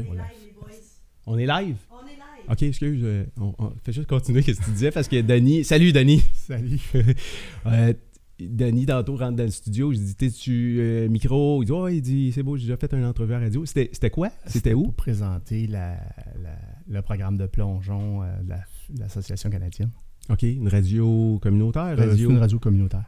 [0.00, 0.70] On est live, les boys.
[1.26, 1.76] On est live?
[1.90, 2.50] On est live.
[2.50, 3.00] Ok, excuse.
[3.04, 5.64] euh, on, on- fais juste continuer ce que tu disais parce que Denis.
[5.64, 6.22] Salut, Denis.
[6.34, 6.80] Salut.
[7.66, 7.92] Euh,
[8.40, 9.92] Denis, tantôt, rentre dans le studio.
[9.92, 11.62] Je dis T'es-tu euh, micro?
[11.62, 13.64] Il dit Ouais, il dit C'est beau, j'ai déjà fait un entrevue à radio.
[13.64, 14.30] C'était c'était quoi?
[14.46, 14.82] C'était où?
[14.86, 15.92] Pour présenter la,
[16.42, 16.58] la-
[16.88, 19.90] le programme de plongeon euh, de la- de l'Association canadienne.
[20.28, 23.04] Ok, une radio communautaire Euh, C'est radio une radio communautaire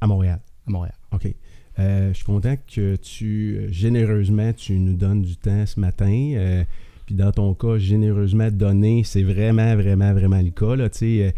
[0.00, 0.40] à Montréal.
[0.66, 0.94] à Montréal.
[1.12, 1.34] OK.
[1.78, 6.32] Euh, je suis content que tu, euh, généreusement, tu nous donnes du temps ce matin.
[6.36, 6.64] euh,
[7.06, 10.74] puis dans ton cas, généreusement donné, c'est vraiment, vraiment, vraiment le cas.
[11.00, 11.32] Il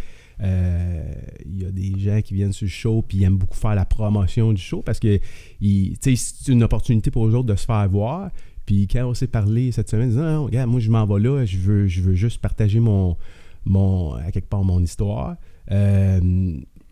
[1.60, 3.84] y a des gens qui viennent sur le show puis ils aiment beaucoup faire la
[3.84, 5.20] promotion du show parce que
[5.60, 8.30] c'est une opportunité pour eux autres de se faire voir.
[8.66, 11.44] Puis quand on s'est parlé cette semaine, disant, non, regarde, moi je m'en vais là,
[11.44, 13.16] je veux, je veux juste partager mon,
[13.64, 15.36] mon, à quelque part mon histoire.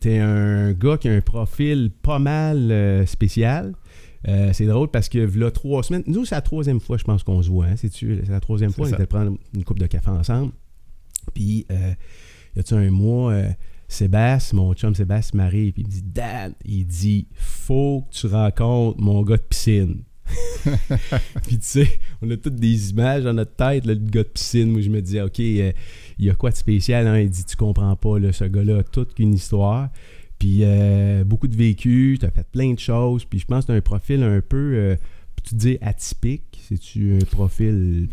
[0.01, 3.75] T'es un gars qui a un profil pas mal euh, spécial.
[4.27, 7.23] Euh, c'est drôle parce que là, trois semaines, nous, c'est la troisième fois, je pense
[7.23, 7.67] qu'on se voit.
[7.67, 8.21] Hein, c'est-tu?
[8.25, 10.53] c'est la troisième fois, on était prendre une coupe de café ensemble.
[11.35, 11.95] Puis, euh,
[12.57, 13.51] y a-tu un mois, euh,
[13.87, 18.27] Sébastien, mon chum Sébastien Marie, puis il me dit Dan, il dit faut que tu
[18.27, 20.03] rencontres mon gars de piscine.
[21.47, 21.89] puis tu sais,
[22.23, 24.71] on a toutes des images dans notre tête, là, le gars de piscine.
[24.71, 25.73] Moi, je me dis, OK, euh,
[26.19, 27.07] il y a quoi de spécial?
[27.07, 27.19] hein?
[27.21, 29.89] Il dit, tu comprends pas, là, ce gars-là a toute qu'une histoire.
[30.39, 33.25] Puis euh, beaucoup de vécu, tu as fait plein de choses.
[33.25, 34.97] Puis je pense que tu as un profil un peu, euh,
[35.43, 36.61] tu dis atypique.
[36.69, 38.09] C'est-tu un profil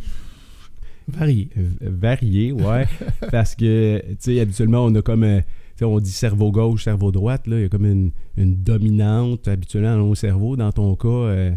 [1.07, 1.49] Varié.
[1.57, 2.85] euh, varié, ouais.
[3.31, 5.45] parce que, tu sais, habituellement, on a comme, euh, tu
[5.79, 7.57] sais, on dit cerveau gauche, cerveau droite, là.
[7.59, 10.55] Il y a comme une, une dominante habituellement dans nos cerveaux.
[10.55, 11.51] Dans ton cas, euh,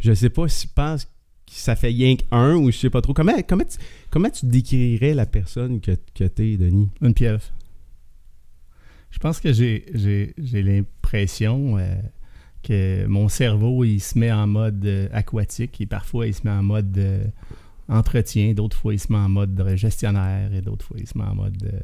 [0.00, 1.10] je sais pas si tu penses que
[1.46, 3.12] ça fait rien qu'un ou je sais pas trop.
[3.12, 3.78] Comment, comment, tu,
[4.10, 6.88] comment tu décrirais la personne que, que t'es, Denis?
[7.00, 7.42] Une pieuvre.
[9.10, 11.94] Je pense que j'ai, j'ai, j'ai l'impression euh,
[12.62, 16.52] que mon cerveau, il se met en mode euh, aquatique et parfois il se met
[16.52, 17.24] en mode euh,
[17.88, 21.24] entretien, d'autres fois il se met en mode gestionnaire et d'autres fois il se met
[21.24, 21.82] en mode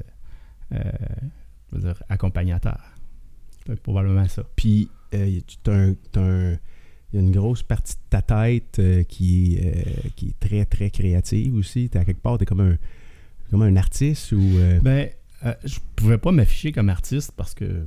[0.70, 2.78] je veux dire, accompagnateur.
[3.66, 4.44] C'est probablement ça.
[4.54, 6.56] Puis, tu- un- t'as un-
[7.16, 10.38] il y a une grosse partie de ta tête euh, qui, est, euh, qui est
[10.38, 11.88] très, très créative aussi.
[11.88, 12.76] T'es à quelque part, t'es comme un,
[13.50, 14.40] comme un artiste ou...
[14.58, 15.08] euh, Ben,
[15.64, 17.86] je pouvais pas m'afficher comme artiste parce que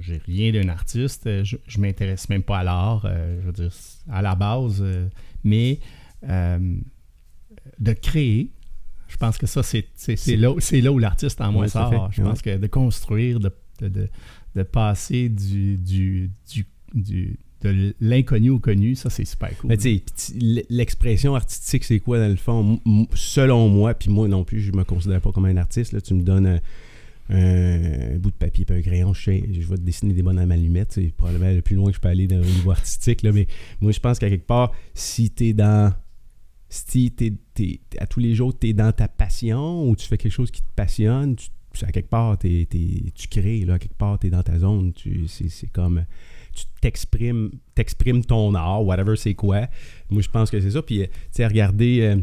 [0.00, 1.42] j'ai rien d'un artiste.
[1.44, 3.06] Je, je m'intéresse même pas à l'art,
[3.40, 3.72] je veux dire,
[4.10, 4.84] à la base.
[5.42, 5.80] mais
[7.80, 8.52] de créer,
[9.08, 9.86] je pense que ça, c'est
[10.36, 10.52] là,
[10.92, 12.10] où l'artiste en moi Ouais, sort.
[12.12, 13.50] Je pense que de construire, de,
[13.80, 14.08] de, de-
[14.54, 19.70] de passer du, du, du, du- de l'inconnu au connu, ça, c'est super cool.
[19.70, 20.02] Mais t-
[20.70, 22.80] l'expression artistique, c'est quoi dans le fond?
[23.14, 25.92] Selon moi, puis moi non plus, je me considère pas comme un artiste.
[25.92, 26.60] Là, tu me donnes
[27.30, 30.50] un, bout de papier et un crayon, je, sais, je vais te dessiner des bonhommes
[30.52, 30.92] allumettes.
[30.92, 33.22] C'est probablement le plus loin que je peux aller dans, au niveau artistique.
[33.22, 33.46] Là, mais
[33.80, 35.92] moi, je pense qu'à quelque part, si tu es dans.
[36.70, 40.18] Si t'es, t'es- à tous les jours, tu es dans ta passion ou tu fais
[40.18, 41.48] quelque chose qui te passionne, tu,
[41.82, 43.64] à quelque part, tu crées.
[43.64, 44.92] Là, à quelque part, tu es dans ta zone.
[45.26, 46.04] C'est comme.
[46.58, 49.68] Tu t'exprimes, t'exprimes ton art, whatever c'est quoi.
[50.10, 50.82] Moi, je pense que c'est ça.
[50.82, 52.16] Puis, euh, tu sais, regarder, euh,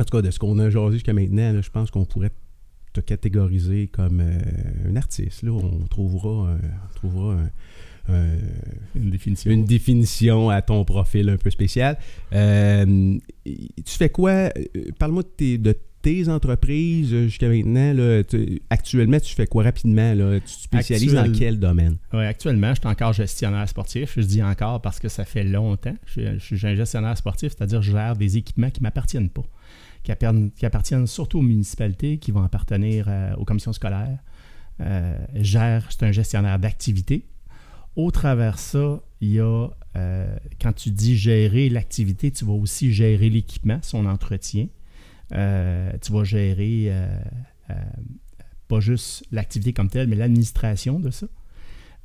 [0.00, 2.32] en tout cas, de ce qu'on a jasé jusqu'à maintenant, là, je pense qu'on pourrait
[2.92, 4.38] te catégoriser comme euh,
[4.88, 5.42] un artiste.
[5.42, 5.52] Là.
[5.52, 7.50] On trouvera, on trouvera un-
[8.12, 8.36] un-
[8.94, 9.50] une définition.
[9.50, 11.96] une définition à ton profil un peu spécial.
[12.32, 13.20] Tu
[13.86, 14.50] fais quoi?
[14.98, 17.92] Parle-moi de tes, de tes entreprises euh, jusqu'à maintenant.
[17.94, 18.22] là.
[18.22, 20.14] Tu- actuellement, tu fais quoi rapidement?
[20.14, 20.38] Là?
[20.40, 21.96] Tu te spécialises Actuel- dans quel domaine?
[22.12, 24.12] Ouais, actuellement, je suis encore gestionnaire sportif.
[24.16, 25.96] Je dis encore parce que ça fait longtemps.
[26.06, 29.30] Je suis, je suis un gestionnaire sportif, c'est-à-dire je gère des équipements qui ne m'appartiennent
[29.30, 29.44] pas,
[30.04, 34.18] qui, appartiennent- qui appartiennent surtout aux municipalités, qui vont appartenir euh, aux commissions scolaires.
[34.80, 37.24] Euh, je gère, c'est un gestionnaire d'activité.
[37.96, 42.92] Au travers ça, il y a, euh, quand tu dis gérer l'activité, tu vas aussi
[42.92, 44.66] gérer l'équipement, son entretien.
[45.34, 47.18] Euh, tu vas gérer euh,
[47.70, 47.74] euh,
[48.68, 51.26] pas juste l'activité comme telle, mais l'administration de ça.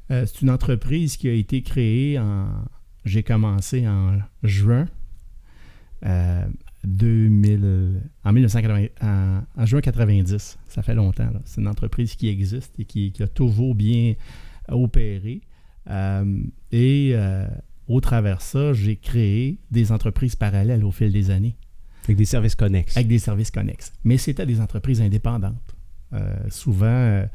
[0.09, 2.47] C'est une entreprise qui a été créée en.
[3.05, 4.87] J'ai commencé en juin
[6.03, 6.47] euh,
[6.83, 10.57] 2000, en, 1980, en, en juin 90.
[10.67, 11.29] Ça fait longtemps.
[11.45, 14.15] C'est une entreprise qui existe et qui, a toujours bien
[14.67, 15.41] opéré.
[16.71, 17.15] Et
[17.87, 21.55] au travers de ça, j'ai créé des entreprises parallèles au fil des années
[22.09, 22.97] Avec des services connexes.
[22.97, 23.93] avec des services connexes.
[24.03, 25.75] Mais c'était des entreprises indépendantes.
[26.13, 27.25] Euh, souvent, euh,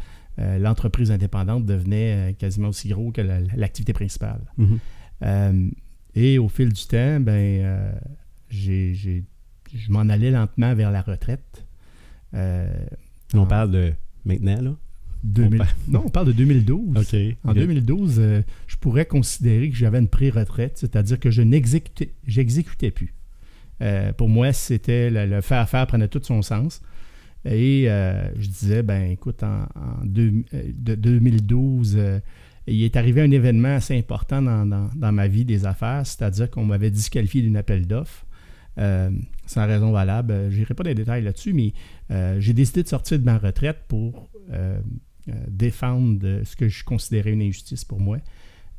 [0.40, 4.40] euh, l'entreprise indépendante devenait quasiment aussi gros que la- l'activité principale.
[4.58, 5.70] Mhm.
[6.16, 7.92] Et au fil du temps, ben,
[8.50, 9.24] j'ai- j'ai-
[9.74, 11.64] je m'en allais lentement vers la retraite.
[12.32, 13.92] On en parle de
[14.24, 14.76] maintenant, là?
[15.24, 16.96] 2000 parle- Non, on parle de 2012.
[16.96, 17.14] OK.
[17.44, 22.90] En 2012, euh, je pourrais considérer que j'avais une pré-retraite, c'est-à-dire que je n'exécutais j'exécutais
[22.90, 23.14] plus.
[23.82, 26.80] Euh, pour moi, c'était le, faire-faire prenait tout son sens.
[27.44, 29.66] Et euh, je disais, ben écoute, en,
[30.04, 31.98] de 2012,
[32.66, 36.90] il est arrivé un événement assez important dans, ma vie des affaires, c'est-à-dire qu'on m'avait
[36.90, 38.24] disqualifié d'une appel d'offres.
[38.76, 40.50] sans raison valable.
[40.50, 41.74] Je n'irai pas dans les détails là-dessus, mais
[42.38, 44.30] j'ai décidé de sortir de ma retraite pour
[45.48, 48.18] défendre ce que je considérais une injustice pour moi.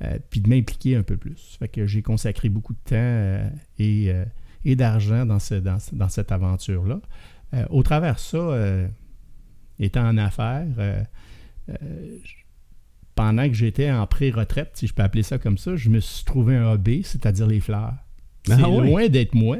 [0.03, 1.55] Euh, puis de m'impliquer un peu plus.
[1.57, 3.49] Fait que j'ai consacré beaucoup de temps euh,
[3.79, 4.25] et, euh,
[4.65, 6.99] et d'argent dans, ce, dans, dans, cette aventure-là.
[7.69, 8.57] au travers de ça,
[9.79, 10.65] étant en affaires,
[13.15, 16.25] pendant que j'étais en pré-retraite, si je peux appeler ça comme ça, je me suis
[16.25, 17.93] trouvé un hobby, c'est-à-dire les fleurs.
[18.49, 19.57] Ah c'est loin d'être moi.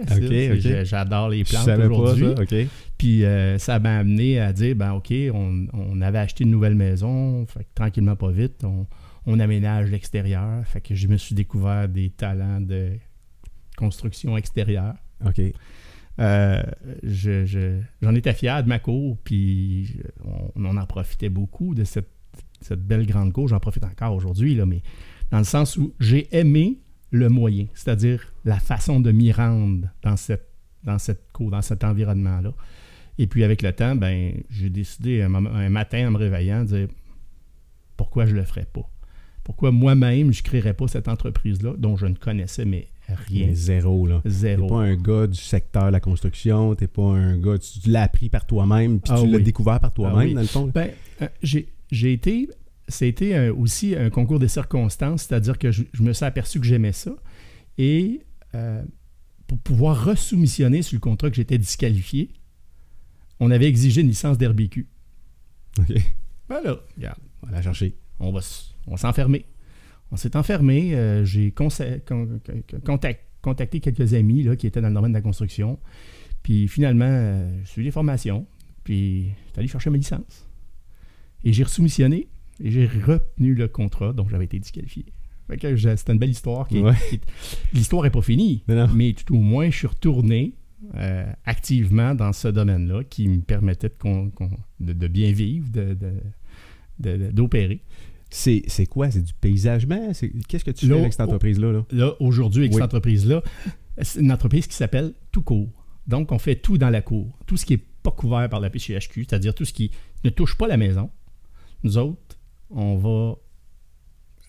[0.83, 2.67] J'adore les plantes aujourd'hui.
[2.97, 3.23] Puis
[3.57, 7.63] ça m'a amené à dire, ben OK, on, on, avait acheté une nouvelle maison, fait
[7.63, 8.85] que tranquillement, pas vite, on,
[9.25, 10.65] on aménage l'extérieur.
[10.65, 12.91] Fait que je me suis découvert des talents de
[13.75, 14.95] construction extérieure.
[15.25, 15.41] OK.
[16.19, 16.63] Euh,
[18.01, 19.99] j'en étais fier de ma cour, puis
[20.55, 22.07] on, en profitait beaucoup de cette,
[22.77, 23.47] belle grande cour.
[23.47, 24.81] J'en profite encore aujourd'hui, mais
[25.31, 26.79] dans le sens où j'ai aimé
[27.11, 30.49] le moyen, c'est-à-dire la façon de m'y rendre dans cette,
[30.83, 32.53] dans cette cour, dans cet environnement-là.
[33.17, 36.67] Et puis avec le temps, ben, j'ai décidé un, un, matin en me réveillant de
[36.67, 36.87] dire
[37.95, 38.89] pourquoi je ne le ferais pas?
[39.43, 43.49] Pourquoi moi-même, je ne créerais pas cette entreprise-là, dont je ne connaissais mais rien.
[43.53, 44.21] zéro, là.
[44.25, 44.63] Zéro.
[44.63, 47.89] n'es pas un gars du secteur de la construction, tu n'es pas un gars, tu,
[47.89, 50.71] l'as appris par toi-même, puis ah tu l'as découvert par toi-même, ah dans le fond.
[50.73, 50.91] Ben,
[51.21, 52.49] euh, j'ai été,
[52.87, 57.11] c'était aussi un concours des circonstances, c'est-à-dire que je, me suis aperçu que j'aimais ça.
[57.77, 58.21] Et
[58.55, 58.83] euh,
[59.47, 62.31] pour pouvoir resoumissionner sur le contrat que j'étais disqualifié,
[63.39, 64.87] on avait exigé une licence d'RBQ.
[65.79, 65.93] OK.
[66.47, 67.19] Voilà, regarde.
[67.43, 67.95] On va la chercher.
[68.19, 68.41] On va
[69.03, 69.45] enfermé.
[70.11, 70.95] On s'est enfermé.
[70.95, 71.51] Euh, j'ai
[73.41, 75.79] contacté quelques amis là, qui étaient dans le domaine de la construction.
[76.43, 78.45] Puis finalement, euh, j'ai suivi des formations.
[78.83, 80.47] Puis suis allé chercher ma licence.
[81.43, 82.27] Et j'ai resoumissionné.
[82.63, 85.05] Et j'ai retenu le contrat dont j'avais été disqualifié.
[85.49, 86.67] C'était une belle histoire.
[87.73, 88.63] L'histoire n'est pas finie.
[88.67, 90.53] Mais, tout au moins, je suis retourné
[90.95, 93.91] euh, activement dans ce domaine-là qui me permettait
[94.79, 95.67] de, bien vivre,
[96.99, 97.81] d'opérer.
[98.35, 99.09] C'est quoi?
[99.11, 100.11] C'est du paysagement?
[100.47, 101.83] Qu'est-ce que tu fais avec cette entreprise-là?
[101.91, 103.41] Là, aujourd'hui, avec cette entreprise-là,
[104.01, 105.69] c'est une entreprise qui s'appelle Tout Court.
[106.07, 107.37] Donc, on fait tout dans la cour.
[107.47, 109.89] Tout ce qui n'est pas couvert par la PCHQ, c'est-à-dire tout ce qui
[110.23, 111.09] ne touche pas la maison.
[111.83, 112.37] Nous autres,
[112.69, 113.35] on va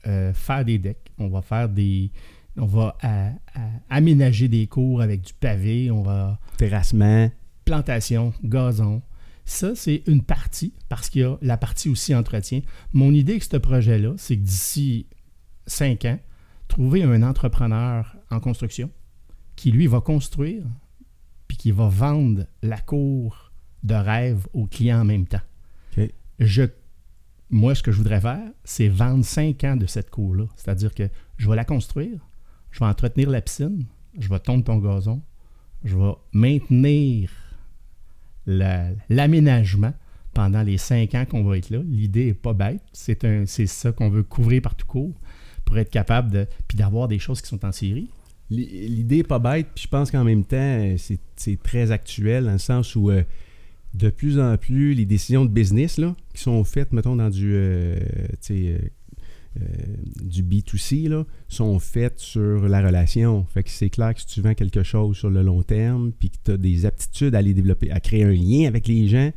[0.07, 2.11] euh, faire des decks, on va faire des.
[2.59, 2.97] On va
[3.91, 6.39] aménager des cours avec du pavé, on va.
[6.57, 7.31] Terrassement.
[7.65, 9.03] Plantation, gazon.
[9.47, 12.63] Ça, c'est une partie, parce qu'il y a la partie aussi entretien.
[12.93, 15.07] Mon idée avec ce projet-là, c'est que d'ici
[15.67, 16.19] cinq ans,
[16.67, 18.91] trouver un entrepreneur en construction
[19.55, 20.65] qui, lui, va construire,
[21.47, 23.53] puis qui va vendre la cour
[23.85, 25.41] de rêve aux clients en même temps.
[26.39, 26.65] Je,
[27.49, 30.45] moi, ce que je voudrais faire, c'est vendre cinq ans de cette cour-là.
[30.57, 31.09] C'est-à-dire que
[31.39, 32.29] je vais la construire,
[32.73, 33.87] je vais entretenir la piscine,
[34.19, 35.23] je vais tondre ton gazon,
[35.85, 37.31] je vais maintenir
[38.47, 39.93] l'aménagement
[40.35, 41.79] pendant les cinq ans qu'on va être là.
[41.89, 42.81] L'idée n'est pas bête.
[42.93, 45.15] C'est ça qu'on veut couvrir par tout court
[45.65, 48.11] pour être capable de puis d'avoir des choses qui sont en série.
[48.51, 50.95] L'idée n'est pas bête, puis je pense qu'en même temps,
[51.37, 53.25] c'est très actuel dans le sens où euh,
[53.97, 56.01] de plus en plus, les décisions de business
[56.35, 57.97] qui sont faites, mettons, dans du, euh,
[58.51, 58.79] euh, euh,
[60.23, 63.45] du B2C là, sont faites sur la relation.
[63.45, 66.31] Fait que c'est clair que si tu vends quelque chose sur le long terme, puis
[66.31, 69.33] que tu as des aptitudes à les développer, à créer un lien avec les gens,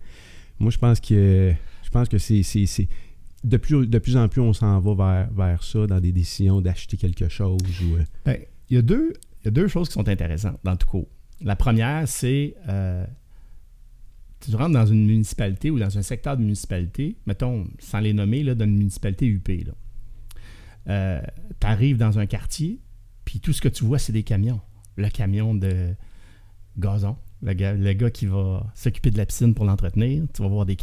[0.59, 2.43] moi je pense que je pense que c'est,
[3.43, 7.29] de plus, en plus on s'en va vers, vers ça dans des décisions d'acheter quelque
[7.29, 7.59] chose.
[7.81, 8.03] Euh.
[8.25, 8.37] Ben,
[8.69, 9.13] il, y a deux,
[9.45, 11.05] deux choses qui sont intéressantes dans tout cas.
[11.41, 13.05] La première, c'est euh,
[14.39, 18.43] tu rentres dans une municipalité ou dans un secteur de municipalité, mettons, sans les nommer,
[18.43, 19.49] là, dans une municipalité UP.
[20.89, 21.21] Euh,
[21.59, 22.79] tu arrives dans un quartier,
[23.25, 24.61] puis tout ce que tu vois, c'est des camions.
[24.95, 25.93] Le camion de
[26.77, 30.23] gazon, le gars, le gars qui va s'occuper de la piscine pour l'entretenir.
[30.33, 30.77] Tu vas voir des.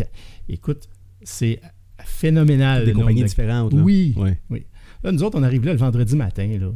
[0.48, 0.88] Écoute,
[1.22, 1.60] c'est
[1.98, 2.84] phénoménal.
[2.84, 3.72] Des compagnies différentes.
[3.74, 4.14] Oui.
[4.50, 4.66] oui.
[5.02, 6.46] Là, nous autres, on arrive là le vendredi matin.
[6.58, 6.70] Là.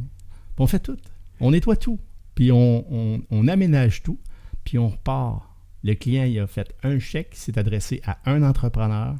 [0.57, 0.97] on fait tout.
[1.39, 1.99] On nettoie tout.
[2.35, 4.19] Puis on, on, aménage tout.
[4.63, 5.43] Puis on repart.
[5.83, 9.15] Le client, il a fait un chèque, s'est adressé à un entrepreneur.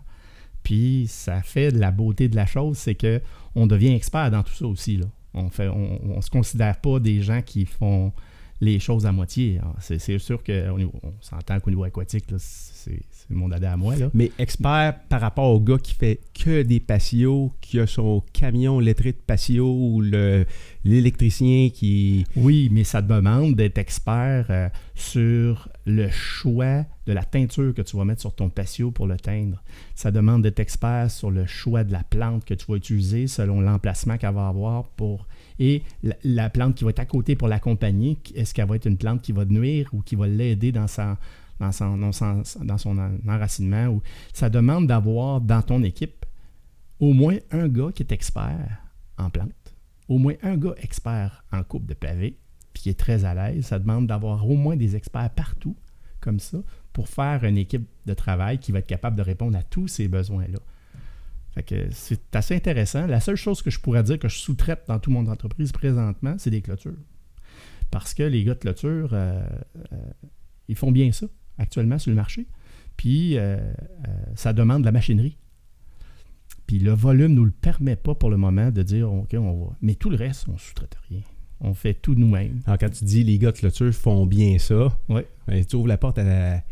[0.63, 3.21] Puis ça fait de la beauté de la chose, c'est que
[3.55, 4.97] on devient expert dans tout ça aussi.
[4.97, 5.05] Là.
[5.33, 5.69] On ne
[6.15, 8.11] on, se considère pas des gens qui font
[8.61, 9.57] les choses à moitié.
[9.59, 13.95] Alors, C'est sûr qu'on on s'entend qu'au niveau aquatique, c'est mon dada à moi.
[13.95, 14.09] Là.
[14.13, 18.79] Mais expert par rapport au gars qui fait que des patios, qui a son camion
[18.79, 20.45] lettré de patio ou le-
[20.83, 22.25] l'électricien qui.
[22.35, 27.97] Oui, mais ça demande d'être expert euh, sur le choix de la teinture que tu
[27.97, 29.63] vas mettre sur ton patio pour le teindre.
[29.95, 33.61] Ça demande d'être expert sur le choix de la plante que tu vas utiliser selon
[33.61, 35.25] l'emplacement qu'elle va avoir pour
[35.61, 38.17] et la, la plante qui va être à côté pour l'accompagner.
[38.33, 41.15] Est-ce qu'elle va être une plante qui va nuire ou qui va l'aider dans son,
[43.27, 44.01] enracinement
[44.33, 46.25] ça demande d'avoir dans ton équipe
[46.99, 48.81] au moins un gars qui est expert
[49.19, 49.75] en plantes,
[50.07, 52.39] au moins un gars expert en coupe de pavés,
[52.73, 53.65] puis qui est très à l'aise.
[53.65, 55.75] Ça demande d'avoir au moins des experts partout,
[56.19, 56.57] comme ça,
[56.91, 60.07] pour faire une équipe de travail qui va être capable de répondre à tous ces
[60.07, 60.59] besoins-là.
[61.53, 63.07] Fait que c'est assez intéressant.
[63.07, 66.35] La seule chose que je pourrais dire que je sous-traite dans tout mon entreprise présentement,
[66.37, 66.95] c'est des clôtures.
[67.89, 69.41] Parce que les gars de clôture, euh,
[69.91, 69.97] euh,
[70.69, 71.25] ils font bien ça
[71.57, 72.47] actuellement sur le marché.
[72.95, 73.57] Puis euh,
[74.35, 75.37] ça demande de la machinerie.
[76.67, 79.65] Puis le volume ne nous le permet pas pour le moment de dire OK, on
[79.65, 79.75] va.
[79.81, 81.19] Mais tout le reste, on ne sous-traite rien.
[81.59, 82.61] On fait tout nous-mêmes.
[82.65, 85.27] Alors, quand tu dis les gars de clôture font bien ça, Ouais.
[85.47, 86.63] ben, tu ouvres la porte à.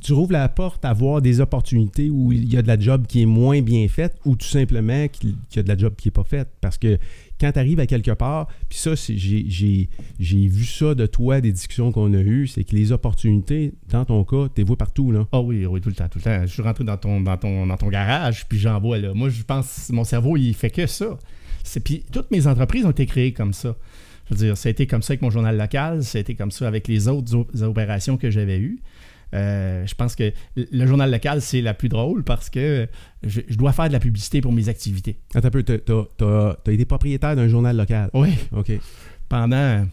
[0.00, 3.06] Tu rouvres la porte à voir des opportunités où il y a de la job
[3.06, 6.08] qui est moins bien faite ou tout simplement qu'il y a de la job qui
[6.08, 6.48] n'est pas faite.
[6.60, 6.98] Parce que
[7.40, 9.88] quand tu arrives à quelque part, puis ça, j'ai
[10.48, 14.22] vu ça de toi, des discussions qu'on a eues, c'est que les opportunités, dans ton
[14.24, 15.10] cas, tu les vois partout.
[15.12, 15.26] Là.
[15.32, 16.40] Ah oui, oui, tout le temps, tout le temps.
[16.42, 19.12] Je suis rentré dans ton, dans ton, dans ton garage, puis j'en vois là.
[19.14, 21.18] Moi, je pense, mon cerveau, il fait que ça.
[21.84, 23.76] Puis toutes mes entreprises ont été créées comme ça.
[24.28, 26.34] Je veux dire, ça a été comme ça avec mon journal local, ça a été
[26.34, 28.80] comme ça avec les autres op- opérations que j'avais eues.
[29.36, 32.88] Euh, je pense que le journal local, c'est la plus drôle parce que
[33.22, 35.18] je, je dois faire de la publicité pour mes activités.
[35.34, 38.10] Attends un peu, t'as- été propriétaire d'un journal local.
[38.14, 38.72] Oui, OK.
[39.28, 39.86] Pendant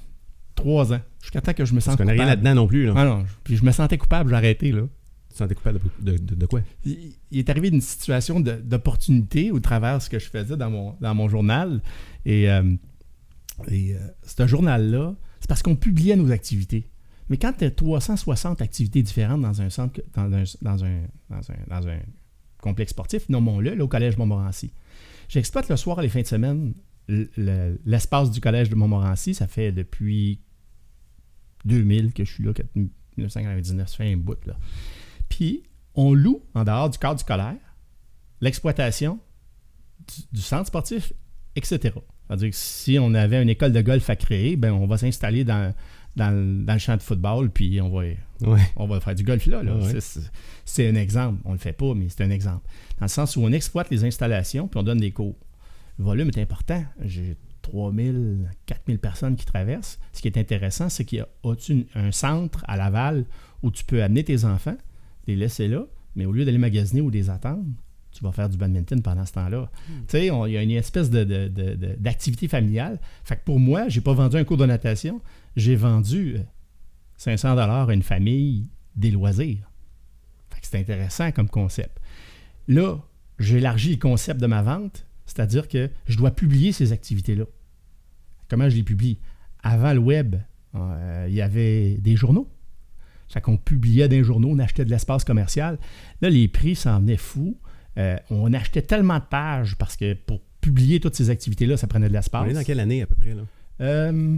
[0.56, 1.02] trois ans.
[1.22, 2.44] Jusqu'à temps que je me sente connais rien coupable.
[2.44, 2.86] là-dedans non plus.
[2.86, 2.94] Là.
[2.96, 4.82] Ah non, puis je me sentais coupable, j'ai arrêté, là.
[5.30, 6.62] Tu te sentais coupable de, de- de- de quoi?
[6.86, 10.70] il il est arrivé une situation d'opportunité au travers de ce que je faisais dans
[10.70, 11.82] mon, dans mon journal.
[12.26, 12.62] Et, euh,
[13.70, 16.88] et, euh, ce journal-là, c'est parce qu'on publiait nos activités.
[17.34, 22.00] Mais quand tu as 360 activités différentes dans un centre, dans un,
[22.62, 24.72] complexe sportif, nommons-le, au Collège Montmorency.
[25.30, 26.76] J'exploite le soir et les fins de semaine
[27.08, 29.34] l'espace du Collège de Montmorency.
[29.34, 30.42] Ça fait depuis
[31.66, 34.38] 2000 que je suis là, 1999, ça fait un bout.
[34.46, 34.56] Là.
[35.28, 35.64] Puis,
[35.96, 37.58] on loue, en dehors du cadre scolaire,
[38.42, 39.20] l'exploitation
[40.08, 41.14] du, du centre sportif,
[41.56, 41.96] etc.
[42.28, 45.44] C'est-à-dire que si on avait une école de golf à créer, ben on va s'installer
[45.44, 45.74] dans,
[46.16, 48.02] dans, le- dans le champ de football, puis on va,
[48.42, 48.60] Ouais.
[48.76, 49.64] on va faire du golf là.
[49.64, 49.76] là.
[49.78, 50.00] Ouais.
[50.66, 51.40] C'est- un exemple.
[51.46, 52.66] On ne le fait pas, mais c'est un exemple.
[53.00, 55.36] Dans le sens où on exploite les installations, puis on donne des cours.
[56.00, 56.84] Le volume est important.
[57.04, 60.00] J'ai 3000, 4000 personnes qui traversent.
[60.12, 63.26] Ce qui est intéressant, c'est qu'il y a au-dessus un centre à Laval
[63.62, 64.78] où tu peux amener tes enfants,
[65.28, 67.64] les laisser là, mais au lieu d'aller magasiner ou les attendre,
[68.12, 69.72] tu vas faire du badminton pendant ce temps-là.
[69.88, 73.00] Tu sais, il y a une espèce de, de- de- de- d'activité familiale.
[73.24, 75.20] Fait que pour moi, j'ai pas vendu un cours de natation,
[75.56, 76.44] j'ai vendu euh,
[77.18, 79.70] 500 dollars à une famille des loisirs.
[80.62, 82.00] C'est intéressant comme concept.
[82.68, 82.98] Là,
[83.38, 87.44] j'élargis le concept de ma vente, c'est-à-dire que je dois publier ces activités-là.
[88.50, 89.20] Comment je les publie?
[89.62, 90.36] Avant le web,
[90.76, 92.48] euh, il y avait des journaux.
[93.30, 95.78] Fait qu'on publiait des journaux, on achetait de l'espace commercial.
[96.22, 97.58] Là, les prix s'en venaient fous.
[97.98, 102.08] Euh, on achetait tellement de pages parce que pour publier toutes ces activités-là, ça prenait
[102.08, 102.50] de On l'espace.
[102.50, 103.34] est dans quelle année à peu près?
[103.36, 103.42] Là?
[103.82, 104.38] Euh,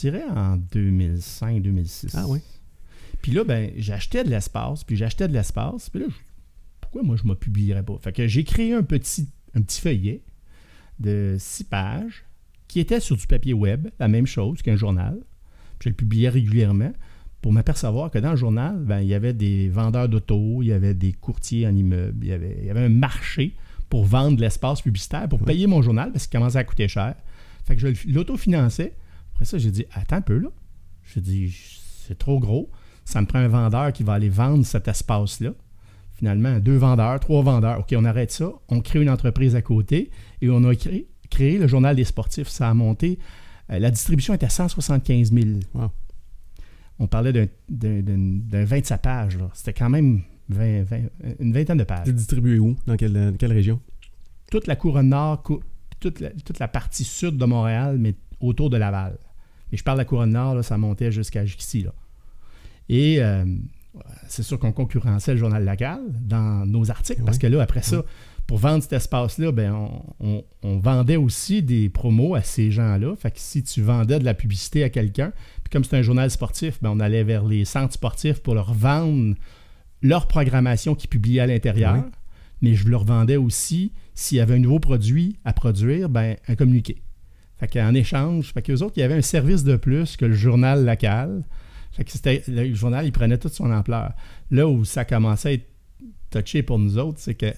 [0.00, 2.10] dirais en 2005-2006.
[2.14, 2.40] Ah oui.
[3.22, 5.90] Puis là, ben, j'achetais de l'espace, puis j'achetais de l'espace.
[5.90, 6.14] Puis là, je-
[6.80, 7.98] pourquoi moi je ne me publierais pas?
[8.02, 10.22] Fait que j'ai créé un petit, un petit feuillet
[10.98, 12.24] de six pages
[12.68, 15.18] qui était sur du papier web, la même chose qu'un journal.
[15.78, 16.92] Puis je le publiais régulièrement
[17.42, 20.72] pour m'apercevoir que dans le journal, ben, il y avait des vendeurs d'auto, il y
[20.72, 23.54] avait des courtiers en immeuble, il y avait, il y avait un marché
[23.88, 27.14] pour vendre de l'espace publicitaire, pour payer mon journal, parce qu'il commençait à coûter cher.
[27.64, 28.94] Fait que je l'autofinançais.
[29.40, 30.48] Après ça, j'ai dit, attends un peu là.
[31.02, 31.50] J'ai dit,
[32.06, 32.70] c'est trop gros.
[33.06, 35.52] Ça me prend un vendeur qui va aller vendre cet espace-là.
[36.12, 37.80] Finalement, deux vendeurs, trois vendeurs.
[37.80, 38.52] OK, on arrête ça.
[38.68, 40.10] On crée une entreprise à côté
[40.42, 42.48] et on a créé, créé le journal des sportifs.
[42.48, 43.18] Ça a monté.
[43.70, 45.60] euh, la distribution était à 175 000.
[45.72, 45.90] Wow.
[46.98, 49.38] On parlait d'un- d'un d'un- d'un 27 pages.
[49.38, 49.48] là.
[49.54, 50.20] C'était quand même
[50.50, 51.00] 20 20
[51.38, 52.76] une vingtaine de pages C'est distribué où?
[52.86, 53.80] Dans quelle, dans quelle région?
[54.50, 55.42] toute la couronne nord,
[55.98, 59.16] toute la, toute la partie sud de Montréal, mais autour de Laval.
[59.72, 61.44] Et je parle de la couronne nord, là, ça montait jusqu'à.
[61.44, 61.92] Là.
[62.88, 63.44] Et euh,
[64.28, 68.02] c'est sûr qu'on concurrençait le journal local dans nos articles, parce que là, après ça,
[68.46, 73.14] pour vendre cet espace-là, ben, on, on, vendait aussi des promos à ces gens-là.
[73.16, 76.30] Fait que si tu vendais de la publicité à quelqu'un, puis comme c'est un journal
[76.30, 79.36] sportif, ben, on allait vers les centres sportifs pour leur vendre
[80.02, 82.04] leur programmation qu'ils publiaient à l'intérieur.
[82.62, 86.56] Mais je leur vendais aussi, s'il y avait un nouveau produit à produire, ben, un
[86.56, 87.02] communiqué.
[87.60, 90.34] Fait qu'en échange, fait qu'eux autres, il y avait un service de plus que le
[90.34, 91.44] journal local.
[91.92, 94.14] Fait que c'était, le journal, il prenait toute son ampleur.
[94.50, 95.66] Là où ça commençait à être
[96.30, 97.52] touché pour nous autres, c'est que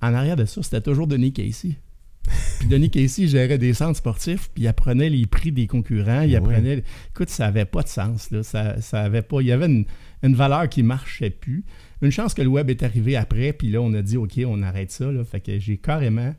[0.00, 1.76] en arrière de ça, c'était toujours Denis Casey.
[2.60, 6.34] Puis Denis Casey gérait des centres sportifs, puis il apprenait les prix des concurrents, il
[6.34, 6.82] apprenait...
[7.10, 8.42] Écoute, ça n'avait pas de sens, là.
[8.42, 9.40] Ça, ça avait pas...
[9.42, 9.84] Il y avait une,
[10.22, 11.64] une valeur qui marchait plus.
[12.00, 14.62] Une chance que le web est arrivé après, puis là, on a dit, OK, on
[14.62, 15.24] arrête ça, là.
[15.24, 16.34] Fait que j'ai carrément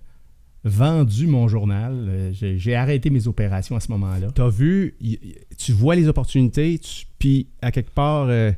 [0.64, 2.06] vendu mon journal.
[2.08, 4.28] Euh, j'ai arrêté mes opérations à ce moment-là.
[4.34, 4.96] Tu as vu,
[5.58, 6.80] tu vois les opportunités,
[7.20, 8.28] puis à quelque part...
[8.30, 8.52] Euh,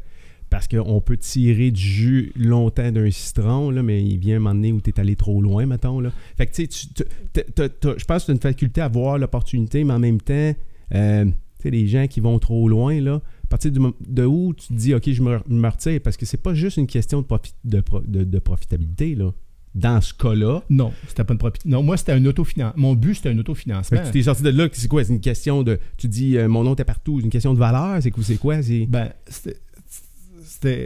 [0.48, 4.56] parce qu'on peut tirer du jus longtemps d'un citron, là, mais il vient un moment
[4.56, 6.00] donné où tu es allé trop loin, mettons.
[6.00, 6.12] Là.
[6.38, 6.94] Fait que, tu sais,
[7.36, 10.54] je pense que tu as une faculté à voir l'opportunité, mais en même temps,
[10.94, 11.32] euh, tu
[11.64, 14.94] sais, les gens qui vont trop loin, là, à partir de, où tu te dis,
[14.94, 19.34] OK, je me, retire, parce que c'est pas juste une question de, de, profitabilité, là
[19.76, 20.62] dans ce cas-là?
[20.70, 22.82] Non, c'était pas une Non, moi, c'était un autofinancement.
[22.82, 24.02] Mon but, c'était un autofinancement.
[24.06, 25.04] tu t'es sorti de là, c'est quoi?
[25.04, 25.80] C'est une question de.
[25.98, 28.02] Tu dis, euh, mon nom est partout, c'est une question de valeur?
[28.02, 28.24] C'est quoi?
[28.24, 28.56] C'est quoi?
[28.88, 29.12] Ben,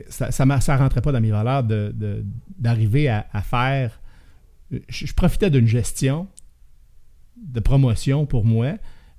[0.09, 4.01] ça, ça, rentrait pas dans mes valeurs d'arriver à, faire.
[4.89, 6.27] Je, profitais d'une gestion
[7.37, 8.73] de promotion pour moi.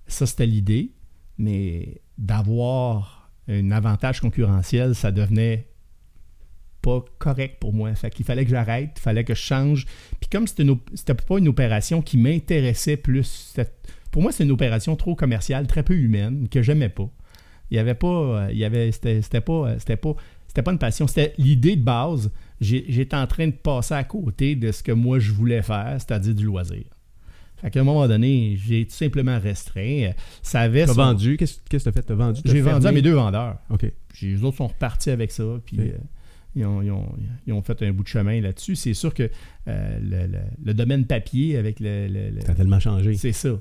[0.09, 0.93] Ça, c'était l'idée.
[1.39, 5.70] Mais d'avoir un avantage concurrentiel, ça devenait
[6.83, 7.95] pas correct pour moi.
[7.95, 9.87] Fait qu'il fallait que j'arrête, il fallait que je change.
[10.21, 13.55] Puis comme c'était, pas une opération qui m'intéressait plus,
[14.11, 17.09] pour moi, c'est une opération trop commerciale, très peu humaine, que j'aimais pas.
[17.71, 20.15] Il y avait pas, il y avait, c'était, c'était pas, c'était pas,
[20.49, 22.33] c'était pas une passion, c'était l'idée de base.
[22.61, 26.35] J'étais en train de passer à côté de ce que moi je voulais faire, c'est-à-dire
[26.35, 26.85] du loisir.
[27.61, 30.13] Fait qu'à un moment donné, j'ai tout simplement restreint.
[30.43, 30.87] Ça avait.
[30.87, 31.37] T'as vendu?
[31.37, 32.03] Qu'est-ce que t'as fait?
[32.03, 33.59] T'as vendu J'ai vendu à mes deux vendeurs.
[33.69, 33.87] OK.
[34.09, 35.45] Puis les autres sont repartis avec ça.
[35.65, 35.79] Puis.
[35.79, 35.93] Euh,
[36.57, 36.65] ils
[37.53, 38.75] ont, fait un bout de chemin là-dessus.
[38.75, 39.31] C'est sûr que
[39.69, 42.41] euh, le, domaine papier avec le.
[42.45, 43.15] ça a tellement changé.
[43.15, 43.61] C'est ça.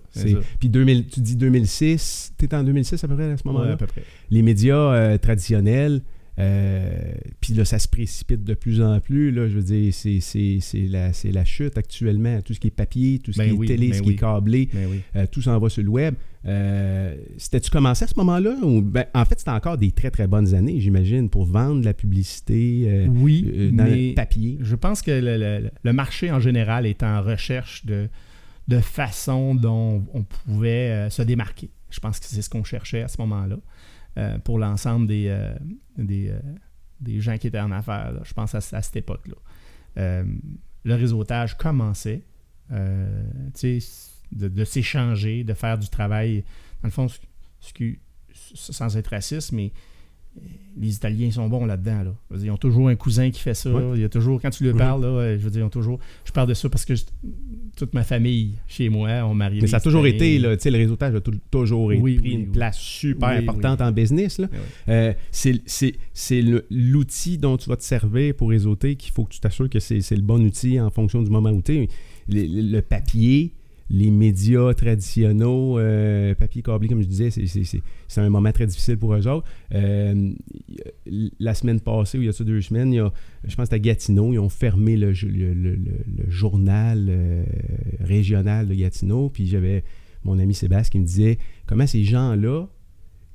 [0.60, 3.74] Puis 2000, tu dis 2006, tu étais en 2006 à peu près à ce moment-là?
[3.74, 4.04] À peu près.
[4.32, 6.02] Les médias euh, traditionnels,
[6.40, 6.90] euh,
[7.42, 9.32] puis là, ça se précipite de plus en plus.
[9.32, 12.42] Là, je veux dire, c'est la, la, chute actuellement.
[12.42, 14.16] Tout ce qui est papier, tout ce ben qui est télé, ben ce qui est
[14.16, 16.16] câblé, ben euh, tout s'en va sur le web.
[16.46, 18.56] Euh, C'était-tu commencé à ce moment-là?
[18.64, 22.86] Ben, en fait, c'était encore des très, très bonnes années, j'imagine, pour vendre la publicité
[22.88, 24.58] euh, oui, dans le papier?
[24.62, 28.08] Je pense que le, le, marché en général est en recherche de,
[28.70, 31.70] de façon dont on pouvait se démarquer.
[31.90, 33.58] Je pense que c'est ce qu'on cherchait à ce moment-là.
[34.18, 35.54] Euh, pour l'ensemble des, euh,
[36.00, 36.40] euh,
[37.00, 38.14] des, gens qui étaient en affaires.
[38.24, 39.36] Je pense à, cette époque-là.
[39.96, 42.24] le réseautage commençait,
[42.72, 43.80] de,
[44.32, 46.44] de s'échanger, de faire du travail,
[46.82, 47.08] dans le fond,
[48.34, 49.72] sans être raciste, mais
[50.80, 52.04] les Italiens sont bons là-dedans.
[52.04, 52.38] Là.
[52.42, 53.70] ils ont toujours un cousin qui fait ça.
[53.96, 56.00] Il y a toujours, quand tu lui parles, là, je veux dire, ils ont toujours.
[56.26, 56.94] Je parle de ça parce que
[57.76, 59.62] toute ma famille chez moi ont marié.
[59.62, 61.22] Mais ça a toujours été, là, le réseautage a
[61.52, 64.38] toujours été pris une place super importante en business.
[64.38, 64.48] Là.
[64.88, 69.70] Euh, c'est l'outil dont tu vas te servir pour réseauter qu'il faut que tu t'assures
[69.70, 71.90] que c'est le bon outil en fonction du moment où tu es.
[72.28, 73.54] le papier,
[73.90, 79.14] les médias traditionnels, euh, papier câblé, comme je disais, c'est un moment très difficile pour
[79.16, 79.48] eux autres.
[79.74, 80.32] Euh,
[81.40, 83.12] la semaine passée, ou il y a ça deux semaines, il y a,
[83.46, 85.14] je pense que à Gatineau, ils ont fermé le,
[86.28, 87.44] journal euh,
[88.02, 89.30] régional de Gatineau.
[89.30, 89.84] Puis j'avais
[90.24, 92.68] mon ami Sébastien qui me disait comment ces gens-là,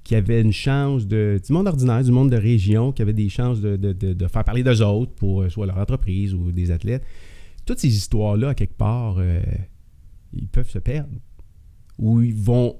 [0.05, 1.41] qui avaient une chance de.
[1.45, 4.63] du monde ordinaire, du monde de région, qui avaient des chances de, de faire parler
[4.63, 7.03] d'eux autres pour soit leur entreprise ou des athlètes.
[7.65, 9.19] Toutes ces histoires-là, à quelque part,
[10.37, 11.11] ils peuvent se perdre.
[11.99, 12.77] Ou ils vont.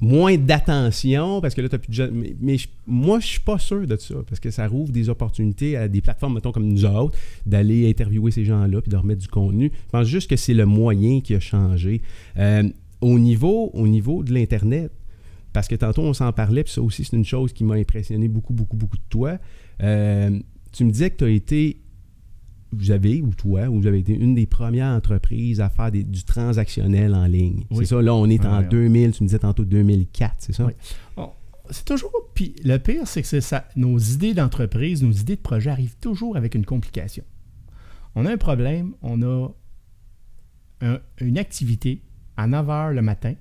[0.00, 3.86] moins d'attention parce que là, tu plus de Mais, mais moi, je suis pas sûr
[3.86, 7.18] de ça parce que ça rouvre des opportunités à des plateformes, mettons, comme nous autres,
[7.44, 9.70] d'aller interviewer ces gens-là puis de remettre du contenu.
[9.74, 12.00] Je pense juste que c'est le moyen qui a changé.
[12.38, 12.68] Euh,
[13.00, 14.90] au, niveau, au niveau de l'Internet,
[15.52, 18.28] parce que tantôt, on s'en parlait, puis ça aussi, c'est une chose qui m'a impressionné
[18.28, 19.38] beaucoup, beaucoup, beaucoup de toi.
[19.82, 20.38] Euh,
[20.72, 21.80] tu me disais que tu as été
[22.72, 27.14] vous avez, ou toi, vous avez été une des premières entreprises à faire du transactionnel
[27.14, 27.64] en ligne.
[27.74, 30.66] C'est ça, là, on est en 2000, tu me disais tantôt 2004, c'est ça?
[30.66, 31.24] Oui.
[31.70, 32.12] c'est toujours.
[32.34, 33.66] Puis le pire, c'est que ça.
[33.76, 37.24] Nos idées d'entreprise, nos idées de projet arrivent toujours avec une complication.
[38.14, 39.48] On a un problème, on a
[41.20, 42.02] une activité
[42.36, 43.34] à 9 h le matin,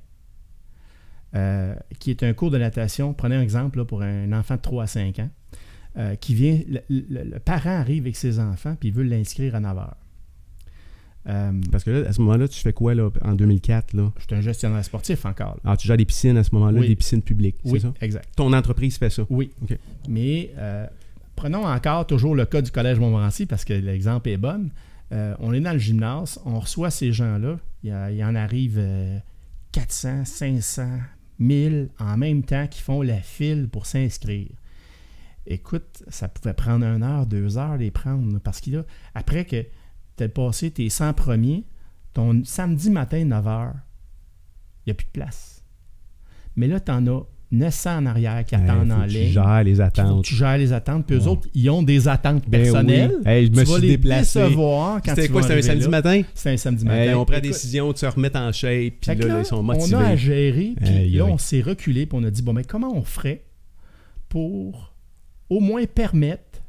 [1.36, 3.14] euh, qui est un cours de natation.
[3.14, 5.30] Prenez un exemple pour un enfant de 3 à 5 ans.
[6.00, 9.76] Euh, qui vient, le, parent arrive avec ses enfants puis il veut l'inscrire à 9
[9.76, 9.90] h.
[11.28, 13.94] Euh, Parce que là, à ce moment-là, tu fais quoi là, en 2004?
[13.94, 14.12] Là?
[14.18, 15.56] je suis un gestionnaire sportif encore.
[15.56, 15.72] là.
[15.72, 16.88] Ah, tu gères des piscines à ce moment-là, Oui.
[16.88, 17.94] des piscines publiques, Oui, c'est ça?
[18.02, 18.30] exact.
[18.36, 19.24] Ton entreprise fait ça?
[19.30, 19.52] Oui.
[20.08, 20.88] Mais euh,
[21.36, 24.70] prenons encore toujours le cas du Collège Montmorency parce que l'exemple est bon.
[25.12, 27.60] Euh, on est dans le gymnase, on reçoit ces gens-là.
[27.84, 29.18] Il y, en arrive euh,
[29.72, 30.88] 400, 500,
[31.40, 34.50] 1000 en même temps qui font la file pour s'inscrire.
[35.50, 38.32] Écoute, ça pouvait prendre une heure, deux heures les prendre.
[38.34, 38.84] là, Parce que là,
[39.16, 39.66] après que
[40.16, 41.66] tu as passé tes 100 premiers,
[42.14, 43.74] ton samedi matin, 9 heures,
[44.86, 45.64] il n'y a plus de place.
[46.56, 49.28] Mais là, tu en as 900 en arrière qui attendent en ligne.
[49.28, 50.24] Tu gères les attentes.
[50.24, 51.08] tu gères les attentes.
[51.08, 51.28] Puis eux Ouais.
[51.30, 53.16] autres, ils ont des attentes Ben personnelles.
[53.18, 53.24] oui.
[53.32, 54.40] Hey, je me tu vas suis les déplacé.
[54.44, 55.90] décevoir quand C'était quoi, c'était un samedi là.
[55.90, 56.22] matin?
[56.36, 56.98] C'est un samedi matin.
[57.00, 59.70] Hey, on prend la décision de se remettre en shape, puis là, ils sont On
[59.70, 59.96] a motivés.
[59.96, 63.02] à gérer, puis là, on s'est reculé, puis on a dit, bon, mais comment on
[63.02, 63.46] ferait
[64.28, 64.94] pour
[65.50, 66.62] au moins permettre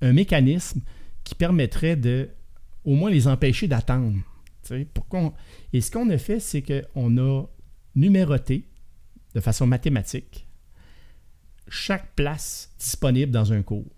[0.00, 0.80] un mécanisme
[1.24, 2.28] qui permettrait de
[2.84, 4.18] au moins les empêcher d'attendre.
[5.72, 7.44] Et ce qu'on a fait, c'est qu'on a
[7.94, 8.68] numéroté
[9.34, 10.46] de façon mathématique
[11.68, 13.90] chaque place disponible dans un cours.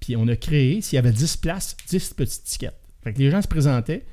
[0.00, 2.74] Puis on a créé, s'il y avait 10 places, 10 petites tickets.
[3.02, 4.04] Fait que les gens se présentaient,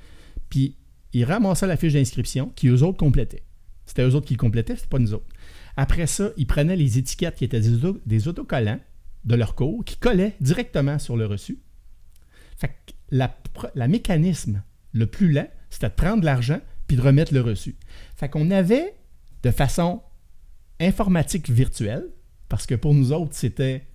[0.49, 0.77] puis
[1.13, 3.43] ils ramassaient la fiche d'inscription qui eux autres complétaient.
[3.85, 5.27] C'était eux autres qui le complétaient, c'était pas nous autres.
[5.75, 7.61] Après ça, ils prenaient les étiquettes qui étaient
[8.05, 8.79] des autocollants
[9.25, 11.59] de leur cours, qui collaient directement sur le reçu.
[12.57, 14.61] Fait que la mécanisme
[14.93, 17.75] le plus lent, c'était de prendre l'argent puis de remettre le reçu.
[18.15, 18.95] Fait qu'on avait,
[19.43, 20.01] de façon
[20.79, 22.07] informatique virtuelle,
[22.49, 23.85] parce que pour nous autres, c'était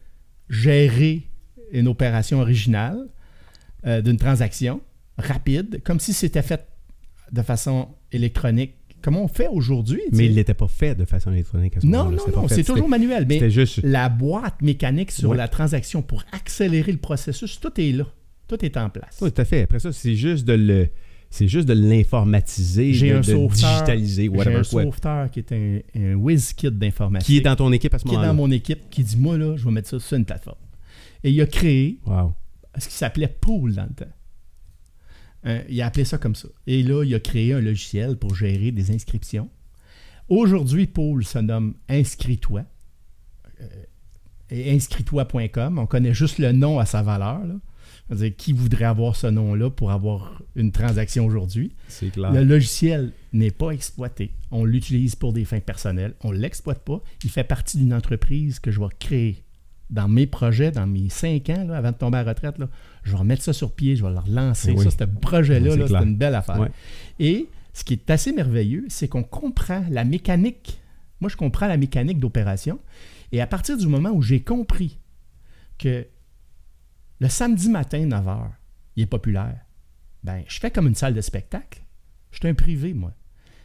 [0.49, 1.29] gérer
[1.73, 3.09] une opération originale
[3.87, 4.81] euh, d'une transaction
[5.17, 6.67] rapide, comme si c'était fait
[7.33, 10.01] de façon électronique, comme on fait aujourd'hui.
[10.13, 12.23] Mais il n'était pas fait de façon électronique à ce non, moment-là.
[12.35, 13.27] non, non, c'est toujours manuel.
[13.29, 13.81] Mais C'était juste...
[13.83, 15.37] la boîte mécanique sur Ouais.
[15.37, 18.05] la transaction pour accélérer le processus, tout est là.
[18.49, 19.19] Tout est en place.
[19.23, 19.63] Oui, tout à fait.
[19.63, 20.89] Après ça, c'est juste de le...
[21.33, 23.71] C'est juste de l'informatiser, J'ai de, un de sauveteur.
[23.71, 24.83] digitaliser, J'ai whatever un quoi.
[24.83, 27.27] sauveteur qui est un, un whiz-kit d'informatique.
[27.27, 28.29] Qui est dans ton équipe à ce qui est moment-là.
[28.29, 30.59] dans mon équipe, qui dit Moi, là, je vais mettre ça sur une plateforme.
[31.23, 32.33] Et il a créé Wow.
[32.79, 34.11] ce qui s'appelait Pool dans le temps.
[35.47, 36.49] Euh, il a appelé ça comme ça.
[36.67, 39.49] Et là, il a créé un logiciel pour gérer des inscriptions.
[40.29, 42.65] Aujourd'hui, Pool se nomme Inscris-toi.
[43.61, 43.65] Euh,
[44.51, 45.79] et inscris-toi.com.
[45.79, 47.41] On connaît juste le nom à sa valeur.
[47.47, 47.55] là.
[48.37, 51.73] Qui voudrait avoir ce nom-là pour avoir une transaction aujourd'hui?
[51.87, 52.33] C'est clair.
[52.33, 54.33] Le logiciel n'est pas exploité.
[54.51, 56.15] On l'utilise pour des fins personnelles.
[56.23, 57.01] On ne l'exploite pas.
[57.23, 59.45] Il fait partie d'une entreprise que je vais créer
[59.91, 62.59] dans mes projets, dans mes cinq ans, là, avant de tomber à la retraite.
[62.59, 62.69] là.
[63.11, 64.73] Je vais remettre ça sur pied, je vais le relancer.
[64.73, 64.85] Oui.
[64.85, 66.69] Ça, ce projet-là, Oui, c'est une belle affaire.
[67.19, 70.81] Et ce qui est assez merveilleux, c'est qu'on comprend la mécanique.
[71.21, 72.79] Moi, je comprends la mécanique d'opération.
[73.33, 74.99] Et à partir du moment où j'ai compris
[75.79, 76.07] que
[77.21, 78.51] le samedi matin, 9h,
[78.97, 79.59] il est populaire,
[80.23, 81.83] ben, je fais comme une salle de spectacle.
[82.31, 83.13] Je suis un privé, moi.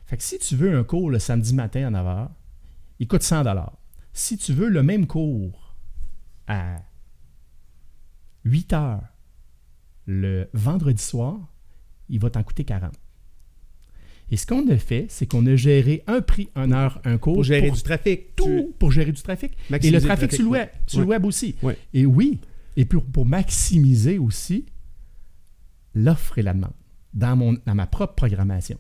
[0.06, 2.30] Fait que si tu veux un cours le samedi matin à 9h,
[3.00, 3.44] il coûte 100
[4.14, 5.76] Si tu veux le même cours
[6.48, 6.78] à
[8.44, 9.00] 8 h
[10.06, 11.38] le vendredi soir,
[12.10, 12.94] il va t'en coûter 40.
[14.32, 17.34] Et ce qu'on a fait, c'est qu'on a géré un prix, un heure, un cours.
[17.36, 18.36] Pour gérer pour du trafic.
[18.36, 19.52] tout pour gérer du trafic.
[19.54, 20.60] Et Maximiser le trafic sur le ouais.
[20.60, 21.12] web, sur le Ouais.
[21.16, 21.56] web aussi.
[21.62, 21.78] Ouais.
[21.94, 22.40] Et oui,
[22.76, 24.66] et pour, pour maximiser aussi
[25.94, 26.74] l'offre et la demande
[27.14, 28.78] dans, mon, dans ma propre programmation.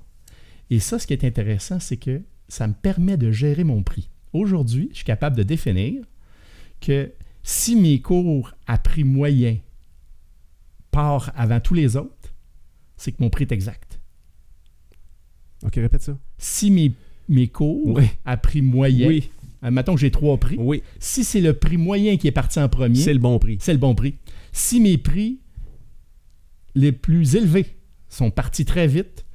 [0.71, 4.09] Et ça, ce qui est intéressant, c'est que ça me permet de gérer mon prix.
[4.33, 6.03] Aujourd'hui, je suis capable de définir
[6.81, 7.11] que
[7.43, 9.57] si mes cours à prix moyen
[10.95, 12.33] partent avant tous les autres,
[12.97, 13.99] c'est que mon prix est exact.
[15.65, 16.17] OK, répète ça.
[16.37, 16.91] Si mes,
[17.29, 18.05] mes cours Oui.
[18.25, 19.29] à prix moyen, Oui.
[19.61, 20.83] admettons que j'ai trois prix, Oui.
[20.99, 23.57] si c'est le prix moyen qui est parti en premier, C'est le bon prix.
[23.59, 24.15] c'est le bon prix.
[24.51, 25.39] Si mes prix
[26.75, 27.65] les plus élevés
[28.09, 29.25] sont partis très vite,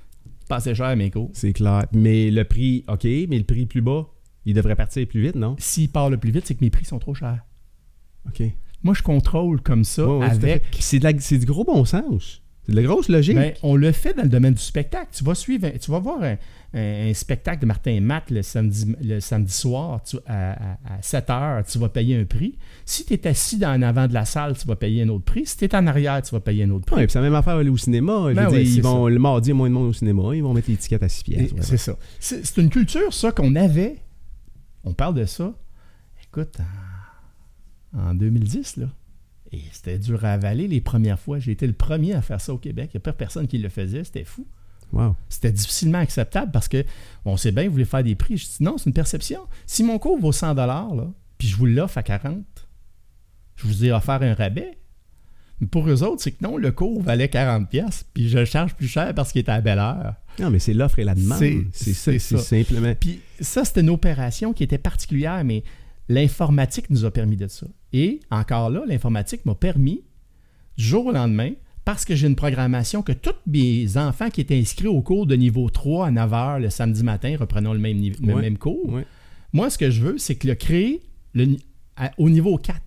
[0.49, 1.31] pas assez cher mes cours.
[1.33, 1.87] C'est clair.
[1.93, 4.09] Mais le prix, OK, mais le prix plus bas,
[4.45, 5.57] il devrait partir plus vite, non?
[5.59, 7.45] S'il part le plus vite, c'est que mes prix sont trop chers.
[8.27, 8.43] OK.
[8.83, 10.65] Moi, je contrôle comme ça Ouais, ouais, à avec.
[10.81, 12.43] C'est de la- c'est du gros bon sens.
[12.67, 13.37] C'est de la grosse logique.
[13.37, 15.09] Ben, on le fait dans le domaine du spectacle.
[15.13, 16.37] Tu vas suivre, tu vas voir un,
[17.15, 21.79] spectacle de Martin et Matt le samedi, le samedi soir tu- à, 7 heures, tu
[21.79, 22.59] vas payer un prix.
[22.85, 25.25] Si tu es assis dans en avant de la salle, tu vas payer un autre
[25.25, 25.47] prix.
[25.47, 26.97] Si tu es en arrière, tu vas payer un autre prix.
[26.97, 28.33] Ouais, puis c'est la même affaire aller au cinéma.
[28.35, 30.23] Ben ouais, dire, ils vont, le mardi, il y a moins de monde au cinéma.
[30.35, 31.53] Ils vont mettre l'étiquette à 6 Et pièces.
[31.53, 31.97] ouais, C'est ça.
[32.21, 33.97] C'est c'est une culture, ça, qu'on avait.
[34.85, 35.53] On parle de ça.
[36.23, 36.59] Écoute,
[37.97, 38.87] en, en 2010, là.
[39.53, 41.39] Et c'était dur à avaler les premières fois.
[41.41, 42.91] J'ai été le premier à faire ça au Québec.
[42.95, 44.05] Il n'y a pas personne qui le faisait.
[44.05, 44.47] C'était fou.
[44.93, 45.17] Wow.
[45.29, 46.85] C'était difficilement acceptable parce que
[47.25, 48.37] on sait bien, vous voulez faire des prix.
[48.37, 49.41] Je dis non, c'est une perception.
[49.67, 50.89] Si mon cours vaut 100 là,
[51.39, 52.45] puis je vous l'offre à 40,
[53.57, 54.79] je vous ai offert un rabais.
[55.71, 58.89] Pour eux autres, c'est que non, le cours valait 40$, puis je le charge plus
[58.89, 60.15] cher parce qu'il était à belle heure.
[60.39, 61.39] Non, mais c'est l'offre et la demande.
[61.73, 62.19] C'est- ça.
[62.19, 62.95] c'est simplement.
[62.99, 65.63] Puis ça, c'était une opération qui était particulière, mais
[66.09, 67.67] l'informatique nous a permis de ça.
[67.93, 70.03] Et encore là, l'informatique m'a permis,
[70.77, 71.53] du jour au lendemain,
[71.85, 75.35] parce que j'ai une programmation que tous mes enfants qui étaient inscrits au cours de
[75.35, 78.43] niveau 3 à 9 h le samedi matin, reprenons le même, niveau- le Ouais.
[78.43, 79.05] même cours, Ouais.
[79.53, 81.03] moi, ce que je veux, c'est que le créer
[81.35, 81.61] le ni-
[81.97, 82.81] à- au niveau 4.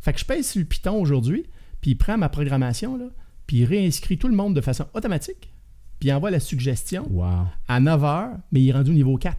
[0.00, 1.44] Fait que je pèse sur le Python aujourd'hui,
[1.80, 3.06] puis il prend ma programmation, là,
[3.46, 5.52] puis il réinscrit tout le monde de façon automatique,
[6.00, 7.46] puis il envoie la suggestion Wow.
[7.68, 9.38] à 9 heures, mais il est rendu au niveau 4.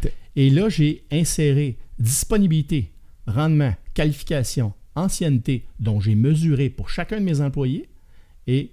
[0.00, 2.92] T'es- Et là, j'ai inséré disponibilité,
[3.26, 7.88] rendement, qualification, ancienneté, dont j'ai mesuré pour chacun de mes employés,
[8.46, 8.70] et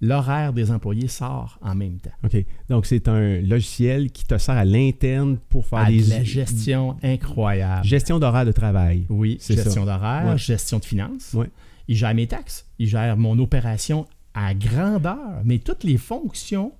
[0.00, 2.10] l'horaire des employés sort en même temps.
[2.24, 2.36] OK.
[2.68, 6.24] Donc, c'est un logiciel qui te sert à l'interne pour faire À des de la
[6.24, 7.86] gestion incroyable.
[7.86, 9.06] gestion d'horaire de travail.
[9.08, 10.38] Oui, C'est gestion d'horaire, Ouais.
[10.38, 11.32] gestion de finances.
[11.32, 11.50] Ouais.
[11.88, 16.72] Il gère mes taxes, il gère mon opération à grandeur, mais toutes les fonctions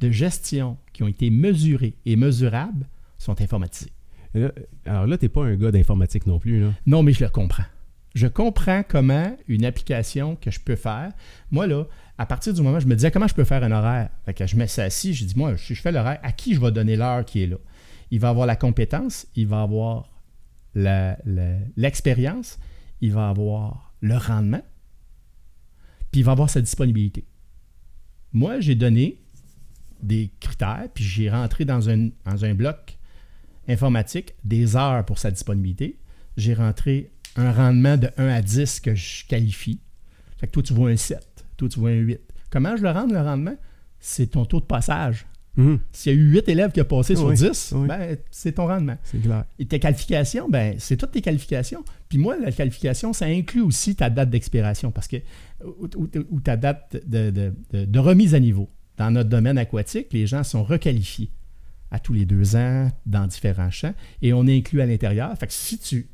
[0.00, 2.86] de gestion qui ont été mesurées et mesurables
[3.18, 3.90] sont informatisées.
[4.84, 6.60] Alors là, tu n'es pas un gars d'informatique non plus.
[6.60, 6.72] Là.
[6.86, 7.64] Non, mais je le comprends.
[8.14, 11.12] Je comprends comment une application que je peux faire.
[11.50, 11.84] Moi, là,
[12.16, 14.46] à partir du moment où je me disais comment je peux faire un horaire, que
[14.46, 16.96] je mets ça assis, je dis, moi, je fais l'horaire, à qui je vais donner
[16.96, 17.58] l'heure qui est là?
[18.10, 20.10] Il va avoir la compétence, il va avoir
[20.74, 22.58] l'expérience,
[23.00, 24.62] il va avoir le rendement,
[26.10, 27.24] puis il va avoir sa disponibilité.
[28.32, 29.20] Moi, j'ai donné
[30.02, 32.97] des critères, puis j'ai rentré dans un, dans un bloc
[33.68, 35.98] informatique des heures pour sa disponibilité.
[36.36, 39.80] J'ai rentré un rendement de 1 à 10 que je qualifie.
[40.38, 41.20] Fait que toi, tu vois un 7,
[41.56, 42.20] toi, tu vois un 8.
[42.50, 43.56] Comment je le rends, le rendement?
[44.00, 45.26] C'est ton taux de passage.
[45.56, 45.80] Mhm.
[45.90, 47.88] S'il y a eu 8 élèves qui ont passé sur Oui, 10, oui.
[47.88, 48.96] ben, c'est ton rendement.
[49.02, 49.44] C'est clair.
[49.58, 51.84] Et tes qualifications, ben, c'est toutes tes qualifications.
[52.08, 55.16] Puis moi, la qualification, ça inclut aussi ta date d'expiration parce que
[55.64, 58.70] ou, ou- ou ta date de, de- de- de remise à niveau.
[58.96, 61.30] Dans notre domaine aquatique, les gens sont requalifiés
[61.90, 65.36] à tous les deux ans dans différents champs et on inclut à l'intérieur.
[65.38, 66.08] Fait que si tu,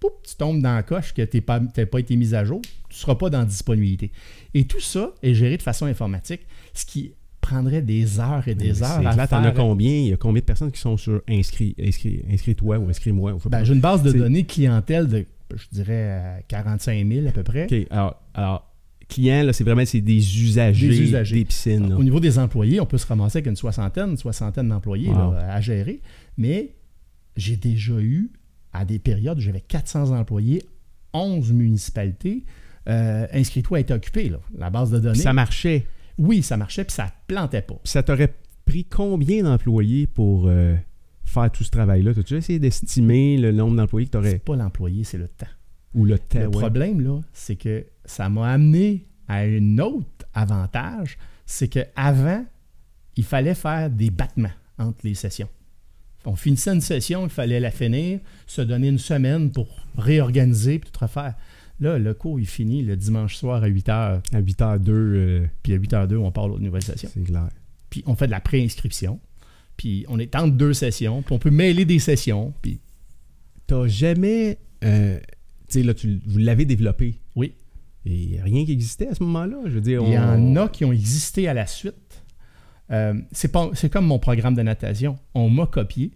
[0.00, 2.96] tu tombes dans la coche que tu n'as pas, pas été mis à jour, tu
[2.96, 4.12] ne seras pas dans disponibilité.
[4.54, 6.42] Et tout ça est géré de façon informatique,
[6.74, 9.00] ce qui prendrait des heures et des heures.
[9.00, 9.90] C'est à clair, t'en as combien?
[9.90, 13.36] Il y a combien de personnes qui sont sur inscrit, inscrit, inscris-toi ou inscris-moi?
[13.46, 17.42] Ben, j'ai une base de données clientèle de, je dirais, euh, 45 000 à peu
[17.42, 17.64] près.
[17.64, 17.86] OK.
[17.90, 18.73] Alors, alors
[19.08, 21.36] clients, là, c'est vraiment c'est des usagers, Des usagers.
[21.36, 21.88] des piscines.
[21.88, 21.96] là.
[21.96, 25.32] Au niveau des employés, on peut se ramasser avec une soixantaine, une soixantaine d'employés Wow.
[25.34, 26.00] à gérer.
[26.36, 26.74] Mais
[27.36, 28.30] j'ai déjà eu,
[28.72, 30.62] à des périodes où j'avais 400 employés,
[31.12, 32.44] 11 municipalités.
[32.88, 35.12] Euh, Inscris-toi à être occupé, là, la base de données.
[35.14, 35.86] Puis ça marchait.
[36.18, 37.74] Oui, ça marchait, puis ça plantait pas.
[37.82, 38.34] Puis ça t'aurait
[38.66, 40.74] pris combien d'employés pour euh,
[41.24, 42.14] faire tout ce travail-là?
[42.14, 45.46] T'as-tu essayé d'estimer le nombre d'employés que tu aurais pas l'employé, c'est le temps.
[45.94, 46.18] Ou le
[46.50, 52.44] problème, là, c'est que ça m'a amené à un autre avantage, c'est qu'avant,
[53.16, 55.48] il fallait faire des battements entre les sessions.
[56.26, 60.90] On finissait une session, il fallait la finir, se donner une semaine pour réorganiser puis
[60.90, 61.34] tout refaire.
[61.80, 63.90] Là, le cours, il finit le dimanche soir à 8h,
[64.32, 67.10] À 8h02, euh, puis à 8h02, on part l'autre nouvelle session.
[67.12, 67.48] c'est clair.
[67.90, 69.20] Puis on fait de la préinscription,
[69.76, 72.80] puis on est entre deux sessions, puis on peut mêler des sessions, puis
[73.66, 74.58] T'as jamais...
[74.84, 75.18] euh,
[75.82, 77.20] là, tu, vous l'avez développé.
[77.34, 77.54] oui.
[78.06, 79.56] Et rien qui existait à ce moment-là.
[79.64, 82.22] Je veux dire, Il y en a qui ont existé à la suite.
[82.90, 85.18] Euh, c'est, pas, c'est comme mon programme de natation.
[85.32, 86.10] On m'a copié.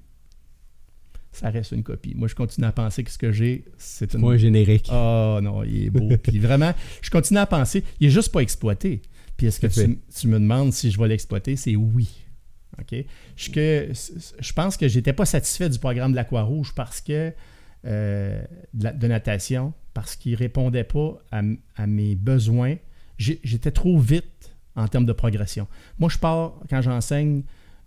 [1.33, 2.15] Ça reste une copie.
[2.15, 4.23] Moi, je continue à penser que ce que j'ai, c'est une.
[4.23, 4.91] Un générique.
[4.93, 6.15] Oh non, il est beau.
[6.23, 9.01] Puis vraiment, je continue à penser, il est juste pas exploité.
[9.39, 11.57] Puis est-ce que tu, tu me demandes si je vais l'exploiter?
[11.57, 12.09] C'est oui.
[12.81, 13.03] OK?
[13.37, 13.89] Je, que,
[14.41, 17.33] je pense que j'étais pas satisfait du programme de l'Aqua-Rouge parce que
[17.87, 18.43] euh,
[18.75, 22.77] de, natation, parce qu'il répondait pas à, mes besoins.
[23.19, 25.67] J'étais trop vite en termes de progression.
[25.99, 27.43] Moi, je pars, quand j'enseigne,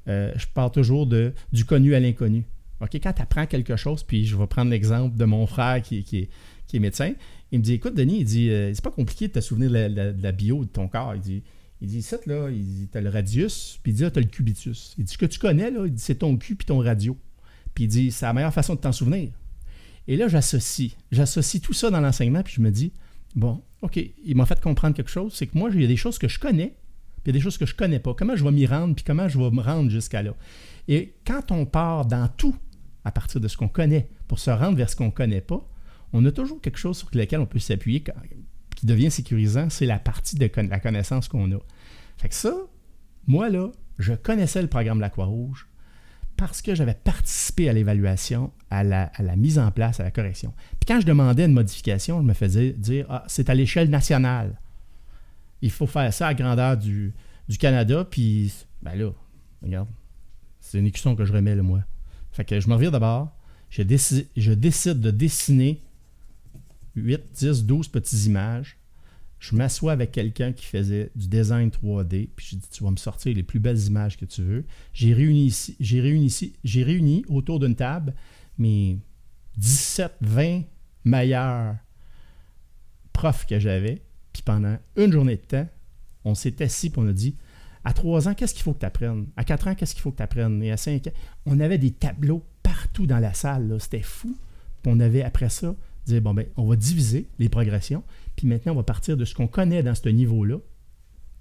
[0.07, 2.45] euh, je pars toujours du connu à l'inconnu.
[2.79, 6.29] Quand tu apprends quelque chose, puis je vais prendre l'exemple de mon frère qui,
[6.73, 7.13] est, médecin,
[7.51, 10.15] il me dit Écoute, Denis, il dit euh, c'est pas compliqué de te souvenir de
[10.21, 11.15] la, bio de ton corps.
[11.15, 11.43] Il dit
[11.81, 14.27] il dit, ça, là, il dit, t'as le radius, puis il dit, ah, t'as le
[14.27, 14.93] cubitus.
[14.99, 17.17] Il dit, ce que tu connais, là, c'est ton cul puis ton radio.
[17.73, 19.31] Puis il dit, c'est la meilleure façon de t'en souvenir.
[20.07, 20.91] Et là, j'associe.
[21.11, 22.91] J'associe tout ça dans l'enseignement, puis je me dis,
[23.35, 25.97] bon, OK, il m'a fait comprendre quelque chose, c'est que moi, il y a des
[25.97, 26.75] choses que je connais,
[27.23, 28.13] puis il y a des choses que je connais pas.
[28.13, 30.33] Comment je vais m'y rendre, puis comment je vais me rendre jusqu'à là?
[30.87, 32.55] Et quand on part dans tout,
[33.03, 35.67] à partir de ce qu'on connaît, pour se rendre vers ce qu'on connaît pas,
[36.13, 38.03] on a toujours quelque chose sur lequel on peut s'appuyer
[38.75, 41.59] qui devient sécurisant, c'est la partie de la connaissance qu'on a.
[42.17, 42.53] Fait que ça,
[43.27, 45.67] moi, là, je connaissais le programme de la Croix-Rouge
[46.41, 50.51] parce que j'avais participé à l'évaluation, à la, mise en place, à la correction.
[50.79, 54.59] Puis quand je demandais une modification, je me faisais dire Ah, c'est à l'échelle nationale.
[55.61, 57.13] il faut faire ça à grandeur du,
[57.47, 58.51] du Canada, puis
[58.81, 59.11] ben là,
[59.61, 59.87] regarde,
[60.59, 61.81] c'est une écusson que je remets, le moi.
[62.31, 63.29] Fait que je me reviens d'abord,
[63.69, 63.83] je,
[64.35, 65.79] je décide de dessiner
[66.95, 68.77] 8, 10, 12 petites images.
[69.41, 72.97] Je m'assois avec quelqu'un qui faisait du design 3D, puis je dis Tu vas me
[72.97, 74.65] sortir les plus belles images que tu veux.
[74.93, 76.31] J'ai réuni, ici, j'ai réuni,
[76.63, 78.13] j'ai réuni autour d'une table
[78.59, 78.99] mes
[79.57, 80.61] 17, 20
[81.05, 81.75] meilleurs
[83.13, 84.03] profs que j'avais.
[84.31, 85.67] Puis pendant une journée de temps,
[86.23, 87.35] on s'est assis et on a dit
[87.83, 90.11] à 3 ans, qu'est-ce qu'il faut que tu apprennes À 4 ans, qu'est-ce qu'il faut
[90.11, 91.11] que tu apprennes Et à 5 ans,
[91.47, 93.75] on avait des tableaux partout dans la salle.
[93.79, 94.37] C'était fou.
[94.83, 95.73] Puis on avait après ça,
[96.05, 98.03] dire bon, ben, on va diviser les progressions.
[98.41, 100.57] Puis maintenant, on va partir de ce qu'on connaît dans ce niveau-là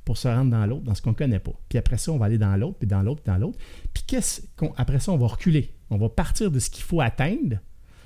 [0.04, 1.54] pour se rendre dans l'autre, dans ce qu'on ne connaît pas.
[1.70, 3.56] Puis après ça, on va aller dans l'autre, puis dans l'autre, dans l'autre.
[3.94, 5.72] Puis qu'est-ce qu'on, après ça, on va reculer.
[5.88, 7.56] On va partir de ce qu'il faut atteindre.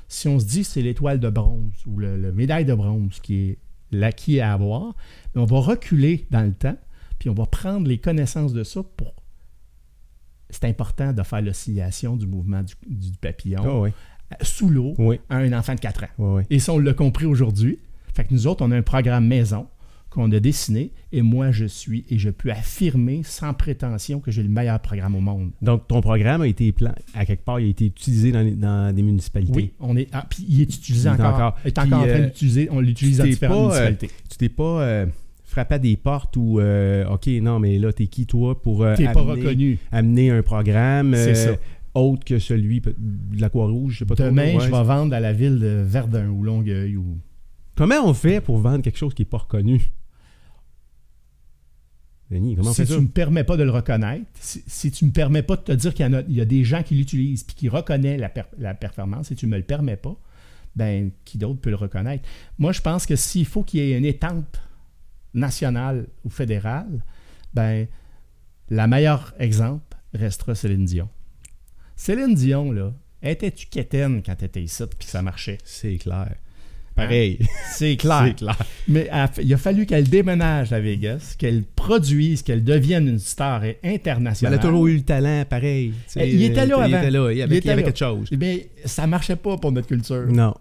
[0.07, 3.59] Si on se dit c'est l'étoile de bronze ou le, médaille de bronze qui est
[3.91, 4.95] l'acquis à avoir,
[5.35, 6.79] on va reculer dans le temps,
[7.19, 9.13] puis on va prendre les connaissances de ça pour.
[10.51, 13.91] C'est important de faire l'oscillation du mouvement du, papillon
[14.31, 14.95] ah sous l'eau
[15.31, 16.43] à un enfant de 4 ans.
[16.49, 17.81] Et ça, on l'a compris aujourd'hui.
[18.15, 19.67] Fait que nous autres, on a un programme maison
[20.09, 24.45] qu'on a dessiné et moi je suis et je peux affirmer sans prétention que j'ai
[24.45, 25.51] le meilleur programme au monde.
[25.61, 26.73] Donc ton programme a été
[27.15, 29.53] à quelque part il a été utilisé dans, des municipalités.
[29.53, 32.27] Oui, on est ah, puis il est utilisé encore, Il est encore en train euh,
[32.27, 34.11] d'utiliser, on l'utilise dans différentes euh, municipalités.
[34.31, 35.07] tu t'es pas euh,
[35.47, 39.21] frappé à des portes où OK, non mais là t'es qui toi pour amener, pas
[39.21, 39.79] reconnu.
[39.91, 41.17] amener un programme
[41.95, 42.95] autre que celui de
[43.41, 46.45] la Croix-Rouge, je sais pas Demain, je vais vendre à la ville de Verdun ou
[46.45, 47.19] Longueuil ou
[47.75, 49.93] Comment on fait pour vendre quelque chose qui n'est pas reconnu?
[52.31, 55.57] si tu ne me permets pas de le reconnaître, si, tu ne me permets pas
[55.57, 58.21] de te dire qu'il y, a, des gens qui l'utilisent et qui reconnaissent
[58.59, 60.17] la, performance, et tu ne me le permets pas,
[60.75, 62.29] ben qui d'autre peut le reconnaître?
[62.59, 64.57] Moi, je pense que s'il faut qu'il y ait une étampe
[65.33, 67.05] nationale ou fédérale,
[67.53, 67.87] ben
[68.71, 71.09] la meilleure exemple restera Céline Dion.
[71.95, 75.59] Céline Dion, là, étais-tu quétaine quand tu étais ici puis ça marchait?
[75.65, 76.35] C'est clair.
[76.95, 77.41] Pareil.
[77.73, 78.35] C'est clair.
[78.87, 79.11] Mais
[79.43, 84.55] il a fallu qu'elle déménage à Vegas, qu'elle produise, qu'elle devienne une star internationale.
[84.55, 85.93] Elle a toujours eu le talent, pareil.
[86.17, 86.87] il était là avant.
[86.87, 87.33] Il était là.
[87.33, 88.29] Il y avait, quelque chose.
[88.39, 90.27] Mais eh ça marchait pas pour notre culture.
[90.29, 90.55] Non.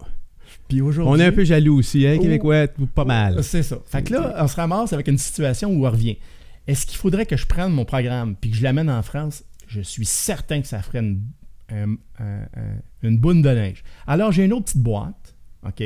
[0.68, 1.12] Puis aujourd'hui.
[1.12, 3.42] On est un peu jaloux aussi, hein, Québécois, pas mal.
[3.44, 3.78] C'est ça.
[3.86, 6.16] Fait que là, on se ramasse avec une situation où on revient.
[6.66, 9.44] Est-ce qu'il faudrait que je prenne mon programme puis que je l'amène en France?
[9.68, 11.22] Je suis certain que ça ferait une,
[13.02, 13.84] une boune de neige.
[14.06, 15.34] Alors, j'ai une autre petite boîte,
[15.66, 15.82] OK?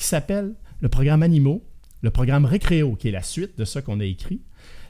[0.00, 1.62] Qui s'appelle le programme Animaux,
[2.00, 4.40] le programme Récréo, qui est la suite de ça qu'on a écrit.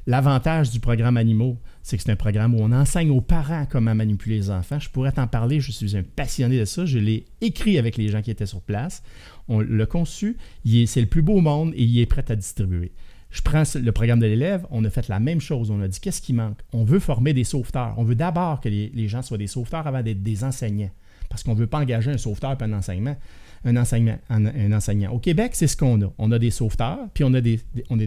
[0.07, 3.92] L'avantage du programme Animaux, c'est que c'est un programme où on enseigne aux parents comment
[3.92, 4.79] manipuler les enfants.
[4.79, 6.87] Je pourrais t'en parler, je suis un passionné de ça.
[6.87, 9.03] Je l'ai écrit avec les gens qui étaient sur place.
[9.49, 12.92] On l'a conçu, c'est le plus beau au monde et il est prêt à distribuer.
[13.31, 15.73] Je prends le programme de l'élève, on a fait la même chose.
[15.73, 16.59] On a dit qu'est-ce qui manque?
[16.73, 17.94] On veut former des sauveteurs.
[17.96, 20.90] On veut d'abord que les, les, gens soient des sauveteurs avant d'être des enseignants.
[21.29, 23.16] Parce qu'on ne veut pas engager un sauveteur pour un enseignement
[23.64, 25.12] un, enseignant.
[25.12, 26.12] Au Québec, c'est ce qu'on a.
[26.18, 27.99] On a des sauveteurs, puis on a des, on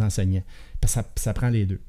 [0.00, 0.44] enseignants.
[0.84, 1.80] Ça, ça prend les deux.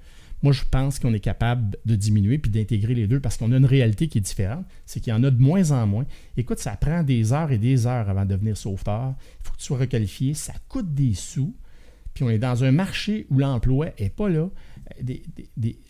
[0.41, 3.58] Moi, je pense qu'on est capable de diminuer puis d'intégrer les deux parce qu'on a
[3.58, 4.65] une réalité qui est différente.
[4.86, 6.05] C'est qu'il y en a de moins en moins.
[6.38, 9.15] Écoute, ça prend des heures et des heures avant de devenir sauveteur.
[9.41, 10.34] Il faut que tu sois requalifié.
[10.34, 11.53] Ça coûte des sous.
[12.13, 14.49] Puis on est dans un marché où l'emploi n'est pas là.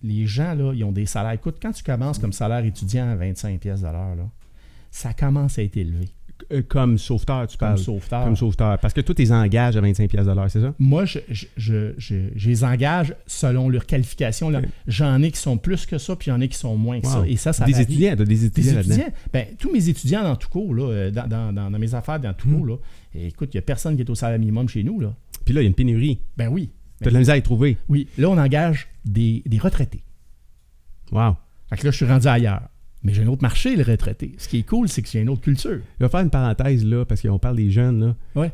[0.03, 1.33] les gens, là, ils ont des salaires.
[1.33, 3.87] Écoute, quand tu commences comme salaire étudiant à 25 pièces de
[4.91, 6.09] ça commence à être élevé.
[6.51, 7.75] Euh, comme sauveteur, tu parles.
[7.75, 8.23] Comme sauveteur.
[8.23, 8.79] Comme sauveteur.
[8.79, 10.73] Parce que toi, tu les engages à 25 pièces de l'heure, c'est ça?
[10.79, 11.19] Moi, je,
[11.57, 14.51] je, les engage selon leur qualification.
[14.87, 17.23] J'en ai qui sont plus que ça, puis j'en ai qui sont moins que ça.
[17.27, 19.13] Et ça, ça Des étudiants, des étudiants, des étudiants.
[19.31, 22.47] Ben, tous mes étudiants dans tout cours, là, euh, dans, dans, mes affaires, dans tout
[22.47, 22.57] hmm.
[22.57, 22.75] cours, là,
[23.15, 24.99] écoute, il n'y a personne qui est au salaire minimum chez nous.
[24.99, 25.13] Là.
[25.45, 26.19] Puis là, il y a une pénurie.
[26.37, 26.69] Ben oui.
[27.01, 27.77] Tu as de la misère à y trouver.
[27.87, 28.07] Oui.
[28.17, 30.03] Là, on engage des, des retraités.
[31.11, 31.37] Wow.
[31.69, 32.67] Fait que là, je suis rendu ailleurs.
[33.03, 34.33] Mais j'ai un autre marché, le retraité.
[34.37, 35.79] Ce qui est cool, c'est que j'ai une autre culture.
[35.99, 37.99] Je vais faire une parenthèse là, parce qu'on parle des jeunes.
[37.99, 38.15] Là.
[38.35, 38.51] Ouais.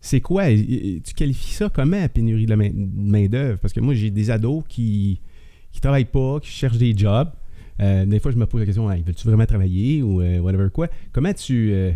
[0.00, 0.46] C'est quoi?
[0.48, 3.58] Tu qualifies ça comment la pénurie de main-d'œuvre?
[3.58, 5.20] Parce que moi, j'ai des ados qui
[5.72, 7.30] qui travaillent pas, qui cherchent des jobs.
[7.80, 10.68] Euh, des fois, je me pose la question hey, veux-tu vraiment travailler ou euh, whatever
[10.72, 10.88] quoi?
[11.12, 11.72] Comment tu.
[11.72, 11.92] Euh,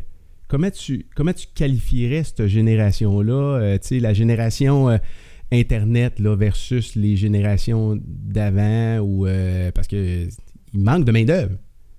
[0.48, 4.98] comment tu, comment tu qualifierais cette génération-là, la génération
[5.52, 9.26] Internet là, versus les générations d'avant, ou
[9.74, 10.28] parce que
[10.76, 11.56] il manque de main-d'œuvre.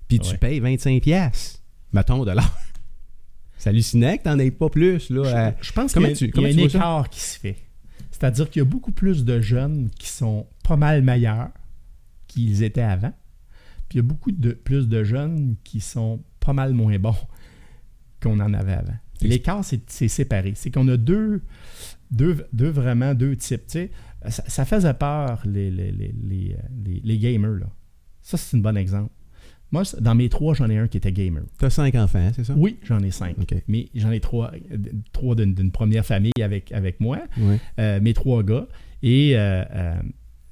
[0.08, 1.62] Puis tu payes 25$, pièces
[1.92, 2.58] mettons, de l'heure.
[3.58, 5.10] C'est hallucinant que n'en aies pas plus.
[5.10, 7.56] Là, je, pense qu'il y a, tu, y a un écart qui se fait.
[8.10, 11.50] C'est-à-dire qu'il y a beaucoup plus de jeunes qui sont pas mal meilleurs
[12.28, 13.12] qu'ils étaient avant.
[13.88, 17.16] Puis il y a beaucoup de, plus de jeunes qui sont pas mal moins bons
[18.22, 18.96] qu'on en avait avant.
[19.20, 20.52] L'écart, c'est séparé.
[20.54, 21.42] C'est qu'on a deux,
[22.10, 23.62] deux, deux, vraiment deux types.
[24.28, 27.50] ça, ça faisait peur, les, les, les, les, les- les gamers.
[27.58, 27.66] Là.
[28.28, 29.10] Ça, c'est un bon exemple.
[29.70, 31.44] Moi, dans mes trois, j'en ai un qui était gamer.
[31.56, 32.52] T'as cinq enfants, hein, c'est ça?
[32.54, 33.36] Oui, j'en ai cinq.
[33.68, 34.52] Mais j'en ai trois,
[35.14, 37.20] trois d'une première famille avec, avec moi,
[37.78, 38.68] euh, mes trois gars.
[39.02, 40.02] Et euh, euh,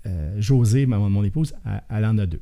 [0.07, 2.41] euh, José, ma, mon épouse, elle, elle en a deux.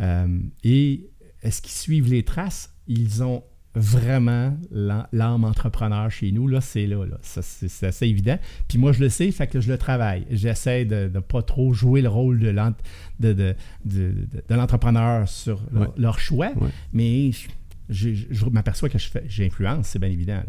[0.00, 1.08] Euh, et
[1.44, 2.74] est-ce qu'ils suivent les traces?
[2.88, 3.44] Ils ont
[3.78, 6.46] vraiment l'âme entrepreneur chez nous.
[6.48, 6.96] Là, c'est là.
[7.22, 8.38] c'est assez évident.
[8.68, 10.26] Puis moi, je le sais, fait que je le travaille.
[10.30, 12.74] J'essaie de ne pas trop jouer le rôle de l'ent-
[13.20, 13.54] de, de,
[13.84, 15.88] de- de- de l'entrepreneur sur leur, Ouais.
[15.96, 16.50] leur choix.
[16.56, 16.68] Ouais.
[16.92, 17.48] Mais je,
[17.88, 20.34] je- je m'aperçois que j'influence, c'est bien évident.
[20.36, 20.46] là.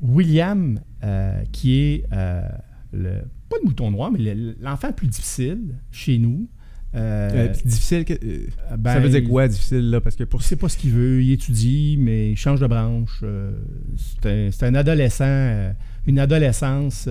[0.00, 2.42] William, euh, qui est euh,
[2.92, 6.48] le, pas le mouton noir, mais le- l'enfant le plus difficile chez nous.
[6.94, 8.46] Euh, Euh, difficile, euh,
[8.78, 10.00] ben, ça veut dire quoi, difficile, là?
[10.00, 13.20] Parce que pour sait pas ce qu'il veut, il étudie, mais il change de branche.
[13.22, 13.52] euh,
[13.96, 15.72] c'est un, c'est un adolescent,
[16.06, 17.08] une adolescence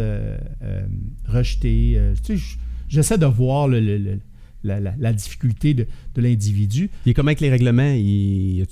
[1.25, 1.99] rejetée.
[2.23, 2.43] tu sais,
[2.88, 4.19] j'essaie de voir le- le- le-
[4.63, 6.89] la, la- la difficulté de, de l'individu.
[7.05, 7.93] Il est comment avec les règlements?
[7.93, 8.65] Il,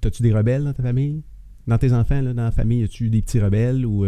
[0.00, 1.22] t'as-tu des rebelles dans ta famille?
[1.66, 3.84] Dans tes enfants, là, dans la famille, y a-tu des petits rebelles?
[3.84, 4.04] Ou,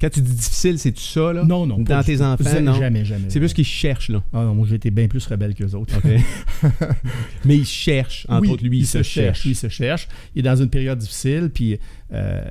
[0.00, 1.44] quand tu dis difficile, c'est-tu ça, là?
[1.44, 1.78] Non, non.
[1.78, 2.22] Dans tes tout.
[2.22, 2.74] enfants, Jamais, non?
[2.74, 3.30] Jamais, jamais.
[3.30, 4.22] C'est plus qu'ils cherchent, là.
[4.32, 5.94] Ah non, moi j'ai été bien plus rebelle qu'eux autres.
[7.44, 9.44] Mais ils cherchent, entre Oui, autres, lui, il, se cherche.
[9.44, 10.08] Lui, il se cherche.
[10.34, 11.78] Il est dans une période difficile, puis
[12.12, 12.44] euh,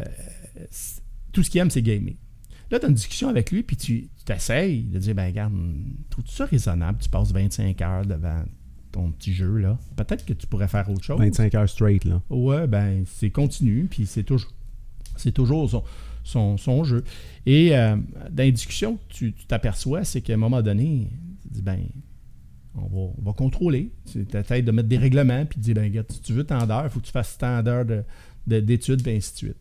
[1.31, 2.15] tout ce qu'il aime, c'est gamer.
[2.71, 5.53] Là, tu as une discussion avec lui, puis tu t'essayes de dire, ben regarde,
[6.09, 6.97] trouves-tu ça raisonnable?
[6.99, 8.43] Tu passes 25 heures devant
[8.91, 9.77] ton petit jeu, là.
[9.95, 11.19] Peut-être que tu pourrais faire autre chose.
[11.19, 12.23] 25 heures straight, là.
[12.31, 14.51] Ouais, ben c'est continu, puis c'est toujours,
[15.15, 15.83] c'est toujours son,
[16.25, 17.03] son, jeu.
[17.45, 17.95] Et euh,
[18.29, 18.43] dans
[19.09, 21.09] tu t'aperçois, c'est qu'à un moment donné,
[21.43, 21.79] tu dis, ben,
[22.75, 23.91] on va, on va contrôler.
[24.11, 24.25] Tu
[24.65, 26.99] de mettre des règlements, puis tu dis, ben, si tu veux tant d'heures, il faut
[26.99, 28.03] que tu fasses tant d'heures de-
[28.47, 29.57] de- d'études, puis ainsi de suite.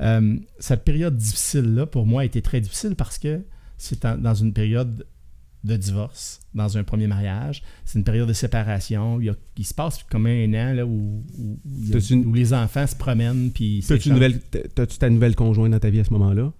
[0.00, 3.42] Euh, cette période difficile-là, pour moi, a été très difficile parce que
[3.78, 5.06] c'est dans une période
[5.66, 7.62] de divorce, dans un premier mariage.
[7.84, 9.20] C'est une période de séparation.
[9.20, 11.58] Il, y a- il se passe comme un an là, où, où-
[11.94, 13.50] a- une- où les enfants se promènent.
[13.52, 14.40] Puis T'as-tu, nouvelle,
[14.74, 16.52] t'as-tu ta nouvelle conjointe dans ta vie à ce moment-là?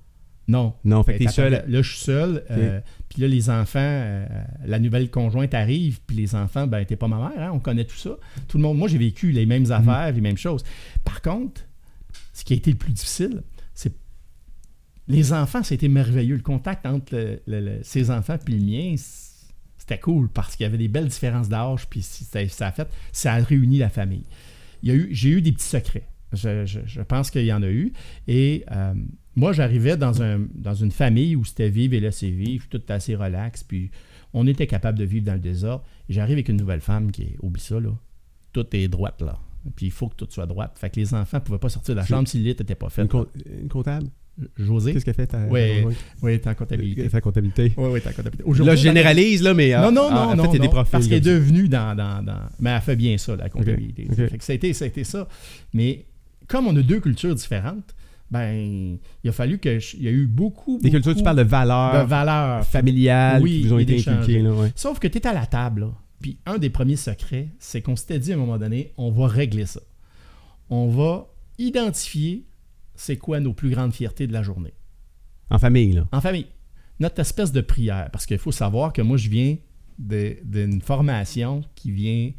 [0.48, 0.74] Non.
[0.84, 1.64] Non, fait que t'es seul.
[1.68, 2.44] Là, je suis seul.
[2.52, 4.26] euh, puis là, les enfants, euh,
[4.64, 6.00] la nouvelle conjointe arrive.
[6.06, 7.48] Puis les enfants, ben, t'es pas ma mère.
[7.48, 8.16] hein, on connaît tout ça.
[8.46, 10.62] Tout le monde, moi, j'ai vécu les mêmes affaires, les mêmes choses.
[11.04, 11.62] Par contre,
[12.32, 13.42] ce qui a été le plus difficile,
[13.74, 13.92] c'est
[15.08, 16.36] les enfants, c'était merveilleux.
[16.36, 18.94] Le contact entre le- le- le- ses enfants et le mien,
[19.78, 21.86] c'était cool parce qu'il y avait des belles différences d'âge.
[21.88, 24.24] Puis ça a fait, ça a réuni la famille.
[24.82, 26.06] J'ai eu des petits secrets.
[26.32, 27.92] Je, je- je pense qu'il y en a eu.
[28.26, 28.94] Et euh,
[29.36, 33.14] moi, j'arrivais dans, un, dans une famille où c'était vivre et laisser vivre, tout assez
[33.14, 33.90] relax, puis
[34.32, 35.84] on était capable de vivre dans le désordre.
[36.08, 37.90] J'arrive avec une nouvelle femme qui est, oublie ça, là,
[38.52, 39.38] tout est droite, là.
[39.76, 40.76] Puis il faut que tout soit droite.
[40.78, 42.74] Fait que les enfants ne pouvaient pas sortir de la chambre si le lit n'était
[42.74, 43.02] pas fait.
[43.62, 44.08] Une comptable?
[44.56, 44.92] José?
[44.92, 45.84] Qu'est-ce qu'elle fait ta Ouais?
[46.22, 47.08] Oui, t'es en comptabilité.
[47.08, 47.72] Ta comptabilité.
[47.76, 48.64] Oui, oui, t'es en comptabilité.
[48.64, 49.74] Là, je généralise, là, mais.
[49.76, 50.90] Non, non, ah, non, en fait, non, y a des non, profils.
[50.92, 54.06] parce qu'elle est devenue dans, dans, dans- Mais elle fait bien ça, la comptabilité.
[54.10, 54.16] ok.
[54.28, 55.26] Fait que ça, a été, ça a été ça.
[55.72, 56.04] Mais
[56.48, 57.94] comme on a deux cultures différentes,
[58.30, 59.78] ben, il a fallu que...
[59.78, 62.64] je- Il y a eu beaucoup, Des cultures, tu parles de valeurs de valeurs.
[62.66, 64.72] familiales Oui, qui vous ont été inculquées, là, ouais.
[64.74, 65.92] Sauf que tu es à la table, là.
[66.20, 69.28] Puis un des premiers secrets, c'est qu'on s'était dit à un moment donné, on va
[69.28, 69.80] régler ça.
[70.70, 71.28] On va
[71.58, 72.44] identifier
[72.96, 74.74] c'est quoi nos plus grandes fiertés de la journée?
[75.50, 76.08] En famille, là.
[76.12, 76.46] En famille,
[76.98, 79.56] notre espèce de prière, parce qu'il faut savoir que moi, je viens
[79.98, 82.32] d'une formation qui vient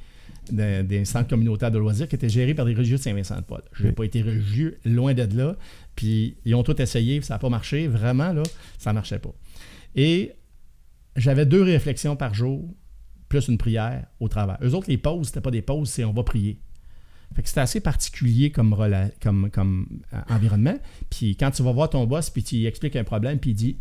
[0.51, 3.61] d'un d'un centre communautaire de loisirs qui était géré par des religieux de Saint-Vincent-de-Paul.
[3.73, 3.95] Je n'ai Oui.
[3.95, 5.55] pas été religieux, loin de là.
[5.95, 7.87] Puis ils ont tout essayé, ça n'a pas marché.
[7.87, 8.43] Vraiment, là,
[8.77, 9.33] ça ne marchait pas.
[9.95, 10.33] Et
[11.15, 12.63] j'avais deux réflexions par jour,
[13.29, 14.57] plus une prière au travail.
[14.61, 16.61] Eux autres, les pauses, c'était pas des pauses, c'est on va prier.
[17.35, 20.77] Fait que c'était assez particulier comme, rela- comme, comme euh, environnement.
[21.09, 23.55] Puis quand tu vas voir ton boss, puis tu lui expliques un problème, puis il
[23.55, 23.77] dit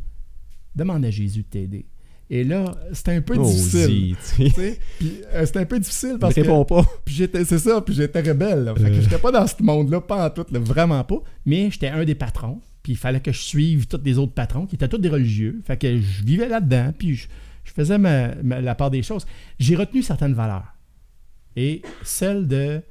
[0.75, 1.87] Demande à Jésus de t'aider.
[2.29, 3.87] Et là, c'était un peu Oh, difficile.
[3.89, 4.45] zi, tu sais?
[4.45, 4.81] tu sais.
[4.99, 6.65] Puis euh, c'était un peu difficile parce que.
[6.65, 6.85] pas.
[7.05, 8.65] Puis j'étais, c'est ça, puis j'étais rebelle.
[8.65, 8.75] là.
[8.75, 9.01] Fait que Euh.
[9.01, 11.23] j'étais pas dans ce monde-là, pas en tout, là, vraiment pas.
[11.47, 12.61] Mais j'étais un des patrons.
[12.83, 15.61] Puis il fallait que je suive tous les autres patrons qui étaient tous des religieux.
[15.65, 17.29] Fait que je vivais là-dedans, puis je,
[17.65, 19.25] je faisais ma- ma- la part des choses.
[19.61, 20.75] J'ai retenu certaines valeurs.
[21.57, 22.83] Et celle de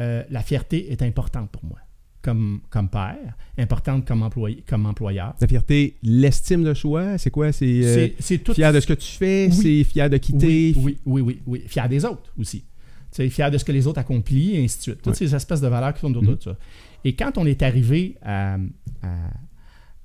[0.00, 1.78] euh, la fierté est importante pour moi.
[2.22, 5.34] Comme, comme père, importante comme, employé, comme employeur.
[5.40, 7.50] La fierté, l'estime de soi, c'est quoi?
[7.50, 9.54] C'est euh, C'est, tout fier de ce que tu fais, Oui.
[9.56, 10.74] c'est fier de quitter?
[10.76, 11.62] Oui, oui, oui, oui, oui.
[11.66, 12.60] Fier des autres aussi.
[12.60, 12.66] Tu
[13.12, 15.02] sais, fier de ce que les autres accomplissent, et ainsi de suite.
[15.02, 16.36] Toutes ces espèces de valeurs qui sont autour Mhm.
[16.36, 16.56] de ça.
[17.04, 18.56] Et quand on est arrivé à,
[19.02, 19.06] à-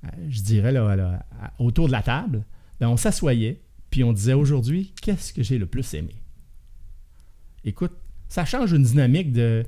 [0.03, 2.45] à- je dirais, là, là, à- autour de la table,
[2.79, 6.15] ben, on s'assoyait, puis on disait aujourd'hui, qu'est-ce que j'ai le plus aimé?
[7.65, 7.91] Écoute,
[8.29, 9.63] ça change une dynamique de,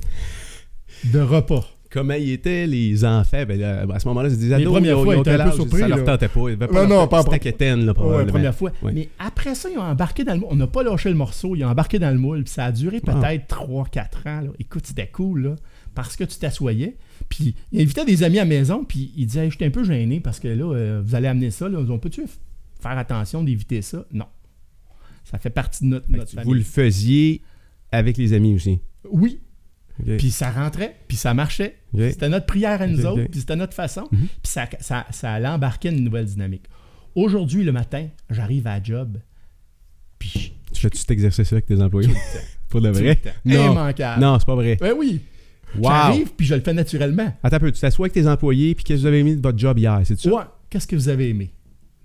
[1.05, 1.65] de repas.
[1.89, 3.43] Comment ils étaient, les enfants?
[3.47, 4.67] Ben, là, à ce moment-là, c'est des ados.
[4.67, 6.49] premières ils ont- fois, ils ils étaient un peu surpris, Ça leur tentait pas.
[6.49, 8.31] Ils Non, non, pas- stack étaine, là, Ouais, probablement.
[8.33, 8.71] première fois.
[8.93, 10.49] Mais après ça, ils ont embarqué dans le moule.
[10.51, 11.55] On n'a pas lâché le morceau.
[11.55, 12.43] Ils ont embarqué dans le moule.
[12.43, 13.13] Puis ça a duré Ah.
[13.13, 14.41] peut-être 3-4 ans.
[14.41, 14.49] là.
[14.59, 15.55] Écoute, c'était cool, là.
[15.95, 16.97] Parce que tu t'assoyais.
[17.29, 18.83] Puis il invitait des amis à la maison.
[18.83, 21.51] Puis il disait, je suis un peu gêné parce que là, euh, vous allez amener
[21.51, 21.69] ça.
[21.69, 21.79] Là.
[21.89, 22.23] On peut-tu
[22.81, 24.05] faire attention d'éviter ça?
[24.11, 24.25] Non.
[25.23, 26.45] Ça fait partie de notre, notre famille.
[26.45, 27.41] vous le faisiez
[27.91, 28.79] avec les amis aussi.
[29.09, 29.39] Oui.
[30.17, 30.95] Puis ça rentrait.
[31.07, 31.75] Puis ça marchait.
[31.95, 33.25] C'était notre prière à nous autres.
[33.31, 34.07] Puis c'était notre façon.
[34.11, 34.27] Mhm.
[34.43, 36.65] Puis ça, ça, ça allait embarquer une nouvelle dynamique.
[37.15, 39.17] Aujourd'hui, le matin, j'arrive à la job.
[40.19, 42.13] Puis Tu fais-tu cet exercice avec tes employés?
[42.69, 43.19] Pour de vrai?
[43.45, 43.73] Non.
[44.19, 44.77] Non, c'est pas vrai.
[44.79, 45.21] Ben oui.
[45.75, 45.83] Wow!
[45.83, 47.33] J'arrive, puis je le fais naturellement.
[47.43, 49.41] Attends un peu, tu t'assois avec tes employés, puis qu'est-ce que vous avez aimé de
[49.41, 50.29] votre job hier, c'est ça?
[50.29, 50.43] Ouais.
[50.69, 51.51] Qu'est-ce que vous avez aimé?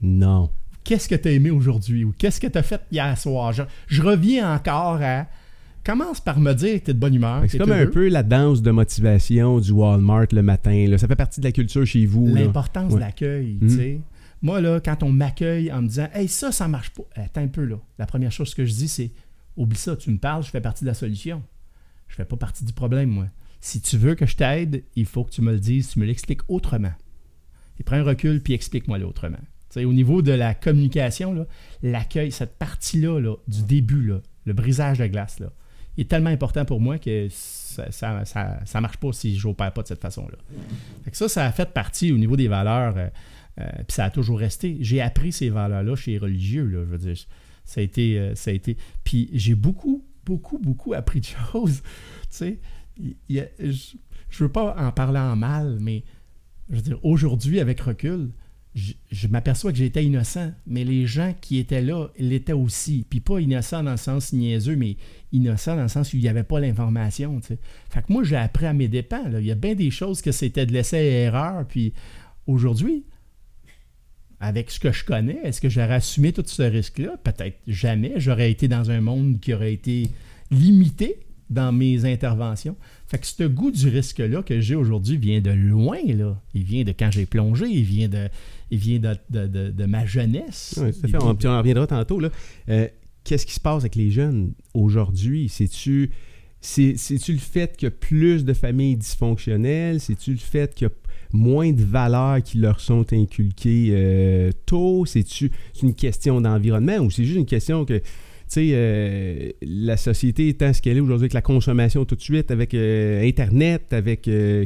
[0.00, 0.50] Non.
[0.84, 2.04] Qu'est-ce que tu as aimé aujourd'hui?
[2.04, 3.52] Ou qu'est-ce que tu as fait hier soir?
[3.52, 5.26] Je, je reviens encore à.
[5.84, 7.42] Commence par me dire que tu es de bonne humeur.
[7.48, 10.86] C'est t'es comme un peu la danse de motivation du Walmart le matin.
[10.88, 10.96] là.
[10.98, 12.26] Ça fait partie de la culture chez vous.
[12.32, 12.96] L'importance Ouais.
[12.96, 13.68] de l'accueil, Mhm.
[13.68, 14.00] tu sais.
[14.42, 17.02] Moi, là, quand on m'accueille en me disant Hey, ça, ça marche pas.
[17.16, 17.76] Attends un peu, là.
[17.98, 19.10] La première chose que je dis, c'est
[19.56, 21.42] Oublie ça, tu me parles, je fais partie de la solution.
[22.08, 23.26] Je fais pas partie du problème, moi.
[23.60, 26.04] Si tu veux que je t'aide, il faut que tu me le dises, tu me
[26.06, 26.92] l'expliques autrement.
[27.78, 29.36] Et prends un recul, puis explique-moi-le autrement.
[29.70, 31.46] Tu sais, au niveau de la communication,
[31.82, 35.52] l'accueil, cette partie-là, là, du début, là, le brisage de glace, là,
[35.98, 38.24] est tellement important pour moi que ça ça,
[38.64, 40.36] ça- marche pas si je n'opère pas de cette façon-là.
[41.12, 43.08] Ça, ça a fait partie au niveau des valeurs, euh,
[43.60, 44.76] euh, puis ça a toujours resté.
[44.80, 47.16] J'ai appris ces valeurs-là chez les religieux, là, je veux dire.
[47.64, 48.18] Ça a été...
[48.18, 51.82] euh, été puis j'ai beaucoup, beaucoup, beaucoup appris de choses.
[52.30, 52.58] Tu sais,
[53.28, 53.42] je
[54.30, 56.04] je veux pas en parler en mal, mais
[56.70, 58.30] je veux dire, aujourd'hui, avec recul,
[58.74, 63.04] je, je m'aperçois que j'étais innocent, mais les gens qui étaient là l'étaient aussi.
[63.08, 64.96] Puis pas innocent dans le sens niaiseux, mais
[65.32, 67.40] innocent dans le sens où il n'y avait pas l'information.
[67.40, 67.56] Fait
[68.02, 69.28] que moi, j'ai appris à mes dépens.
[69.28, 69.40] là.
[69.40, 71.66] Il y a bien des choses que c'était de l'essai et erreur.
[71.66, 71.92] Puis
[72.46, 73.04] aujourd'hui,
[74.40, 77.16] avec ce que je connais, est-ce que j'aurais assumé tout ce risque-là?
[77.22, 78.14] Peut-être jamais.
[78.16, 80.08] J'aurais été dans un monde qui aurait été
[80.50, 81.16] limité
[81.48, 82.76] dans mes interventions.
[83.06, 85.98] Fait que ce goût du risque-là que j'ai aujourd'hui vient de loin.
[86.06, 86.40] Là.
[86.54, 88.28] Il vient de quand j'ai plongé, il vient de,
[88.70, 90.74] il vient de, de- de- de ma jeunesse.
[91.02, 91.16] Fait.
[91.22, 92.18] On, de- reviendra tantôt.
[92.20, 92.30] là.
[92.70, 92.88] Euh,
[93.24, 95.48] Qu'est-ce qui se passe avec les jeunes aujourd'hui?
[95.48, 96.10] C'est-tu
[96.60, 100.00] c'est- c'est-tu le fait qu'il y a plus de familles dysfonctionnelles?
[100.00, 100.94] C'est-tu le fait qu'il y a
[101.32, 105.04] moins de valeurs qui leur sont inculquées euh, tôt?
[105.06, 108.04] C'est-tu c'est une question d'environnement ou c'est juste une question que, tu
[108.46, 112.50] sais, euh, la société étant ce qu'elle est aujourd'hui avec la consommation tout de suite,
[112.52, 114.22] avec euh, Internet, avec...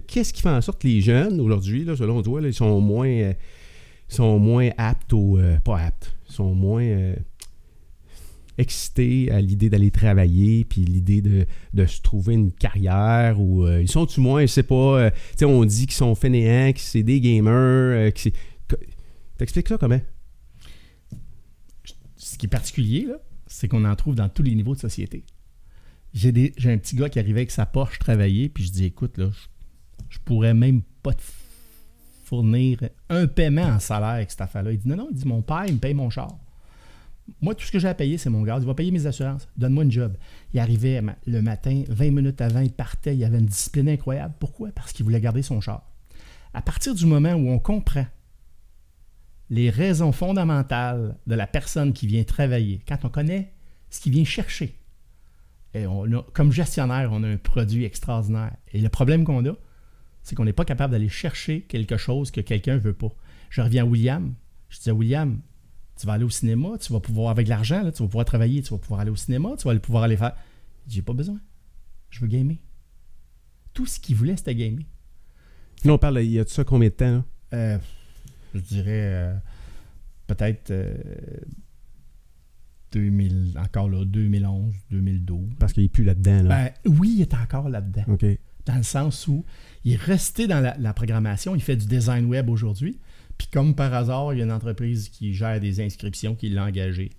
[0.06, 2.80] Qu'est-ce qui fait en sorte que les jeunes aujourd'hui, là, selon toi, là, ils sont
[2.80, 3.32] moins...
[4.08, 7.14] sont moins aptes euh, pas aptes, sont moins
[8.58, 13.82] excités à l'idée d'aller travailler, puis l'idée de, de se trouver une carrière, ou euh,
[13.82, 16.80] ils sont-tu moins, je sais pas, euh, tu sais, on dit qu'ils sont fainéants, que
[16.80, 18.32] c'est des gamers, euh, que c'est...
[18.68, 18.76] que-
[19.38, 20.00] T'expliques ça comment?
[22.16, 23.06] Ce qui est particulier,
[23.46, 25.24] c'est qu'on en trouve dans tous les niveaux de société.
[26.14, 26.30] J'ai
[26.64, 29.46] un petit gars qui arrivait avec sa Porsche travailler, puis je dis écoute, là, je,
[30.08, 31.22] je pourrais même pas te
[32.24, 32.78] fournir
[33.10, 34.72] un paiement en salaire avec cette affaire-là.
[34.72, 36.38] Il dit non, non, il dit mon père, il me paye mon char.
[37.40, 38.58] Moi, tout ce que j'ai à payer, c'est mon gars.
[38.60, 39.48] Il va payer mes assurances.
[39.56, 40.16] Donne-moi une job.
[40.54, 43.16] Il arrivait le matin, 20 minutes avant, il partait.
[43.16, 44.34] Il avait une discipline incroyable.
[44.38, 44.70] Pourquoi?
[44.70, 45.90] Parce qu'il voulait garder son char.
[46.54, 48.06] À partir du moment où on comprend
[49.50, 53.52] les raisons fondamentales de la personne qui vient travailler, quand on connaît
[53.90, 54.76] ce qu'il vient chercher,
[55.74, 55.84] et
[56.32, 58.56] comme gestionnaire, on a un produit extraordinaire.
[58.72, 59.52] Et le problème qu'on a,
[60.22, 63.12] c'est qu'on n'est pas capable d'aller chercher quelque chose que quelqu'un ne veut pas.
[63.50, 64.32] Je reviens à William.
[64.70, 65.40] Je dis à William,
[65.98, 68.62] tu vas aller au cinéma, tu vas pouvoir, avec l'argent, là, tu vas pouvoir travailler,
[68.62, 70.36] tu vas pouvoir aller au cinéma, tu vas pouvoir aller faire.
[70.86, 71.40] J'ai pas besoin.
[72.10, 72.56] Je veux gamer.
[73.72, 74.84] Tout ce qu'il voulait, c'était gamer.
[75.84, 77.24] Là, on parle, il y a de ça combien de temps?
[77.52, 77.78] Euh,
[78.54, 79.34] je dirais euh,
[80.26, 80.94] peut-être euh,
[82.92, 85.54] 2000, encore là, 2011, 2012.
[85.58, 86.42] Parce qu'il n'est plus là-dedans.
[86.42, 86.48] Là.
[86.84, 88.04] Ben, oui, il est encore là-dedans.
[88.08, 88.24] OK.
[88.66, 89.44] Dans le sens où
[89.84, 92.98] il est resté dans la, la programmation, il fait du design web aujourd'hui.
[93.38, 96.64] Puis comme par hasard, il y a une entreprise qui gère des inscriptions qui l'a
[96.64, 97.10] engagé.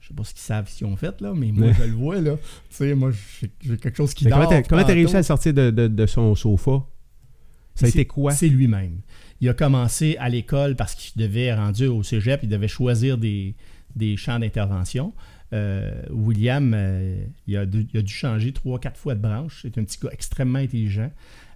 [0.00, 1.74] Je sais pas ce qu'ils savent ce qu'ils ont fait, là, mais moi, Ouais.
[1.78, 2.34] je le vois, là.
[2.70, 3.12] Tu sais, moi,
[3.60, 4.48] j'ai quelque chose qui Mais dort.
[4.68, 6.84] comment t'as réussi à sortir de, de- de son sofa?
[7.76, 8.32] Ça a été quoi?
[8.32, 8.98] C'est lui-même.
[9.40, 13.54] Il a commencé à l'école parce qu'il devait, rendu au cégep, il devait choisir des,
[13.94, 15.14] des champs d'intervention.
[15.52, 19.60] Euh, William, euh, il, a dû, il a dû changer trois, quatre fois de branche.
[19.62, 21.10] C'est un petit gars extrêmement intelligent.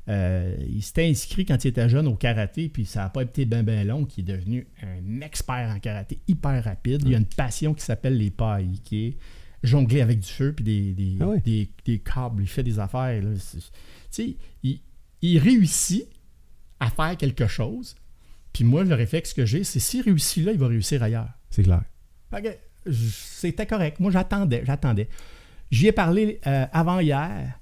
[0.09, 3.45] Euh, il s'était inscrit quand il était jeune au karaté, puis ça n'a pas été
[3.45, 7.03] bien ben long, qu'il est devenu un expert en karaté, hyper rapide.
[7.05, 9.17] Il a une passion qui s'appelle les pailles, qui est
[9.63, 12.43] jongler avec du feu puis des, des, Ah des, des câbles.
[12.43, 13.21] Il fait des affaires.
[13.23, 13.31] là.
[14.63, 14.79] Il,
[15.23, 16.07] il réussit
[16.79, 17.97] à faire quelque chose.
[18.53, 21.31] Puis moi, le réflexe que j'ai, c'est s'il réussit là, il va réussir ailleurs.
[21.51, 21.83] C'est clair.
[22.91, 23.99] C'était correct.
[23.99, 25.09] Moi, j'attendais, j'attendais.
[25.71, 27.59] J'y ai parlé euh, avant hier.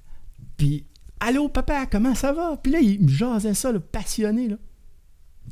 [0.56, 0.84] Puis,
[1.26, 2.56] allô, papa, comment ça va?
[2.62, 4.48] Puis là, il me jasait ça, le passionné.
[4.48, 4.56] Là.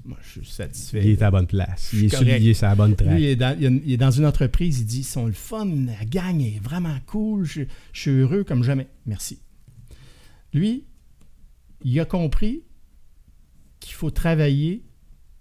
[0.05, 1.03] Moi, je suis satisfait.
[1.05, 1.91] Il est à la bonne place.
[1.93, 3.11] Il est souligné sur la bonne track.
[3.15, 5.27] Lui, il est, dans, il est- il est dans une entreprise, il dit ils sont
[5.27, 7.63] le fun, la gang est vraiment cool, je,
[7.93, 8.89] je suis heureux comme jamais.
[9.07, 9.39] Merci.
[10.55, 10.85] Lui,
[11.85, 12.63] il a compris
[13.81, 14.83] qu'il faut travailler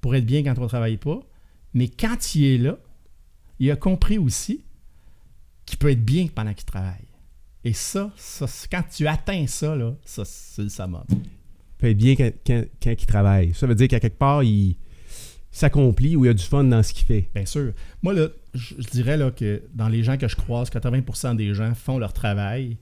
[0.02, 1.20] pour être bien quand on ne travaille pas,
[1.74, 2.78] mais quand il est là,
[3.60, 4.64] il a compris aussi
[5.66, 7.06] qu'il peut être bien pendant qu'il travaille.
[7.64, 11.04] Et ça, ça quand tu atteins ça, là, ça c'est le summum.
[11.84, 13.54] être bien quand, quand- quand il travaille.
[13.54, 14.78] Ça veut dire qu'à quelque part, il
[15.52, 17.30] s'accomplit ou il a du fun dans ce qu'il fait.
[17.36, 17.74] Bien sûr.
[18.02, 21.54] Moi, là, je, je dirais là, que dans les gens que je croise, 80% des
[21.54, 22.78] gens font leur travail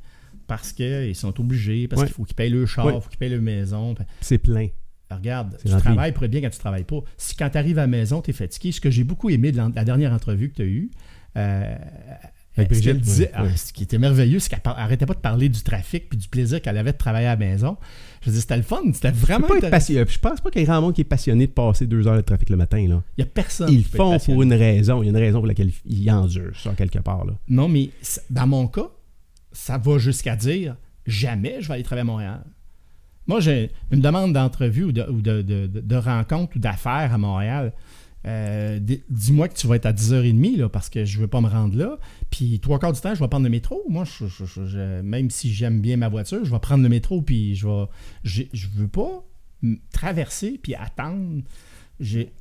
[0.48, 2.08] parce qu'ils sont obligés, parce Ouais.
[2.08, 3.02] qu'il faut qu'ils payent le char, il Ouais.
[3.02, 3.96] faut qu'ils payent la maison.
[4.22, 4.68] C'est plein.
[5.12, 5.84] Regarde, tu gentil.
[5.84, 7.00] travailles pour être bien quand tu travailles pas.
[7.18, 9.52] Si quand tu arrives à la maison, tu es fatigué, ce que j'ai beaucoup aimé
[9.52, 10.92] de la, la dernière entrevue que tu as eue,
[11.38, 11.76] euh,
[12.60, 13.50] Avec ce qu'elle Brigitte, disait, ouais, ouais.
[13.54, 16.28] ah, ce qui était merveilleux, c'est qu'elle arrêtait pas de parler du trafic puis du
[16.28, 17.78] plaisir qu'elle avait de travailler à la maison.
[18.26, 20.04] Je dis, c'était le fun, c'était Je vraiment pas être passionné.
[20.08, 22.16] Je pense pas qu'il y ait grand monde qui est passionné de passer deux heures
[22.18, 22.86] de trafic le matin.
[22.88, 23.02] Là.
[23.18, 25.02] Il y a personne Ils le qui peut être font pour une raison.
[25.02, 27.26] Il y a une raison pour laquelle ils endurent ça quelque part.
[27.26, 27.34] Là.
[27.48, 27.90] Non, mais
[28.30, 28.88] dans mon cas,
[29.52, 30.76] ça va jusqu'à dire
[31.08, 32.44] jamais je vais aller travailler à Montréal.
[33.28, 37.14] Moi, j'ai une demande d'entrevue ou de, ou de- de- de- de rencontre ou d'affaires
[37.14, 37.74] à Montréal.
[38.26, 41.28] Euh, di- Dis-moi que tu vas être à 10h30 là, parce que je ne veux
[41.28, 41.98] pas me rendre là.
[42.30, 43.82] Puis trois quarts du temps, je vais prendre le métro.
[43.90, 47.22] Moi, je- même si j'aime bien ma voiture, je vais prendre le métro.
[47.22, 47.86] Puis je vais.
[48.24, 49.24] Je veux pas
[49.92, 51.42] traverser puis attendre.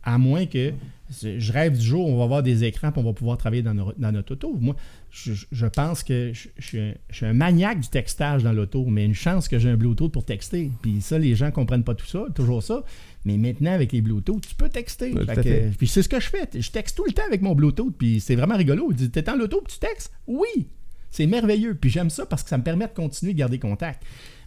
[0.04, 0.72] À moins que
[1.20, 3.62] je rêve du jour où on va avoir des écrans et on va pouvoir travailler
[3.62, 4.56] dans, notre auto.
[4.60, 4.76] Moi,
[5.10, 9.04] je, pense que je suis un, je suis un maniaque du textage dans l'auto, mais
[9.04, 10.70] une chance que j'ai un Bluetooth pour texter.
[10.80, 12.84] Puis ça, les gens ne comprennent pas tout ça, toujours ça.
[13.24, 15.12] Mais maintenant, avec les Bluetooth, tu peux texter.
[15.26, 15.34] Fait
[15.70, 16.48] que- puis c'est ce que je fais.
[16.54, 17.94] Je texte tout le temps avec mon Bluetooth.
[17.96, 18.88] Puis c'est vraiment rigolo.
[18.90, 20.12] Il dit T'es en l'auto tu textes?
[20.26, 20.68] Oui
[21.10, 21.74] C'est merveilleux.
[21.74, 24.02] Puis j'aime ça parce que ça me permet de continuer de garder contact.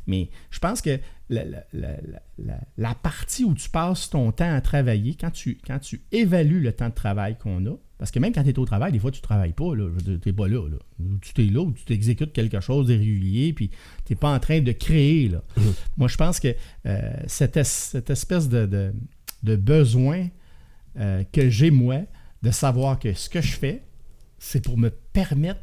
[0.07, 0.99] Mais je pense que
[1.29, 5.29] la, la- la- la- la- la partie où tu passes ton temps à travailler, quand
[5.31, 8.49] tu, quand tu évalues le temps de travail qu'on a, parce que même quand tu
[8.49, 9.73] es au travail, des fois, tu ne travailles pas.
[10.03, 10.77] Tu n'es pas là, là.
[10.99, 14.33] Ou Tu t'es là ou tu t'exécutes quelque chose de régulier, puis tu n'es pas
[14.33, 15.29] en train de créer.
[15.29, 15.43] Là.
[15.97, 16.55] Moi, je pense que
[16.87, 18.91] euh, cette, es- cette espèce de, de-
[19.43, 20.27] de besoin
[20.97, 21.99] euh, que j'ai, moi,
[22.41, 23.83] de savoir que ce que je fais,
[24.39, 25.61] c'est pour me permettre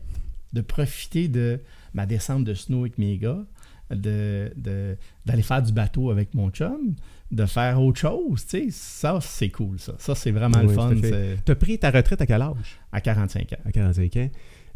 [0.53, 1.59] de profiter de
[1.93, 3.45] ma descente de snow avec mes gars,
[3.91, 6.95] de, de- d'aller faire du bateau avec mon chum,
[7.31, 8.45] de faire autre chose.
[8.47, 8.67] tu sais.
[8.71, 9.95] Ça, c'est cool, ça.
[9.99, 10.95] Ça, c'est vraiment le Oui, fun
[11.45, 12.79] Tu as pris ta retraite à quel âge?
[12.93, 13.57] À 45 ans.
[13.65, 14.31] À 45 ans.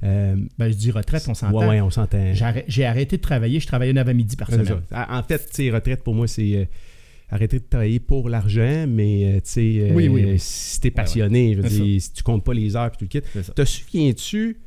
[0.05, 1.57] Euh, Ben, je dis retraite, on s'entend.
[1.61, 2.33] ouais, ouais, on s'entend.
[2.35, 3.61] J'ai arrê- J'ai arrêté de travailler.
[3.61, 4.67] Je travaillais 9 à midi par semaine.
[4.91, 5.07] ça.
[5.11, 6.65] En fait, tu sais, retraite pour moi, c'est euh,
[7.31, 10.35] arrêter de travailler pour l'argent, mais euh, tu sais, Oui, oui, oui.
[10.39, 13.21] si t'es passionné, je veux dire, si tu comptes pas les heures puis tout le
[13.43, 13.53] kit.
[13.55, 14.59] Te souviens-tu,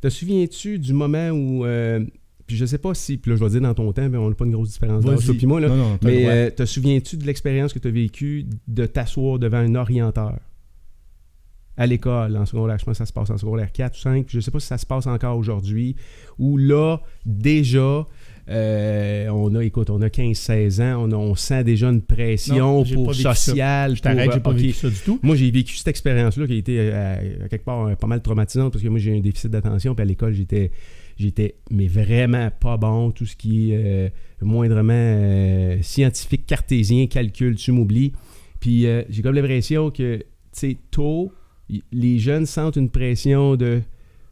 [0.00, 2.04] te souviens-tu du moment où, euh,
[2.46, 4.28] puis je sais pas si, puis là je vais dire dans ton temps, mais on
[4.28, 6.64] n'a pas une grosse différence d'âge, toi puis moi, là, Non, non, mais euh, te
[6.66, 10.38] souviens-tu de l'expérience que tu as vécue de t'asseoir devant un orienteur?
[11.76, 14.26] À l'école, en secondaire, je pense que ça se passe en secondaire 4 ou 5,
[14.26, 15.96] puis je sais pas si ça se passe encore aujourd'hui,
[16.38, 18.06] où là, déjà,
[18.48, 22.84] euh, on a, écoute, on a 15-16 ans, on, a- on sent déjà une pression
[22.84, 23.96] Non, pour sociale.
[23.96, 24.56] je t'arrête, j'ai pas ok.
[24.56, 25.18] vécu ça du tout.
[25.24, 28.22] Moi, j'ai vécu cette expérience-là qui a été euh, à quelque part euh, pas mal
[28.22, 29.96] traumatisante parce que moi, j'ai un déficit d'attention.
[29.96, 30.70] Puis à l'école, j'étais,
[31.18, 33.10] j'étais mais vraiment pas bon.
[33.10, 34.08] Tout ce qui est euh,
[34.40, 38.12] moindrement euh, scientifique, cartésien, calcul, tu m'oublies.
[38.60, 41.32] Puis euh, j'ai comme l'impression que, tu sais, tôt,
[41.92, 43.80] les jeunes sentent une pression de,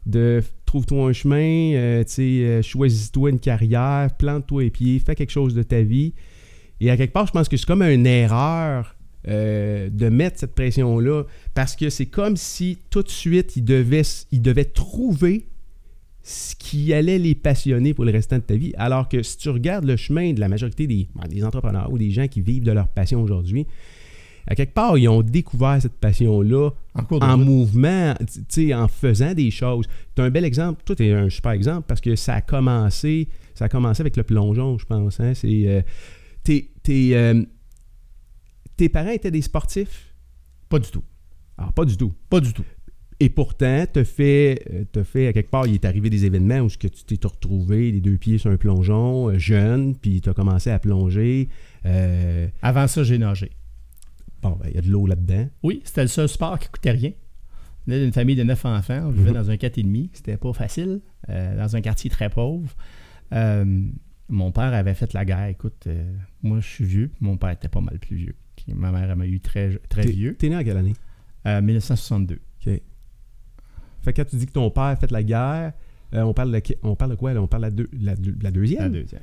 [0.05, 5.53] de trouve-toi un chemin, tu sais, choisis-toi une carrière, plante-toi les pieds, fais quelque chose
[5.53, 6.13] de ta vie.
[6.79, 11.23] Et à quelque part, je pense que c'est comme une erreur de mettre cette pression-là
[11.53, 15.47] parce que c'est comme si tout de suite, ils devaient trouver
[16.23, 18.73] ce qui allait les passionner pour le restant de ta vie.
[18.77, 21.97] Alors que si tu regardes le chemin de la majorité des, ben, des entrepreneurs ou
[21.97, 23.67] des gens qui vivent de leur passion aujourd'hui,
[24.47, 26.71] à quelque part, ils ont découvert cette passion-là
[27.21, 29.85] En mouvement, en faisant des choses.
[30.15, 30.81] Tu as un bel exemple.
[30.85, 34.17] Toi, tu es un super exemple parce que ça a commencé, ça a commencé avec
[34.17, 35.19] le plongeon, je pense.
[35.21, 35.33] hein.
[35.33, 35.81] C'est, euh,
[36.43, 37.43] t'es- t'es, euh,
[38.77, 40.13] tes parents étaient des sportifs?
[40.69, 41.03] Pas du tout.
[41.57, 42.13] Alors, pas du tout.
[42.29, 42.65] Pas du tout.
[43.23, 46.59] Et pourtant, te fait, euh, te fait, à quelque part, il est arrivé des événements
[46.59, 50.19] où ce que tu t'es retrouvé les deux pieds sur un plongeon, euh, jeune, puis
[50.19, 51.47] tu as commencé à plonger.
[51.85, 53.51] Euh, Avant ça, j'ai nagé.
[54.41, 55.47] bon, ben, il y a de l'eau là-dedans.
[55.63, 57.11] Oui, c'était le seul sport qui coûtait rien.
[57.87, 59.03] On était une famille de neuf enfants.
[59.05, 59.35] On vivait Mhm.
[59.37, 60.09] dans un 4,5.
[60.13, 60.99] C'était pas facile.
[61.29, 62.75] euh, dans un quartier très pauvre.
[63.33, 63.87] Euh,
[64.27, 65.47] Mon père avait fait la guerre.
[65.47, 65.87] Écoute,
[66.41, 68.35] moi, je suis vieux, mon père était pas mal plus vieux.
[68.57, 70.35] Puis ma mère, m'a eu très, très vieux.
[70.35, 70.93] T'es né en quelle année?
[71.47, 72.39] Euh, 1962.
[72.65, 72.81] OK.
[74.03, 75.73] Fait que quand tu dis que ton père a fait la guerre,
[76.13, 77.33] euh, on, parle de, qui- on parle de quoi?
[77.33, 77.41] Là?
[77.41, 78.81] On parle de la, deux- la, deux- la deuxième?
[78.83, 79.21] La deuxième.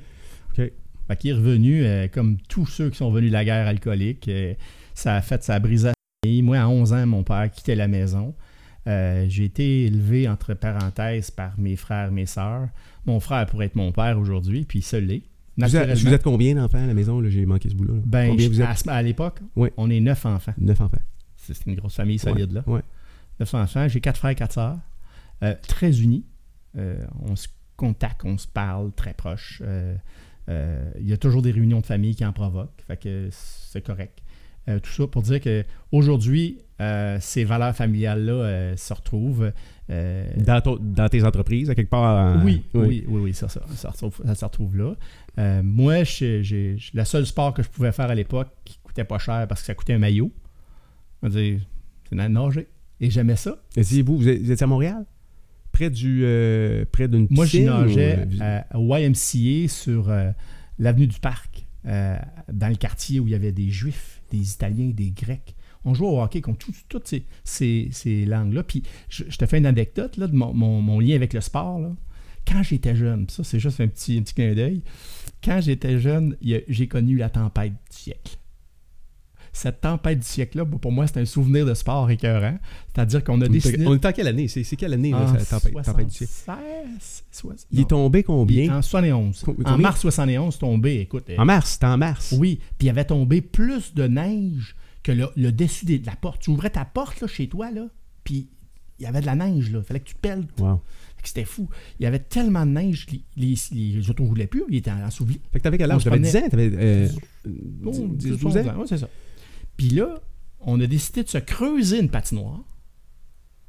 [0.51, 0.73] OK.
[1.09, 4.29] Fait qu'il est revenu, euh, comme tous ceux qui sont venus de la guerre alcoolique.
[4.29, 4.55] euh,
[4.95, 5.93] ça a fait, ça a brisé la
[6.25, 6.43] famille.
[6.43, 8.35] Moi, à 11 ans, mon père quittait la maison.
[8.87, 12.69] J'ai été élevé, entre parenthèses, par mes frères, mes sœurs.
[13.07, 15.23] Mon frère pourrait être mon père aujourd'hui, puis se l'est.
[15.57, 15.95] Vous êtes, Naturellement.
[16.03, 17.21] vous êtes combien d'enfants à la maison?
[17.21, 17.29] là?
[17.31, 17.95] J'ai manqué ce bout-là.
[17.95, 18.01] là.
[18.05, 18.89] Ben, combien je- vous êtes?
[18.89, 19.69] à, l'époque, Oui.
[19.77, 20.55] on est neuf enfants.
[20.59, 20.99] Neuf enfants.
[21.37, 22.65] C'est une grosse famille solide, là.
[22.67, 22.81] Ouais.
[23.41, 23.89] Neuf enfants.
[23.89, 24.79] J'ai quatre frères, quatre sœurs.
[25.43, 26.27] Euh, très unis.
[26.77, 29.63] Euh, on se contacte, on se parle, très proches.
[29.65, 29.97] Euh,
[31.01, 32.83] Il y a toujours des réunions de famille qui en provoquent.
[32.87, 34.21] Fait que c'est correct.
[34.67, 39.53] Tout ça pour dire que aujourd'hui, euh, ces valeurs familiales-là se retrouvent.
[39.89, 42.37] Dans, tes entreprises, à quelque part?
[42.37, 45.63] en- oui, oui, oui, oui, ça, ça, ça, se retrouve, ça se retrouve là.
[45.63, 49.47] Moi, j'ai, le seul sport que je pouvais faire à l'époque qui coûtait pas cher
[49.49, 50.31] parce que ça coûtait un maillot,
[51.23, 51.61] on va dire,
[52.09, 52.69] c'est nager.
[53.01, 53.63] Et j'aimais ça.
[53.77, 55.05] Et si vous, vous étiez à Montréal?
[55.73, 58.27] Près du euh, près d'une Moi, je nageais
[58.75, 60.31] ou, euh, YMCA sur euh,
[60.79, 62.17] l'avenue du Parc, euh,
[62.53, 65.55] dans le quartier où il y avait des Juifs, des Italiens, des Grecs.
[65.85, 68.65] On jouait au hockey contre tout- toutes ces, ces- ces langues-là.
[68.65, 71.41] Puis, je, je te fais une anecdote là, de mon, mon- mon lien avec le
[71.41, 71.79] sport.
[71.79, 71.93] là.
[72.47, 74.83] Quand j'étais jeune, ça, c'est juste un petit, un petit clin d'œil.
[75.43, 76.37] Quand j'étais jeune,
[76.69, 78.37] j'ai connu la tempête du siècle.
[79.53, 82.57] Cette tempête du siècle-là, pour moi, c'est un souvenir de sport écœurant.
[82.95, 83.85] C'est-à-dire qu'on a décidé.
[83.87, 84.47] On est en quelle année?
[84.49, 86.33] C'est quelle année, là, en cette tempête, tempête du siècle?
[86.45, 88.79] 76, soix- Il est tombé combien?
[88.79, 89.43] En 71.
[89.43, 91.25] Com- En mars 71, tombé, écoute.
[91.31, 92.33] euh, En mars, c'était en mars.
[92.39, 96.17] oui, puis il avait tombé plus de neige que le, le dessus des- de la
[96.17, 96.43] porte.
[96.43, 97.87] Tu ouvrais ta porte là, chez toi, là,
[98.25, 98.49] puis
[98.99, 99.79] il y avait de la neige, là.
[99.81, 100.47] Il fallait que tu pelles.
[100.59, 100.81] Wow.
[101.23, 101.69] C'était fou.
[101.99, 104.65] Il y avait tellement de neige que les, les, les autos ne roulaient plus.
[104.71, 105.41] Ils étaient ensevelis.
[105.53, 106.01] Fait que t'avais quel âge?
[106.03, 106.47] se T'avais 10 promenait.
[106.47, 106.51] ans?
[106.51, 107.09] T'avais euh,
[107.45, 108.63] 10, 12 12 ans?
[108.79, 109.09] Ouais, c'est ça.
[109.81, 110.21] Puis là,
[110.61, 112.61] on a décidé de se creuser une patinoire.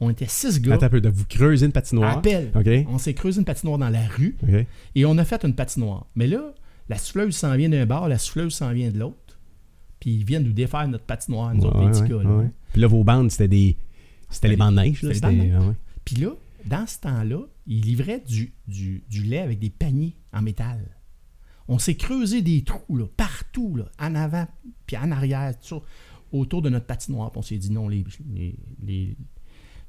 [0.02, 0.74] On était six gars.
[0.74, 2.18] Attends un peu, de vous creuser une patinoire.
[2.54, 2.70] OK.
[2.90, 4.36] On s'est creusé une patinoire dans la rue.
[4.94, 6.08] Et on a fait une patinoire.
[6.16, 6.54] Mais là,
[6.90, 9.40] la souffleuse s'en vient d'un bord, la souffleuse s'en vient de l'autre.
[10.02, 12.18] Puis ils viennent nous défaire notre patinoire, nous Ouais, autres ouais, petits gars.
[12.18, 12.38] ouais, là.
[12.40, 12.50] ouais.
[12.74, 13.78] Puis là, vos bandes, c'était des.
[14.30, 15.14] C'était les bandes neige, là.
[15.30, 15.54] les.
[16.04, 16.32] Puis là,
[16.66, 20.80] dans ce temps-là, ils livraient du, du, du lait avec des paniers en métal.
[21.68, 24.48] On s'est creusé des trous là, partout, là, en avant,
[24.88, 25.86] puis en arrière, tout ça,
[26.32, 27.32] autour de notre patinoire.
[27.32, 28.04] Puis on s'est dit non, les,
[28.34, 29.16] les, les,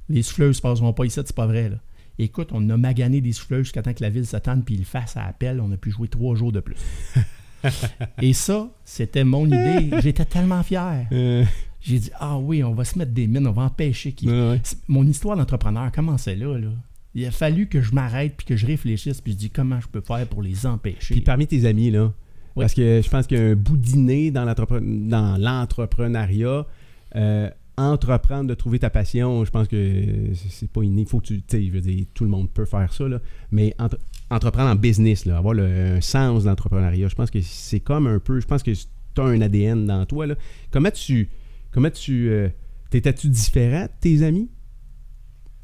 [0.08, 1.68] les souffleuses ne passeront pas ici, c'est pas vrai.
[1.70, 1.76] Là.
[2.18, 4.80] Écoute, on a magané des souffleuses jusqu'à temps que la ville se tente puis ils
[4.80, 5.60] le fassent à appel.
[5.60, 6.76] On a pu jouer trois jours de plus.
[8.20, 9.90] Et ça, c'était mon idée.
[10.02, 11.06] J'étais tellement fier.
[11.12, 11.44] Euh,
[11.80, 14.50] J'ai dit, ah oui, on va se mettre des mines, on va empêcher qu'ils ouais,
[14.50, 14.60] ouais.
[14.62, 16.68] c'est- Mon histoire d'entrepreneur commençait là, là.
[17.14, 19.88] Il a fallu que je m'arrête puis que je réfléchisse puis je dis comment je
[19.88, 21.14] peux faire pour les empêcher.
[21.14, 22.12] Puis parmi tes amis, là,
[22.56, 22.62] Oui.
[22.64, 26.66] parce que je pense qu'il y a un dans l'entrepre- dans l'entrepreneuriat.
[27.14, 31.04] euh, entreprendre de trouver ta passion, je pense que c'est- pas inné.
[31.06, 33.20] Faut que tu, tu sais, je veux dire, tout le monde peut faire ça, là.
[33.50, 33.98] mais entre-
[34.30, 35.64] entreprendre en business, là, avoir le,
[35.96, 39.24] un sens d'entrepreneuriat, je pense que c'est comme un peu, je pense que tu as
[39.24, 40.26] un ADN dans toi.
[40.26, 40.34] Là.
[40.70, 41.28] Comment tu,
[41.70, 42.48] comment tu, euh,
[42.90, 44.48] t'étais-tu différent de tes amis?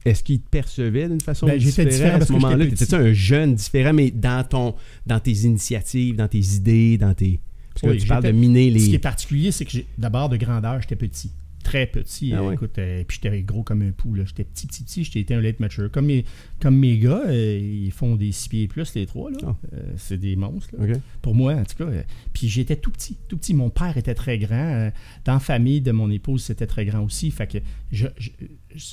[0.05, 2.67] Est-ce qu'ils te percevaient d'une façon Ben, différente différent à ce moment-là?
[2.67, 4.75] T'étais-tu un jeune différent, mais dans ton,
[5.07, 7.41] dans tes initiatives, dans tes idées, dans tes.
[7.75, 8.99] Parce que Oui, là, tu parles de miner Ce qui est les.
[8.99, 11.31] particulier, c'est que d'abord de grandeur, j'étais petit.
[11.65, 12.33] Très petit.
[12.33, 12.51] Ah.
[12.53, 14.17] Écoute, euh, puis j'étais gros comme un pou.
[14.17, 15.05] J'étais petit, petit, petit.
[15.05, 15.91] J'étais un late mature.
[15.91, 16.25] Comme mes,
[16.61, 19.31] comme mes gars, euh, ils font des 6 pieds et plus, les trois.
[19.31, 19.37] là.
[19.45, 19.57] Ah.
[19.75, 20.75] Euh, c'est des monstres.
[20.79, 20.87] là.
[21.21, 21.91] Pour moi, en tout cas.
[22.33, 23.53] puis j'étais tout petit, tout petit.
[23.55, 24.91] Mon père était très grand.
[25.27, 27.31] dans la famille de mon épouse, c'était très grand aussi.
[27.31, 27.59] Fait que
[27.93, 28.31] je- je-
[28.75, 28.85] je-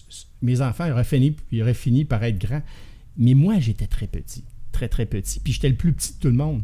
[0.41, 2.61] mes enfants auraient fini, ils auraient fini par être grands.
[3.17, 4.43] Mais moi, j'étais très petit.
[4.73, 5.39] Très, très petit.
[5.39, 6.63] Puis j'étais le plus petit de tout le monde.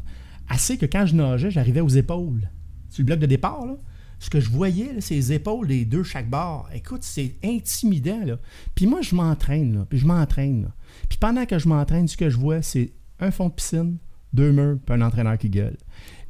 [0.49, 2.49] Assez que quand je nageais, j'arrivais aux épaules.
[2.89, 3.77] Sur le bloc de départ, là.
[4.21, 6.69] Ce que je voyais, là, les épaules des deux chaque bord.
[6.75, 8.37] Écoute, c'est intimidant, là.
[8.75, 9.83] Puis moi, je m'entraîne.
[9.89, 10.69] Puis je m'entraîne.
[11.09, 13.97] Puis pendant que je m'entraîne, ce que je vois, c'est un fond de piscine,
[14.31, 15.75] deux murs, puis un entraîneur qui gueule.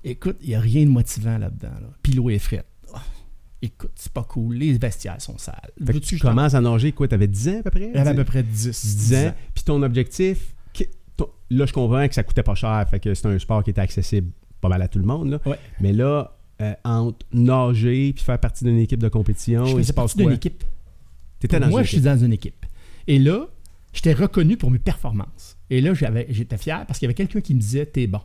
[0.06, 1.76] Écoute, il n'y a rien de motivant là-dedans.
[1.82, 1.90] Là.
[2.02, 2.66] Puis l'eau est frette.
[2.94, 3.04] Ah,
[3.62, 4.56] écoute, c'est pas cool.
[4.56, 5.56] Les vestiaires sont sales.
[5.78, 7.92] Fait que Veux-tu tu commences à nager, quoi, t'avais 10 ans à peu près?
[7.94, 9.34] J'avais à peu près 10, 10 ans.
[9.54, 10.56] Puis ton objectif,
[11.50, 13.82] là, je comprends que ça coûtait pas cher, fait que c'est un sport qui était
[13.82, 14.32] accessible
[14.62, 15.32] pas mal à tout le monde.
[15.32, 15.40] Là.
[15.46, 15.60] Ouais.
[15.82, 20.18] Mais là, euh, entre nager puis faire partie d'une équipe de compétition, Je faisais partie
[20.18, 20.64] d'une équipe.
[21.40, 22.66] T'étais Pour dans moi, je suis dans une équipe.
[23.08, 23.48] Et là,
[23.94, 25.58] j'étais reconnu pour mes performances.
[25.70, 28.22] Et là, j'avais, j'étais fier parce qu'il y avait quelqu'un qui me disait T'es bon.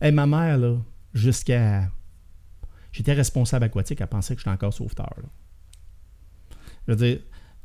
[0.00, 0.76] Et ma mère, là,
[1.14, 1.90] jusqu'à.
[2.92, 5.12] J'étais responsable aquatique, elle pensait que j'étais encore sauveteur.
[5.16, 5.28] là.
[6.86, 7.18] Je veux dire,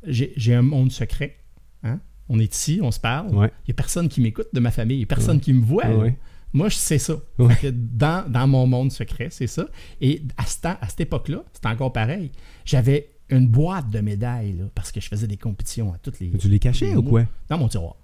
[0.06, 1.38] j'ai, un monde secret.
[1.82, 1.98] Hein?
[2.28, 3.28] On est ici, on se parle.
[3.30, 3.50] Il Ouais.
[3.66, 4.96] n'y a personne qui m'écoute de ma famille.
[4.96, 5.86] Il n'y a personne qui me voit.
[5.88, 6.16] Ouais.
[6.54, 7.16] Moi, je sais ça.
[7.38, 7.52] Ouais.
[7.54, 9.66] Fait que dans, dans mon monde secret, c'est ça.
[10.00, 12.30] Et à, ce temps- à cette époque-là, c'était encore pareil.
[12.64, 16.30] J'avais une boîte de médailles là, parce que je faisais des compétitions à toutes les.
[16.30, 17.24] Tu les cachais les ou quoi?
[17.48, 17.96] Dans mon tiroir.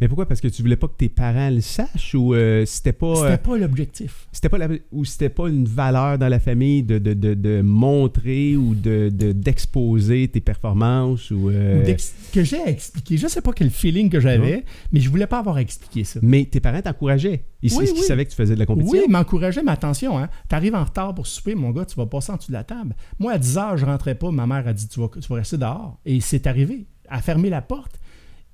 [0.00, 0.26] Mais pourquoi?
[0.26, 3.14] Parce que tu voulais pas que tes parents le sachent ou euh, c'était pas.
[3.14, 4.26] C'était euh, pas l'objectif.
[4.32, 7.62] c'était pas la- ou c'était pas une valeur dans la famille de, de, de, de
[7.62, 11.84] montrer ou de de- d'exposer tes performances ou euh,
[12.32, 13.16] que j'ai à expliquer.
[13.16, 16.18] Je sais pas quel feeling que j'avais, mais je voulais pas avoir à expliquer ça.
[16.22, 18.02] mais tes parents t'encourageaient ils, Oui, oui.
[18.02, 20.84] savaient que tu faisais de la compétition Oui, ils m'encourageaient, mais attention, hein, t'arrives en
[20.84, 22.94] retard pour souper, mon gars, tu vas passer en dessous de la table.
[23.18, 24.30] Moi, à 10 heures, je rentrais pas.
[24.30, 25.98] Ma mère a dit, tu vas, tu vas rester dehors.
[26.04, 26.84] Et c'est arrivé.
[27.08, 27.98] Elle a fermé la porte.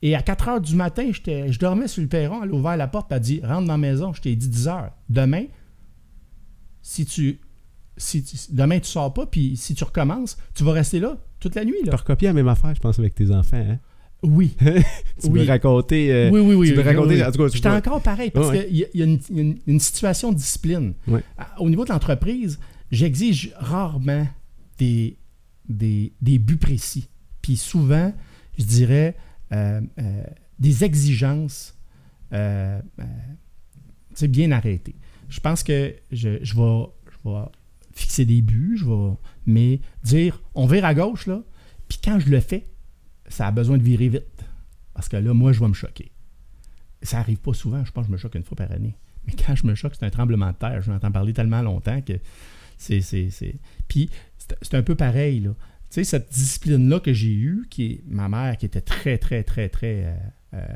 [0.02, 2.42] Et à 4 heures du matin, je dormais sur le perron.
[2.42, 4.12] Elle a ouvert la porte, elle a dit, rentre dans la maison.
[4.14, 4.92] Je t'ai dit 10 heures.
[5.08, 5.44] Demain,
[6.82, 7.40] si tu.
[7.96, 11.54] Si tu- demain, tu sors pas, puis si tu recommences, tu vas rester là toute
[11.54, 11.74] la nuit.
[11.84, 11.96] tu Là.
[11.96, 13.78] recopies la même affaire je pense avec tes enfants hein?
[14.22, 14.56] Oui.
[15.20, 15.40] tu Oui.
[15.40, 16.68] me raconter euh, oui, oui, oui.
[16.68, 17.22] tu me oui, racontais oui.
[17.24, 19.36] en tout cas tu J'étais encore pareil parce Ouais, qu'il y, a- y une, il
[19.36, 20.94] y a une- une situation de discipline.
[21.08, 21.22] Ouais.
[21.58, 22.58] Au niveau de l'entreprise,
[22.90, 24.26] j'exige rarement
[24.78, 25.18] des,
[25.68, 27.08] des, des buts précis.
[27.42, 28.14] Puis souvent,
[28.58, 29.14] je dirais
[29.52, 30.24] euh, euh,
[30.58, 31.76] des exigences
[32.32, 34.96] euh, euh, bien arrêtées.
[35.28, 37.40] Je pense que je, vais,
[37.92, 39.14] fixer des buts, je vais,
[39.46, 41.42] mais dire on vire à gauche, là,
[41.88, 42.66] puis quand je le fais,
[43.28, 44.44] ça a besoin de virer vite.
[44.94, 46.10] Parce que là, moi, je vais me choquer.
[47.02, 48.96] Ça arrive pas souvent, je pense que je me choque une fois par année.
[49.26, 50.82] Mais quand je me choque, c'est un tremblement de terre.
[50.82, 52.14] Je m'entends parler tellement longtemps que
[52.76, 53.00] c'est.
[53.88, 54.10] Puis
[54.62, 55.54] c'est un peu pareil, là.
[55.90, 59.42] Tu sais, cette discipline-là que j'ai eue, qui est ma mère, qui était très, très,
[59.42, 60.04] très, très.
[60.04, 60.14] euh,
[60.54, 60.66] euh,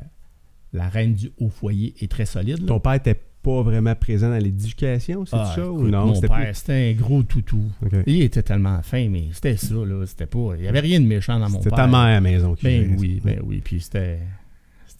[0.73, 2.59] la reine du haut foyer et très solide.
[2.59, 2.67] là.
[2.67, 6.07] ton père était pas vraiment présent dans l'éducation c'est Ah, ça ou non?
[6.07, 7.61] Mon c'était père, c'était un gros toutou.
[8.07, 10.03] Il était tellement fin, mais c'était ça, là.
[10.05, 10.53] C'était pas.
[10.57, 11.77] Il n'y avait rien de méchant dans mon c'était père.
[11.77, 13.29] ta mère à la maison qui Ben oui, ça.
[13.29, 13.61] ben oui.
[13.63, 14.19] Puis c'était.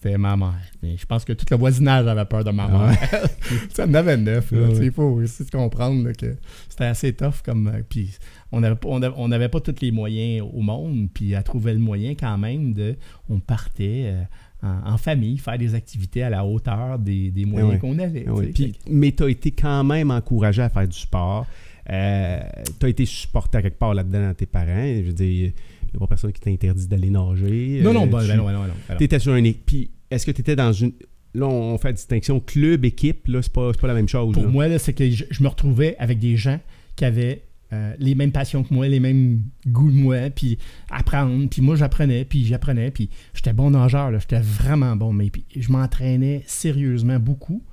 [0.05, 0.53] C'était ma mère.
[0.83, 3.25] Mais je pense que tout le voisinage avait peur de ma Ah mère.
[3.73, 4.51] ça en avait neuf.
[4.51, 4.67] là.
[4.67, 4.85] Ouais, Tu.
[4.85, 6.35] Il faut aussi comprendre là, que
[6.69, 7.41] c'était assez tough.
[7.43, 8.11] comme euh, Puis
[8.51, 11.07] on n'avait pas, on avait- on pas tous les moyens au monde.
[11.13, 12.95] Puis elle trouvait le moyen quand même de.
[13.29, 14.21] On partait euh,
[14.61, 17.79] en, en famille faire des activités à la hauteur des, des moyens ouais.
[17.79, 18.25] qu'on avait.
[18.25, 18.51] Tu.
[18.53, 21.47] Puis- mais tu as été quand même encouragé à faire du sport.
[21.89, 22.39] Euh,
[22.79, 24.85] tu as été supporté à quelque part là-dedans dans tes parents.
[24.85, 27.81] Je veux dire, il n'y a pas personne qui t'a interdit d'aller nager.
[27.83, 28.99] non, non, Euh, ben, tu ben non, ben non, non, ben non.
[28.99, 29.43] étais sur un.
[29.65, 30.93] Puis est-ce que tu étais dans une.
[31.33, 33.27] Là, on fait la distinction club-équipe.
[33.27, 34.33] Là, c'est pas, pas la même chose.
[34.33, 34.49] Pour là.
[34.49, 36.59] moi, là, c'est que je, je me retrouvais avec des gens
[36.95, 37.43] qui avaient
[37.73, 40.57] euh, les mêmes passions que moi, les mêmes goûts que moi, puis
[40.89, 45.31] apprendre, puis moi j'apprenais, puis j'apprenais, puis j'étais bon nageur, là, j'étais vraiment bon, mais
[45.31, 47.63] puis je m'entraînais sérieusement beaucoup.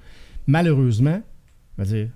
[0.46, 1.22] Malheureusement,
[1.76, 2.08] on va dire,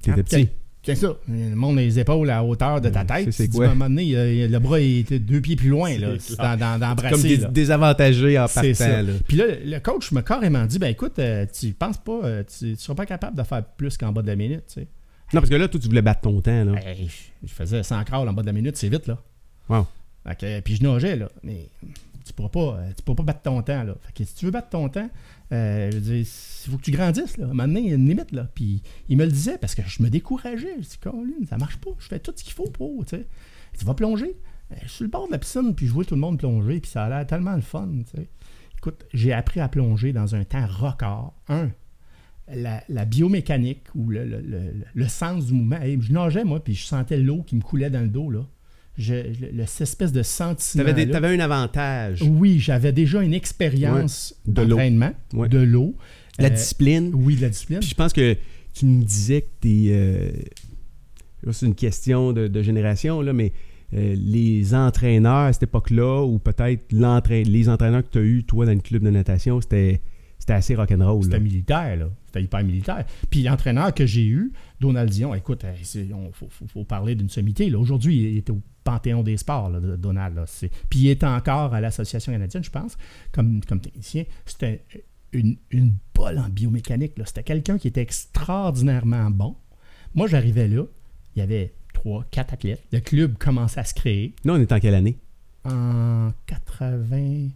[0.00, 0.48] T'étais petit.
[0.86, 3.32] C'est ça, le monde les épaules à hauteur de ta tête.
[3.32, 3.66] c'est- quoi?
[3.66, 7.10] à un moment donné, le bras était deux pieds plus loin, là, dans, dans, dans
[7.10, 7.48] Comme des, là.
[7.48, 8.74] désavantagé en partant.
[8.74, 9.02] ça.
[9.02, 9.12] là.
[9.26, 12.76] Puis là, le coach m'a carrément dit ben écoute, euh, tu penses pas, euh, tu,
[12.76, 14.88] tu seras pas capable de faire plus qu'en bas de la minute, tu sais.
[15.32, 16.64] Non, parce que là, toi, tu voulais battre ton temps.
[16.64, 16.74] Là.
[16.86, 17.08] Hey,
[17.42, 19.18] je, faisais 100 crawls en bas de la minute, c'est vite là.
[19.68, 19.86] Wow.
[20.24, 21.68] Fait que, puis je nageais là, mais
[22.24, 23.94] tu pourras pas, euh, tu pourras pas battre ton temps là.
[24.02, 25.08] Fait que si tu veux battre ton temps,
[25.52, 27.46] euh, je il faut que tu grandisses là.
[27.52, 28.48] Maintenant, il y a une limite là.
[28.54, 30.74] Puis il me le disait parce que je me décourageais.
[30.80, 31.90] Je dis Colin, ça marche pas.
[31.98, 33.26] Je fais tout ce qu'il faut pour, tu sais.
[33.78, 34.36] Tu vas plonger.
[34.72, 36.38] Euh, Je suis sur le bord de la piscine, puis je vois tout le monde
[36.38, 38.28] plonger, puis ça a l'air tellement le fun, tu sais.
[38.78, 41.34] Écoute, j'ai appris à plonger dans un temps record.
[41.48, 41.70] Un,
[42.52, 45.78] la, la biomécanique ou le, le- le- le sens du mouvement.
[45.82, 48.40] Je nageais, moi, puis je sentais l'eau qui me coulait dans le dos, là.
[48.98, 50.92] Le- cette espèce de sentiment.
[50.92, 52.22] Des- t'avais un avantage.
[52.22, 54.68] Oui, j'avais déjà une expérience Ouais, de l'eau.
[54.68, 55.48] d'entraînement, Ouais.
[55.48, 55.94] de l'eau.
[56.38, 57.10] La Euh, discipline.
[57.14, 57.80] Oui, de la discipline.
[57.80, 58.36] Puis je pense que
[58.74, 59.86] tu me disais que t'es.
[59.90, 60.30] euh,
[61.42, 63.52] là, c'est une question de, de génération, là, mais
[63.94, 68.66] euh, les entraîneurs à cette époque-là, ou peut-être les entraîneurs que tu as eu, toi,
[68.66, 70.00] dans le club de natation, c'était,
[70.38, 71.22] c'était assez rock'n'roll.
[71.24, 72.10] C'était militaire, là.
[72.26, 73.04] C'était hyper militaire.
[73.30, 77.70] Puis l'entraîneur que j'ai eu, Donald Dion, écoute, il faut, faut- faut parler d'une sommité.
[77.70, 77.78] là.
[77.78, 80.36] Aujourd'hui, il était au Panthéon des sports, là, de- Donald.
[80.36, 80.44] là.
[80.90, 82.96] Puis il est encore à l'Association canadienne, je pense,
[83.32, 84.24] comme, comme technicien.
[84.44, 84.84] C'était
[85.32, 87.12] une, une bolle en biomécanique.
[87.24, 89.56] C'était quelqu'un qui était extraordinairement bon.
[90.14, 90.84] Moi, j'arrivais là,
[91.34, 92.82] il y avait trois, quatre athlètes.
[92.92, 94.34] Le club commençait à se créer.
[94.44, 95.18] Là, on est en quelle année?
[95.64, 97.48] En 80.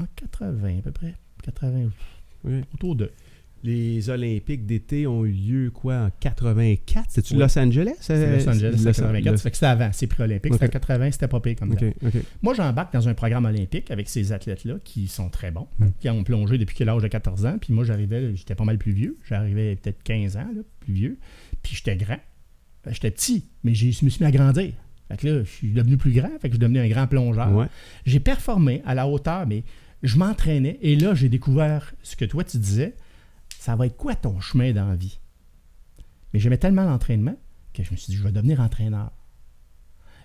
[0.00, 1.14] En 80 à peu près.
[1.42, 1.90] 80.
[2.44, 2.62] Oui.
[2.74, 3.10] Autour de.
[3.64, 7.04] Les Olympiques d'été ont eu lieu, quoi, en 84?
[7.10, 7.40] C'était-tu Oui.
[7.40, 7.92] Los Angeles?
[8.00, 9.24] C'est Euh, Los Angeles, Los- c'était 84.
[9.24, 10.52] Los- Ça fait que c'était avant, c'est pré-olympique.
[10.54, 10.72] C'était Ok.
[10.72, 11.86] 80, c'était pas pire comme OK, ça.
[12.08, 12.14] OK.
[12.42, 15.86] Moi, j'embarque dans un programme olympique avec ces athlètes-là qui sont très bons, Mm.
[16.00, 17.56] qui ont plongé depuis l'âge de 14 ans.
[17.60, 19.16] Puis moi, j'arrivais, j'étais pas mal plus vieux.
[19.28, 21.18] J'arrivais peut-être 15 ans, là, plus vieux.
[21.62, 22.18] Puis j'étais grand.
[22.84, 24.72] Ben, j'étais petit, mais je me suis mis à grandir.
[25.08, 27.06] Fait que là, je suis devenu plus grand, fait que je suis devenu un grand
[27.06, 27.52] plongeur.
[27.54, 27.66] Ouais.
[28.06, 29.62] J'ai performé à la hauteur, mais
[30.02, 30.78] je m'entraînais.
[30.82, 32.94] Et là, j'ai découvert ce que toi, tu disais.
[33.62, 35.20] Ça va être quoi ton chemin dans la vie?
[36.34, 37.36] Mais j'aimais tellement l'entraînement
[37.72, 39.12] que je me suis dit, je vais devenir entraîneur.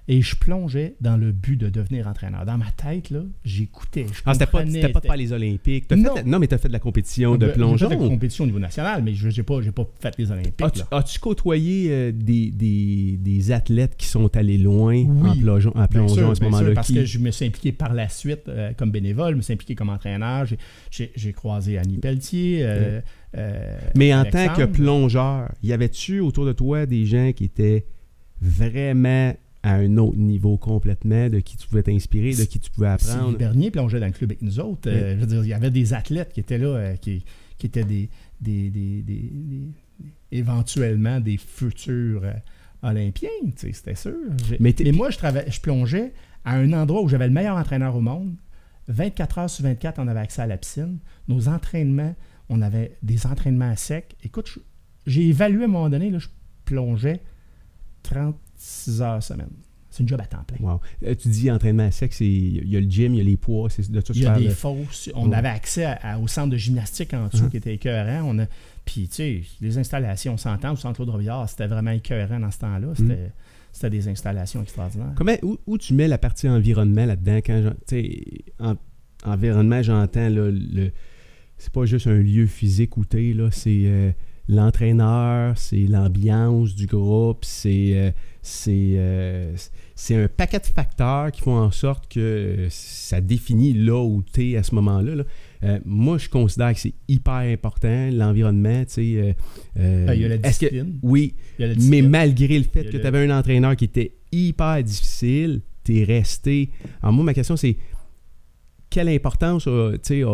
[0.09, 2.45] Et je plongeais dans le but de devenir entraîneur.
[2.45, 4.05] Dans ma tête, là, j'écoutais.
[4.07, 5.91] je Ah, c'était pas, c'était pas de faire les Olympiques.
[5.91, 6.15] Non.
[6.15, 7.89] fait la- non, mais tu as fait de la compétition de Ben, J'ai fait plongeon.
[7.89, 10.61] de la compétition au niveau national, mais je n'ai pas, j'ai pas fait les Olympiques.
[10.61, 10.87] As-tu, là.
[10.91, 16.15] as-tu côtoyé euh, des, des, des athlètes qui sont allés loin en plongeon, en plongeon
[16.15, 16.73] sûr, à ce moment-là?
[16.73, 19.41] parce qui- que je me suis impliqué par la suite euh, comme bénévole, je me
[19.41, 20.45] suis impliqué comme entraîneur.
[20.45, 20.57] J'ai,
[20.89, 22.59] j'ai- j'ai croisé Annie Pelletier.
[22.63, 23.01] euh,
[23.37, 27.85] euh, Mais en tant que plongeur, y avait-tu autour de toi des gens qui étaient
[28.41, 29.33] vraiment
[29.63, 33.37] à un autre niveau complètement, de qui tu pouvais t'inspirer, de qui tu pouvais apprendre?
[33.37, 34.87] Bernier plongeait dans le club avec nous autres.
[34.89, 37.23] Euh, je veux dire, il y avait des athlètes qui étaient là, euh, qui,
[37.57, 38.09] qui étaient des,
[38.39, 39.61] des, des- des- des-
[40.31, 42.33] éventuellement des futurs euh,
[42.83, 44.13] Olympiens, c'était sûr.
[44.59, 46.13] Mais moi, je, travaillais, je plongeais
[46.45, 48.35] à un endroit où j'avais le meilleur entraîneur au monde.
[48.89, 50.99] 24 heures sur 24, on avait accès à la piscine.
[51.27, 52.15] Nos entraînements,
[52.49, 54.15] on avait des entraînements à sec.
[54.23, 54.57] Écoute,
[55.05, 56.27] j'ai évalué à un moment donné, là, je
[56.65, 57.21] plongeais
[58.03, 59.49] 36 heures semaine.
[59.89, 60.57] C'est une job à temps plein.
[60.59, 60.79] Wow.
[61.05, 63.23] Euh, tu dis entraînement à sec, c'est- il y a le gym, il y a
[63.23, 65.09] les poids, c'est de tout Il y a des le- fosses.
[65.15, 65.35] On Ouais.
[65.35, 67.49] avait accès à- à- au centre de gymnastique en dessous Mhm.
[67.49, 68.21] qui était écœurant.
[68.29, 68.45] On a,
[68.85, 72.51] puis, tu sais, les installations, on s'entend, au centre Claude Robillard, c'était vraiment écœurant dans
[72.51, 72.87] ce temps-là.
[72.95, 73.31] C'était,
[73.71, 75.13] c'était des installations extraordinaires.
[75.15, 77.39] Comment, où, où tu mets la partie environnement là-dedans?
[77.43, 77.73] Quand
[78.59, 78.75] en-
[79.25, 80.91] environnement, j'entends là, le.
[81.57, 84.11] C'est pas juste un lieu physique où t'es, là, c'est euh,
[84.67, 87.91] l'entraîneur, c'est l'ambiance du groupe, c'est.
[87.93, 89.53] euh, c'est euh,
[89.95, 94.51] c'est un paquet de facteurs qui font en sorte que ça définit là où tu
[94.51, 95.15] es à ce moment-là.
[95.15, 95.23] là.
[95.63, 98.83] Euh, moi, je considère que c'est hyper important, l'environnement.
[98.99, 99.33] euh,
[99.79, 100.99] euh, Ah, il y a la est-ce que- discipline.
[101.01, 102.09] oui, mais discipline.
[102.09, 106.03] malgré le fait que le- tu avais un entraîneur qui était hyper difficile, tu es
[106.03, 106.69] resté.
[107.01, 107.75] Alors, moi, ma question, c'est
[108.97, 109.91] quelle importance a,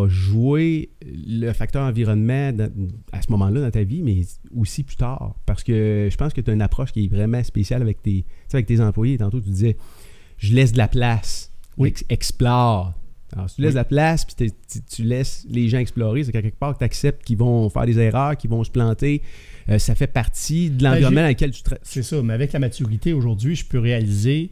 [0.08, 2.72] joué le facteur environnement dans-
[3.12, 4.22] à ce moment-là dans ta vie, mais
[4.56, 5.36] aussi plus tard?
[5.46, 8.24] Parce que je pense que tu as une approche qui est vraiment spéciale avec tes,
[8.54, 9.18] avec tes employés.
[9.18, 9.76] Tantôt, tu disais
[10.38, 11.90] je laisse de la place, Oui.
[11.90, 12.94] Ex- explore.
[13.34, 13.74] Alors, si tu laisses Oui.
[13.74, 16.78] de la place, puis tu, tu laisses les gens explorer, c'est qu'à quelque part que
[16.80, 19.22] tu acceptes qu'ils vont faire des erreurs, qu'ils vont se planter.
[19.70, 22.34] Euh, ça fait partie de l'environnement Ben, j'ai- dans lequel tu tra- C'est ça, mais
[22.34, 24.52] avec la maturité aujourd'hui, je peux réaliser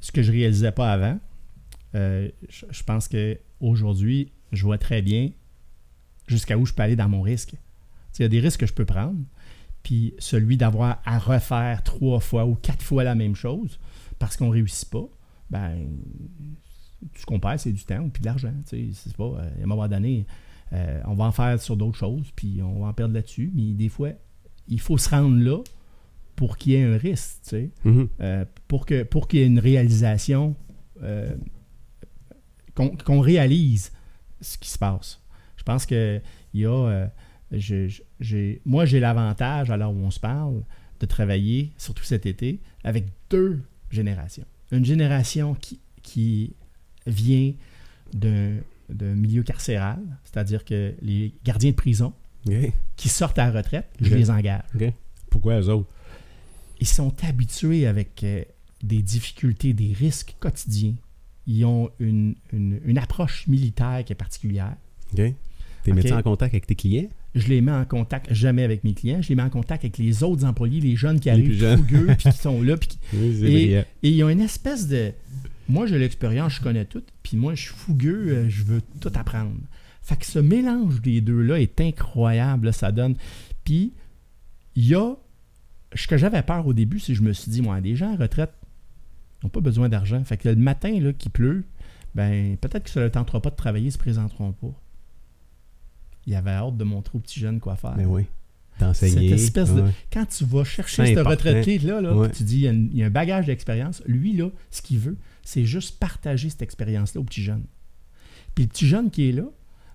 [0.00, 1.18] ce que je réalisais pas avant.
[1.94, 5.30] Euh, je, je pense que aujourd'hui, je vois très bien
[6.26, 7.50] jusqu'à où je peux aller dans mon risque.
[7.50, 7.56] Tu
[8.12, 9.18] sais, Il y a des risques que je peux prendre,
[9.82, 13.78] puis celui d'avoir à refaire trois fois ou quatre fois la même chose
[14.18, 15.06] parce qu'on ne réussit pas,
[15.50, 15.86] ben
[17.12, 18.52] tout ce qu'on perd, c'est du temps ou puis de l'argent.
[18.66, 18.94] tu sais.
[18.94, 20.26] C'est pas, euh, à un moment donné,
[20.72, 23.72] euh, on va en faire sur d'autres choses, puis on va en perdre là-dessus, mais
[23.72, 24.10] des fois,
[24.68, 25.58] il faut se rendre là
[26.36, 27.70] pour qu'il y ait un risque, tu sais.
[27.84, 28.08] Mhm.
[28.20, 30.56] Euh, pour qu'il y ait une réalisation,
[31.02, 31.34] euh,
[32.74, 33.92] qu'on réalise
[34.40, 35.20] ce qui se passe.
[35.56, 36.20] Je pense que
[36.52, 37.06] il y a, euh,
[37.52, 40.62] je- je- j'ai, moi j'ai l'avantage, à l'heure où on se parle,
[41.00, 44.44] de travailler, surtout cet été, avec deux générations.
[44.72, 46.54] Une génération qui, qui
[47.06, 47.52] vient
[48.12, 52.12] d'un milieu carcéral, c'est-à-dire que les gardiens de prison
[52.96, 54.62] qui sortent à la retraite, je les engage
[55.30, 55.88] Pourquoi eux autres?
[56.80, 58.42] ils sont habitués avec euh,
[58.82, 60.94] des difficultés, des risques quotidiens.
[61.46, 64.76] Ils ont une, une- une approche militaire qui est particulière.
[65.12, 65.34] OK.
[65.82, 66.02] T'es Ok.
[66.04, 67.08] mets en contact avec tes clients?
[67.34, 69.98] Je les mets en contact jamais avec mes clients, je les mets en contact avec
[69.98, 72.76] les autres employés, les jeunes qui Les arrivent fougueux, puis qui sont là.
[72.76, 75.12] puis qui- Oui, c'est Et- ils ont une espèce de...
[75.68, 79.10] Moi, j'ai l'expérience, je connais tout, puis moi, je suis fougueux, euh, je veux tout
[79.14, 79.56] apprendre.
[80.02, 83.16] Fait que ce mélange des deux-là est incroyable, là, ça donne...
[83.64, 83.92] Puis,
[84.76, 85.14] il y a...
[85.94, 88.12] Ce que j'avais peur au début, c'est que je me suis dit, moi, des gens
[88.12, 88.50] en retraite
[89.44, 90.22] n'ont pas besoin d'argent.
[90.24, 91.64] Fait que le matin, là, qu'il pleut,
[92.14, 94.72] ben peut-être que ça ne leur tentera pas de travailler, ils se présenteront pas.
[96.26, 97.94] Il avait hâte de montrer aux petits jeunes quoi faire.
[97.96, 98.24] Mais oui.
[98.80, 99.28] D'enseigner.
[99.30, 99.84] Cette espèce de-.
[100.12, 101.30] Quand tu vas chercher important.
[101.30, 102.30] retraite-là, là, Ouais.
[102.30, 104.02] tu dis, il y, a une- il y a un bagage d'expérience.
[104.06, 107.64] Lui, là, ce qu'il veut, c'est juste partager cette expérience-là aux petits jeunes.
[108.54, 109.44] Puis le petit jeune qui est là,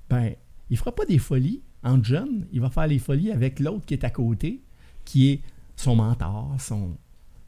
[0.09, 0.33] ben,
[0.69, 3.93] il fera pas des folies entre jeunes, il va faire les folies avec l'autre qui
[3.95, 4.61] est à côté,
[5.05, 5.41] qui est
[5.75, 6.95] son mentor, son...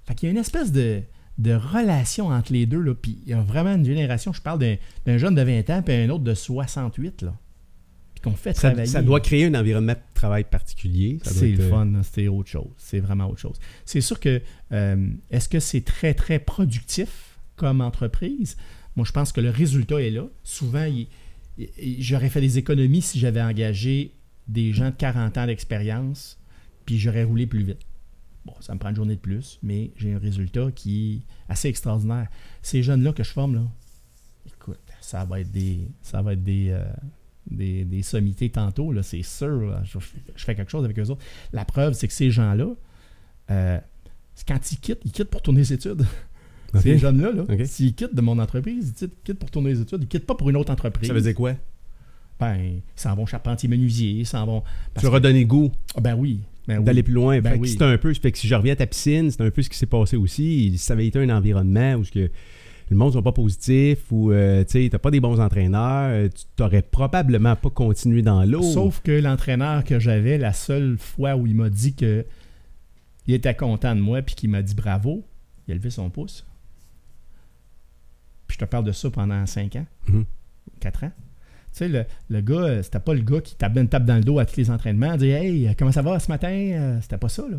[0.06, 1.02] Fait qu'il y a une espèce de,
[1.42, 4.60] de relation entre les deux, là, puis il y a vraiment une génération, je parle
[5.06, 7.34] d'un jeune de 20 ans, puis un autre de 68, là,
[8.14, 8.88] puis qu'on fait Ça, travailler.
[8.88, 11.20] ça doit créer un environnement de travail particulier.
[11.24, 12.70] C'est le euh, fun, c'est autre chose.
[12.78, 13.56] C'est vraiment autre chose.
[13.86, 18.56] C'est sûr que euh, est-ce que c'est très, très productif comme entreprise?
[18.96, 20.26] Moi, je pense que le résultat est là.
[20.44, 20.86] Souvent,
[22.00, 24.14] j'aurais fait des économies si j'avais engagé
[24.48, 26.38] des gens de 40 ans d'expérience,
[26.86, 27.80] puis j'aurais roulé plus vite.
[28.46, 31.68] Bon, ça me prend une journée de plus, mais j'ai un résultat qui est assez
[31.68, 32.28] extraordinaire.
[32.62, 33.62] Ces jeunes-là que je forme, là,
[34.48, 36.84] écoute, ça va être des, ça va être des, euh,
[37.50, 39.62] des, des sommités tantôt, là, c'est sûr.
[39.70, 40.00] là, je,
[40.36, 41.24] je fais quelque chose avec eux autres.
[41.54, 42.70] La preuve, c'est que ces gens-là,
[43.52, 43.80] euh,
[44.48, 46.06] quand ils quittent, ils quittent pour tourner les études.
[46.80, 50.04] Ces jeunes-là, là, s'ils quittent de mon entreprise, ils quittent- pour tourner les études.
[50.04, 51.06] Ils quittent pas pour une autre entreprise.
[51.10, 51.54] Ça veut dire quoi?
[52.40, 54.64] Ben, ils s'en vont charpentier menuisier, ils s'en vont.
[54.98, 55.70] Tu leur as donné goût?
[55.96, 56.40] Ah, ben oui.
[56.68, 56.84] Ben oui.
[56.84, 57.40] d'aller plus loin.
[57.42, 57.70] Ben Fait que oui.
[57.70, 58.14] c'est un peu.
[58.14, 60.16] Fait que si je reviens à ta piscine, c'est un peu ce qui s'est passé
[60.18, 60.78] aussi.
[60.78, 62.30] Ça avait été un environnement où ce que
[62.90, 66.10] le monde ne sont pas positif ou euh, tu n'as pas des bons entraîneurs.
[66.12, 68.62] euh, Tu t'aurais probablement pas continué dans l'eau.
[68.62, 72.26] Sauf que l'entraîneur que j'avais, la seule fois où il m'a dit que
[73.28, 75.24] il était content de moi puis qu'il m'a dit bravo,
[75.68, 76.46] il a levé son pouce.
[78.48, 80.26] Puis je te parle de ça pendant 5 ans, Mhm.
[80.80, 81.12] 4 ans.
[81.74, 84.16] Tu sais, le, le gars, euh, c'était pas le gars qui tapait une tape dans
[84.18, 86.50] le dos à tous les entraînements, dit Hey, euh, comment ça va ce matin?
[86.52, 87.58] Euh, C'était pas ça, là.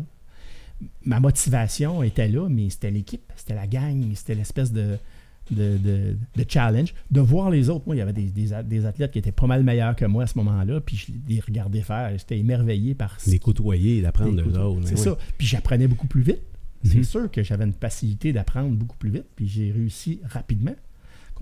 [1.05, 4.97] Ma motivation était là, mais c'était l'équipe, c'était la gang, c'était l'espèce de,
[5.51, 6.93] de, de- de challenge.
[7.09, 7.83] De voir les autres.
[7.85, 10.23] Moi, il y avait des, des des athlètes qui étaient pas mal meilleurs que moi
[10.23, 12.11] à ce moment-là, puis je les regardais faire.
[12.17, 14.81] J'étais émerveillé par Les côtoyer, d'apprendre d'eux autres.
[14.87, 15.17] C'est ça.
[15.37, 16.41] Puis j'apprenais beaucoup plus vite.
[16.83, 17.03] C'est Mhm.
[17.05, 20.75] sûr que j'avais une facilité d'apprendre beaucoup plus vite, puis j'ai réussi rapidement,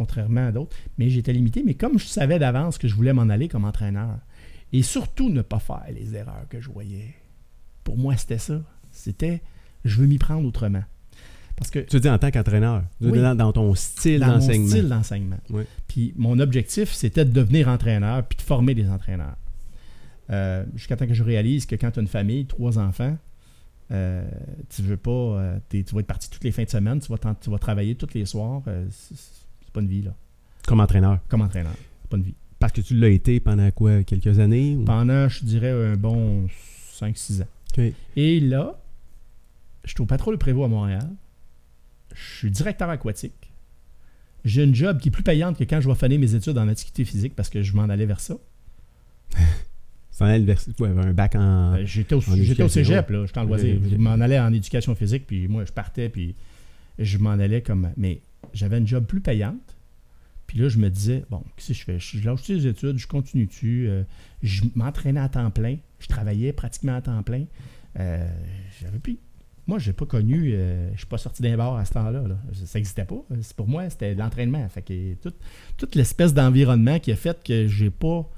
[0.01, 0.75] contrairement à d'autres.
[0.97, 1.63] Mais j'étais limité.
[1.63, 4.17] Mais comme je savais d'avance que je voulais m'en aller comme entraîneur,
[4.73, 7.13] et surtout ne pas faire les erreurs que je voyais,
[7.83, 8.61] pour moi, c'était ça.
[8.91, 9.41] C'était,
[9.85, 10.83] je veux m'y prendre autrement.
[11.57, 13.19] Parce que Tu dis en tant qu'entraîneur, Oui.
[13.19, 14.67] dans, dans ton style dans mon d'enseignement.
[14.69, 15.39] style d'enseignement.
[15.87, 19.35] Puis mon objectif, c'était de devenir entraîneur puis de former des entraîneurs.
[20.31, 23.17] Euh, Jusqu'à temps que je réalise que quand tu as une famille, trois enfants,
[23.91, 24.23] euh,
[24.69, 25.11] tu veux pas.
[25.11, 27.59] euh, tu vas être parti toutes les fins de semaine, tu vas, t'en- tu vas
[27.59, 28.61] travailler tous les soirs.
[28.67, 28.87] euh,
[29.72, 30.13] c'est pas une vie, là.
[30.67, 31.19] Comme entraîneur.
[31.28, 31.74] Comme entraîneur.
[32.01, 32.36] C'est pas une vie.
[32.59, 34.76] Parce que tu l'as été pendant quoi, quelques années?
[34.76, 36.47] ou- Pendant, je dirais, un bon
[36.93, 37.47] 5-6 ans.
[38.15, 38.80] Et là,
[39.86, 41.09] je suis au patrouille Prévost à Montréal.
[42.13, 43.51] Je suis directeur aquatique.
[44.43, 46.67] J'ai une job qui est plus payante que quand je vais finir mes études en
[46.67, 48.36] antiquité physique parce que je m'en allais vers ça.
[50.11, 51.76] Ça le vers- ouais, un bac en.
[51.76, 52.67] Euh, J'étais au, en j'étais au éducation.
[52.69, 53.26] cégep, là.
[53.26, 53.80] J'étais en loisir.
[53.89, 56.36] Je m'en allais en éducation physique, puis moi, je partais, puis
[56.99, 57.89] je m'en allais comme.
[57.97, 58.19] Mais
[58.53, 59.75] j'avais une job plus payante.
[60.47, 61.99] Puis là, je me disais, bon, qu'est-ce que je fais?
[61.99, 63.87] Je lâche les études, je continue dessus.
[63.87, 64.03] euh,
[64.43, 65.77] je m'entraînais à temps plein.
[65.99, 67.45] Je travaillais pratiquement à temps plein.
[67.99, 68.27] Euh,
[68.81, 69.17] j'avais plus.
[69.67, 70.51] Moi, j'ai pas connu.
[70.53, 72.27] euh, je suis pas sorti d'un bar à ce temps-là.
[72.27, 72.37] là.
[72.65, 73.23] Ça n'existait pas.
[73.55, 74.67] Pour moi, c'était l'entraînement.
[74.67, 75.33] Fait que tout-
[75.77, 78.29] toute l'espèce d'environnement qui a fait que j'ai pas.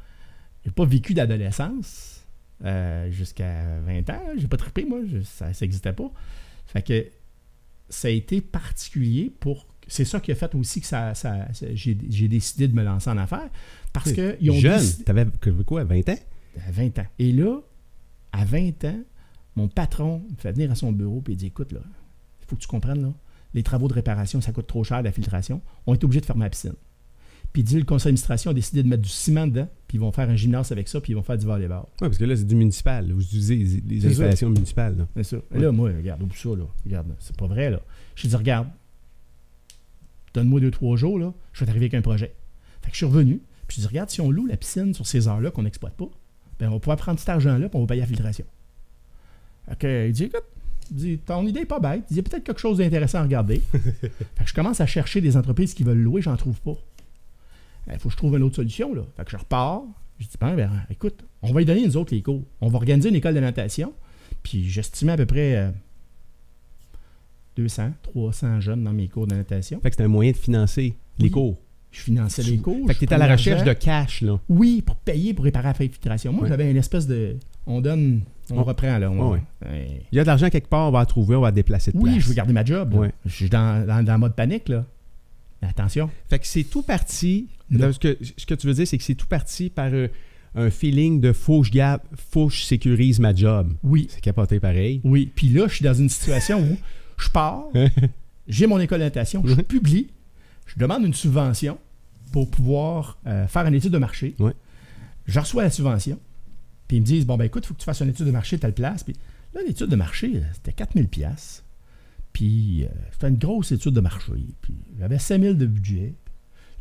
[0.76, 2.26] Pas vécu d'adolescence
[2.64, 4.22] euh, jusqu'à 20 ans.
[4.38, 5.00] J'ai pas trippé, moi.
[5.24, 6.12] Ça n'existait pas.
[6.68, 7.08] Fait que
[7.90, 9.66] ça a été particulier pour.
[9.88, 13.10] C'est ça qui a fait aussi que ça, ça- ça- j'ai, décidé de me lancer
[13.10, 13.50] en affaires.
[13.92, 15.26] Parce que ils ont Jeune, décidé- t'avais
[15.66, 16.18] quoi, 20 ans?
[16.68, 17.06] à 20 ans.
[17.20, 17.60] Et là,
[18.32, 19.00] à 20 ans,
[19.56, 21.80] mon patron me fait venir à son bureau et il dit Écoute, là,
[22.42, 23.14] il faut que tu comprennes, là,
[23.54, 25.62] les travaux de réparation, ça coûte trop cher, la filtration.
[25.86, 26.74] On est obligé de fermer la piscine.
[27.52, 30.02] Puis il dit Le conseil d'administration a décidé de mettre du ciment dedans, puis ils
[30.02, 31.84] vont faire un gymnase avec ça, puis ils vont faire du volleyball.
[32.02, 33.12] Oui, parce que là, c'est du municipal.
[33.12, 34.12] Vous utilisez les, les C'est ça.
[34.14, 34.98] installations municipales.
[35.16, 35.24] là.
[35.24, 35.38] Ça.
[35.52, 35.60] Ouais.
[35.60, 36.66] Là, moi, regarde, oublie ça, là.
[36.84, 37.80] Regarde, c'est pas vrai, là.
[38.16, 38.68] Je dis Regarde,
[40.34, 42.34] donne-moi deux, trois jours, là, je vais t'arriver avec un projet.
[42.82, 45.08] Fait que je suis revenu, puis je dis Regarde, si on loue la piscine sur
[45.08, 46.10] ces heures-là qu'on n'exploite pas,
[46.60, 48.46] ben, on va pouvoir prendre cet argent-là, puis on va payer la filtration.
[49.80, 50.44] Que, il dit Écoute,
[50.92, 52.04] il dit, ton idée est pas bête.
[52.12, 53.62] Il y a peut-être quelque chose d'intéressant à regarder.
[53.72, 56.76] fait que je commence à chercher des entreprises qui veulent louer, j'en trouve pas.
[57.92, 59.02] Il faut que je trouve une autre solution, là.
[59.18, 59.84] Fait que je repars.
[60.20, 62.44] Je dis, ben, ben, écoute, on va y donner nous autres les cours.
[62.62, 63.94] On va organiser une école de natation.
[64.42, 65.72] Puis j'estimais à peu près euh,
[67.56, 69.80] 200, 300 jeunes dans mes cours de natation.
[69.82, 71.32] Fait que c'était un moyen de financer les Oui.
[71.32, 71.58] cours.
[71.92, 72.80] Je finançais les cours.
[72.88, 74.40] Fait que je t'étais à la recherche de cash, là.
[74.50, 76.34] Oui, pour payer, pour réparer la filtration.
[76.34, 77.36] Moi, j'avais une espèce de.
[77.68, 79.12] On donne, on, On- reprend, là.
[79.12, 79.42] On- Ouais.
[80.12, 81.92] Il y a de l'argent quelque part, on va la trouver, on va la déplacer
[81.92, 83.10] de Oui, je veux garder ma job.
[83.26, 84.86] Je suis dans, dans, dans le mode panique, là.
[85.62, 86.10] Mais attention.
[86.30, 87.48] Fait que c'est tout parti.
[87.70, 90.08] Là, ce, que, ce que tu veux dire, c'est que c'est tout parti par euh,
[90.56, 92.02] un feeling de faut que je garde,
[92.32, 93.72] faut que je sécurise ma job.
[93.84, 94.08] Oui.
[94.10, 95.00] C'est capoté pareil.
[95.04, 95.32] Oui.
[95.34, 96.76] Puis là, je suis dans une situation où
[97.18, 97.66] je pars,
[98.48, 100.10] j'ai mon école de natation, je publie,
[100.66, 101.78] je demande une subvention
[102.32, 104.36] pour pouvoir euh, faire une étude de marché.
[105.26, 106.20] Je reçois la subvention.
[106.88, 108.32] Puis ils me disent, bon, ben écoute, il faut que tu fasses une étude de
[108.32, 109.04] marché telle place.
[109.04, 109.16] Puis
[109.54, 111.64] là, l'étude de marché, euh, c'était 4000 pièces.
[112.34, 114.34] Puis euh, c'était une grosse étude de marché.
[114.62, 116.14] Puis j'avais 5000 de budget.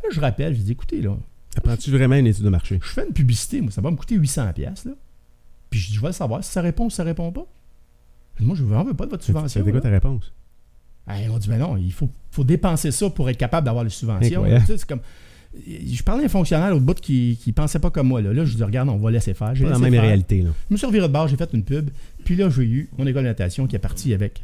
[0.02, 1.16] Là, je rappelle, je dis, écoutez, là,
[1.56, 2.80] Apprends-tu vraiment une étude de marché?
[2.82, 4.92] je fais une publicité, moi, ça va me coûter 800 pièces là.
[5.68, 7.46] Puis je dis, je vais le savoir si ça répond ou si ça répond pas.
[8.40, 9.60] Moi, je ne veux pas de votre subvention.
[9.60, 10.32] C'était quoi ta réponse?
[11.06, 13.84] Ah, ils m'ont dit, ben non, il faut, faut dépenser ça pour être capable d'avoir
[13.84, 14.44] les subventions.
[14.66, 15.00] C'est comme...
[15.54, 18.22] Je parlais à un fonctionnaire au bout qui ne pensait pas comme moi.
[18.22, 19.54] Là, là je dis, regarde, on va laisser faire.
[19.54, 20.02] J'ai la même faire.
[20.02, 20.50] réalité, là.
[20.68, 21.90] Je me suis reviré de bord, j'ai fait une pub.
[22.24, 24.42] Puis là, j'ai eu mon école de natation qui est partie avec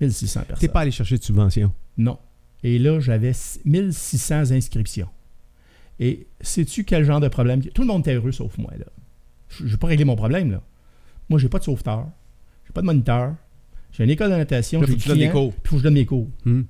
[0.00, 0.58] 1600 personnes.
[0.58, 1.72] T'es pas allé chercher de subvention.
[1.96, 2.18] Non.
[2.64, 3.32] Et là, j'avais
[3.64, 5.08] 1600 inscriptions.
[6.00, 8.72] Et sais-tu quel genre de problème Tout le monde était heureux sauf moi.
[8.76, 8.86] là.
[9.48, 10.50] Je n'ai pas réglé mon problème.
[10.50, 10.62] là.
[11.28, 12.08] Moi, j'ai pas de sauveteur,
[12.68, 13.34] j'ai pas de moniteur,
[13.90, 15.52] j'ai une école de natation, j'ai des cours.
[15.54, 16.28] puis faut que je donne mes cours.
[16.46, 16.66] Hum.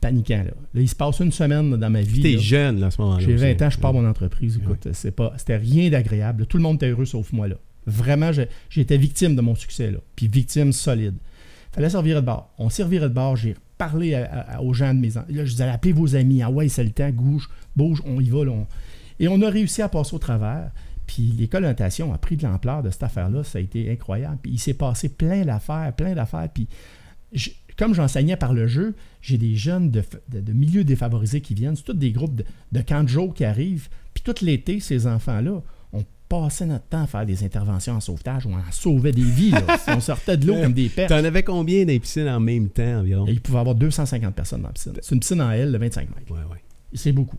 [0.00, 0.52] Paniquant, là.
[0.74, 2.20] Là, il se passe une semaine là, dans ma vie.
[2.22, 3.24] T'es jeune, là, à ce moment-là.
[3.24, 3.64] J'ai 20 aussi.
[3.64, 4.60] ans, je pars mon entreprise.
[4.62, 6.46] Écoute, c'est pas, c'était rien d'agréable.
[6.46, 7.48] Tout le monde était heureux sauf moi.
[7.48, 7.56] là.
[7.86, 8.30] Vraiment,
[8.70, 9.90] j'étais victime de mon succès.
[9.90, 9.98] Là.
[10.14, 11.14] Puis victime solide.
[11.72, 12.52] fallait servir de bord.
[12.58, 13.34] On servirait de bord.
[13.34, 14.24] J'ai parlé à-
[14.56, 15.08] à- aux gens de mes...
[15.10, 16.42] Là, je disais, appelez vos amis.
[16.42, 17.10] Ah ouais, c'est le temps.
[17.10, 18.44] Bouge, bouge, on y va.
[18.44, 18.66] là, on-
[19.18, 20.70] Et on a réussi à passer au travers.
[21.08, 21.68] Puis l'école de
[22.12, 23.42] a pris de l'ampleur de cette affaire-là.
[23.42, 24.38] Ça a été incroyable.
[24.42, 26.48] Puis il s'est passé plein d'affaires, plein d'affaires.
[26.54, 26.68] Puis
[27.32, 31.40] je- comme j'enseignais par le jeu, j'ai des jeunes de, f- de- de milieux défavorisés
[31.40, 31.74] qui viennent.
[31.76, 33.88] C'est tous des groupes de, de camps de jour qui arrivent.
[34.14, 35.62] Puis tout l'été, ces enfants-là,
[35.92, 38.46] on passait notre temps à faire des interventions en sauvetage.
[38.46, 39.50] On en sauvait des vies.
[39.52, 39.62] là.
[39.96, 41.08] on sortait de l'eau comme des perches.
[41.08, 43.26] T'en avais combien dans les piscines en même temps environ?
[43.26, 44.92] Et il pouvait y avoir 250 personnes dans la piscine.
[45.00, 46.30] C'est une piscine en L de 25 mètres.
[46.30, 46.62] Ouais, ouais.
[46.92, 47.38] C'est beaucoup.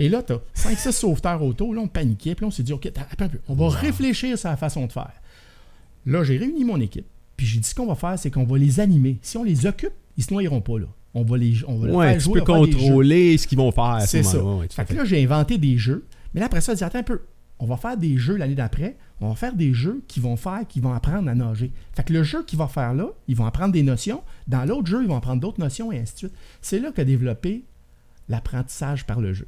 [0.00, 1.74] Et là, tu as 5-6 sauveteurs auto.
[1.74, 2.34] Là, on paniquait.
[2.34, 3.38] Puis là, on s'est dit, OK, attends un peu.
[3.48, 5.12] On va réfléchir sur la façon de faire.
[6.06, 7.06] Là, j'ai réuni mon équipe.
[7.36, 9.18] Puis j'ai dit, ce qu'on va faire, c'est qu'on va les animer.
[9.20, 10.78] Si on les occupe, ils se noieront pas.
[10.78, 10.86] là.
[11.12, 14.00] On va les on va Ouais, faire tu jouer, peux contrôler ce qu'ils vont faire
[14.02, 14.42] ce C'est ça.
[14.42, 16.06] Ouais, Fait que là, j'ai inventé des jeux.
[16.32, 17.20] Mais là, après ça, j'ai dit, attends un peu.
[17.58, 18.96] On va faire des jeux l'année d'après.
[19.20, 21.72] On va faire des jeux qui vont faire, qui vont apprendre à nager.
[21.94, 24.22] Fait que le jeu qu'ils vont faire là, ils vont apprendre des notions.
[24.48, 26.32] Dans l'autre jeu, ils vont apprendre d'autres notions et ainsi de suite.
[26.62, 27.64] C'est là qu'a développé
[28.30, 29.46] l'apprentissage par le jeu.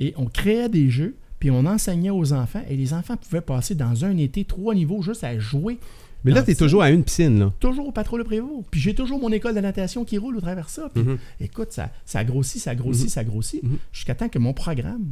[0.00, 2.62] Et on créait des jeux, puis on enseignait aux enfants.
[2.68, 5.78] Et les enfants pouvaient passer dans un été trois niveaux juste à jouer.
[6.24, 6.60] Mais là, t'es ça.
[6.64, 7.52] toujours à une piscine, là.
[7.58, 8.64] Toujours au patrouille Prévost.
[8.70, 10.88] Puis j'ai toujours mon école de natation qui roule au travers de ça.
[10.94, 11.18] Puis Mhm.
[11.40, 13.08] écoute, ça, ça grossit, ça grossit, Mhm.
[13.10, 13.62] ça grossit.
[13.62, 13.78] Mhm.
[13.92, 15.04] Jusqu'à temps que mon programme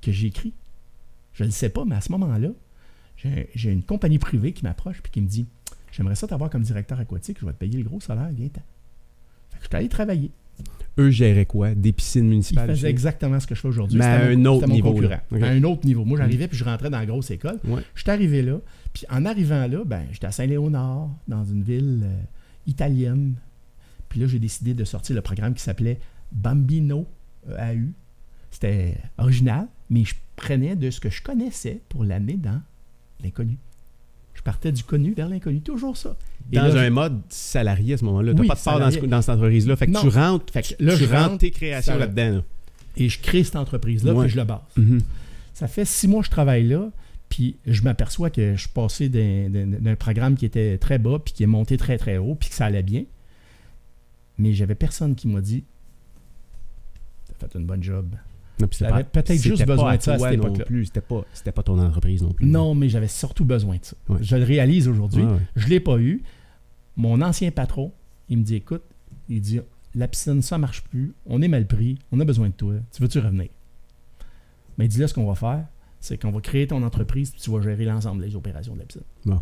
[0.00, 0.54] que j'ai écrit,
[1.34, 2.48] je ne le sais pas, mais à ce moment-là,
[3.18, 5.46] j'ai j'ai une compagnie privée qui m'approche puis qui me dit
[5.92, 8.62] J'aimerais ça t'avoir comme directeur aquatique, je vais te payer le gros salaire, viens-t'en.
[9.50, 10.30] Fait que je suis allé travailler.
[11.00, 11.74] Eux géraient quoi?
[11.74, 12.70] Des piscines municipales?
[12.70, 12.86] aussi?
[12.86, 13.98] exactement ce que je fais aujourd'hui.
[13.98, 15.20] Mais à un autre mon niveau, concurrent.
[15.40, 16.04] À un autre niveau.
[16.04, 17.58] Moi, j'arrivais puis je rentrais dans la grosse école.
[17.64, 17.82] Ouais.
[17.94, 18.58] Je suis arrivé là,
[18.92, 22.22] puis en arrivant là, ben, j'étais à Saint-Léonard, dans une ville euh,
[22.66, 23.34] italienne.
[24.08, 25.98] Puis là, j'ai décidé de sortir le programme qui s'appelait
[26.32, 27.06] Bambino
[27.48, 27.92] euh, AU.
[28.50, 32.60] C'était original, mais je prenais de ce que je connaissais pour l'amener dans
[33.22, 33.56] l'inconnu.
[34.40, 36.16] Je partais du connu vers l'inconnu, toujours ça.
[36.50, 38.32] Et Dans là, un mode salarié à ce moment-là.
[38.32, 39.00] T'as Oui, pas de part dans, salarié.
[39.02, 39.76] ce- dans cette entreprise-là.
[39.76, 40.00] Fait que Non.
[40.00, 42.36] tu rentres, Fait que là, tu je rentres rentre, tes créations là-dedans.
[42.36, 42.42] là.
[42.96, 44.60] Et je crée cette entreprise-là, puis je le base.
[44.78, 45.00] Mhm.
[45.52, 46.88] Ça fait six mois que je travaille là,
[47.28, 51.42] puis je m'aperçois que je suis passé d'un programme qui était très bas, puis qui
[51.42, 53.04] est monté très très haut, puis que ça allait bien.
[54.38, 55.64] Mais j'avais personne qui m'a dit
[57.38, 58.06] T'as fait une bonne job.
[58.68, 60.64] Peut-être juste besoin de ça à cette non époque-là.
[60.64, 60.86] plus.
[60.86, 62.46] C'était pas, c'était pas ton entreprise non plus.
[62.46, 63.96] Non, mais j'avais surtout besoin de ça.
[64.08, 64.18] Ouais.
[64.20, 65.22] Je le réalise aujourd'hui.
[65.22, 65.38] Ouais, ouais.
[65.56, 66.22] Je ne l'ai pas eu.
[66.96, 67.92] Mon ancien patron,
[68.28, 68.82] il me dit Écoute,
[69.28, 69.60] il dit
[69.94, 71.14] La piscine, ça marche plus.
[71.26, 71.98] On est mal pris.
[72.12, 72.74] On a besoin de toi.
[72.92, 73.48] Tu veux-tu revenir?
[74.78, 75.64] Mais il dit Là, ce qu'on va faire,
[76.00, 78.84] c'est qu'on va créer ton entreprise puis tu vas gérer l'ensemble des opérations de la
[78.86, 79.02] piscine.
[79.24, 79.40] Bon.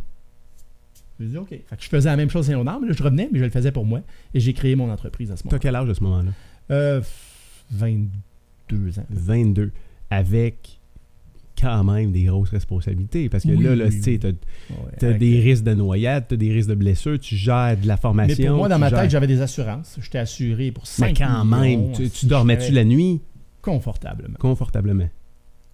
[1.19, 1.49] Je lui ai dit OK.
[1.49, 3.45] Fait que je faisais la même chose à Léonard, mais là, je revenais, mais je
[3.45, 4.01] le faisais pour moi.
[4.35, 5.59] Et j'ai créé mon entreprise à ce T'as moment-là.
[5.61, 6.31] quel âge à ce moment-là?
[6.71, 7.01] Euh,
[7.73, 8.09] 22
[8.77, 9.07] ans.
[9.11, 9.71] 22.
[10.11, 10.79] Avec
[11.61, 13.29] quand même des grosses responsabilités.
[13.29, 14.35] Parce que Oui, là, là oui, tu t'as Ouais,
[15.03, 18.37] avec- des risques de noyade, t'as des risques de blessures, tu gères de la formation.
[18.39, 19.99] Mais pour moi, dans tu ma gères- tête, j'avais des assurances.
[20.01, 23.21] J'étais assuré pour 5 Mais quand même, tu, tu dormais-tu la nuit?
[23.61, 24.37] Confortablement.
[24.39, 25.09] confortablement?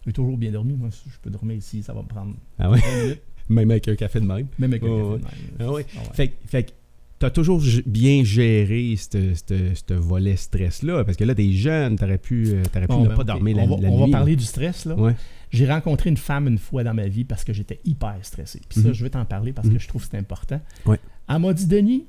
[0.06, 0.72] J'ai toujours bien dormi.
[0.74, 2.78] Moi, je peux dormir ici, ça va me prendre Ah ouais?
[2.80, 4.46] 20 minutes, Même avec un café de même.
[4.58, 5.32] même avec un Ouais, café de même.
[5.60, 5.72] Ah ouais.
[5.74, 5.86] Ouais.
[6.14, 6.74] Fait, que- fait
[7.14, 11.04] que t'as toujours bien géré ce volet stress-là.
[11.04, 13.62] Parce que là, t'es jeune, t'aurais pu, euh, t'aurais pu ne ben, pas dormir la,
[13.64, 14.10] on va, la on nuit.
[14.12, 14.84] va parler du stress.
[14.84, 14.94] là.
[14.96, 15.14] Ouais.
[15.50, 18.60] J'ai rencontré une femme une fois dans ma vie parce que j'étais hyper stressé.
[18.68, 18.94] Puis ça, Mhm.
[18.94, 19.74] je vais t'en parler parce Mhm.
[19.74, 20.60] que je trouve que c'est important.
[20.86, 20.98] Ouais.
[21.28, 22.04] Elle m'a dit, Denis,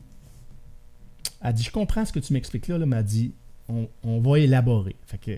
[1.41, 3.33] elle dit, je comprends ce que tu m'expliques là, là, elle dit,
[3.69, 4.95] on, on va élaborer.
[5.05, 5.31] Fait que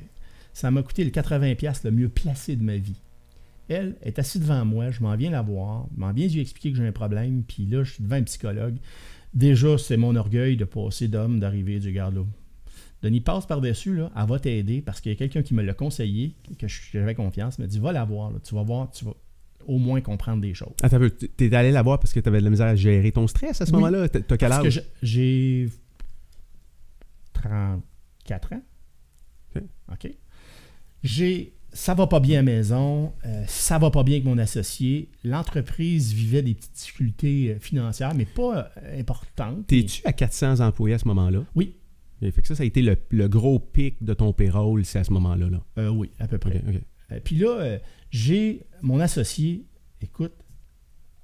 [0.53, 2.95] ça m'a coûté le 80$ le mieux placé de ma vie.
[3.69, 6.72] Elle est assise devant moi, je m'en viens la voir, je m'en viens lui expliquer
[6.72, 8.76] que j'ai un problème, puis là, je suis devant un psychologue.
[9.34, 12.26] Déjà, c'est mon orgueil de passer d'homme, d'arriver du garde.
[13.04, 15.74] Denis passe par-dessus, là, elle va t'aider parce qu'il y a quelqu'un qui me l'a
[15.76, 19.14] conseillé, que j'avais confiance, me dit va la voir, là, tu vas voir, tu vas
[19.68, 20.74] au moins comprendre des choses.
[20.90, 23.62] Peu, t'es allé la voir parce que t'avais de la misère à gérer ton stress
[23.62, 23.78] à ce Oui.
[23.78, 24.08] moment-là?
[24.10, 24.70] T'as quel âge?
[24.72, 25.70] j'ai- j'ai
[27.34, 28.62] 34 ans.
[29.56, 29.64] Ok.
[29.91, 30.12] OK.
[31.04, 34.40] J'ai ça va pas bien à la maison, euh, ça va pas bien avec mon
[34.40, 35.10] associé.
[35.24, 39.68] L'entreprise vivait des petites difficultés euh, financières, mais pas euh, importantes.
[39.68, 41.44] T'es-tu à 400 employés à ce moment-là?
[41.56, 41.76] Oui.
[42.24, 44.98] Et fait que ça, ça a été le, le gros pic de ton payroll, c'est
[44.98, 45.52] à ce moment-là.
[45.52, 45.62] Là.
[45.78, 46.64] Euh, oui, à peu près.
[46.68, 46.82] Ok, ok.
[47.12, 47.78] Euh, Puis là,
[48.10, 49.68] j'ai mon associé,
[50.02, 50.34] écoute,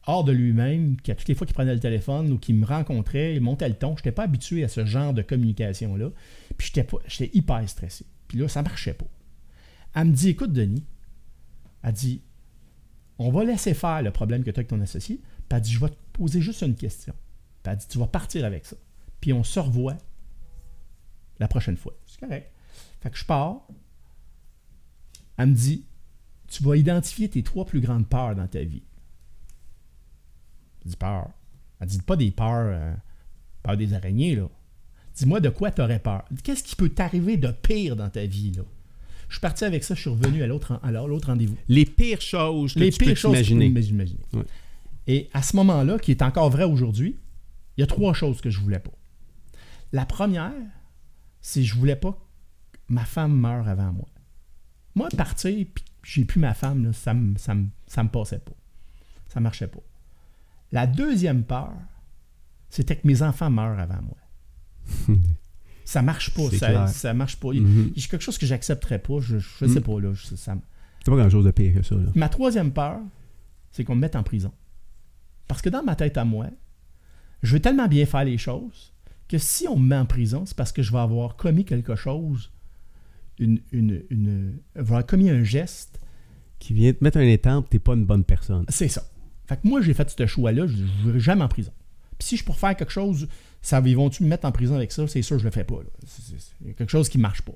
[0.05, 2.65] hors de lui-même, qui à toutes les fois qu'il prenait le téléphone ou qu'il me
[2.67, 3.95] rencontrait, il montait le ton.
[3.97, 6.11] Je n'étais pas habitué à ce genre de communication-là.
[6.57, 6.71] Puis
[7.07, 8.05] j'étais hyper stressé.
[8.27, 9.07] Puis là, ça marchait pas.
[9.93, 10.85] Elle me dit Écoute, Denis,
[11.83, 12.21] elle dit
[13.19, 15.17] On va laisser faire le problème que tu as avec ton associé.
[15.17, 17.13] Puis elle dit Je vais te poser juste une question.
[17.61, 18.75] Puis elle dit Tu vas partir avec ça.
[19.19, 19.97] Puis on se revoit
[21.39, 21.93] la prochaine fois.
[22.05, 22.51] C'est correct.
[23.01, 23.67] Fait que je pars.
[25.37, 25.85] Elle me dit
[26.47, 28.83] Tu vas identifier tes trois plus grandes peurs dans ta vie.
[30.83, 31.29] Je dis Peur.
[31.79, 32.93] Elle dit Pas des peurs, euh,
[33.61, 34.49] peur des araignées, là.
[35.15, 36.25] Dis-moi de quoi tu aurais peur.
[36.43, 38.63] Qu'est-ce qui peut t'arriver de pire dans ta vie, là?
[39.34, 41.57] Je suis parti avec ça, je suis revenu à l'autre, à l'autre rendez-vous.
[41.68, 43.89] Les pires choses que Les tu peux pires choses que tu peux t'imaginer.
[43.89, 44.19] imaginer.
[44.31, 44.43] Ouais.
[45.07, 47.18] Et à ce moment-là, qui est encore vrai aujourd'hui,
[47.76, 48.91] il y a trois choses que je voulais pas.
[49.91, 50.53] La première,
[51.41, 52.11] c'est je voulais pas
[52.73, 54.07] que ma femme meure avant moi.
[54.93, 58.53] Moi, partir, puis que j'ai plus ma femme, là, ça me, ça, passait pas.
[59.30, 59.81] Ça marchait pas.
[60.72, 61.73] La deuxième peur,
[62.69, 65.18] c'était que mes enfants meurent avant moi.
[65.93, 66.49] Ça marche pas.
[66.51, 67.53] Ça, ça marche pas.
[67.53, 67.91] Mhm.
[67.95, 69.19] C'est quelque chose que j'accepterais pas.
[69.19, 69.73] Je, je Mhm.
[69.73, 70.13] sais pas, là.
[70.13, 70.61] je- ça me-
[71.05, 71.95] C'est pas grand-chose de pire que ça.
[71.95, 72.09] Là.
[72.15, 72.99] Ma troisième peur,
[73.71, 74.51] c'est qu'on me mette en prison.
[75.47, 76.47] Parce que dans ma tête à moi,
[77.43, 78.93] je veux tellement bien faire les choses
[79.27, 81.95] que si on me met en prison, c'est parce que je vais avoir commis quelque
[81.95, 82.49] chose,
[83.39, 85.99] une, une, une, je vais avoir commis un geste.
[86.59, 88.63] Qui vient te mettre un étampe, t'es pas une bonne personne.
[88.69, 89.03] C'est ça.
[89.47, 91.73] Fait que moi, j'ai fait ce choix-là, je ne veux jamais en prison.
[92.17, 93.27] Puis si je pour faire quelque chose,
[93.64, 95.07] ça, ils vont-tu me mettre en prison avec ça?
[95.07, 95.77] C'est sûr, je le fais pas.
[96.06, 97.53] C'est- c'est- C'est quelque chose qui marche pas.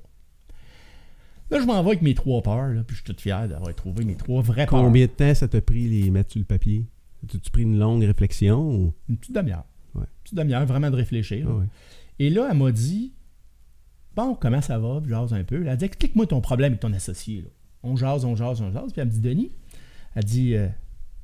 [1.50, 3.74] Là, je m'en vais avec mes trois peurs, là, puis je suis tout fier d'avoir
[3.74, 4.82] trouvé mes trois vraies peurs.
[4.82, 6.84] Combien de temps ça t'a pris les mettre sur le papier?
[7.24, 8.92] As-tu pris une longue réflexion ou...
[9.08, 9.64] Une petite demi-heure.
[9.94, 10.02] Ouais.
[10.02, 11.46] Une petite demi-heure, vraiment de réfléchir.
[11.48, 11.64] Ah ouais.
[12.18, 13.12] Et là, elle m'a dit
[14.14, 15.00] Bon, comment ça va?
[15.00, 15.62] Puis jase un peu.
[15.62, 17.42] Elle a dit Explique-moi ton problème avec ton associé.
[17.42, 17.48] là.
[17.82, 18.92] On jase, on jase, on jase.
[18.92, 19.50] Puis elle me dit Denis,
[20.14, 20.68] elle dit euh,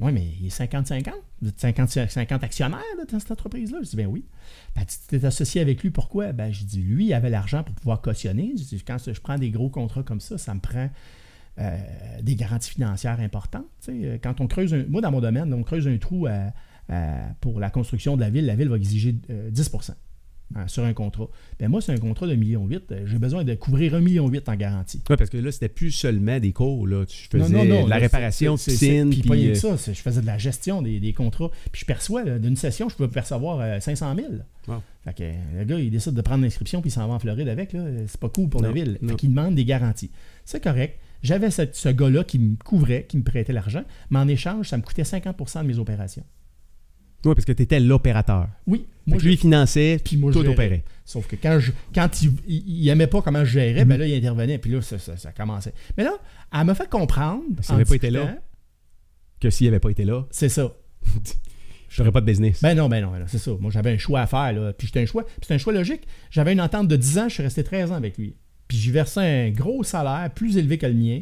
[0.01, 1.11] Oui, mais il est 50-50.
[1.41, 2.81] Vous êtes 50, 50 actionnaires
[3.11, 3.79] dans cette entreprise-là?
[3.83, 4.25] Je dis Ben oui.
[4.77, 6.33] Dit Tu t'es associé avec lui, pourquoi?
[6.33, 8.53] Ben, je dis Lui, il avait l'argent pour pouvoir cautionner.
[8.57, 10.91] Je dis Quand je prends des gros contrats comme ça, ça me prend.
[11.61, 11.79] euh,
[12.23, 13.67] des garanties financières importantes.
[13.89, 16.27] Euh, Quand on creuse un, moi, dans mon domaine, on creuse un trou
[17.41, 19.95] pour la construction de la ville, la ville va exiger euh, 10 hein,
[20.67, 21.29] sur un contrat.
[21.59, 22.69] Ben moi, c'est un contrat de 1,8 million.
[22.71, 25.01] euh, J'ai besoin de couvrir 1,8 million en garantie.
[25.11, 26.87] Ouais, parce que là, c'était plus seulement des cours.
[26.87, 27.05] Là.
[27.07, 29.11] Tu faisais Non, non, non, de la là, réparation c'est- piscine.
[29.11, 31.51] Puis pas euh, ça, je faisais de la gestion des, des contrats.
[31.73, 34.29] Puis je perçois, d'une session, je peux percevoir euh, 500 000.
[34.69, 34.77] Wow.
[35.05, 37.19] Fait que euh, le gars, il décide de prendre l'inscription puis il s'en va en
[37.19, 37.73] Floride avec.
[37.73, 37.85] là.
[38.07, 38.99] C'est pas cool pour la ville.
[39.07, 40.11] Fait qu'il demande des garanties.
[40.45, 40.99] C'est correct.
[41.23, 44.77] J'avais ce, ce gars-là qui me couvrait, qui me prêtait l'argent, mais en échange, ça
[44.77, 46.25] me coûtait 50% de mes opérations.
[47.25, 48.49] Ouais, parce que tu étais l'opérateur.
[48.67, 50.83] Oui, Moi, lui, il finançait, Puis moi, je tout opérait.
[51.05, 53.89] Sauf que quand, je, quand il, il, il aimait pas comment je gérais, Mhm.
[53.89, 55.75] ben là, il intervenait, puis là, ça, ça- ça commençait.
[55.97, 56.13] Mais là,
[56.53, 57.43] elle m'a fait comprendre.
[57.61, 58.37] s'il en avait pas été là.
[59.41, 60.73] Que s'il n'avait pas été là, C'est ça.
[61.91, 62.63] je n'aurais pas de business.
[62.63, 63.51] Ben non, ben non, ben non, c'est ça.
[63.61, 64.73] Moi, j'avais un choix à faire, là.
[64.73, 65.25] Puis c'était un choix.
[65.25, 66.03] Puis c'était un choix logique.
[66.31, 68.35] J'avais une entente de 10 ans, je suis resté 13 ans avec lui.
[68.69, 71.21] Puis j'y versais un gros salaire, plus élevé que le mien,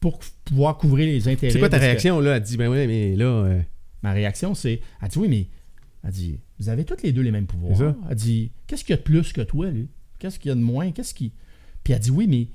[0.00, 1.52] pour pouvoir couvrir les intérêts.
[1.52, 2.36] c'est quoi ta que réaction, là?
[2.36, 3.24] Elle dit, ben ouais, mais là...
[3.26, 3.60] euh,
[4.02, 4.80] Ma réaction, c'est.
[5.02, 5.48] Elle dit oui, mais.
[6.02, 7.72] Elle dit, vous avez tous les deux les mêmes pouvoirs.
[8.08, 9.88] Elle dit, qu'est-ce qu'il y a de plus que toi, lui?
[10.18, 10.92] Qu'est-ce qu'il y a de moins?
[10.92, 11.32] Qu'est-ce qui.
[11.84, 12.48] Puis elle dit, oui, mais.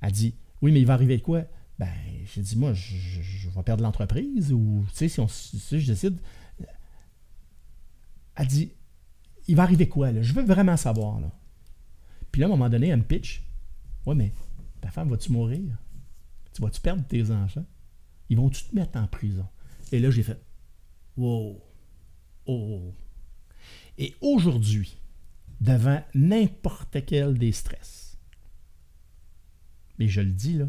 [0.00, 1.44] Elle dit, oui, mais il va arriver de quoi?
[1.78, 1.88] Ben,
[2.24, 5.80] j'ai dit, moi, je, je- je vais perdre l'entreprise ou, tu sais, si, on, si
[5.80, 6.18] je décide.
[8.34, 8.72] Elle dit,
[9.48, 10.22] il va arriver quoi, là?
[10.22, 11.30] Je veux vraiment savoir, là.
[12.30, 13.42] Puis là, à un moment donné, elle me pitch.
[14.06, 14.32] Ouais, mais
[14.80, 15.60] ta femme, va-tu mourir?
[16.52, 17.64] Tu vas-tu perdre tes enfants?
[18.28, 19.46] Ils vont-tu te mettre en prison?
[19.92, 20.40] Et là, j'ai fait,
[21.16, 21.60] Wow.
[22.46, 22.94] Oh.
[23.98, 24.96] Et aujourd'hui,
[25.60, 28.18] devant n'importe quel des stress,
[29.98, 30.68] et je le dis là,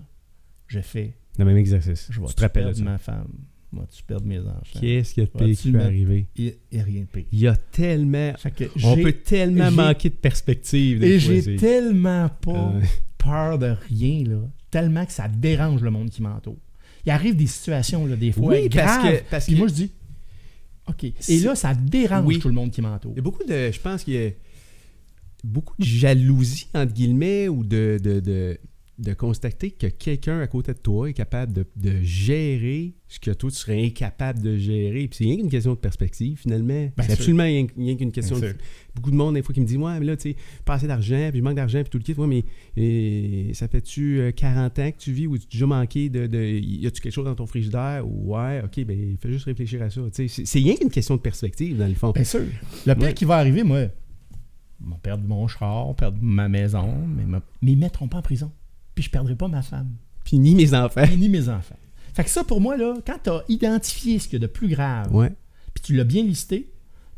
[0.68, 2.08] je fais, Le même exercice.
[2.12, 3.30] je vais tu te rappelles ma femme,
[3.72, 4.80] moi tu perdre mes enfants?
[4.80, 6.28] Qu'est-ce qu'il y a de pire qui peut arriver?
[6.36, 7.26] Il n'y a rien de pire.
[7.32, 8.34] Il y a tellement...
[8.84, 11.04] On peut tellement manquer de perspective.
[11.04, 12.82] et j'ai tellement pas Euh,
[13.18, 16.58] peur de rien, là, tellement que ça dérange le monde qui m'entoure.
[17.06, 19.68] Il arrive des situations, là, des fois, Oui, parce graves, que- parce puis que- moi
[19.70, 19.92] je dis,
[20.88, 21.04] OK.
[21.06, 22.40] Et là, ça dérange Oui.
[22.40, 23.12] tout le monde qui m'entoure.
[23.14, 23.72] Il y a beaucoup de.
[23.72, 24.30] Je pense qu'il y a
[25.44, 28.58] beaucoup de jalousie, entre guillemets, ou de, de, de,
[29.00, 33.32] de constater que quelqu'un à côté de toi est capable de, de gérer ce que
[33.32, 35.08] toi tu serais incapable de gérer.
[35.08, 36.90] Puis c'est rien qu'une question de perspective, finalement.
[37.02, 38.54] C'est absolument rien, rien qu'une question de.
[38.96, 40.86] Beaucoup de monde, des fois, qui me dit Ouais, mais là, tu sais, pas assez
[40.88, 42.14] d'argent, puis je manque d'argent, puis tout le kit.
[42.14, 42.44] Ouais, mais
[42.78, 46.28] et, ça fait-tu euh, 40 ans que tu vis ou tu as déjà manqué de.
[46.28, 48.04] de y a-tu quelque chose dans ton frigidaire?
[48.08, 50.02] Ouais, ok, ben fais juste réfléchir à ça.
[50.14, 52.12] Tu sais, c'est- rien qu'une question de perspective, dans le fond.
[52.12, 52.42] Bien sûr.
[52.86, 53.14] Le pire Ouais.
[53.16, 53.90] qui va arriver, moi, ils
[54.90, 58.22] vont perdre mon char, perdre ma maison, mais, me- mais ils ne mettront pas en
[58.22, 58.52] prison.
[58.96, 59.90] Puis je ne perdrai pas ma femme,
[60.24, 61.06] Puis ni mes enfants.
[61.18, 61.76] ni mes enfants.
[62.14, 64.52] Fait que ça, pour moi, là, quand tu as identifié ce qu'il y a de
[64.52, 65.32] plus grave, Ouais.
[65.74, 66.70] puis tu l'as bien listé,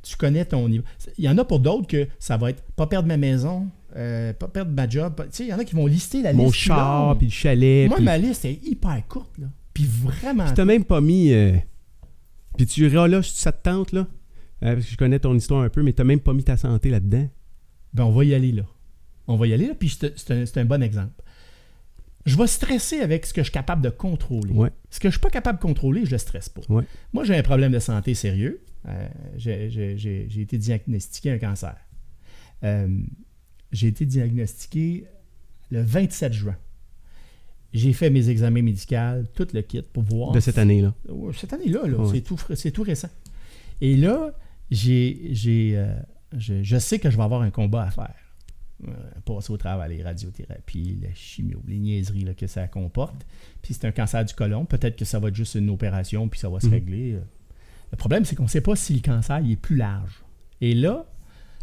[0.01, 0.83] tu connais ton niveau.
[1.17, 4.31] Il y en a pour d'autres que ça va être pas perdre ma maison, euh,
[4.33, 5.13] pas perdre ma job.
[5.17, 6.53] Tu sais, il y en a qui vont lister la Mon liste.
[6.55, 7.87] plus char, puis le chalet.
[7.89, 9.47] Moi, puis- ma liste est hyper courte, là.
[9.73, 10.45] Puis vraiment.
[10.45, 11.33] Puis t'as même pas mis.
[11.33, 11.57] euh,
[12.57, 14.07] Puis tu iras là, ça te tente, là.
[14.63, 16.55] Euh, parce que je connais ton histoire un peu, mais t'as même pas mis ta
[16.55, 17.27] santé là-dedans.
[17.93, 18.63] Ben, on va y aller là.
[19.27, 21.11] On va y aller là, puis c'est un, c'est un bon exemple.
[22.25, 24.51] Je vais stresser avec ce que je suis capable de contrôler.
[24.51, 24.69] Ouais.
[24.89, 26.61] Ce que je suis pas capable de contrôler, je le stresse pas.
[26.69, 26.83] Ouais.
[27.13, 28.61] Moi, j'ai un problème de santé sérieux.
[28.87, 29.07] Euh,
[29.37, 31.75] j'ai- été diagnostiqué un cancer.
[32.63, 32.87] Euh,
[33.71, 35.05] j'ai été diagnostiqué
[35.69, 36.55] le 27 juin.
[37.73, 40.31] J'ai fait mes examens médicaux, tout le kit pour voir.
[40.31, 40.93] De cette année-là.
[41.37, 42.21] Cette année-là, là, Ouais.
[42.55, 43.09] c'est tout, récent.
[43.81, 44.31] Et là,
[44.71, 45.93] j'ai, j'ai, euh,
[46.37, 48.15] je, je sais que je vais avoir un combat à faire.
[48.87, 48.91] Euh,
[49.25, 53.25] passer au travail, les radiothérapies, la chimio, les niaiseries là, que ça comporte.
[53.61, 54.65] Puis c'est un cancer du côlon.
[54.65, 56.71] Peut-être que ça va être juste une opération, puis ça va se Mhm.
[56.73, 57.13] régler.
[57.13, 57.19] euh.
[57.91, 60.23] Le problème, c'est qu'on ne sait pas si le cancer il est plus large.
[60.61, 61.05] Et là,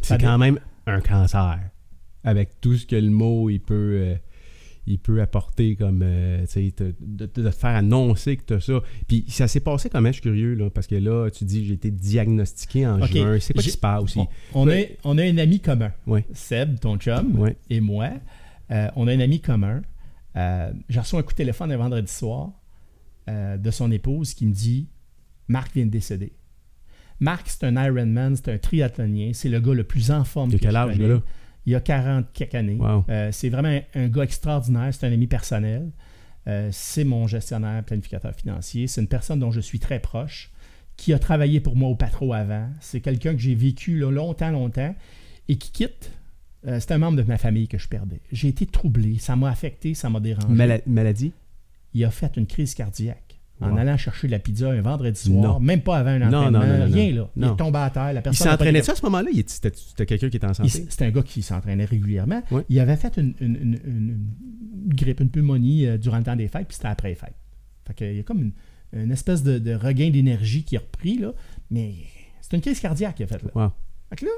[0.01, 1.59] C'est quand même un cancer.
[2.25, 4.15] Avec tout ce que le mot il peut, euh,
[4.85, 8.53] il peut apporter comme euh, tu sais, de, de- de te faire annoncer que tu
[8.53, 8.81] as ça.
[9.07, 11.73] Puis ça s'est passé comment, je suis curieux, là, parce que là, tu dis j'ai
[11.75, 13.37] été diagnostiqué en juin.
[13.39, 14.19] C'est quoi qui se passe aussi?
[14.19, 15.91] on, on a, on a un ami commun.
[16.07, 16.25] Ouais.
[16.33, 17.55] Seb, ton chum, Ouais.
[17.69, 18.09] et moi,
[18.71, 19.81] euh, on a un ami commun.
[20.35, 22.51] Euh, J'ai reçu un coup de téléphone un vendredi soir
[23.29, 24.87] euh, de son épouse qui me dit
[25.47, 26.33] Marc vient de décéder.
[27.19, 30.57] Marc, c'est un Ironman, c'est un triathlonien, c'est le gars le plus en forme que
[30.57, 31.07] quel je âge, connais.
[31.07, 31.21] là?
[31.65, 32.75] Il a 40 quelques années.
[32.75, 33.05] Wow.
[33.09, 35.91] Euh, c'est vraiment un, un gars extraordinaire, c'est un ami personnel.
[36.47, 38.87] Euh, c'est mon gestionnaire, planificateur financier.
[38.87, 40.51] C'est une personne dont je suis très proche,
[40.97, 42.67] qui a travaillé pour moi au patro avant.
[42.81, 44.93] C'est quelqu'un que j'ai vécu là, longtemps, longtemps,
[45.47, 46.11] et qui quitte.
[46.67, 48.19] Euh, c'est un membre de ma famille que je perdais.
[48.31, 50.47] J'ai été troublé, ça m'a affecté, ça m'a dérangé.
[50.53, 51.31] Mala- maladie?
[51.93, 53.32] Il a fait une crise cardiaque
[53.63, 55.59] en allant chercher de la pizza un vendredi soir, Non.
[55.59, 57.29] même pas avant un entraînement, non, non, rien là.
[57.35, 57.53] Il Non.
[57.53, 58.45] est tombé à terre, la Il personne.
[58.45, 59.29] pas s'entraînait à ce moment-là?
[59.31, 60.85] Il était- C'était c'était quelqu'un qui était en il- santé?
[60.89, 62.41] C'est un gars qui s'entraînait régulièrement.
[62.69, 64.19] Il avait fait une, une- une- une-
[64.85, 67.35] une grippe, une pneumonie euh, durant le temps des fêtes, puis c'était après les fêtes.
[67.87, 68.51] Fait que, il y a comme
[68.93, 71.31] une, espèce de, de regain d'énergie qui a repris, là,
[71.71, 71.93] mais
[72.41, 73.43] c'est une crise cardiaque qu'il a faite.
[73.43, 73.51] Là.
[73.55, 73.71] Wow.
[74.09, 74.31] Fait que là,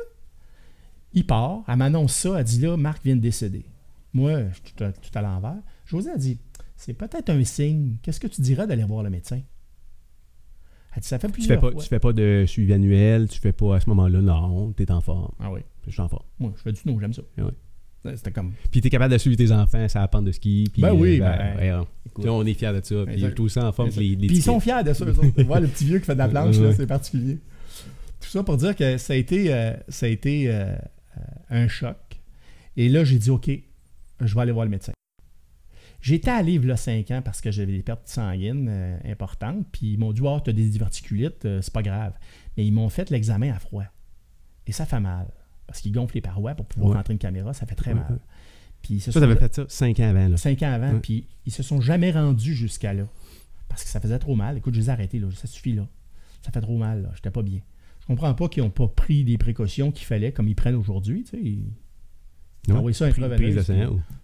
[1.14, 3.66] il part, elle m'annonce ça, elle dit là, Marc vient de décéder.
[4.14, 5.58] Moi, je suis tout à, à l'envers.
[5.86, 6.40] José a dit
[6.76, 7.98] c'est peut-être un signe.
[8.02, 9.42] Qu'est-ce que tu dirais d'aller voir le médecin?
[10.96, 11.82] Elle dit ça fait Tu fais, plusieurs pas, fois.
[11.82, 15.02] tu fais pas de suivi annuel, tu fais pas à ce moment-là, non, t'es en
[15.02, 15.32] forme.
[15.40, 16.24] Ah oui, Je suis en forme.
[16.40, 17.22] moi, je fais du snow, j'aime ça.
[17.38, 18.54] Ah C'était comme.
[18.72, 20.70] Puis t'es capable de suivre tes enfants la pente de ski.
[20.72, 22.48] Puis, Ben oui, euh, ben, ouais, on- écoute.
[22.48, 23.04] est fiers de ça.
[23.06, 25.44] Puis tout ça en forme que les, les Puis ils sont fiers de ça, eux.
[25.44, 27.40] Voir le petit vieux qui fait de la planche, là, c'est particulier.
[28.22, 30.76] Tout ça pour dire que ça a été, euh, ça a été euh, euh,
[31.50, 31.98] un choc.
[32.78, 33.50] Et là, j'ai dit, OK,
[34.22, 34.94] je vais aller voir le médecin.
[36.06, 39.66] J'étais à Livre là 5 ans parce que j'avais des pertes sanguines euh, importantes.
[39.72, 42.14] Puis ils m'ont dit, oh, tu as des diverticulites, euh, c'est pas grave.
[42.56, 43.86] Mais ils m'ont fait l'examen à froid.
[44.68, 45.26] Et ça fait mal.
[45.66, 46.98] Parce qu'ils gonflent les parois pour pouvoir Ouais.
[46.98, 48.12] rentrer une caméra, ça fait très Ouais, mal.
[48.12, 48.18] ouais.
[48.84, 50.28] Puis Ça, t'avais fait ça 5 ans avant.
[50.28, 50.38] Là.
[50.38, 53.08] cinq ans avant, puis ils se sont jamais rendus jusqu'à là.
[53.68, 54.58] Parce que ça faisait trop mal.
[54.58, 55.28] Écoute, je les ai arrêtés, là.
[55.34, 55.88] Ça suffit, là.
[56.44, 57.10] Ça fait trop mal, là.
[57.16, 57.62] J'étais pas bien.
[58.02, 61.24] Je comprends pas qu'ils n'ont pas pris des précautions qu'il fallait, comme ils prennent aujourd'hui,
[61.24, 61.58] tu sais.
[62.74, 62.78] Ouais.
[62.80, 63.32] envoient ça Prise- preuve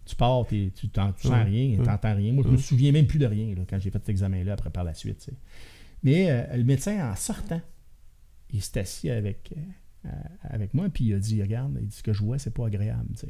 [0.05, 0.71] Tu pars, tu
[1.13, 1.43] tu sens Ouais.
[1.43, 1.85] rien, Ouais.
[1.85, 2.33] t'entends rien.
[2.33, 4.69] Moi, je me souviens même plus de rien, là, quand j'ai fait cet examen-là, après
[4.69, 5.31] par la suite, tu.
[6.03, 7.61] Mais euh, le médecin, en sortant,
[8.51, 9.59] il s'est assis avec, euh,
[10.07, 10.09] euh,
[10.49, 12.65] avec moi, puis il a dit, regarde, il dit, ce que je vois, c'est pas
[12.67, 13.27] agréable, tu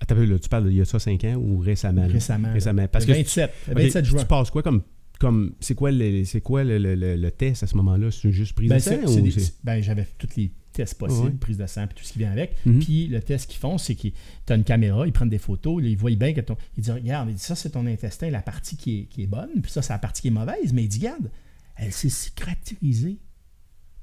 [0.00, 2.06] Attends, un là, tu parles d'il y a ça 5 ans ou récemment?
[2.06, 2.52] récemment.
[2.52, 2.86] Récemment.
[2.86, 4.20] Parce le que 27, le Ok, 27 juin.
[4.20, 4.82] Tu passes quoi comme.
[5.18, 6.94] comme c'est quoi, le, quoi le, le-
[7.32, 8.12] test à ce moment-là?
[8.12, 9.32] C'est juste prise Ben, de sang ou des-
[9.64, 12.56] ben, j'avais tous les tests possibles, prise de sang, puis tout ce qui vient avec.
[12.66, 12.78] Mhm.
[12.80, 14.12] Puis le test qu'ils font, c'est qu'ils
[14.46, 16.56] tu as une caméra, ils prennent des photos, là, ils voient bien que ton.
[16.76, 19.70] Ils disent Regarde, ça, c'est ton intestin, la partie qui est, qui est bonne, puis
[19.70, 20.72] ça, c'est la partie qui est mauvaise.
[20.72, 21.30] Mais il dit Regarde,
[21.76, 23.18] elle s'est cicatrisée.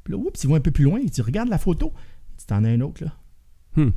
[0.03, 0.99] Puis là, oups, il va un peu plus loin.
[1.01, 1.93] Il dit Regarde la photo.
[2.37, 3.17] Dit T'en as un autre, là.
[3.75, 3.91] Hmm.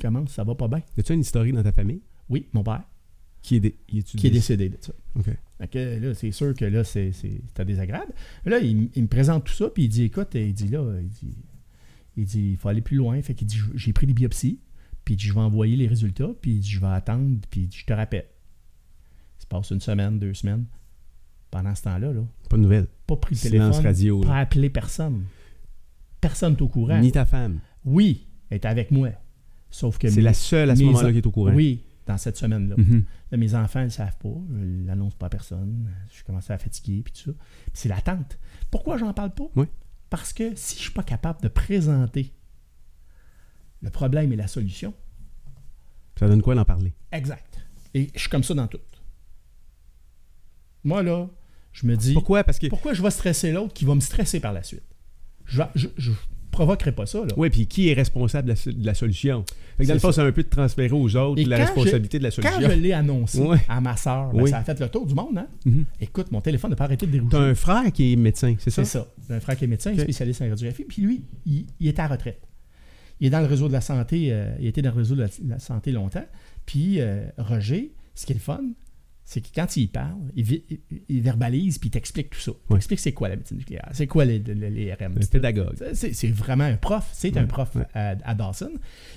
[0.00, 0.82] Comment ça va pas bien?
[0.98, 2.00] As-tu une historique dans ta famille?
[2.28, 2.82] Oui, mon père,
[3.42, 4.92] qui est, dé- qui est dé- décédé de ça.
[5.18, 5.26] Ok.
[5.70, 7.12] Que là, c'est sûr que là, c'est,
[7.64, 8.12] désagréable.
[8.44, 11.08] Là, il, il me présente tout ça, puis il dit, écoute, il dit là, il
[11.08, 11.36] dit,
[12.16, 13.20] il dit, il faut aller plus loin.
[13.22, 14.60] Fait qu'il dit, j'ai pris des biopsies,
[15.04, 18.26] puis je vais envoyer les résultats, puis je vais attendre, puis je te rappelle.
[19.38, 20.64] Il se passe une semaine, deux semaines.
[21.50, 22.86] Pendant ce temps-là, là, Pas de nouvelles.
[23.06, 24.20] pas pris le Silence téléphone, radio.
[24.22, 24.36] pas là.
[24.38, 25.24] appelé personne.
[26.20, 26.98] Personne n'est au courant.
[27.00, 27.60] Ni ta femme.
[27.84, 29.10] Oui, elle est avec moi.
[29.70, 31.52] Sauf que C'est la seule à ce moment-là en- qui est au courant.
[31.52, 32.76] Oui, dans cette semaine-là.
[32.78, 33.04] Mhm.
[33.30, 34.34] Là, mes enfants ne le savent pas.
[34.50, 35.88] Je ne l'annonce pas à personne.
[36.12, 37.36] Je commence à fatiguer puis tout ça.
[37.72, 38.38] C'est l'attente.
[38.70, 39.48] Pourquoi j'en parle pas?
[39.56, 39.66] Oui.
[40.12, 42.34] Parce que si je ne suis pas capable de présenter
[43.80, 44.92] le problème et la solution,
[46.18, 46.92] Ça donne quoi d'en parler?
[47.12, 47.58] exact.
[47.94, 48.78] Et je suis comme ça dans tout.
[50.84, 51.30] Moi, là,
[51.72, 52.44] je me dis, Pourquoi?
[52.44, 52.66] Parce que.
[52.66, 54.82] pourquoi je vais stresser l'autre qui va me stresser par la suite?
[55.46, 56.12] Je vais- je- je-
[56.52, 57.18] provoquerait pas ça.
[57.18, 57.32] Là.
[57.36, 58.54] Oui, puis qui est responsable de
[58.86, 59.44] la, solution?
[59.76, 61.64] Fait que dans le fond, c'est un peu de transférer aux autres Et la quand
[61.64, 62.70] responsabilité de la Quand solution.
[62.70, 63.58] je l'ai annoncé Ouais.
[63.68, 64.50] à ma soeur, ben, Oui.
[64.50, 65.36] ça a fait le tour du monde.
[65.38, 65.48] Hein?
[65.64, 65.84] Mhm.
[66.00, 67.30] Écoute, mon téléphone n'a pas arrêté de dérouger.
[67.32, 68.84] T'as un frère qui est médecin, c'est ça?
[68.84, 69.08] C'est ça.
[69.30, 70.84] Un frère qui est médecin, spécialiste en radiographie.
[70.84, 72.40] Puis lui, il, il est à la retraite.
[73.20, 74.28] Il est dans le réseau de la santé.
[74.30, 76.24] euh, il était dans le réseau de la, la santé longtemps.
[76.66, 78.60] Puis euh, Roger, ce qui est le fun,
[79.24, 82.50] c'est que quand il parle, il, verbalise puis il t'explique tout ça.
[82.52, 82.78] Il Ouais.
[82.78, 85.16] t'explique c'est quoi la médecine nucléaire, c'est quoi les, les, les RM.
[85.20, 85.76] Un pédagogue.
[85.94, 87.08] C'est- vraiment un prof.
[87.12, 88.72] C'est un prof à, à Dawson.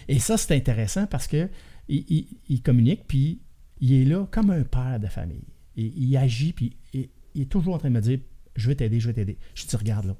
[0.07, 1.49] Et ça, c'est intéressant parce que
[1.89, 3.41] il, il- il communique puis
[3.81, 5.43] il est là comme un père de famille.
[5.75, 7.09] Et, il agit puis il,
[7.41, 8.19] est toujours en train de me dire
[8.55, 9.37] Je vais t'aider, je vais t'aider.
[9.55, 10.15] Je dis Regarde là.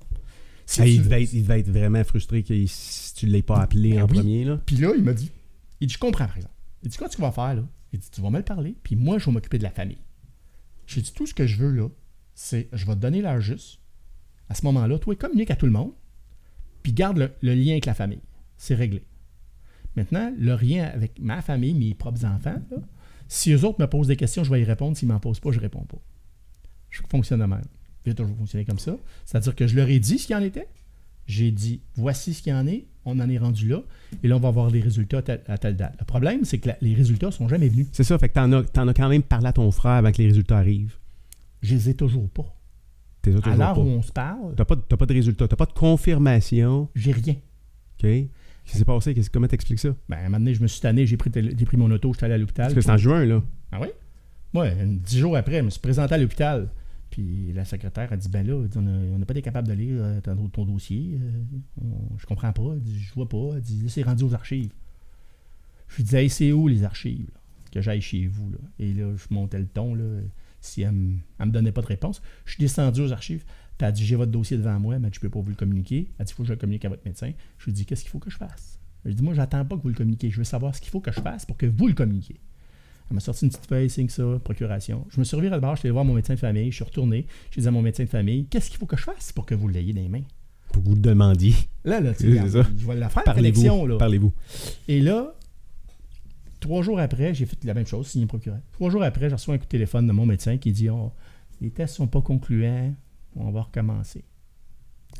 [0.65, 3.31] Si Ah, tu il, devait être, il devait être vraiment frustré que si tu ne
[3.31, 4.13] l'aies pas appelé Ben en oui.
[4.17, 4.43] premier.
[4.45, 4.59] Là.
[4.65, 5.29] Puis là, il m'a dit,
[5.79, 6.55] il dit, je comprends, par exemple.
[6.81, 7.63] Il dit, quoi tu vas faire, là?
[7.95, 10.01] Il dit, tu vas me le parler, puis moi, je vais m'occuper de la famille.
[10.85, 11.87] J'ai dit, tout ce que je veux, là,
[12.33, 13.79] c'est, je vais te donner l'heure juste.
[14.49, 15.93] À ce moment-là, toi, communique à tout le monde,
[16.83, 18.19] puis garde le, lien avec la famille.
[18.57, 19.05] C'est réglé.
[19.95, 22.61] Maintenant, le lien avec ma famille, mes propres enfants,
[23.29, 24.97] si eux autres me posent des questions, je vais y répondre.
[24.97, 26.01] S'ils ne m'en posent pas, je ne réponds pas.
[26.89, 27.63] Je fonctionne de même.
[28.05, 28.97] J'ai toujours fonctionné comme ça.
[29.23, 30.67] C'est-à-dire que je leur ai dit ce qu'il en était.
[31.27, 32.87] J'ai dit, voici ce qu'il en est.
[33.05, 33.81] On en est rendu là.
[34.23, 35.95] Et là, on va avoir des résultats à telle, date.
[35.99, 37.87] Le problème, c'est que la- les résultats ne sont jamais venus.
[37.91, 40.11] C'est ça, fait que t'en as, t'en as quand même parlé à ton frère avant
[40.11, 40.95] que les résultats arrivent.
[41.61, 42.51] Je les ai toujours pas.
[43.21, 45.65] T'es À l'heure où on se parle, T'as pas, t'as pas de résultats, t'as pas
[45.65, 46.89] de confirmation.
[46.95, 47.33] j'ai rien.
[47.33, 48.01] OK?
[48.01, 49.13] Qu'est-ce qui s'est passé?
[49.13, 49.89] Qu'est-ce- comment t'expliques ça?
[50.09, 52.11] Ben, à un moment donné, je me suis tanné, j'ai pris, j'ai pris mon auto,
[52.13, 52.65] je suis allé à l'hôpital.
[52.65, 53.41] Parce que c'est en juin, là.
[53.71, 53.87] Ah oui?
[54.53, 56.69] Moi, dix jours après, je me suis présenté à l'hôpital.
[57.15, 58.81] Puis la secrétaire a dit Ben là, on
[59.17, 61.17] n'a pas été capable de lire euh, ton, ton dossier.
[61.21, 61.41] euh,
[61.81, 62.73] on- je comprends pas.
[62.73, 63.51] Elle dit Je vois pas.
[63.55, 64.73] Elle dit c'est rendu aux archives.
[65.87, 67.29] Je lui disais Hey, c'est où les archives?
[67.71, 68.51] Que j'aille chez vous.
[68.79, 69.95] Et là, je montais le ton.
[69.95, 70.03] Là,
[70.59, 70.93] si elle
[71.39, 73.45] elle me donnait pas de réponse, je suis descendu aux archives.
[73.79, 76.09] A dit J'ai votre dossier devant moi, mais je peux pas vous le communiquer.
[76.19, 77.31] Elle dit Il faut que je le communique à votre médecin.
[77.59, 78.77] Je lui dis Qu'est-ce qu'il faut que je fasse?
[79.05, 80.29] Je lui dis Moi, j'attends pas que vous le communiquiez.
[80.31, 82.39] Je veux savoir ce qu'il faut que je fasse pour que vous le communiquiez.
[83.09, 85.05] Elle m'a sorti une petite feuille, signe ça, procuration.
[85.09, 86.71] Je me suis reviré à le bar, je suis allé voir mon médecin de famille,
[86.71, 89.03] je suis retourné, je dit à mon médecin de famille, qu'est-ce qu'il faut que je
[89.03, 90.23] fasse pour que vous l'ayez dans les mains?
[90.71, 91.53] Pour que vous le demandiez.
[91.83, 93.87] Là, là, tu sais, je vais la faire, la Parlez-vous.
[93.87, 93.97] là.
[93.97, 94.33] Parlez-vous.
[94.87, 95.35] Et là,
[96.59, 98.59] trois jours après, j'ai fait la même chose, signé procureur.
[98.73, 101.11] Trois jours après, j'ai reçu un coup de téléphone de mon médecin qui dit, oh,
[101.61, 102.93] les tests sont pas concluants,
[103.35, 104.23] on va recommencer.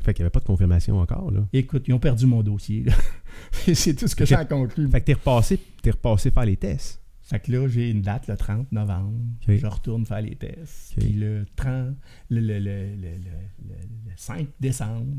[0.02, 1.46] Fait qu'il n'y avait pas de confirmation encore, là.
[1.52, 2.94] Écoute, ils ont perdu mon dossier, là.
[3.74, 4.90] c'est tout ce que j'ai à conclure.
[4.90, 7.00] Fait que t'es repassé, t'es repassé faire les tests.
[7.28, 9.18] Fait que là, j'ai une date, le 30 novembre.
[9.48, 10.94] Je retourne faire les tests.
[10.96, 11.96] Puis le 30,
[12.30, 13.74] le, le- le- le- le-
[14.06, 15.12] le 5 décembre,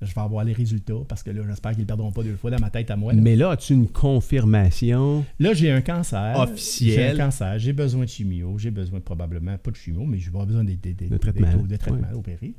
[0.00, 2.50] je vais avoir les résultats parce que là, j'espère qu'ils ne perdront pas deux fois
[2.50, 3.12] dans ma tête à moi.
[3.12, 3.20] là.
[3.22, 5.24] Mais là, as-tu une confirmation?
[5.38, 6.36] Là, j'ai un cancer.
[6.40, 6.94] Officiel.
[7.14, 7.56] J'ai un cancer.
[7.60, 8.58] J'ai besoin de chimio.
[8.58, 11.16] J'ai besoin probablement, pas de chimio, mais je vais avoir besoin des, des, des- De
[11.16, 11.46] traitement.
[11.52, 12.54] des taux de traitement opérés.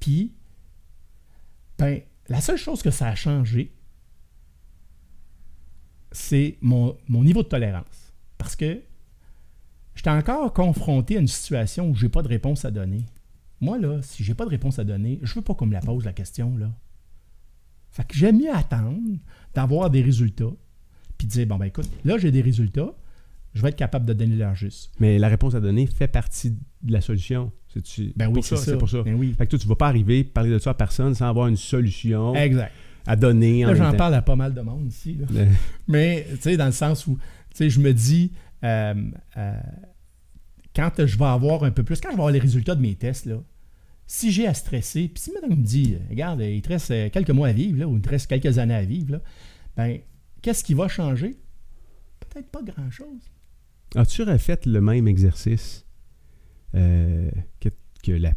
[0.00, 0.32] Puis,
[1.78, 2.00] ben,
[2.30, 3.70] la seule chose que ça a changé,
[6.12, 8.05] c'est mon, mon niveau de tolérance.
[8.46, 8.80] Parce que
[9.96, 13.04] j'étais encore confronté à une situation où j'ai pas de réponse à donner.
[13.60, 15.80] Moi, là, si j'ai pas de réponse à donner, je veux pas qu'on me la
[15.80, 16.70] pose, la question, là.
[17.90, 19.00] Fait que j'aime mieux attendre
[19.52, 20.52] d'avoir des résultats,
[21.18, 22.94] puis dire, bon, ben écoute, là, j'ai des résultats,
[23.52, 24.92] je vais être capable de donner leur juste.
[25.00, 26.52] Mais la réponse à donner fait partie
[26.82, 27.50] de la solution.
[27.74, 28.70] C'est-tu Ben oui, c'est ça, ça.
[28.70, 29.02] c'est pour ça.
[29.02, 29.34] Ben oui.
[29.36, 31.56] Fait que toi, tu vas pas arriver parler de ça à personne sans avoir une
[31.56, 32.70] solution Exact.
[33.08, 35.18] à donner Là, j'en parle à pas mal de monde ici.
[35.18, 35.26] là.
[35.88, 37.18] Mais, tu sais, dans le sens où,
[37.56, 38.32] sais, je me dis,
[38.64, 38.94] euh,
[39.36, 39.60] euh,
[40.74, 42.94] quand je vais avoir un peu plus, quand je vais avoir les résultats de mes
[42.94, 43.42] tests, là,
[44.06, 47.30] si j'ai à stresser, puis si madame me dit, regarde, il te reste euh, quelques
[47.30, 49.20] mois à vivre, ou il te reste quelques années à vivre,
[49.76, 49.98] ben,
[50.42, 51.36] qu'est-ce qui va changer?
[52.20, 53.30] Peut-être pas grand-chose.
[53.94, 55.84] As-tu refait le même exercice
[56.72, 57.70] que,
[58.06, 58.34] la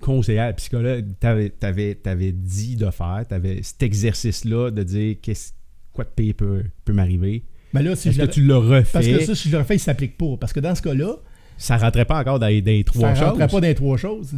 [0.00, 3.24] conseillère psychologue t'avait, dit de faire?
[3.28, 5.52] T'avais cet exercice-là de dire qu'est-ce,
[5.92, 7.44] quoi de pire peut, peut m'arriver?
[7.74, 8.90] Mais là, si Est-ce je que le- tu l'as refait?
[8.92, 10.36] Parce que ça, si je le refais, il ne s'applique pas.
[10.40, 11.14] Parce que dans ce cas-là,
[11.56, 13.52] ça rentrait pas encore dans, les- dans les trois ça ne rentrait choses.
[13.52, 14.34] pas dans les trois choses.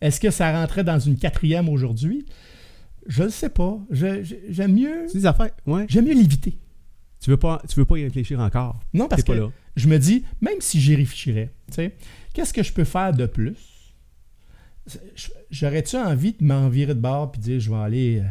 [0.00, 2.24] Est-ce que ça rentrait dans une quatrième aujourd'hui?
[3.06, 3.78] Je ne sais pas.
[3.90, 5.86] Je- je- j'aime mieux, C'est des affaires, ouais.
[5.88, 6.56] j'aime mieux l'éviter.
[7.20, 8.80] Tu veux pas, tu veux pas y réfléchir encore.
[8.94, 9.50] Non, parce T'es pas que là.
[9.76, 11.94] je me dis, même si j'y réfléchirais, tu sais,
[12.32, 13.54] qu'est-ce que je peux faire de plus?
[15.14, 18.28] Je- J'aurais-tu envie de m'envirer de bord puis dire, je vais aller euh,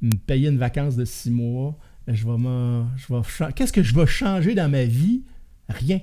[0.00, 1.76] me payer une vacance de six mois,
[2.08, 5.24] je vais Qu'est-ce que je vais changer dans ma vie?
[5.68, 6.00] Rien.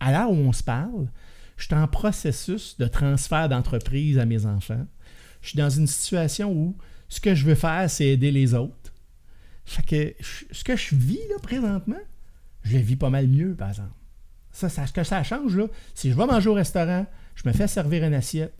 [0.00, 1.08] À l'heure où on se parle,
[1.56, 4.86] je suis en processus de transfert d'entreprise à mes enfants.
[5.40, 6.76] Je suis dans une situation où
[7.08, 8.92] ce que je veux faire, c'est aider les autres.
[9.64, 12.00] Fait que ce que je vis là présentement,
[12.62, 13.94] je le vis pas mal mieux, par exemple.
[14.52, 17.52] Ça, ça, ce que ça change, là, si je vais manger au restaurant, je me
[17.52, 18.54] fais servir une assiette.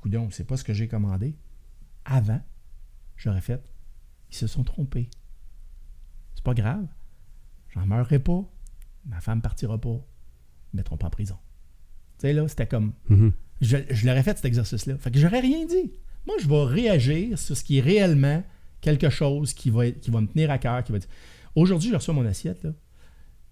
[0.00, 1.36] Coudon, c'est pas ce que j'ai commandé.
[2.04, 2.40] Avant,
[3.16, 3.62] j'aurais fait
[4.34, 5.08] ils se sont trompés.
[6.34, 6.86] C'est pas grave.
[7.70, 8.44] J'en meurerai pas.
[9.06, 9.90] Ma femme partira pas.
[10.72, 11.36] Ils me mettront pas en prison.
[12.18, 12.92] Tu sais, là, c'était comme.
[13.08, 13.32] Mhm.
[13.60, 14.98] Je, je l'aurais fait cet exercice-là.
[14.98, 15.92] Fait que j'aurais rien dit.
[16.26, 18.42] Moi, je vais réagir sur ce qui est réellement
[18.80, 20.82] quelque chose qui va, être- qui va me tenir à cœur.
[20.84, 20.98] Qui va
[21.54, 22.72] Aujourd'hui, je reçois mon assiette, là,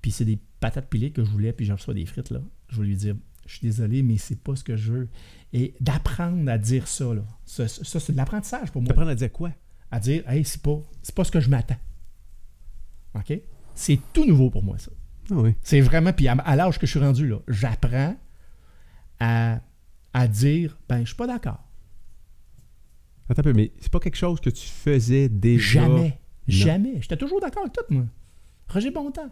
[0.00, 2.30] puis c'est des patates pilées que je voulais, puis je reçois des frites.
[2.30, 2.40] Là.
[2.68, 3.14] Je vais lui dire
[3.46, 5.08] Je suis désolé, mais c'est pas ce que je veux.
[5.52, 8.88] Et d'apprendre à dire ça, là, ça, ça, c'est de l'apprentissage pour moi.
[8.88, 9.52] T'apprends à dire quoi?
[9.92, 11.76] À dire Hey, c'est pas, c'est pas ce que je m'attends.
[13.14, 13.32] OK?
[13.74, 14.90] C'est tout nouveau pour moi, ça.
[15.30, 15.54] Ah oui.
[15.62, 18.16] C'est vraiment, puis à, à l'âge que je suis rendu là, j'apprends
[19.20, 19.60] à,
[20.12, 21.62] à dire, ben, je suis pas d'accord.
[23.28, 25.80] Attends un peu, mais c'est pas quelque chose que tu faisais déjà?
[25.82, 26.18] Jamais.
[26.48, 27.00] Jamais.
[27.00, 28.04] J'étais toujours d'accord avec tout, moi.
[28.68, 29.30] Roger Bontemps.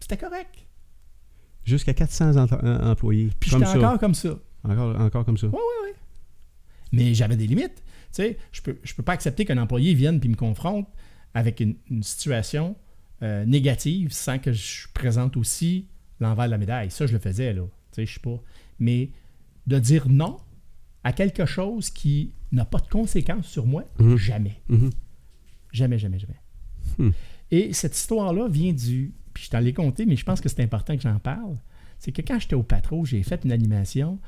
[0.00, 0.66] C'était correct.
[1.64, 3.30] Jusqu'à 400 em- em- employés.
[3.38, 3.86] Puis comme j'étais ça.
[3.88, 4.38] encore comme ça.
[4.64, 5.46] Encore, encore comme ça.
[5.48, 5.96] Oui, oui, oui.
[6.92, 7.82] Mais j'avais des limites.
[8.16, 10.88] Sais, je peux, je peux pas accepter qu'un employé vienne puis me confronte
[11.34, 12.76] avec une, une situation
[13.22, 15.86] euh, négative sans que je présente aussi
[16.20, 16.90] l'envers de la médaille.
[16.90, 17.62] Ça, je le faisais, là.
[17.62, 18.40] Tu sais, je sais pas.
[18.78, 19.10] Mais
[19.66, 20.38] de dire non
[21.04, 24.16] à quelque chose qui n'a pas de conséquences sur moi, Mhm.
[24.16, 24.62] jamais.
[24.68, 24.90] Mhm.
[25.72, 26.40] Jamais, jamais, jamais.
[26.98, 27.10] Hmm.
[27.50, 29.12] Et cette histoire-là vient du.
[29.34, 31.56] Puis je t'en l'ai compté, mais je pense que c'est important que j'en parle.
[31.98, 34.18] C'est que quand j'étais au patro, j'ai fait une animation.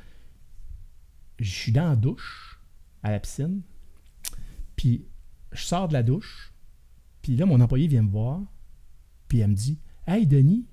[1.39, 2.59] Je suis dans la douche,
[3.03, 3.63] à la piscine.
[4.79, 5.05] Puis
[5.53, 6.55] je sors de la douche.
[7.21, 8.41] Puis là, mon employé vient me voir.
[9.29, 10.65] Puis elle me dit Hey, Denis,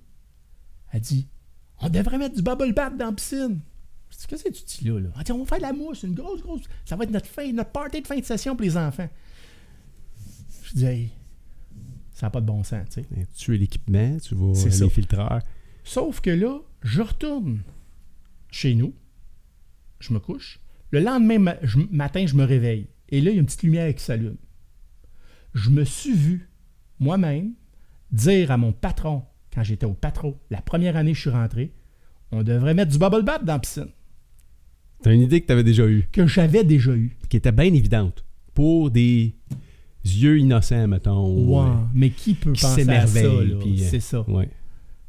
[0.93, 1.27] elle dit
[1.79, 3.59] On devrait mettre du bubble bath dans la piscine.
[4.11, 5.09] Je dis Qu'est-ce que tu dis là, là?
[5.17, 6.61] Elle dit On va faire de la mousse, une grosse, grosse.
[6.85, 9.09] Ça va être notre, fin, notre party de fin de session pour les enfants.
[10.63, 11.11] Je dis Hey,
[12.13, 13.27] ça n'a pas de bon sens, tu sais.
[13.35, 14.89] Tu es l'équipement, tu vas C'est les ça.
[14.89, 15.41] filtreurs.
[15.83, 17.63] Sauf que là, je retourne
[18.51, 18.93] chez nous,
[19.99, 20.59] je me couche.
[20.91, 21.55] Le lendemain
[21.91, 22.87] matin, je me réveille.
[23.15, 24.35] Et là, il y a une petite lumière qui s'allume.
[25.53, 26.49] Je me suis vu,
[26.99, 27.53] moi-même,
[28.11, 29.23] dire à mon patron,
[29.53, 31.71] quand j'étais au patron, la première année que je suis rentré,
[32.31, 33.87] on devrait mettre du bubble bath dans la piscine,
[35.01, 37.15] T'as une idée que tu avais déjà eue, que j'avais déjà eu.
[37.29, 38.25] qui était bien évidente.
[38.53, 39.35] Pour des
[40.03, 41.45] yeux innocents, mettons.
[41.45, 43.19] Ouais, euh, mais qui peut qui penser à ça?
[43.19, 44.27] euh, C'est ça.
[44.29, 44.49] ouais.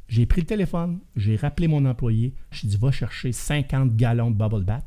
[0.07, 4.35] J'ai pris le téléphone, j'ai rappelé mon employé, j'ai dit va chercher 50 gallons de
[4.37, 4.85] bubble bath.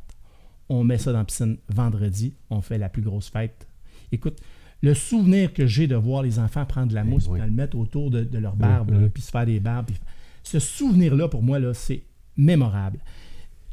[0.71, 3.67] On met ça dans la piscine vendredi, on fait la plus grosse fête.
[4.13, 4.41] Écoute,
[4.83, 7.39] le souvenir que j'ai de voir les enfants prendre de la mousse oui.
[7.41, 9.09] et le mettre autour de, de leur barbe, là, ouais.
[9.11, 9.87] puis se faire des barbes.
[9.87, 9.97] puis-
[10.45, 12.05] Ce souvenir-là, pour moi, là, c'est
[12.37, 13.01] mémorable.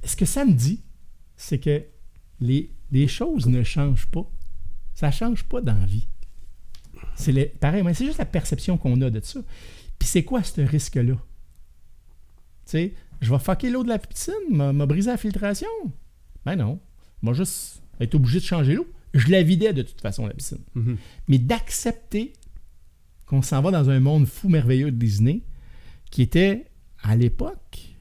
[0.04, 0.82] Ce que ça me dit,
[1.38, 1.84] c'est que
[2.42, 4.30] les, les choses ne changent pas.
[4.96, 6.08] Ça ne change pas dans la vie.
[7.16, 9.40] C'est le- pareil, mais c'est juste la perception qu'on a de ça.
[10.00, 11.14] Puis c'est quoi ce risque-là?
[11.14, 11.18] Tu
[12.66, 15.68] sais, je vais fucker l'eau de la piscine, m'a brisé la filtration?
[16.46, 16.80] Ben non.
[17.22, 18.88] Moi, juste être obligé de changer l'eau.
[19.14, 20.60] Je la vidais de toute façon, la piscine.
[20.76, 20.98] Mhm.
[21.28, 22.34] Mais d'accepter
[23.26, 25.42] qu'on s'en va dans un monde fou merveilleux de Disney,
[26.12, 26.66] qui était,
[27.02, 27.96] à l'époque,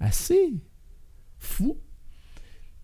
[0.00, 0.54] assez
[1.38, 1.76] fou.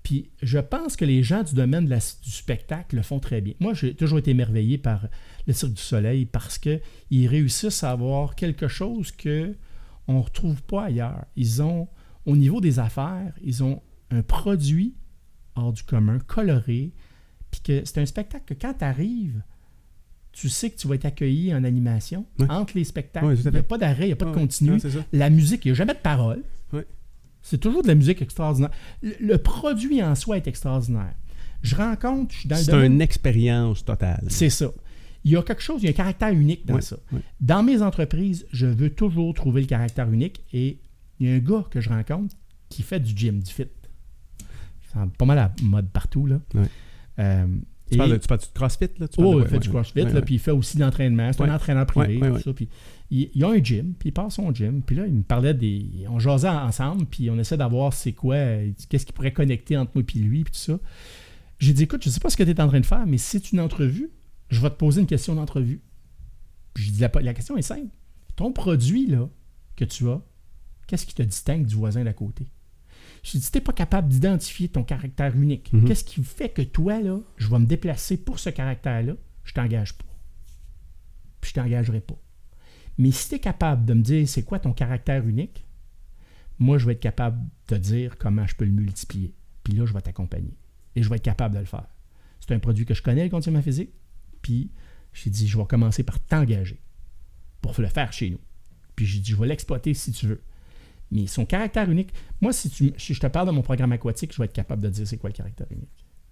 [0.03, 3.41] Puis je pense que les gens du domaine de la- du spectacle le font très
[3.41, 3.55] bien.
[3.61, 5.07] Moi, j'ai toujours été émerveillé par
[5.47, 9.55] le Cirque du Soleil parce qu'ils réussissent à avoir quelque chose que
[10.09, 11.25] on ne retrouve pas ailleurs.
[11.37, 11.89] Ils ont,
[12.27, 14.95] au niveau des affaires, ils ont un produit
[15.55, 16.93] hors du commun, coloré,
[17.51, 19.43] puis que c'est un spectacle que quand tu arrives,
[20.33, 23.27] tu sais que tu vas être accueilli en animation entre les spectacles.
[23.45, 24.79] Il n'y a pas d'arrêt, il n'y a pas de continu.
[25.13, 26.43] La musique, il n'y a jamais de parole.
[27.43, 28.71] C'est toujours de la musique extraordinaire.
[29.03, 31.15] Le, le produit en soi est extraordinaire.
[31.63, 34.25] Je rencontre, je suis dans C'est une expérience totale.
[34.29, 34.71] c'est ça.
[35.25, 36.97] Il y a quelque chose, il y a un caractère unique dans ça.
[37.41, 40.81] Dans mes entreprises, je veux toujours trouver le caractère unique et
[41.19, 42.35] il y a un gars que je rencontre
[42.69, 43.65] qui fait du gym, du fit.
[44.93, 46.41] C'est pas mal à mode partout, là.
[46.55, 46.63] Ouais.
[47.19, 47.47] Euh,
[47.89, 49.09] Tu, et- parles de, tu parles de CrossFit, là?
[49.09, 49.69] Tu Oh, parles de- il fait ouais, du.
[49.69, 50.23] CrossFit, Ouais, là, ouais.
[50.23, 51.33] puis il fait aussi de l'entraînement.
[51.33, 51.49] C'est Ouais.
[51.49, 52.43] un entraîneur privé, Ouais, ouais, tout ouais.
[52.43, 52.53] ça.
[52.53, 52.69] Puis
[53.11, 54.83] il, il a un gym, puis il part son gym.
[54.83, 56.05] Puis là, il me parlait des.
[56.09, 58.37] On jasait ensemble, puis on essaie d'avoir c'est quoi,
[58.89, 60.79] qu'est-ce qui pourrait connecter entre moi et lui, puis tout ça.
[61.59, 63.19] J'ai dit, écoute, je sais pas ce que tu es en train de faire, mais
[63.19, 64.11] si c'est une entrevue,
[64.51, 65.83] je vais te poser une question d'entrevue.
[66.75, 67.89] Puis j'ai dit, la, la question est simple.
[68.37, 69.29] Ton produit, là,
[69.77, 70.21] que tu as,
[70.87, 72.47] qu'est-ce qui te distingue du voisin d'à côté?
[73.23, 75.85] Je tu n'es pas capable d'identifier ton caractère unique, Mhm.
[75.87, 79.15] qu'est-ce qui fait que toi, là, je vais me déplacer pour ce caractère-là,
[79.45, 80.05] je t'engage pas.
[81.41, 82.19] Puis je t'engagerai pas.
[82.99, 85.65] Mais si tu es capable de me dire c'est quoi ton caractère unique,
[86.59, 89.35] moi, je vais être capable de te dire comment je peux le multiplier.
[89.65, 90.55] Puis là, je vais t'accompagner.
[90.97, 91.87] Et je vais être capable de le faire.
[92.41, 93.91] C'est un produit que je connais, le conditionnement physique.
[94.43, 94.71] Puis
[95.13, 96.81] j'ai dit, je vais commencer par t'engager
[97.63, 98.41] pour le faire chez nous.
[98.97, 100.43] Puis j'ai dit, je vais l'exploiter si tu veux.
[101.13, 104.33] Mais son caractère unique, moi, si, tu, si je te parle de mon programme aquatique,
[104.33, 105.89] je vais être capable de dire c'est quoi le caractère unique.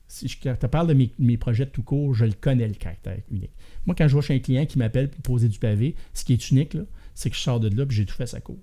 [0.07, 2.75] si je te parle de mes, mes projets de tout court, je le connais, le
[2.75, 3.51] caractère unique.
[3.87, 6.33] Moi, quand je vois chez un client qui m'appelle pour poser du pavé, ce qui
[6.33, 6.77] est unique,
[7.15, 8.59] c'est que je sors de là et j'ai tout fait sa cour.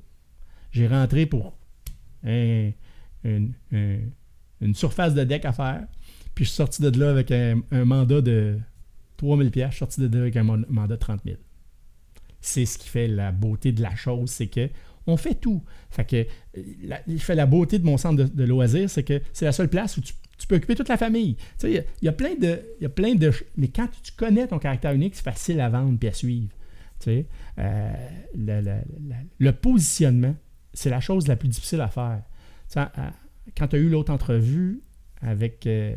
[0.71, 1.57] J'ai rentré pour
[2.23, 2.71] un-
[3.23, 3.99] une, un-
[4.61, 5.85] une surface de deck à faire,
[6.33, 8.57] puis je suis sorti de là avec un, mandat de
[9.17, 11.37] 3000 pièces, je suis sorti de là avec un mandat de 30 000.
[12.41, 14.69] C'est ce qui fait la beauté de la chose, c'est que
[15.07, 15.63] on fait tout.
[15.89, 16.15] Fait que
[16.57, 19.45] euh, la, je fais la beauté de mon centre de, de loisirs, c'est que c'est
[19.45, 20.13] la seule place où tu,
[20.47, 21.35] peux occuper toute la famille.
[21.35, 24.11] Tu sais, il y a- il plein de, il y plein de, mais quand tu
[24.13, 26.49] connais ton caractère unique, c'est facile à vendre puis à suivre.
[27.57, 27.93] Euh,
[28.35, 30.35] le, positionnement,
[30.73, 32.21] c'est la chose la plus difficile à faire.
[33.55, 34.81] Quand tu as eu l'autre entrevue
[35.21, 35.95] avec euh,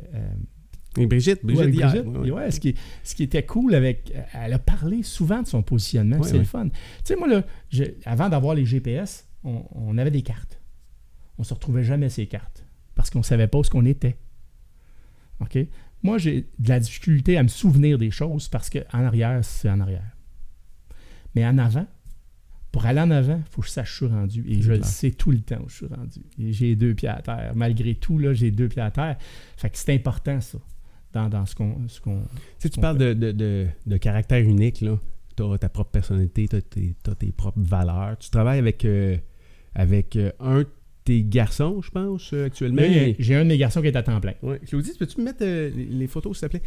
[0.98, 1.72] Et Brigitte, Brigitte, Ouais,
[2.02, 2.52] Brigitte.
[2.52, 4.12] ce, qui, ce qui était cool avec.
[4.34, 6.68] Elle a parlé souvent de son positionnement, c'est le fun.
[6.68, 10.60] Tu sais, moi, là, je- avant d'avoir les GPS, on, on avait des cartes.
[11.38, 12.64] On se retrouvait jamais ces cartes
[12.94, 14.16] parce qu'on savait pas où ce qu'on était.
[15.40, 15.56] OK?
[16.02, 19.80] Moi, j'ai de la difficulté à me souvenir des choses parce qu'en arrière, c'est en
[19.80, 20.16] arrière.
[21.34, 21.86] Mais en avant,
[22.72, 24.44] pour aller en avant, il faut que je sache où je suis rendu.
[24.48, 26.20] Et je le sais tout le temps où je suis rendu.
[26.38, 27.52] Et j'ai deux pieds à terre.
[27.54, 29.16] Malgré tout, là, j'ai deux pieds à terre.
[29.56, 30.58] Fait que c'est important, ça,
[31.12, 31.88] dans, dans ce qu'on.
[31.88, 32.28] ce qu'on- Tu
[32.58, 34.98] sais, tu parles de, de, de, de caractère unique, là.
[35.36, 38.16] Tu as ta propre personnalité, tu as, tes t'as tes propres valeurs.
[38.18, 39.16] Tu travailles avec, euh,
[39.74, 40.66] avec euh, un de
[41.04, 42.82] tes garçons, je pense, euh, actuellement.
[42.82, 44.34] Là, j'ai- un de mes garçons qui est à temps plein.
[44.42, 44.58] Ouais.
[44.66, 46.62] Claudie, peux-tu me mettre euh, les, photos, s'il te plaît?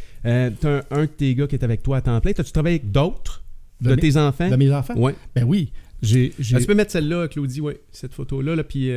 [0.59, 2.31] Tu as un, un de tes gars qui est avec toi à temps plein.
[2.31, 3.43] As-tu travaillé avec d'autres?
[3.81, 4.49] De, mes- tes enfants?
[4.49, 4.95] De mes enfants?
[4.95, 5.15] Ouais.
[5.35, 5.71] Ben oui.
[6.01, 7.73] J'ai, j'ai- Ah, tu peux mettre celle-là, Claudie, oui.
[7.91, 8.89] Cette photo-là, là, puis...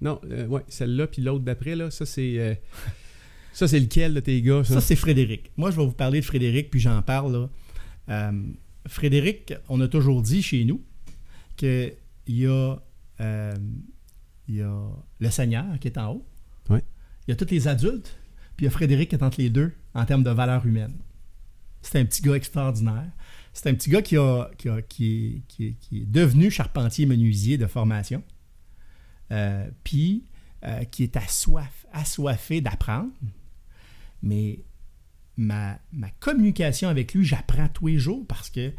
[0.00, 2.60] non, ouais, celle-là, puis l'autre d'après, là, ça, c'est...
[3.52, 4.74] ça, c'est lequel de tes gars, ça?
[4.74, 5.50] Ça, c'est Frédéric.
[5.56, 7.32] Moi, je vais vous parler de Frédéric, puis j'en parle.
[7.32, 7.50] Là.
[8.30, 8.42] Euh,
[8.86, 10.80] Frédéric, on a toujours dit chez nous
[11.56, 11.92] qu'il
[12.28, 12.76] y, a,
[13.20, 13.54] euh,
[14.48, 14.88] y a
[15.18, 16.26] le Seigneur qui est en haut.
[16.70, 16.82] Ouais.
[17.26, 18.16] Il y a tous les adultes,
[18.56, 20.94] puis il y a Frédéric qui est entre les deux en termes de valeur humaine.
[21.82, 23.10] C'est un petit gars extraordinaire.
[23.52, 26.50] C'est un petit gars qui, a, qui, a- qui est, qui est- qui est devenu
[26.50, 28.22] charpentier menuisier de formation,
[29.32, 30.24] euh, puis
[30.64, 33.10] euh, qui est assoif, assoiffé d'apprendre.
[34.22, 34.60] Mais
[35.36, 38.72] ma, ma communication avec lui, j'apprends tous les jours parce que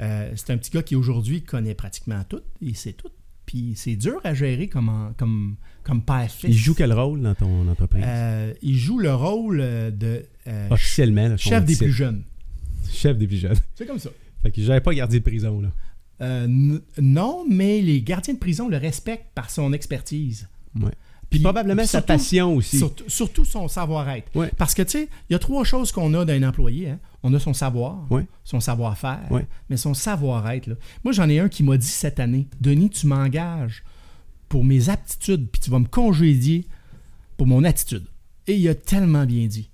[0.00, 3.08] euh, c'est un petit gars qui aujourd'hui connaît pratiquement tout, il sait tout.
[3.46, 6.50] Puis c'est dur à gérer comme, en- comme, comme père-fils.
[6.50, 8.02] Il joue quel rôle dans ton entreprise?
[8.06, 11.84] Euh, il joue le rôle euh, de euh, Officiellement, là, chef des titre.
[11.84, 12.24] plus jeunes.
[12.90, 13.56] Chef des plus jeunes.
[13.76, 14.10] C'est comme ça.
[14.42, 15.70] Fait que j'avais pas gardé de prison, là.
[16.22, 20.48] Euh, non, mais les gardiens de prison le respectent par son expertise.
[20.80, 20.90] Ouais.
[21.30, 22.78] Puis probablement sa surtout- passion aussi.
[22.78, 24.30] Surtout, surtout son savoir-être.
[24.36, 24.50] Ouais.
[24.56, 26.90] Parce que, tu sais, il y a trois choses qu'on a d'un employé.
[26.90, 26.98] hein.
[27.24, 28.26] On a son savoir, Ouais.
[28.44, 29.46] son savoir-faire, Ouais.
[29.68, 30.70] mais son savoir-être.
[31.02, 33.82] Moi, j'en ai un qui m'a dit cette année, Denis, tu m'engages
[34.48, 36.66] pour mes aptitudes, puis tu vas me congédier
[37.36, 38.04] pour mon attitude.
[38.46, 39.68] Et il a tellement bien dit.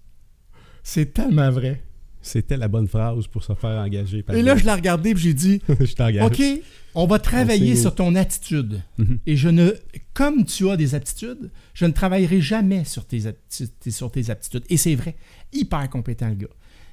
[0.82, 1.82] C'est tellement vrai.
[2.22, 4.22] C'était la bonne phrase pour se faire engager.
[4.22, 6.24] par Et là, je l'ai regardé, puis j'ai dit, je.
[6.24, 6.62] OK,
[6.94, 8.80] on va travailler On sur ton attitude.
[8.98, 9.18] Mhm.
[9.26, 9.72] Et je ne,
[10.14, 13.20] comme tu as des aptitudes, je ne travaillerai jamais sur tes,
[13.88, 14.64] sur tes aptitudes.
[14.70, 15.16] Et c'est vrai,
[15.52, 16.48] hyper compétent le gars.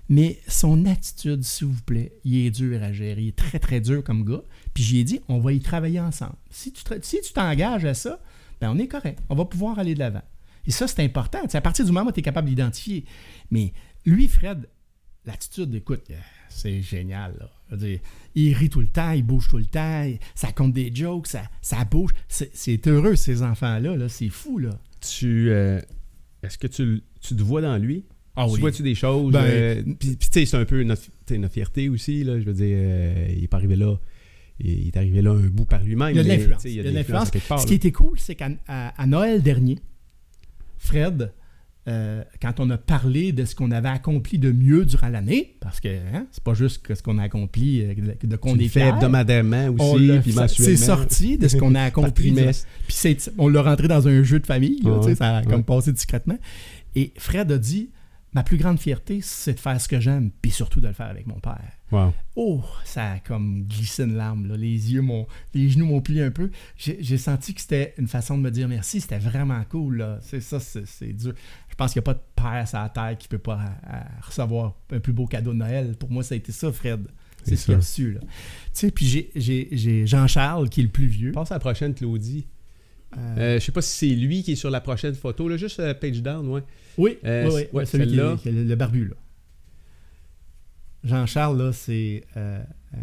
[0.09, 3.21] Mais son attitude, s'il vous plaît, il est dur à gérer.
[3.21, 4.41] Il est très, très dur comme gars.
[4.73, 6.33] Puis j'ai dit, on va y travailler ensemble.
[6.49, 8.19] Si tu si t'engages à ça,
[8.59, 9.19] ben on est correct.
[9.29, 10.23] On va pouvoir aller de l'avant.
[10.65, 11.39] Et ça, c'est important.
[11.51, 13.05] À partir du moment où tu es capable d'identifier.
[13.51, 13.73] Mais
[14.05, 14.67] lui, Fred,
[15.29, 16.15] l'attitude, écoute, euh,
[16.49, 17.35] c'est génial.
[17.39, 17.49] là.
[17.69, 17.99] Je veux dire,
[18.35, 21.43] il rit tout le temps, il bouge tout le temps, ça compte des jokes, ça,
[21.61, 22.11] ça bouge.
[22.27, 23.95] C'est heureux, ces enfants-là.
[23.95, 24.09] Là.
[24.09, 24.71] C'est fou, là.
[25.01, 25.79] Tu, euh,
[26.43, 28.05] est-ce que tu, tu te vois dans lui?
[28.35, 29.33] Ah tu vois-tu des choses?
[29.33, 32.23] Ben, euh, Puis, tu sais, c'est un peu notre, notre fierté aussi.
[32.23, 33.95] Là, je veux dire, euh, il est pas arrivé là.
[34.59, 36.09] Il est arrivé là un bout par lui-même.
[36.11, 36.63] Il y a de l'influence.
[36.65, 37.31] Il y a de l'influence.
[37.31, 38.49] Ce qui était cool, c'est qu'à
[39.05, 39.79] Noël dernier,
[40.77, 41.33] Fred,
[41.87, 45.79] euh, quand on a parlé de ce qu'on avait accompli de mieux durant l'année, parce
[45.79, 48.67] que hein, c'est pas juste que ce qu'on a accompli, euh, de, de qu'on est
[48.67, 48.93] fier.
[48.93, 50.77] hebdomadairement aussi, puis fait- mensuellement.
[50.77, 52.31] C'est sorti de ce qu'on a accompli.
[52.87, 55.47] Puis on l'a rentré dans un jeu de famille, là, Ouais, ça a ouais.
[55.47, 56.37] comme passé discrètement.
[56.95, 57.89] Et Fred a dit
[58.31, 61.07] Ma plus grande fierté, c'est de faire ce que j'aime, puis surtout de le faire
[61.07, 61.63] avec mon père.
[61.91, 62.13] Wow.
[62.35, 64.47] Oh, ça a comme glissé une larme.
[64.47, 64.55] là.
[64.55, 65.25] Les yeux m'ont.
[65.55, 66.51] Les genoux m'ont plié un peu.
[66.77, 69.01] J'ai senti que c'était une façon de me dire merci.
[69.01, 69.97] C'était vraiment cool.
[69.97, 70.19] là.
[70.21, 71.33] C'est ça, c'est dur.
[71.79, 73.53] Je pense qu'il n'y a pas de père sur la terre qui ne peut pas
[73.85, 75.95] à- à recevoir un plus beau cadeau de Noël.
[75.97, 77.07] Pour moi, ça a été ça, Fred.
[77.45, 78.11] C'est ce qu'il a reçu.
[78.15, 78.19] là.
[78.19, 78.27] Tu
[78.73, 81.31] sais, puis j'ai- Jean-Charles, qui est le plus vieux.
[81.31, 82.47] Passe à la prochaine, Claudie.
[83.17, 85.47] Euh, Euh, je sais pas si c'est lui qui est sur la prochaine photo.
[85.47, 86.63] Là, juste euh, page down, ouais.
[86.97, 89.15] Oui, Euh, oui, oui, c'est- ouais, celui qui est, qui est le, le barbu, là.
[91.05, 92.61] Jean-Charles, là, c'est euh,
[92.93, 92.97] euh,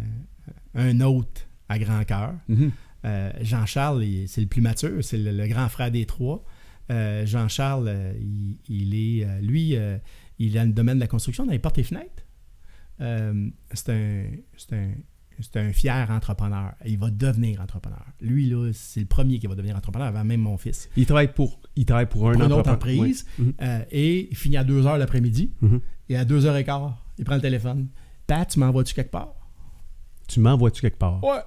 [0.75, 2.35] un hôte à grand cœur.
[2.47, 2.71] Mhm.
[3.05, 6.45] Euh, Jean-Charles, c'est le plus mature, c'est le, le grand frère des trois.
[6.89, 9.75] Euh, Jean-Charles, euh, il, il est, euh, lui,
[10.39, 12.23] il a le domaine de la construction dans les portes et fenêtres.
[12.99, 14.23] C'est un,
[14.55, 14.91] c'est un,
[15.39, 16.73] c'est un fier entrepreneur.
[16.85, 18.03] Il va devenir entrepreneur.
[18.21, 20.89] Lui, là, c'est le premier qui va devenir entrepreneur avant même mon fils.
[20.97, 23.25] Il travaille pour, il travaille pour un Pour une autre entreprise.
[23.37, 23.53] Mhm.
[23.61, 25.51] Euh, et il finit à 2 h l'après-midi.
[25.61, 25.81] Mhm.
[26.09, 27.87] Et à 2h15, il prend le téléphone.
[28.25, 29.35] Pat, tu m'envoies-tu quelque part?
[30.27, 31.23] Tu m'envoies-tu quelque part?
[31.23, 31.39] Ouais.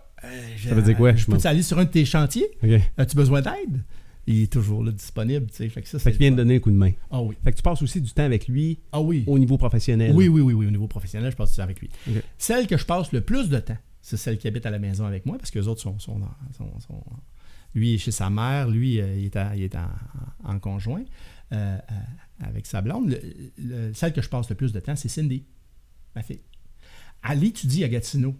[0.63, 1.15] Ça veut dire quoi?
[1.15, 2.47] Je peux aller sur un de tes chantiers?
[2.97, 3.85] As-tu besoin d'aide?
[4.33, 5.47] Il est toujours là, disponible.
[5.51, 5.69] tu sais.
[5.69, 6.93] Fait que ça, Fait c'est qu'il vient de donner un coup de main.
[7.11, 7.37] Ah oui.
[7.43, 9.25] Fait que tu passes aussi du temps avec lui Ah oui.
[9.27, 10.13] au niveau professionnel.
[10.15, 10.67] Oui, oui, oui, oui.
[10.67, 11.91] Au niveau professionnel, je passe du temps avec lui.
[12.39, 15.05] Celle que je passe le plus de temps, c'est celle qui habite à la maison
[15.05, 17.05] avec moi, parce que les autres sont, sont, dans- sont- sont-
[17.75, 19.89] Lui est chez sa mère, lui, euh, il est, à- il est en,
[20.45, 21.05] en conjoint
[21.53, 21.95] euh, euh,
[22.41, 23.11] avec sa blonde.
[23.11, 23.21] Le-
[23.59, 25.45] le- celle que je passe le plus de temps, c'est Cindy,
[26.17, 26.41] ma fille.
[27.29, 28.35] Elle étudie à Gatineau,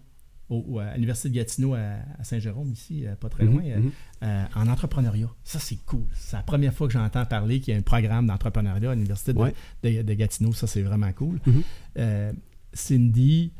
[0.55, 3.79] au- à l'Université de Gatineau à, à Saint-Jérôme, ici, euh, pas très Mhm, loin, euh,
[3.79, 3.91] mhm.
[4.23, 5.29] euh, en entrepreneuriat.
[5.43, 6.05] Ça, c'est cool.
[6.13, 9.33] C'est la première fois que j'entends parler qu'il y a un programme d'entrepreneuriat à l'Université
[9.33, 9.53] de, Ouais.
[9.83, 10.51] de- de Gatineau.
[10.53, 11.39] Ça, c'est vraiment cool.
[11.45, 11.63] Mhm.
[11.97, 12.33] Euh,
[12.73, 13.51] Cindy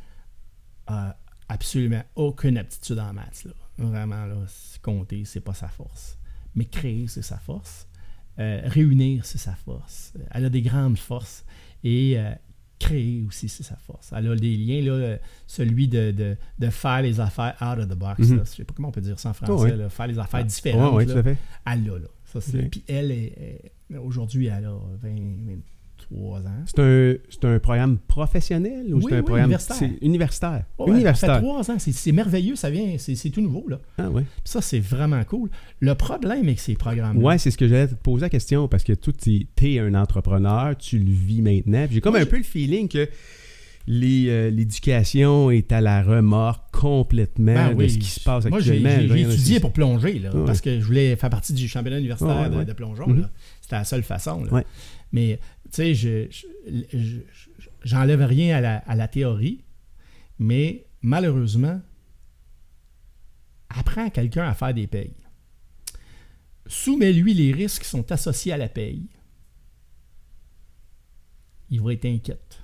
[0.87, 1.17] a
[1.49, 3.43] absolument aucune aptitude en maths.
[3.45, 3.51] Là.
[3.77, 4.35] Vraiment, là,
[4.81, 6.17] compter, c'est pas sa force.
[6.55, 7.87] Mais créer, c'est sa force.
[8.39, 10.13] Euh, réunir, c'est sa force.
[10.31, 11.45] Elle a des grandes forces.
[11.83, 12.17] Et
[12.81, 14.11] créer aussi, c'est sa force.
[14.15, 15.17] Elle a des liens, là,
[15.47, 18.19] celui de, de, de faire les affaires out of the box.
[18.29, 18.37] Mhm.
[18.37, 18.43] là.
[18.45, 19.71] Je sais pas comment on peut dire ça en français.
[19.73, 20.93] Oh, là, faire les affaires Ouais, différentes.
[20.95, 21.13] ouais, là.
[21.13, 21.37] tout à fait.
[21.65, 22.07] Elle l'a, là.
[22.25, 22.39] Ça.
[22.71, 25.09] Puis elle, est, est- aujourd'hui, elle a 20,
[26.11, 26.43] 23 ans.
[26.65, 29.77] C'est un, c'est un programme professionnel ou Oui, c'est un oui, programme universitaire.
[29.77, 30.63] c'est universitaire?
[30.77, 31.35] Ça universitaire.
[31.35, 33.65] fait trois ans, c'est, c'est merveilleux, ça vient, c'est, c'est tout nouveau.
[33.69, 33.79] Là.
[33.97, 34.09] Ah.
[34.13, 35.49] Puis ça, c'est vraiment cool.
[35.79, 38.83] Le problème avec ces programmes Ouais, c'est ce que j'allais te poser la question parce
[38.83, 41.87] que toi, tu es un entrepreneur, tu le vis maintenant.
[41.89, 43.07] J'ai comme Moi, un je- peu le feeling que
[43.87, 47.89] les, euh, l'éducation est à la remorque complètement Ben de oui.
[47.89, 48.89] ce qui se passe Moi, j'ai, actuellement.
[49.15, 51.97] j'ai- j'ai de- étudié pour plonger, là, parce que je voulais faire partie du championnat
[51.97, 53.07] universitaire de- plongeon.
[53.07, 53.21] Mhm.
[53.21, 53.29] là.
[53.59, 54.43] C'était la seule façon.
[54.43, 54.63] là.
[55.13, 55.39] Mais,
[55.71, 56.47] tu sais, je, je-
[56.91, 57.19] je-
[57.57, 59.63] je- j'enlève rien à la, à la théorie,
[60.39, 61.81] mais malheureusement,
[63.69, 65.15] apprends quelqu'un à faire des payes.
[66.67, 69.07] Soumets-lui les risques qui sont associés à la paye.
[71.69, 72.61] Il va être inquiète.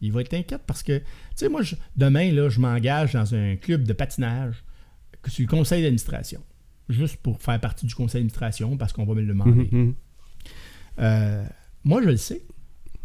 [0.00, 1.04] Il va être inquiète parce que, tu
[1.36, 4.62] sais, moi, je- demain, là, je m'engage dans un club de patinage
[5.22, 6.42] que sur le conseil d'administration.
[6.88, 9.68] Juste pour faire partie du conseil d'administration parce qu'on va me le demander.
[9.70, 9.94] Mhm, mhm.
[11.00, 11.46] Euh,
[11.86, 12.42] moi, je le sais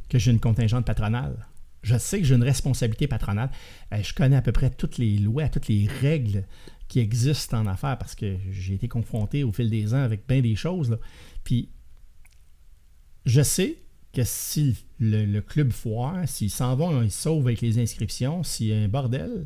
[0.10, 1.48] que j'ai une contingente patronale.
[1.84, 3.52] Je sais que j'ai une responsabilité patronale.
[3.94, 6.46] Euh, je connais à peu près toutes les lois, toutes les règles
[6.88, 10.42] qui existent en affaires parce que j'ai été confronté au fil des ans avec bien
[10.42, 10.98] des choses.
[11.44, 11.70] Puis,
[13.28, 13.78] je sais
[14.14, 18.68] que si le, le club foire, s'ils s'en vont, ils sauvent avec les inscriptions, s'il
[18.68, 19.46] y a un bordel,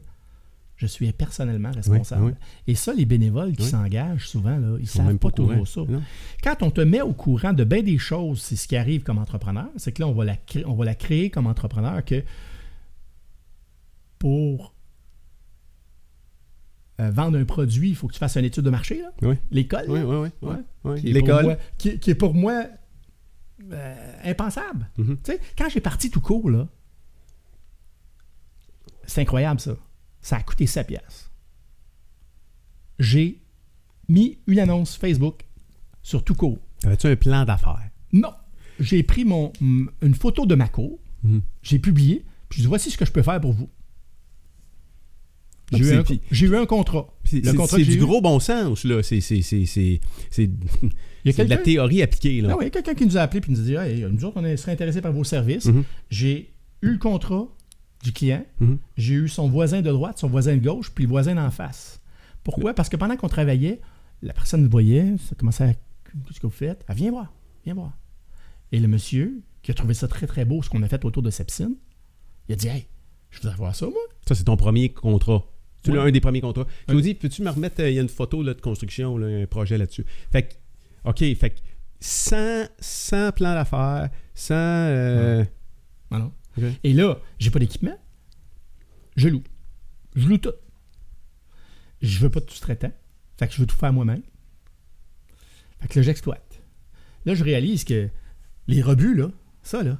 [0.77, 2.23] je suis personnellement responsable.
[2.25, 2.31] oui.
[2.67, 3.69] Et ça, les bénévoles qui Oui.
[3.69, 5.47] s'engagent souvent, là, ils ne savent même pas courant.
[5.49, 5.81] toujours ça.
[5.87, 6.01] Non.
[6.43, 9.17] Quand on te met au courant de bien des choses, c'est ce qui arrive comme
[9.17, 12.23] entrepreneur, c'est que là, on va, la cré- on va la créer comme entrepreneur que
[14.19, 14.73] pour
[17.01, 19.01] euh, vendre un produit, il faut que tu fasses une étude de marché.
[19.51, 20.53] L'école, Oui, là, oui, oui.
[20.83, 20.99] Ouais.
[21.01, 21.57] qui L'école.
[21.77, 22.65] qui, qui est pour moi
[23.71, 24.89] euh, impensable.
[24.97, 25.17] Mhm.
[25.23, 26.67] Sais, quand j'ai parti tout court, là,
[29.05, 29.75] c'est incroyable ça.
[30.25, 31.29] Ça a coûté 7 piastres.
[32.97, 33.39] J'ai
[34.09, 35.41] mis une annonce Facebook
[36.01, 36.57] sur tout court.
[36.83, 37.91] Avais-tu un plan d'affaires?
[38.11, 38.31] Non.
[38.79, 41.41] J'ai pris mon, m- une photo de ma cour, Mhm.
[41.61, 43.69] j'ai publié, puis je dis voici ce que je peux faire pour vous.
[45.71, 46.03] J'ai eu, un-
[46.63, 47.07] eu contrat.
[47.23, 49.03] C'est du eu- gros bon sens, là.
[49.03, 49.19] C'est
[51.25, 52.49] de la théorie appliquée, là.
[52.51, 54.05] Ah oui, il y a quelqu'un qui nous a appelé et nous a dit hey,
[54.11, 55.65] nous autres, on serait intéressés par vos services.
[55.65, 55.83] Mhm.
[56.09, 57.47] J'ai eu le contrat
[58.05, 58.77] du client, Mhm.
[58.97, 61.99] j'ai eu son voisin de droite, son voisin de gauche, puis le voisin d'en face.
[62.43, 62.73] Pourquoi?
[62.73, 63.81] Parce que pendant qu'on travaillait,
[64.21, 65.73] la personne nous voyait, ça commençait à.
[65.73, 66.85] Qu'est-ce que vous faites?
[66.87, 67.33] Ah, viens voir,
[67.65, 67.93] viens voir.
[68.71, 71.23] Et le monsieur, qui a trouvé ça très très beau, ce qu'on a fait autour
[71.23, 71.75] de Sepsine,
[72.47, 72.85] il a dit Hey,
[73.31, 73.95] je voudrais voir ça, moi.
[74.27, 75.43] Ça, c'est ton premier contrat.
[75.83, 75.99] C'est Ouais.
[75.99, 76.63] un des premiers contrats.
[76.63, 76.69] Ouais.
[76.87, 79.45] Claudie, peux-tu me remettre, euh, il y a une photo là, de construction, là, un
[79.47, 80.05] projet là-dessus?
[80.31, 80.53] Fait que,
[81.09, 81.59] OK, fait que
[81.99, 84.53] sans, sans plan d'affaires, sans...
[84.55, 85.43] euh,
[86.11, 86.31] Alors.
[86.83, 87.97] Et là, j'ai pas d'équipement.
[89.15, 89.43] Je loue.
[90.15, 90.53] Je loue tout.
[92.01, 92.91] Je veux pas de sous-traitant.
[93.37, 94.21] Fait que je veux tout faire moi-même.
[95.79, 96.61] Fait que là, j'exploite.
[97.25, 98.09] Là, je réalise que
[98.67, 99.29] les rebuts, là,
[99.63, 99.97] ça, là,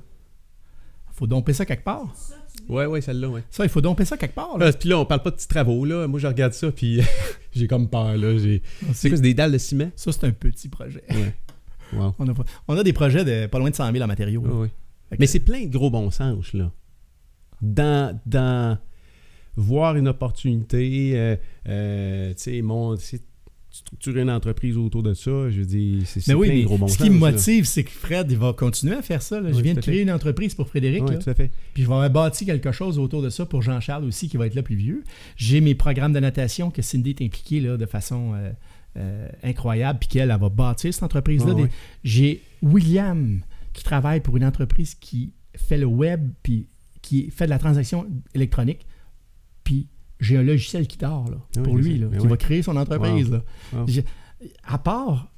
[1.14, 2.14] faut domper ça quelque part.
[2.68, 3.44] Ouais, ouais, celle-là, ouais.
[3.50, 4.58] Ça, il faut domper ça quelque part.
[4.58, 4.66] Là.
[4.68, 6.08] Là, puis là, on parle pas de petits travaux, là.
[6.08, 7.02] Moi, je regarde ça, puis
[7.54, 8.38] j'ai comme peur, là.
[8.38, 8.62] J'ai-
[8.94, 9.92] C'est quoi, c'est des dalles de ciment?
[9.96, 11.04] Ça, c'est un petit projet.
[11.10, 11.34] Ouais.
[11.94, 12.16] Wow.
[12.20, 14.44] On a, pas- on a des projets de pas loin de 100 000 en matériaux.
[14.46, 14.54] là.
[14.54, 14.70] Ouais,
[15.20, 16.72] Mais c'est plein de gros bon sens, là.
[17.62, 18.78] Dans, dans
[19.56, 21.36] voir une opportunité, euh,
[21.68, 22.98] euh, tu sais, mon,
[23.76, 26.88] structurer une entreprise autour de ça, je veux dire, c'est oui, plein de gros bon
[26.88, 29.42] ce sens, qui me motive, c'est que Fred, il va continuer à faire ça.
[29.42, 29.52] là.
[29.52, 30.02] Je Oui, viens de créer fait.
[30.04, 31.10] une entreprise pour Frédéric.
[31.10, 31.18] Là.
[31.18, 31.52] tout à fait.
[31.74, 34.48] Puis je vais avoir bâti quelque chose autour de ça pour Jean-Charles aussi, qui va
[34.48, 35.04] être là plus vieux.
[35.36, 38.52] J'ai mes programmes de natation que Cindy est impliquée là, de façon euh,
[38.96, 41.54] euh, incroyable, puis qu'elle elle va bâtir cette entreprise-là.
[41.58, 41.68] Ah.
[42.06, 43.42] J'ai William
[43.76, 46.68] qui travaille pour une entreprise qui fait le web, puis
[47.02, 48.88] qui fait de la transaction électronique,
[49.64, 49.88] puis
[50.20, 52.28] j'ai un logiciel qui dort là, oui, pour lui, là, qui oui.
[52.28, 53.30] va créer son entreprise.
[53.30, 53.44] là.
[53.74, 53.86] Wow.
[54.64, 55.32] À part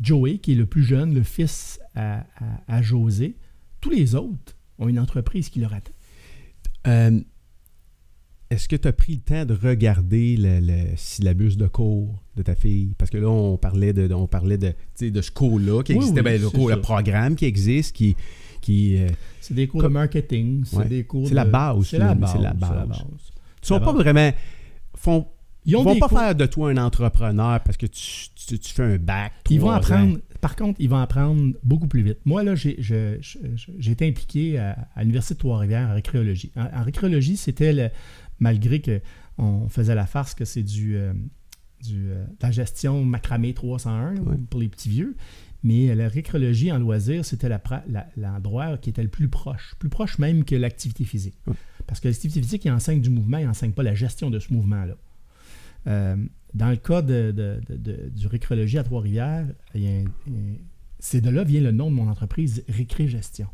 [0.00, 3.36] Joey, qui est le plus jeune, le fils à, à- à José,
[3.80, 5.92] tous les autres ont une entreprise qui leur attend.
[6.86, 7.20] Euh,
[8.54, 12.42] Est-ce que tu as pris le temps de regarder le, le syllabus de cours de
[12.42, 12.94] ta fille?
[12.96, 15.92] Parce que là, on parlait de, on parlait de, tu sais, de ce cours-là qui
[15.92, 18.14] Oui, existait, oui, ben, le, cours, le programme qui existe, qui,
[18.60, 19.08] qui euh,
[19.40, 20.84] C'est des cours Comme- de marketing, c'est Ouais.
[20.88, 22.40] des cours C'est la base, C'est la base.
[22.40, 22.70] la base.
[22.88, 23.04] base.
[23.62, 24.30] sont pas vraiment
[24.96, 25.26] font
[25.66, 28.72] Ils ont vont pas cours- faire de toi un entrepreneur parce que tu, tu- tu
[28.72, 29.32] fais un bac.
[29.50, 30.20] Ils vont apprendre, ans.
[30.40, 32.18] par contre, ils vont apprendre beaucoup plus vite.
[32.24, 32.76] Moi, là, j'ai
[33.90, 36.52] été impliqué à, à l'Université de Trois-Rivières en récréologie.
[36.56, 37.90] En, en récréologie, c'était, le-
[38.38, 41.12] malgré qu'on faisait la farce que c'est du, euh,
[41.82, 44.36] du, euh, de la gestion macramé 301 là, Ouais.
[44.50, 45.16] pour les petits vieux,
[45.62, 47.48] mais euh, la récréologie en loisir, c'était
[48.16, 51.36] l'endroit qui était le plus proche, plus proche même que l'activité physique.
[51.46, 51.54] Ouais.
[51.86, 54.52] Parce que l'activité physique, il enseigne du mouvement, il n'enseigne pas la gestion de ce
[54.52, 54.96] mouvement-là.
[55.86, 56.16] Euh,
[56.54, 59.46] dans le cas de, de- de- de- du récréologie à Trois-Rivières,
[60.98, 63.48] c'est de là vient le nom de mon entreprise, Récré Gestion.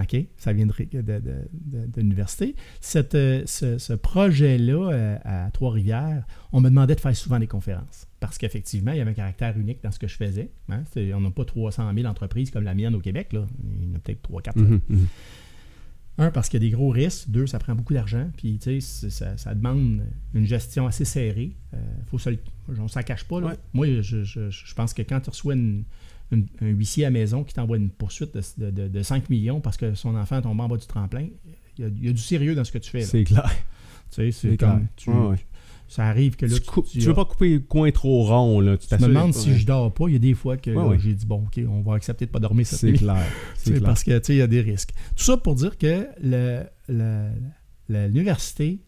[0.00, 0.16] OK?
[0.36, 2.56] Ça vient de, ré- de, de- de- de l'université.
[2.80, 7.46] Cette, euh, ce, ce projet-là euh, à Trois-Rivières, on me demandait de faire souvent des
[7.46, 8.08] conférences.
[8.18, 10.50] Parce qu'effectivement, il y avait un caractère unique dans ce que je faisais.
[10.68, 10.82] hein?
[11.14, 13.32] On n'a pas 300 000 entreprises comme la mienne au Québec.
[13.32, 13.46] Là.
[13.80, 14.58] Il y en a peut-être 3-4.
[14.58, 15.06] Mhm, mhm.
[16.16, 17.28] Un, parce qu'il y a des gros risques.
[17.28, 18.30] Deux, ça prend beaucoup d'argent.
[18.36, 20.00] Puis, tu sais, ça, ça demande
[20.32, 21.56] une gestion assez serrée.
[21.74, 21.76] Euh,
[22.06, 22.30] faut se
[22.68, 23.40] on ne s'en cache pas.
[23.40, 23.48] là.
[23.48, 23.54] Ouais.
[23.72, 25.82] Moi, je, je- je pense que quand tu reçois une-
[26.34, 29.28] une- un huissier à la maison qui t'envoie une poursuite de, de- de- de 5
[29.30, 31.26] millions parce que son enfant tombe en bas du tremplin,
[31.78, 33.02] il y a, il y a du sérieux dans ce que tu fais.
[33.02, 33.50] C'est clair.
[34.10, 34.86] Tu sais, c'est c'est comme...
[34.96, 35.36] tu- Ouais, ouais.
[35.86, 38.24] Ça arrive que là, Tu, tu, coupes- tu- tu veux pas couper le coin trop
[38.24, 38.76] rond, là.
[38.78, 40.06] Tu tu me demandes si je dors pas.
[40.08, 42.30] Il y a des fois que Ouais, j'ai dit, bon, OK, on va accepter de
[42.30, 42.98] pas dormir cette C'est nuit.
[42.98, 43.22] clair.
[43.54, 43.82] C'est clair.
[43.84, 44.92] parce que tu sais, il y a des risques.
[45.14, 46.08] Tout ça pour dire que
[47.88, 48.80] l'université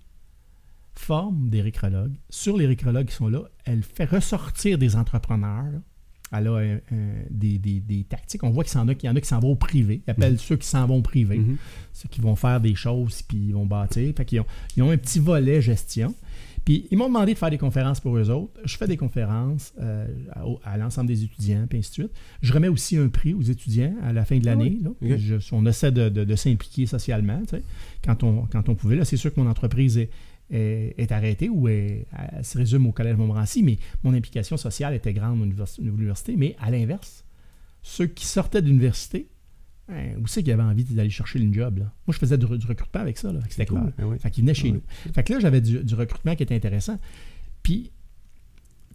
[0.94, 2.14] forme des récrologues.
[2.30, 5.64] Sur les récrologues qui sont là, elle fait ressortir des entrepreneurs.
[5.64, 5.78] là.
[6.32, 6.80] Elle a un- un-
[7.30, 8.42] des, des- des tactiques.
[8.42, 10.02] On voit qu'il y en a, qu'il y en a qui s'en vont au privé.
[10.06, 11.38] Ils appellent ceux qui s'en vont au privé.
[11.38, 11.56] Mhm.
[11.92, 14.12] Ceux qui vont faire des choses puis ils vont bâtir.
[14.16, 14.46] Fait ont,
[14.76, 16.14] ils ont un petit volet gestion.
[16.64, 18.60] Puis ils m'ont demandé de faire des conférences pour eux autres.
[18.64, 22.10] Je fais des conférences euh, à, à l'ensemble des étudiants, puis ainsi de suite.
[22.42, 24.78] Je remets aussi un prix aux étudiants à la fin de Ah l'année.
[25.52, 27.62] on essaie de, de- de s'impliquer socialement, tu sais,
[28.04, 28.96] quand on, quand on pouvait.
[28.96, 30.10] Là, c'est sûr que mon entreprise est,
[30.50, 35.12] est, arrêtée ou est- elle se résume au Collège Montmorency, mais mon implication sociale était
[35.12, 36.36] grande à l'univers- à l'université.
[36.36, 37.24] Mais à l'inverse,
[37.82, 39.28] ceux qui sortaient de l'université,
[39.88, 41.78] hein, où c'est qu'ils avaient envie d'aller chercher une job?
[41.78, 41.84] Là?
[42.06, 43.32] Moi, je faisais du, du recrutement avec ça.
[43.42, 43.82] C'était C'est clair.
[43.82, 43.92] cool.
[43.98, 44.18] Ah ouais.
[44.18, 44.80] Fait qu'ils venaient chez Ouais.
[45.06, 45.12] nous.
[45.12, 46.98] Fait que là, j'avais du, du recrutement qui était intéressant.
[47.62, 47.90] Puis,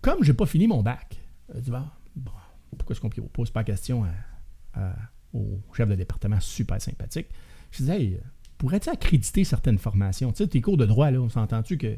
[0.01, 1.17] comme j'ai pas fini mon bac,
[1.53, 1.83] je dis, bon,
[2.15, 2.31] bon,
[2.77, 4.95] pourquoi est-ce qu'on ne pose pas la question à- à-
[5.33, 7.27] au chef de département super sympathique?
[7.71, 8.19] Je disais, hey,
[8.61, 10.31] pourrais-tu accréditer certaines formations?
[10.31, 11.97] Tu sais, tes cours de droit, là, on s'entend-tu que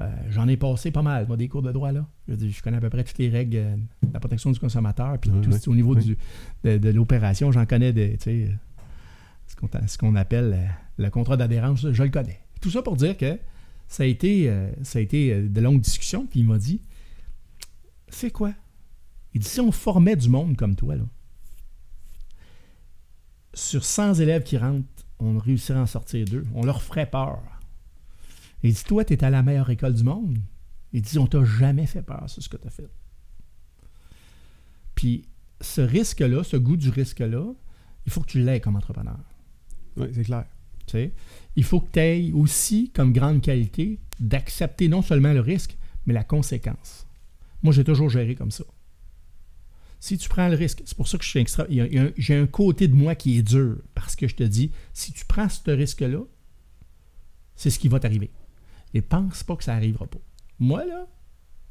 [0.00, 2.04] euh, j'en ai passé pas mal, moi, des cours de droit, là.
[2.26, 5.16] Je, je connais à peu près toutes les règles euh, de la protection du consommateur,
[5.20, 6.18] puis tout au niveau du,
[6.64, 8.50] de, de l'opération, j'en connais des, tu sais,
[9.86, 10.66] ce qu'on appelle euh,
[10.96, 12.40] le contrat d'adhérence, je le connais.
[12.60, 13.38] Tout ça pour dire que
[13.86, 16.80] ça a été, euh, ça a été de longues discussions, puis il m'a dit
[18.08, 18.52] C'est quoi?
[19.32, 21.04] Il dit Si on formait du monde comme toi, là,
[23.52, 24.84] sur 100 élèves qui rentrent,
[25.18, 26.46] on réussirait à en sortir deux.
[26.54, 27.40] On leur ferait peur.
[28.62, 30.38] Il dit Toi, tu es à la meilleure école du monde.
[30.92, 32.90] Il dit On t'a jamais fait peur sur ce que tu as fait.
[34.94, 35.26] Puis
[35.60, 37.52] ce risque-là, ce goût du risque-là,
[38.06, 39.18] il faut que tu l'aies comme entrepreneur.
[39.96, 40.46] Ouais, c'est clair.
[40.86, 41.14] Tu sais,
[41.56, 46.12] il faut que tu aies aussi comme grande qualité d'accepter non seulement le risque, mais
[46.12, 47.06] la conséquence.
[47.62, 48.64] Moi, j'ai toujours géré comme ça.
[50.04, 51.64] Si tu prends le risque, c'est pour ça que je suis extra.
[52.18, 55.24] J'ai un côté de moi qui est dur parce que je te dis, si tu
[55.24, 56.20] prends ce risque-là,
[57.56, 58.30] c'est ce qui va t'arriver.
[58.92, 60.18] Et pense pas que ça n'arrivera pas.
[60.58, 61.06] Moi, là,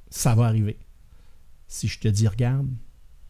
[0.10, 0.80] ça va arriver.
[1.68, 2.68] Si je te dis, regarde,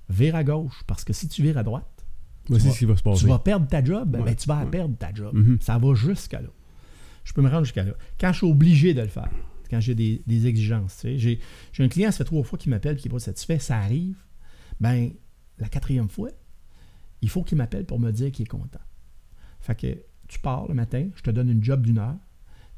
[0.07, 2.05] vire à gauche, parce que si tu vires à droite,
[2.47, 3.19] Voici vas- ce qui va se passer.
[3.19, 4.69] tu vas perdre ta job, ben, Ouais, tu vas ouais.
[4.71, 5.35] perdre ta job.
[5.35, 5.57] Mhm.
[5.59, 6.47] Ça va jusqu'à là.
[7.25, 7.91] Je peux me rendre jusqu'à là.
[8.17, 9.29] Quand je suis obligé de le faire,
[9.69, 11.39] quand j'ai des, des exigences, tu sais, j'ai,
[11.73, 13.77] j'ai un client, ça fait trois fois qu'il m'appelle et qui n'est pas satisfait, ça
[13.79, 14.15] arrive.
[14.83, 15.11] Ben,
[15.59, 16.29] la quatrième fois,
[17.21, 18.81] il faut qu'il m'appelle pour me dire qu'il est content.
[19.61, 19.97] Fait que
[20.27, 22.17] tu pars le matin, je te donne une job d'une heure,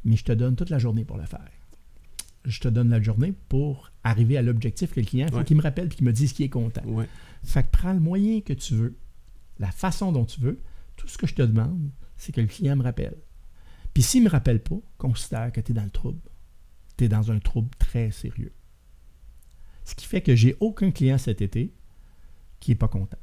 [0.03, 1.49] mais je te donne toute la journée pour le faire.
[2.48, 5.45] je te donne la journée pour arriver à l'objectif que le client, il faut Ouais.
[5.45, 6.84] qu'il me rappelle puis qu'il me dise qu'il est content.
[6.86, 7.10] Ouais.
[7.44, 8.95] Fait que prends le moyen que tu veux,
[9.57, 10.61] la façon dont tu veux.
[10.95, 13.15] Tout ce que je te demande, c'est que le client me rappelle.
[13.95, 16.19] Puis s'il ne me rappelle pas, considère que tu es dans le trouble.
[16.98, 18.53] Tu es dans un trouble très sérieux.
[19.84, 21.73] Ce qui fait que j'ai aucun client cet été
[22.65, 23.17] qui n'est pas content.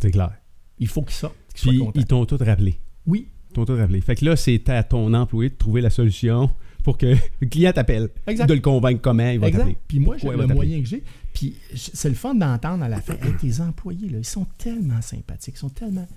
[0.00, 0.32] C'est clair.
[0.80, 2.00] Il faut qu'il sorte, Puis soit content.
[2.00, 2.80] ils t'ont tout rappelé.
[3.06, 4.00] Oui, Ils t'ont tout rappelé.
[4.00, 6.50] Fait que là, c'est à ton employé de trouver la solution
[6.82, 8.08] pour que le client t'appelle.
[8.26, 8.48] Exact.
[8.48, 9.76] De le convaincre comment il va t'appeler.
[9.86, 11.04] Puis moi, j'ai le moyen que j'ai.
[11.32, 15.00] Puis c'est le fun d'entendre à la fin, Hey, tes employés, là, ils sont tellement
[15.00, 16.08] sympathiques, ils sont tellement.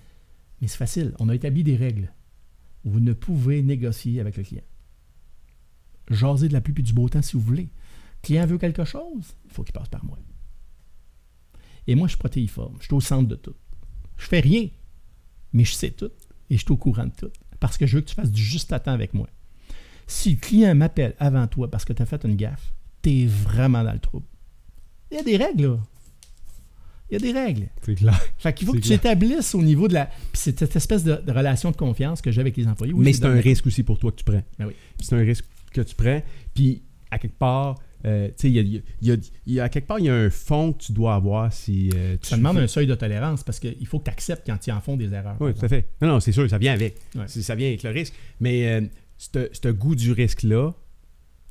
[0.60, 1.14] Mais c'est facile.
[1.20, 2.12] On a établi des règles.
[2.84, 4.64] Vous ne pouvez négocier avec le client.
[6.10, 7.64] Jaser de la pluie et du beau temps si vous voulez.
[7.64, 10.18] Le client veut quelque chose, il faut qu'il passe par moi.
[11.88, 12.76] Et moi, je suis protéiforme.
[12.80, 13.56] Je suis au centre de tout.
[14.18, 14.68] Je fais rien,
[15.54, 16.12] mais je sais tout
[16.50, 17.32] et je suis au courant de tout.
[17.60, 19.28] Parce que je veux que tu fasses du juste à temps avec moi.
[20.06, 23.26] Si le client m'appelle avant toi parce que tu as fait une gaffe, tu es
[23.26, 24.26] vraiment dans le trouble.
[25.12, 25.80] Il y a des règles, là.
[27.10, 27.70] Il y a des règles.
[27.84, 28.20] C'est clair.
[28.38, 30.08] Fait qu'il faut que tu établisses au niveau de la.
[30.08, 32.94] Puis c'est cette espèce de, de relation de confiance que j'ai avec les employés.
[32.98, 34.44] Mais c'est un risque aussi pour toi que tu prends.
[34.60, 34.74] Ben oui.
[35.00, 36.22] C'est un risque que tu prends.
[36.54, 37.76] Puis, à quelque part,
[38.08, 38.52] euh, il
[39.02, 41.16] y a, y y à quelque part, il y a un fond que tu dois
[41.16, 44.12] avoir si euh, tu Ça demande un seuil de tolérance parce qu'il faut que tu
[44.12, 45.36] acceptes quand ils en font des erreurs.
[45.40, 45.86] Oui, tout à fait.
[46.02, 46.96] Non, non, c'est sûr, ça vient avec.
[47.16, 47.28] Ouais.
[47.28, 48.14] Ça vient avec le risque.
[48.40, 48.82] Mais euh,
[49.18, 50.72] ce ce goût du risque-là,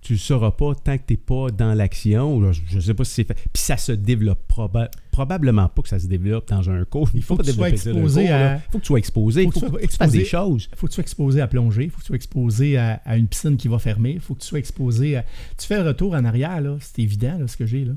[0.07, 2.53] tu le sauras pas tant que tu n'es pas dans l'action.
[2.53, 3.35] Je ne sais pas si c'est fait.
[3.35, 7.11] Puis ça se développe proba- probablement pas que ça se développe dans un cours.
[7.15, 9.43] Il faut que tu sois exposé à- Il faut que tu sois exposé.
[9.43, 10.69] Il Faut faut, que tu fasses des choses.
[10.73, 13.01] Il faut que tu sois exposé à plonger, il faut que tu sois exposé à,
[13.05, 15.25] à une piscine qui va fermer, il faut que tu sois exposé à.
[15.59, 17.95] Tu fais le retour en arrière, là, c'est évident là, ce que j'ai là.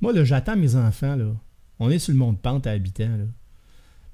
[0.00, 1.26] Moi, là, j'attends mes enfants, là.
[1.80, 3.24] On est sur le mont de pente à habitants, là.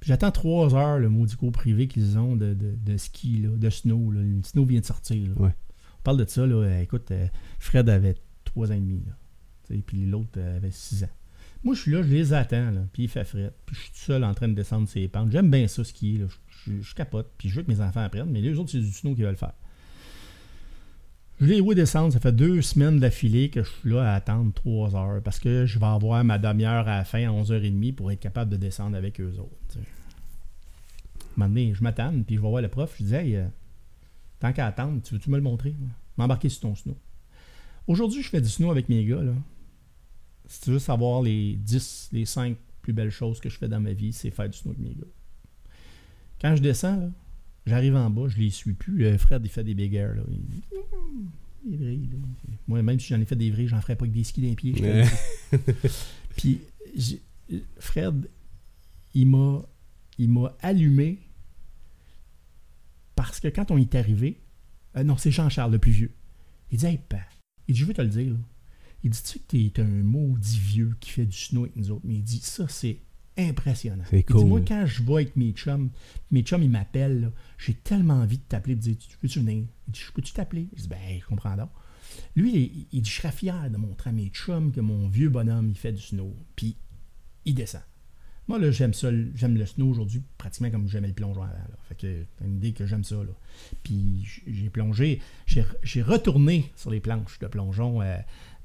[0.01, 3.51] Puis j'attends trois heures le maudit cours privé qu'ils ont de, de- de ski, là,
[3.57, 4.11] de snow.
[4.11, 4.21] Là.
[4.23, 5.29] Le snow vient de sortir.
[5.29, 5.43] là.
[5.43, 5.55] Ouais.
[6.05, 6.55] Parle de ça, là.
[6.57, 7.27] euh, Écoute, euh,
[7.59, 9.77] Fred avait trois ans et demi, là.
[9.87, 11.09] Puis l'autre euh, avait six ans.
[11.63, 12.81] Moi, je suis là, je les attends, là.
[12.93, 13.53] Puis il fait fret.
[13.67, 15.31] Puis je suis tout seul en train de descendre ces pentes.
[15.31, 16.27] J'aime bien ça, skier, là.
[16.67, 17.31] Je, je- je capote.
[17.39, 18.31] Puis je veux que mes enfants apprennent.
[18.31, 19.53] Mais les autres, c'est du snow qui veulent faire.
[21.41, 22.13] Je les vois descendre?
[22.13, 25.65] Ça fait deux semaines d'affilée que je suis là à attendre trois heures parce que
[25.65, 28.95] je vais avoir ma demi-heure à la fin à 11h30 pour être capable de descendre
[28.97, 29.79] avec eux autres.
[29.79, 29.81] Un
[31.37, 32.95] moment donné, je m'attends, puis je vais voir le prof.
[32.99, 33.39] Je dis, hey,
[34.41, 35.75] tant qu'à attendre, tu veux-tu me le montrer?
[36.17, 36.97] M'embarquer sur ton snow.
[37.87, 39.23] Aujourd'hui, je fais du snow avec mes gars.
[39.23, 39.35] Là.
[40.47, 43.81] Si tu veux savoir les 10, les 5 plus belles choses que je fais dans
[43.81, 45.07] ma vie, c'est faire du snow avec mes gars.
[46.41, 47.11] Quand je descends, là,
[47.67, 49.05] j'arrive en bas, je les suis plus.
[49.05, 50.15] Euh, Fred, il fait des big air.
[50.15, 50.23] Là.
[51.67, 52.19] Il vrilles, là.
[52.67, 54.55] Moi, même si j'en ai fait des vrilles, j'en ferais pas avec des skis d'un
[54.55, 54.75] pied.
[54.75, 55.57] je.
[56.37, 56.61] Puis
[57.79, 58.29] Fred,
[59.15, 59.63] il m'a
[60.19, 61.19] il m'a allumé
[63.23, 64.41] parce que quand on est arrivé,
[64.97, 66.15] euh, non, c'est Jean-Charles, le plus vieux.
[66.71, 67.19] Il dit Hey, pa,
[67.69, 68.33] il dit, je veux te le dire.
[68.33, 68.39] là.
[69.05, 71.91] Il dit Tu sais que t'es un maudit vieux qui fait du snow avec nous
[71.91, 72.01] autres.
[72.05, 72.99] Mais il dit Ça, c'est
[73.37, 74.05] impressionnant.
[74.09, 74.47] C'est Il dit cool.
[74.47, 75.91] Moi, quand je vais avec mes chums,
[76.31, 79.67] mes chums, ils m'appellent, j'ai tellement envie de t'appeler, de dire Tu peux-tu venir?
[79.89, 80.69] Il dit Je peux-tu t'appeler?
[80.75, 81.71] Je dis Ben, je comprends donc.
[82.37, 85.29] Lui, il, il dit Je serais fier de montrer à mes chums que mon vieux
[85.29, 86.35] bonhomme, il fait du snow.
[86.57, 86.75] Puis,
[87.45, 87.83] il descend.
[88.51, 89.11] Moi, là, j'aime ça.
[89.13, 91.53] le- J'aime le snow aujourd'hui pratiquement comme j'aimais le plongeon avant.
[91.53, 91.77] là.
[91.89, 93.15] Fait que t'as une idée que j'aime ça.
[93.15, 93.31] Là.
[93.85, 98.17] Puis j'ai plongé, j'ai retourné sur les planches de plongeon, euh,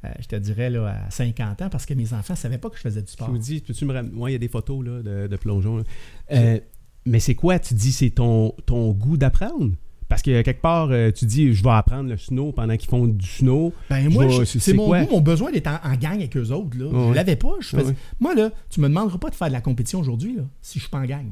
[0.06, 2.70] euh, je te dirais, là, à 50 ans parce que mes enfants ne savaient pas
[2.72, 3.32] que je faisais du Je sport.
[3.32, 4.12] me dis, peux-tu me ramener.
[4.14, 5.84] Moi, il y a des photos là, de, de plongeon.
[6.32, 6.60] Euh,
[7.06, 9.72] mais c'est quoi Tu dis, c'est ton, ton goût d'apprendre?
[10.08, 13.08] Parce que quelque part, euh, tu dis, je vais apprendre le snow pendant qu'ils font
[13.08, 13.74] du snow.
[13.90, 16.52] Ben moi, Je je- c'est- mon goût, mon besoin d'être en, en gang avec eux
[16.52, 16.78] autres.
[16.78, 16.86] Là.
[16.86, 17.54] Ouais, je l'avais pas.
[17.60, 17.98] Je Ouais, faisais- ouais.
[18.20, 20.90] Moi, là, tu me demanderas pas de faire de la compétition aujourd'hui si je suis
[20.92, 21.26] pas en gang.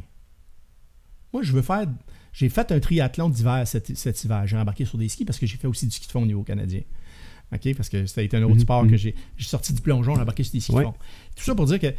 [1.34, 1.86] Moi, je veux faire.
[2.32, 4.48] J'ai fait un triathlon d'hiver cet, cet hiver.
[4.48, 6.26] J'ai embarqué sur des skis parce que j'ai fait aussi du ski de fond au
[6.26, 6.82] niveau canadien.
[7.54, 7.76] OK?
[7.76, 8.90] Parce que ça a été un autre Mhm, sport mhm.
[8.92, 9.14] que j'ai.
[9.38, 10.82] J'ai sorti du plongeon, j'ai embarqué sur des skis Ouais.
[10.82, 10.96] de fond.
[11.36, 11.94] Tout ça pour dire que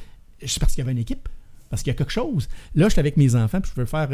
[0.45, 1.29] c'est parce qu'il y avait une équipe.
[1.71, 2.49] Parce qu'il y a quelque chose.
[2.75, 4.09] Là, j'étais avec mes enfants, puis je veux faire.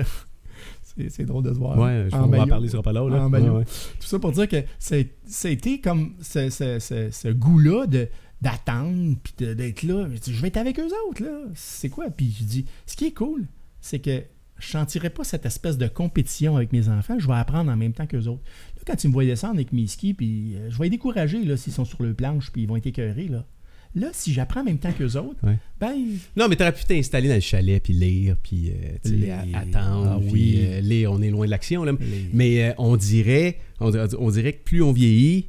[1.08, 1.78] C'est drôle de se voir.
[1.78, 3.08] Ouais, je, En on va parler sur pas là.
[3.08, 3.24] là.
[3.24, 3.52] En maillot.
[3.52, 3.64] Ouais, ouais.
[3.64, 7.86] Tout ça pour dire que c'est- ça a été comme ce, ce- ce- ce goût-là
[7.86, 8.08] de
[8.42, 10.08] d'attendre puis d'être là.
[10.12, 11.42] Je dis, je vais être avec eux autres, là.
[11.54, 12.08] C'est quoi?
[12.10, 13.46] Puis je dis, ce qui est cool,
[13.80, 14.22] c'est que
[14.58, 17.18] je sentirai pas cette espèce de compétition avec mes enfants.
[17.18, 18.42] Je vais apprendre en même temps qu'eux autres.
[18.76, 21.44] Là, quand ils me voient descendre avec mes skis, puis euh, je vais les décourager
[21.44, 23.28] là, s'ils sont sur le planche, puis ils vont être écœurés.
[23.28, 23.44] Là,
[23.94, 25.56] là si j'apprends en même temps qu'eux autres, Ouais.
[25.80, 25.94] ben,
[26.36, 28.72] Non, mais t'aurais pu t'installer dans le chalet, puis lire, puis euh,
[29.04, 29.36] tu sais, Lire.
[29.54, 30.10] a- attendre.
[30.16, 30.58] Ah puis, oui.
[30.62, 31.84] euh, lire, on est loin de l'action.
[31.84, 31.92] là.
[31.98, 35.46] les- Mais euh, on, dirait, on, dirait, on dirait que plus on vieillit,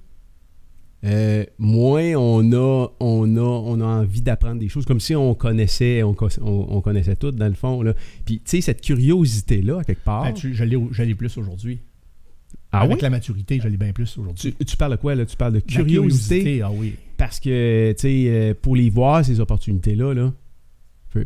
[1.58, 6.04] moins on a, on, a, on a envie d'apprendre des choses, comme si on connaissait,
[6.04, 7.82] on, co- on- on connaissait tout dans le fond.
[7.82, 7.94] Là.
[8.26, 11.36] Puis, tu sais, cette curiosité-là, à quelque part, Ben, tu- je l'ai je l'ai plus
[11.38, 11.80] aujourd'hui.
[12.72, 13.02] Ah Avec oui?
[13.02, 14.54] la maturité, je l'ai bien plus aujourd'hui.
[14.58, 15.26] Tu, tu parles de quoi, là?
[15.26, 16.62] Tu parles de La curiosité?
[16.62, 16.96] Ah oui.
[17.18, 20.34] Parce que, tu sais, euh, pour les voir, ces opportunités-là, là,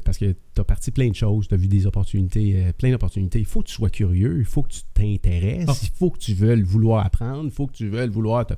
[0.04, 2.90] parce que tu as parti plein de choses, tu as vu des opportunités, euh, plein
[2.90, 3.38] d'opportunités.
[3.40, 5.76] Il faut que tu sois curieux, il faut que tu t'intéresses, Ah.
[5.84, 8.56] il faut que tu veuilles vouloir apprendre, il faut que tu veuilles vouloir te-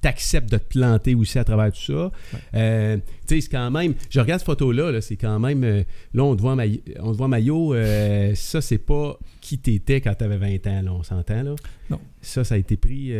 [0.00, 2.12] t'acceptes de te planter aussi à travers tout ça.
[2.54, 2.96] Euh,
[3.26, 3.94] tu sais, c'est quand même.
[4.10, 5.64] Je regarde cette photo-là, là, c'est quand même.
[5.64, 5.82] euh,
[6.14, 6.80] là, on te voit maillot.
[7.00, 10.82] On te voit maillot euh, ça, c'est pas qui t'étais quand tu avais 20 ans,
[10.82, 11.54] là, on s'entend, là?
[11.90, 12.00] Non.
[12.20, 13.12] Ça, ça a été pris.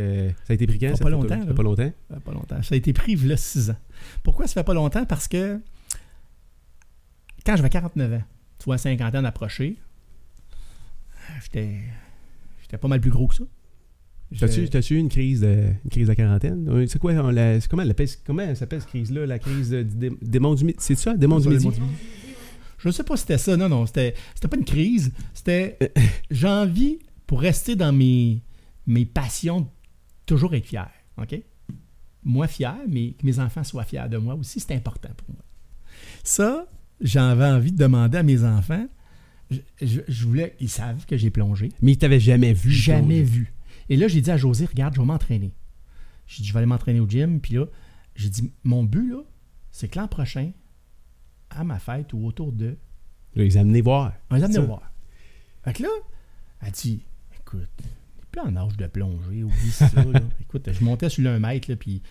[0.44, 0.88] ça a été pris quand?
[0.88, 1.46] Fait cette pas longtemps, Ça là.
[1.46, 1.92] fait pas longtemps?
[2.08, 2.62] Ça fait pas longtemps.
[2.62, 3.76] Ça a été pris il y a 6 ans.
[4.22, 5.04] Pourquoi ça fait pas longtemps?
[5.06, 5.60] Parce que
[7.44, 8.22] quand j'avais 49 ans,
[8.58, 9.76] tu vois, cinquantaine approchée,
[11.42, 11.78] j'étais
[12.62, 13.44] j'étais pas mal plus gros que ça.
[14.38, 16.68] T'as-tu, eu une crise de, une crise de quarantaine?
[16.68, 19.24] Euh, C'est quoi, on la- c'est comment, elle appelle, comment elle s'appelle cette crise-là?
[19.26, 20.76] La crise de- démon du midi?
[20.80, 21.64] C'est ça, démon du midi?
[21.64, 21.92] mots du midi.
[22.78, 23.56] Je sais pas si c'était ça.
[23.56, 25.12] Non, non, c'était c'était pas une crise.
[25.32, 25.78] C'était
[26.30, 28.42] j'ai envie, pour rester dans mes,
[28.86, 29.66] mes passions, de
[30.26, 30.90] toujours être fier.
[31.22, 31.40] OK?
[32.24, 35.44] Moi fier, mais que mes enfants soient fiers de moi aussi, c'est important pour moi.
[36.24, 36.66] Ça,
[37.00, 38.86] j'avais envie de demander à mes enfants.
[39.50, 41.68] Je, je- je voulais, ils savent que j'ai plongé.
[41.80, 42.72] Mais il t'avait jamais vu.
[42.72, 43.52] Jamais vu.
[43.88, 45.52] Et là, j'ai dit à José, regarde, je vais m'entraîner.
[46.26, 47.40] J'ai dit, je vais aller m'entraîner au gym.
[47.40, 47.66] Puis là,
[48.14, 49.22] j'ai dit, mon but, là,
[49.70, 50.50] c'est que l'an prochain,
[51.50, 52.76] à ma fête ou autour de,
[53.34, 54.12] les amener voir.
[54.30, 54.60] les amène Ça.
[54.62, 54.90] voir.
[55.64, 55.88] Fait que là,
[56.64, 57.02] elle dit,
[57.40, 57.68] écoute,
[58.32, 59.88] plus en âge de plonger, oublie ça.
[59.94, 60.20] là.
[60.40, 62.02] Écoute, je montais sur 1 mètre, là, puis...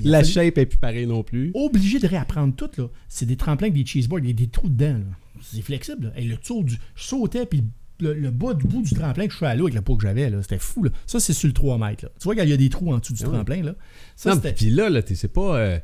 [0.00, 1.50] La fallu- shape est plus pareille non plus.
[1.54, 2.70] obligé de réapprendre tout.
[2.78, 2.88] là.
[3.08, 4.98] C'est des tremplins avec des cheeseboards, il y a des trous dedans.
[4.98, 5.40] là.
[5.42, 6.06] C'est flexible.
[6.06, 6.12] là.
[6.20, 6.74] Et le tour du.
[6.94, 7.64] Je sautais, puis
[8.00, 10.02] le, le bas du bout du tremplin que je suis allé avec le poids que
[10.02, 10.84] j'avais, là, c'était fou.
[10.84, 10.90] Là.
[11.06, 12.04] Ça, c'est sur le 3 mètres.
[12.04, 12.10] là.
[12.18, 13.62] Tu vois qu'il y a des trous en dessous du Ah tremplin.
[13.62, 13.74] Là.
[14.16, 15.56] Ça, Non, puis là, là c'est pas.
[15.58, 15.78] euh,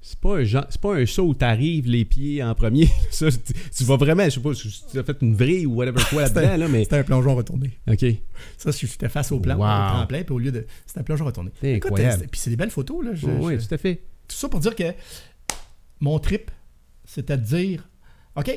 [0.00, 2.88] c'est pas, un genre- c'est pas un saut où t'arrives les pieds en premier.
[3.10, 3.38] Ça, tu,
[3.76, 6.22] tu vas vraiment, je sais pas, si tu as fait une vrille ou whatever quoi
[6.22, 6.84] là-dedans, là, mais.
[6.84, 7.76] C'était un plongeon retourné.
[7.90, 8.04] OK.
[8.56, 9.64] Ça, j'étais face au plan, Wow.
[9.64, 10.64] au tremplin, puis au lieu de.
[10.86, 11.50] C'était un plongeon retourné.
[11.60, 12.26] C'est incroyable.
[12.30, 13.04] Puis c'est des belles photos.
[13.04, 13.14] Là.
[13.14, 14.02] Je- oui, je- tout à fait.
[14.28, 14.84] Tout ça pour dire que
[16.00, 16.50] mon trip,
[17.04, 17.88] c'était de dire
[18.36, 18.50] OK,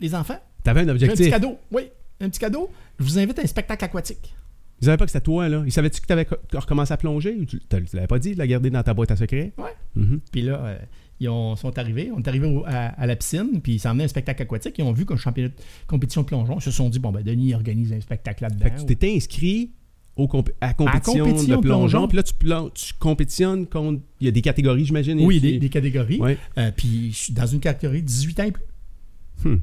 [0.00, 1.30] les enfants, T'avais un j'ai un petit objectif.
[1.30, 1.58] cadeau.
[1.70, 1.82] Oui,
[2.20, 2.70] un petit cadeau.
[2.98, 4.34] Je vous invite à un spectacle aquatique.
[4.80, 5.62] Ils savaient pas que c'était toi, là.
[5.66, 7.66] Ils savaient-tu que t'avais co- recommencé à plonger tu, tu
[7.96, 9.52] l'avais pas dit de la garder dans ta boîte à secret?
[9.58, 9.74] Ouais.
[9.94, 10.20] Mhm.
[10.32, 10.78] Puis là, euh,
[11.20, 12.10] ils ont- sont arrivés.
[12.16, 14.76] On est arrivés au- à, à la piscine, puis ils s'en venaient un spectacle aquatique.
[14.78, 15.54] Ils ont vu qu'un championnat de
[15.86, 16.56] compétition de plongeon.
[16.58, 18.64] Ils se sont dit, bon, ben, Denis organise un spectacle là-dedans.
[18.64, 19.72] Fait que tu t'étais inscrit
[20.16, 22.32] au comp- à compétition, compétition de plongeon, puis là, tu,
[22.86, 24.00] tu compétitionnes contre.
[24.20, 25.20] Il y a des catégories, j'imagine.
[25.20, 26.20] Oui, des, tu- des catégories.
[26.20, 26.38] Ouais.
[26.56, 28.64] Euh, puis je suis dans une catégorie 18 ans et plus.
[29.44, 29.56] Hmm.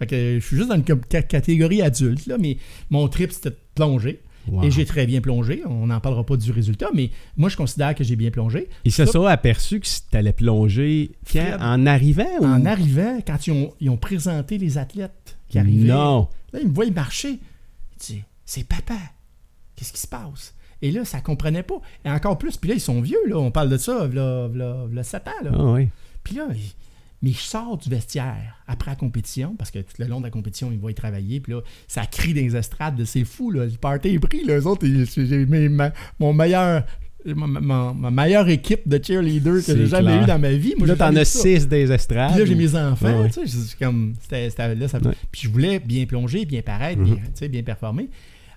[0.00, 2.56] Fait que je suis juste dans une catégorie adulte, là, mais
[2.88, 4.20] mon trip, c'était de plonger.
[4.48, 4.64] Wow.
[4.64, 5.62] Et j'ai très bien plongé.
[5.66, 8.68] On n'en parlera pas du résultat, mais moi, je considère que j'ai bien plongé.
[8.86, 11.58] Ils se sont aperçus que tu allais plonger quand?
[11.60, 12.46] En arrivant ou...
[12.46, 16.28] En arrivant, quand ils ont, ils ont présenté les athlètes qui arrivaient, Non.
[16.54, 17.32] Là, il me voit marcher.
[17.32, 18.96] Il dit C'est papa.
[19.76, 20.54] Qu'est-ce qui se passe?
[20.80, 21.78] Et là, ça comprenait pas.
[22.06, 23.36] Et encore plus, puis là, ils sont vieux, là.
[23.38, 25.50] On parle de ça, là, là, là 7 ans, là.
[25.52, 25.88] Ah oui.
[26.24, 26.72] Puis là, il-
[27.22, 30.30] mais je sors du vestiaire après la compétition, parce que tout le long de la
[30.30, 31.40] compétition, ils vont y travailler.
[31.40, 32.96] Puis là, ça crie dans les estrades.
[32.96, 33.64] de, C'est fou, là.
[33.66, 34.58] Le party est pris, là.
[34.58, 36.84] Eux autres, j'ai ma- mon meilleur.
[37.26, 40.22] Ma, ma- ma meilleure équipe de cheerleaders que j'ai jamais clair.
[40.22, 40.72] eu dans ma vie.
[40.78, 42.30] Moi, là, t'en as six des estrades.
[42.30, 45.78] Puis là, j'ai mes enfants, tu sais, comme, c'était, c'était- là, ça- puis je voulais
[45.80, 47.04] bien plonger, bien paraître, Mhm.
[47.04, 48.08] bien, tu sais, bien performer.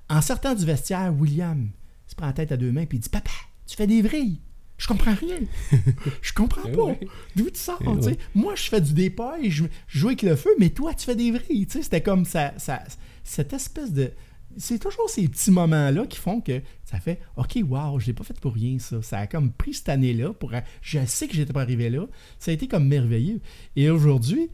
[0.10, 1.68] En sortant du vestiaire, William
[2.07, 3.31] se prend la tête à deux mains puis il dit, papa,
[3.68, 4.40] tu fais des vrilles.
[4.77, 5.37] Je comprends rien.
[6.21, 6.83] je comprends Eh pas.
[6.85, 6.99] ouais.
[7.35, 8.09] D'où tu sors, sais?
[8.09, 8.17] ouais.
[8.35, 11.05] Moi, je fais du départ et je, je joue avec le feu, mais toi, tu
[11.05, 11.67] fais des vrilles.
[11.69, 12.83] C'était comme ça, ça,
[13.23, 14.11] cette espèce de...
[14.57, 18.23] C'est toujours ces petits moments-là qui font que ça fait OK, wow, je l'ai pas
[18.23, 19.01] fait pour rien, ça.
[19.01, 20.51] Ça a comme pris cette année-là pour.
[20.81, 22.05] Je sais que j'étais pas arrivé là.
[22.37, 23.41] Ça a été comme merveilleux.
[23.75, 24.49] Et aujourd'hui,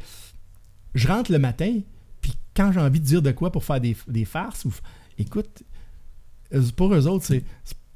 [0.95, 1.79] je rentre le matin,
[2.21, 4.73] puis quand j'ai envie de dire de quoi pour faire des, des farces, ou,
[5.17, 5.63] écoute,
[6.53, 7.43] euh, pour eux autres, c'est.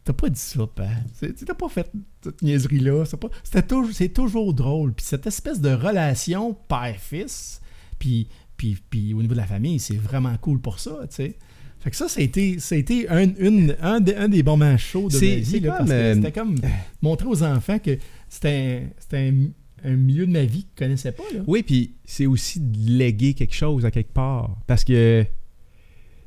[0.05, 0.67] T'as pas dit ça.
[1.13, 1.89] C'est- T'as pas fait
[2.23, 3.03] cette niaiserie-là.
[3.43, 4.93] C'est toujours, toujours drôle.
[4.93, 7.61] Puis cette espèce de relation père-fils,
[7.99, 8.27] puis,
[8.57, 11.38] puis, puis au niveau de la famille, c'est vraiment cool pour ça, tu sais.
[11.80, 14.41] Fait que ça, ça a été, ça a été un, une- un, des, un des
[14.43, 15.59] moments chauds de ma vie.
[15.59, 16.55] là, comme, parce que euh, C'était comme
[17.01, 17.97] montrer aux enfants que
[18.30, 19.47] c'était un, un,
[19.91, 21.23] un milieu de ma vie qu'ils connaissaient pas.
[21.34, 21.41] Là.
[21.45, 24.57] Oui, puis c'est aussi de léguer quelque chose à quelque part.
[24.65, 25.25] Parce que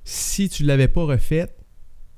[0.04, 1.48] si tu l'avais pas refait,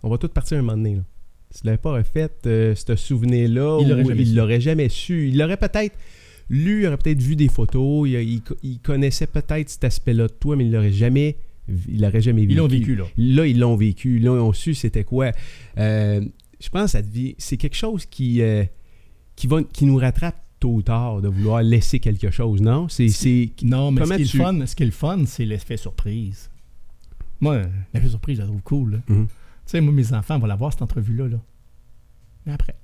[0.03, 0.97] on va tout partir un moment donné.
[0.97, 1.03] Là.
[1.51, 4.35] Si tu l'avais pas refait, euh, ce souvenir-là, Il l'aurait jamais su.
[4.35, 5.29] l'aurait jamais su.
[5.29, 5.97] Il aurait peut-être
[6.51, 10.33] lu, il aurait peut-être vu des photos, il, il- il connaissait peut-être cet aspect-là de
[10.33, 11.37] toi, mais il l'aurait jamais,
[11.89, 12.53] il l'aurait jamais vécu.
[12.53, 13.05] Ils l'ont vécu, là.
[13.17, 14.19] Là, ils l'ont vécu.
[14.19, 15.33] Là, ils ont su c'était quoi.
[15.79, 16.21] Euh,
[16.61, 16.99] je pense que
[17.39, 18.65] c'est quelque chose qui, euh,
[19.37, 22.89] qui, va, qui nous rattrape tôt ou tard de vouloir laisser quelque chose, non?
[22.89, 23.09] C'est,
[23.63, 25.77] Non, mais ce qui, est tu- le fun, ce qui est le fun, c'est l'effet
[25.77, 26.51] surprise.
[27.41, 27.63] Moi,
[27.95, 28.91] l'effet surprise, je la trouve cool.
[28.93, 28.99] là.
[29.09, 29.27] Mhm.
[29.73, 31.29] Sais, moi, mes enfants vont la voir, cette entrevue-là.
[31.29, 31.39] Là.
[32.47, 32.75] Mais après,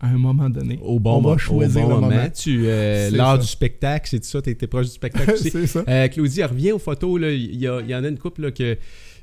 [0.00, 2.28] à un moment donné, Au bon, on va choisir au bon le moment.
[2.34, 3.38] Tu, euh, lors ça.
[3.38, 5.50] du spectacle, c'est ça, t'étais proche du spectacle aussi.
[5.50, 5.84] c'est ça.
[5.88, 7.20] Euh, Claudie, elle revient aux photos.
[7.20, 7.30] là.
[7.30, 8.76] Il y, a- il y en a une couple là, que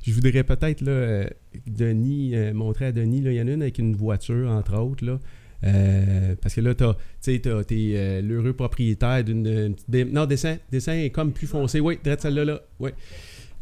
[0.04, 1.26] je voudrais peut-être là, euh,
[1.68, 3.22] Denis, euh, montrer à Denis.
[3.22, 3.32] là.
[3.32, 5.06] Il y en a une avec une voiture, entre autres.
[5.06, 5.20] Là.
[5.64, 6.86] Euh, parce que là, tu
[7.20, 9.76] sais, t'es euh, l'heureux propriétaire d'une.
[10.12, 11.80] Non, dessin, dessin est comme plus foncé.
[11.80, 12.46] Oui, direct celle-là.
[12.46, 12.62] Là.
[12.80, 12.90] Oui.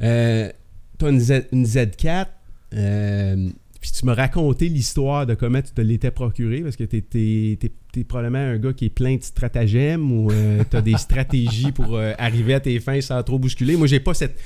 [0.02, 0.50] Euh,
[0.98, 2.28] t'as une, Z- une Z4.
[2.76, 3.50] Euh,
[3.82, 8.04] puis tu m'as raconté l'histoire de comment tu te l'étais procuré parce que t'es- t'es
[8.04, 10.30] probablement un gars qui est plein de stratagèmes ou
[10.70, 13.78] tu as des stratégies pour euh, arriver à tes fins sans trop bousculer.
[13.78, 14.38] Moi, j'ai pas cette.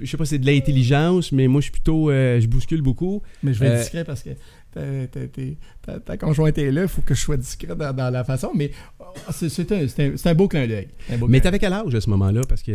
[0.00, 2.08] Je sais pas si c'est de l'intelligence, mais moi, je suis plutôt.
[2.10, 3.20] euh, je bouscule beaucoup.
[3.42, 4.30] Mais je vais être Euh, discret parce que
[4.72, 5.42] ta, ta- ta-
[5.82, 8.50] ta- ta conjointe est là, il faut que je sois discret dans, dans la façon.
[8.54, 8.70] Mais
[9.00, 10.88] oh, c'est c'est un, c'est un- c'est un beau clin d'œil.
[11.28, 12.40] Mais t'avais quel âge à ce moment-là?
[12.48, 12.72] Parce que.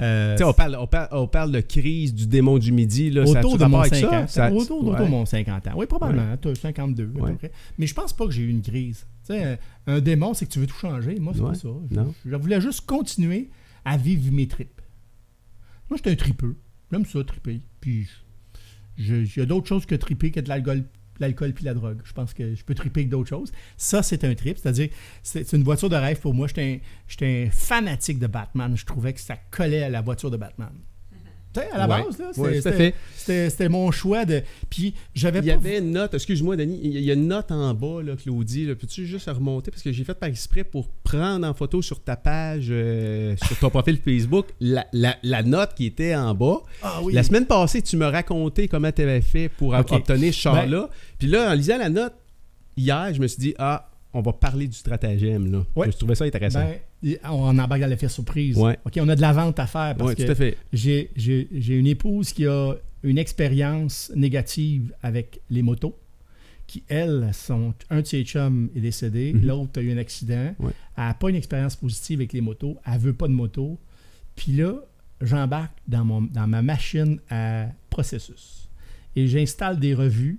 [0.00, 3.10] Euh, Tu sais, on parle, on, parle, on parle de crise du démon du midi.
[3.10, 4.18] Là, ça autour de mon avec 50 ça?
[4.20, 4.26] ans.
[4.28, 5.04] Ça- autour, autour ouais.
[5.06, 5.72] de mon 50 ans.
[5.76, 6.36] Oui, probablement.
[6.40, 7.30] T'as 52 à Ouais.
[7.32, 7.52] peu près.
[7.78, 9.06] Mais je pense pas que j'ai eu une crise.
[9.26, 11.18] Tu sais, un, un démon, c'est que tu veux tout changer.
[11.18, 11.48] Moi, c'est Ouais.
[11.48, 11.68] pas ça.
[11.90, 12.14] Je, Non.
[12.26, 13.48] je voulais juste continuer
[13.86, 14.80] à vivre mes tripes.
[15.88, 16.56] Moi, j'étais un tripeux.
[16.92, 17.60] J'aime ça, triper.
[17.80, 18.06] Puis,
[18.98, 20.84] il y a d'autres choses que triper que de l'alcool
[21.20, 22.00] l'alcool puis la drogue.
[22.04, 23.52] Je pense que je peux triper avec d'autres choses.
[23.76, 24.58] Ça, c'est un trip.
[24.58, 24.88] C'est-à-dire,
[25.22, 26.46] c'est une voiture de rêve pour moi.
[26.46, 26.80] J'étais
[27.20, 28.76] un, un fanatique de Batman.
[28.76, 30.72] Je trouvais que ça collait à la voiture de Batman.
[31.72, 34.42] À la base, Ouais, c'était- mon choix de.
[34.70, 35.54] Puis j'avais Il y pas.
[35.54, 38.66] avait une note, excuse-moi Denis, il y a une note en bas, là, Claudie.
[38.66, 38.74] là.
[38.74, 39.70] Peux-tu juste remonter?
[39.70, 43.58] Parce que j'ai fait par exprès pour prendre en photo sur ta page, euh, sur
[43.58, 46.58] ton profil Facebook, la, la- la note qui était en bas.
[46.82, 47.12] Ah oui.
[47.12, 49.70] La semaine passée, tu m'as raconté comment tu avais fait pour.
[49.72, 50.90] Ben obtenir ce char-là.
[51.18, 52.14] Puis là, en lisant la note,
[52.76, 55.50] hier, je me suis dit, ah, on va parler du stratagème.
[55.52, 55.64] Là.
[55.86, 56.64] Je trouvais ça intéressant.
[57.02, 58.56] Ben, on embarque dans l'effet surprise.
[58.56, 58.78] Ouais.
[58.86, 60.56] OK, on a de la vente à faire parce tout à fait.
[60.72, 65.98] j'ai j'ai- j'ai une épouse qui a une expérience négative avec les motos.
[66.66, 69.44] Qui, elle, son, un de ses chums est décédé, Mhm.
[69.46, 70.54] l'autre a eu un accident.
[70.58, 70.72] Ouais.
[70.96, 72.78] Elle n'a pas une expérience positive avec les motos.
[72.90, 73.78] Elle veut pas de moto.
[74.34, 74.72] Puis là,
[75.20, 78.70] j'embarque dans, mon, dans ma machine à processus.
[79.14, 80.38] Et j'installe des revues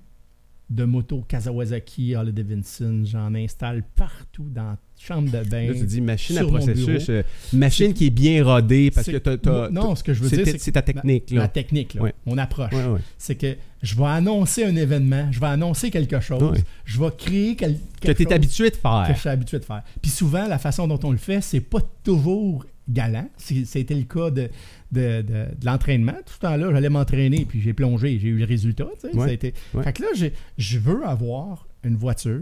[0.69, 3.03] de motos Kawasaki, Harley Davidson.
[3.05, 5.67] J'en installe partout dans la chambre de bain.
[5.67, 7.21] Là, tu dis machine à processus, euh,
[7.53, 10.45] machine qui est bien rodée parce que t'as- t'as- Non, ce que je veux dire,
[10.45, 11.31] c'est que ta technique.
[11.31, 11.47] Ma Là.
[11.49, 12.13] technique, là, Ouais.
[12.25, 12.73] mon approche.
[12.73, 12.99] Ouais, ouais.
[13.17, 17.55] C'est que je vais annoncer un événement, je vais annoncer quelque chose, je vais créer
[17.55, 19.17] quel- Que quelque tu es chose habitué de que je faire.
[19.19, 19.83] suis habitué de faire.
[20.01, 23.27] Puis souvent, la façon dont on le fait, c'est pas toujours galant.
[23.37, 24.49] C'était le cas de,
[24.91, 26.13] de, de- de l'entraînement.
[26.25, 28.87] Tout ce temps-là, j'allais m'entraîner, puis j'ai plongé, j'ai eu le résultat.
[29.01, 29.15] tu sais.
[29.15, 29.25] Ouais.
[29.25, 29.53] Ça a été...
[29.73, 29.83] Ouais.
[29.83, 32.41] Fait que là, je veux avoir une voiture,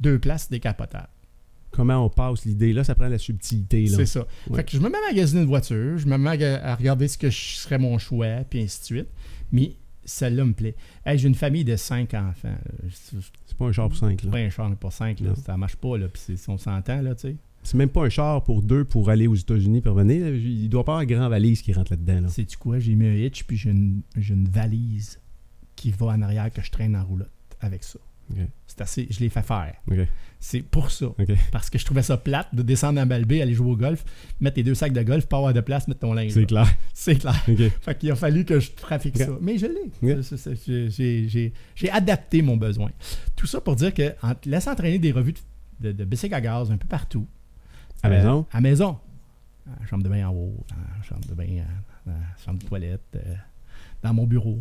[0.00, 1.08] deux places décapotables.
[1.70, 2.72] Comment on passe l'idée?
[2.72, 3.86] Là, ça prend la subtilité.
[3.86, 3.96] Là.
[3.96, 4.26] C'est ça.
[4.48, 4.56] Ouais.
[4.58, 7.18] Fait que je me mets à magasiner une voiture, je me mets à regarder ce
[7.18, 9.08] que je- serait mon choix, puis ainsi de suite.
[9.50, 9.72] Mais
[10.04, 10.76] celle-là me plaît.
[11.04, 12.48] Hey, j'ai une famille de cinq enfants.
[12.48, 12.88] là.
[12.92, 14.24] C'est pas un char pour 5.
[14.30, 15.18] pas un char, pas cinq.
[15.20, 15.34] Là.
[15.34, 15.96] Ça marche pas.
[15.98, 16.08] Là.
[16.08, 17.36] Puis c'est- on s'entend, là, tu sais.
[17.64, 20.26] C'est même pas un char pour deux pour aller aux États-Unis et revenir.
[20.28, 22.20] Il doit pas avoir une grande valise qui rentre là-dedans.
[22.20, 22.28] Là.
[22.28, 22.78] Sais-tu quoi?
[22.78, 25.18] J'ai mis un hitch, puis j'ai une, j'ai une valise
[25.74, 27.30] qui va en arrière que je traîne en roulotte
[27.60, 27.98] avec ça.
[28.66, 29.06] C'est assez...
[29.10, 29.74] Je l'ai fait faire.
[30.40, 31.06] C'est pour ça.
[31.52, 34.02] Parce que je trouvais ça plate de descendre à Malbé, aller jouer au golf,
[34.40, 36.32] mettre tes deux sacs de golf, pas avoir de place, mettre ton linge.
[36.32, 36.46] C'est là.
[36.46, 36.74] clair.
[36.94, 37.44] C'est clair.
[37.82, 39.38] Fait qu'il a fallu que je trafique ça.
[39.42, 40.14] Mais je l'ai.
[40.14, 40.22] Ok.
[40.22, 42.90] C'est- c'est- c'est- j'ai- J'ai j'ai adapté mon besoin.
[43.36, 45.34] Tout ça pour dire que en te laissant entraîner des revues
[45.80, 47.26] de, de, de bicycle à gaz un peu partout.
[48.04, 48.46] À la maison?
[48.52, 48.98] À maison.
[49.80, 52.66] La chambre de bain en haut, dans la chambre de bain, euh, la chambre de
[52.66, 53.34] toilette, euh,
[54.02, 54.58] dans mon bureau.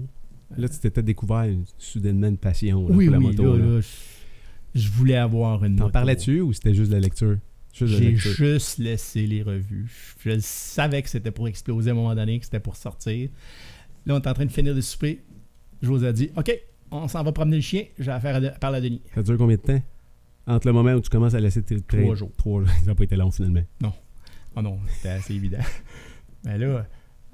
[0.57, 3.57] Là, tu t'étais découvert une- soudainement une passion là, oui, pour la oui, moto.
[3.57, 3.81] là, là.
[3.81, 7.37] je, je voulais avoir une T'en parlais-tu ou c'était juste de la lecture?
[7.81, 9.91] La J'ai juste laissé les revues.
[10.19, 13.29] Je savais que c'était pour exploser à un moment donné, que c'était pour sortir.
[14.05, 15.21] Là, on est en train de finir de souper.
[15.81, 16.51] Je vous ai dit, OK,
[16.91, 17.85] on s'en va promener le chien.
[17.97, 19.01] J'ai affaire à, de- parler à Denis.
[19.15, 19.81] Ça dure combien de temps?
[20.45, 22.31] Entre le moment où tu commences à laisser tes Trois jours.
[22.37, 22.69] Trois jours.
[22.81, 23.63] Ça n'a pas été long finalement.
[24.55, 25.57] Oh non, c'était assez évident.
[26.43, 26.85] Mais là,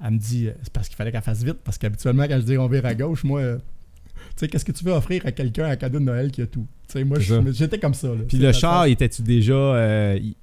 [0.04, 1.58] elle me dit, euh, c'est parce qu'il fallait qu'elle fasse vite.
[1.64, 4.72] Parce qu'habituellement, quand je dis on vire à gauche, moi, euh, tu sais, qu'est-ce que
[4.72, 6.66] tu veux offrir à quelqu'un à cadeau de Noël qui a tout?
[6.88, 8.08] Tu sais, moi, j'étais comme ça.
[8.08, 8.22] Là.
[8.26, 9.52] Puis le char, était-tu déjà.
[9.54, 10.34] euh, il-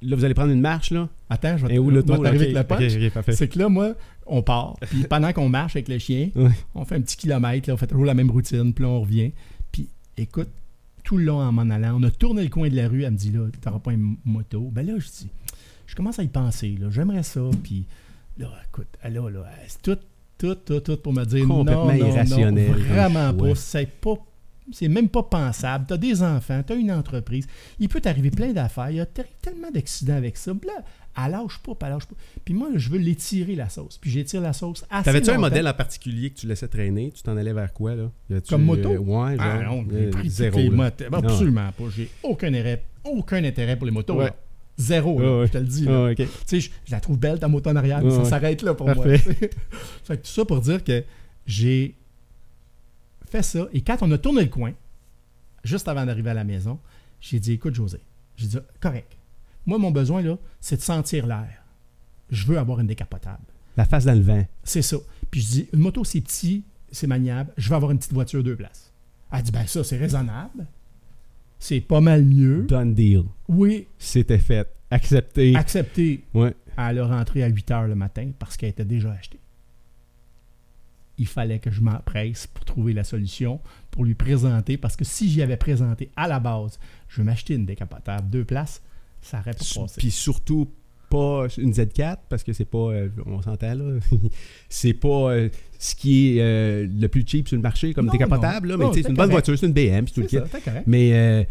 [0.00, 1.08] Là, vous allez prendre une marche, là?
[1.28, 2.92] Attends, je vais t'arriver Ok, avec le punch.
[2.94, 3.32] ok, ok, parfait.
[3.32, 3.94] C'est que là, moi,
[4.26, 4.76] on part.
[4.82, 6.30] Puis pendant qu'on marche avec le chien,
[6.76, 9.00] on fait un petit kilomètre, là, on fait toujours la même routine, puis là, on
[9.00, 9.32] revient.
[9.72, 10.48] Puis écoute,
[11.08, 13.12] tout le long en m'en allant, on a tourné le coin de la rue, elle
[13.12, 14.68] me dit, là, t'auras pas une moto.
[14.70, 15.30] Ben là, je dis,
[15.86, 17.40] je commence à y penser, là, j'aimerais ça.
[17.62, 17.86] Puis
[18.36, 19.96] là, écoute, là, là, c'est tout,
[20.36, 23.54] tout, tout, tout pour me dire non, Complètement non, irrationnel non, vraiment pas.
[23.54, 24.16] C'est pas
[24.72, 25.86] C'est même pas pensable.
[25.88, 27.46] Tu as des enfants, tu as une entreprise.
[27.78, 28.90] Il peut t'arriver plein d'affaires.
[28.90, 30.52] Il y a ter- tellement d'accidents avec ça.
[30.66, 30.84] Là,
[31.24, 32.14] elle lâche pas, elle lâche pas.
[32.44, 33.98] Puis moi, je veux l'étirer la sauce.
[33.98, 37.10] Puis j'étire la sauce assez T'avais-tu un modèle en particulier que tu laissais traîner?
[37.14, 38.10] Tu t'en allais vers quoi, là?
[38.48, 38.90] Comme moto?
[38.92, 39.40] euh, ouais, genre.
[39.40, 40.90] Ah non, j'ai euh, pris zéro, là.
[41.10, 41.18] Non.
[41.18, 41.84] absolument pas.
[41.96, 44.16] J'ai aucun intérêt, aucun intérêt pour les motos.
[44.16, 44.26] Ouais.
[44.26, 44.36] là.
[44.76, 45.84] Zéro, là, je te le dis.
[45.86, 46.08] là.
[46.10, 46.14] Ah.
[46.14, 48.74] Tu sais, je, je la trouve belle, ta moto en arrière, mais ça s'arrête là
[48.74, 49.20] pour Parfait.
[49.26, 49.34] moi.
[50.04, 51.02] fait que tout ça pour dire que
[51.46, 51.96] j'ai
[53.30, 53.66] fait ça.
[53.72, 54.72] Et quand on a tourné le coin,
[55.64, 56.78] juste avant d'arriver à la maison,
[57.20, 57.98] j'ai dit Écoute, José,
[58.36, 59.16] j'ai dit Correct.
[59.66, 61.62] Moi, mon besoin, là, c'est de sentir l'air.
[62.30, 63.42] Je veux avoir une décapotable.
[63.76, 64.44] La face dans le vent.
[64.64, 64.96] C'est ça.
[65.30, 67.52] Puis je dis Une moto, c'est petit, c'est maniable.
[67.56, 68.92] Je veux avoir une petite voiture deux places.
[69.32, 70.66] Elle dit Ben, ça, c'est raisonnable.
[71.58, 72.64] C'est pas mal mieux.
[72.68, 73.24] Done deal.
[73.48, 74.68] Oui, C'était fait.
[74.90, 75.54] Accepté.
[75.54, 76.24] accepté.
[76.32, 76.54] Ouais.
[76.78, 79.40] Elle a rentré à 8 heures le matin parce qu'elle était déjà achetée.
[81.18, 85.28] Il fallait que je m'empresse pour trouver la solution, pour lui présenter, parce que si
[85.28, 86.78] j'y avais présenté à la base,
[87.08, 88.82] je veux m'acheter une décapotable, deux places,
[89.20, 89.94] ça aurait pas passé.
[89.98, 90.68] Puis surtout
[91.10, 93.98] pas une Z4 parce que c'est pas euh, on s'entend là.
[94.68, 98.68] C'est pas euh, ce qui est euh, le plus cheap sur le marché comme décapotable
[98.68, 100.60] là, mais c'est c'est une bonne voiture c'est une BM puis tout le C'est kit.
[100.62, 101.48] c'est mais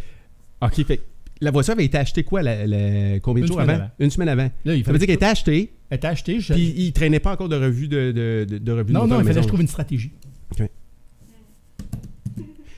[0.62, 1.02] ok fait
[1.42, 3.84] la voiture avait été achetée quoi la, la- combien de Une jours semaine avant?
[3.84, 3.92] avant.
[4.00, 6.40] une semaine avant Là, il ça veut fallait dire qu'elle était achetée Elle était achetée.
[6.40, 9.02] je- puis il traînait pas encore de revue de, de, de, de revue de Non,
[9.02, 9.48] moteur non, à il la fallait que je maison.
[9.48, 10.12] trouve une stratégie.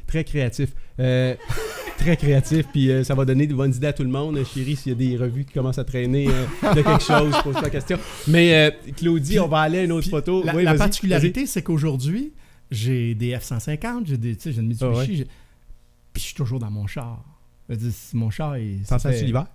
[0.07, 0.69] très créatif
[0.99, 1.36] Euh,
[1.98, 4.76] très créatif puis euh, ça va donner de bonnes idées à tout le monde chérie
[4.76, 7.61] s'il y a des revues qui commencent à traîner euh, de quelque chose pose pas
[7.61, 10.64] la question mais euh, Claudie on va aller à une autre Puis photo La, Oui,
[10.64, 12.34] la vas-y, particularité, c'est qu'aujourd'hui,
[12.72, 15.15] j'ai des F-150, j'ai des, tu sais, j'ai une Mitsubishi, Ah ouais.
[15.15, 15.27] j'ai-
[16.14, 17.23] puis je suis toujours dans mon char.
[18.14, 18.84] Mon char est...
[18.86, 19.48] Ça fait- l'hiver?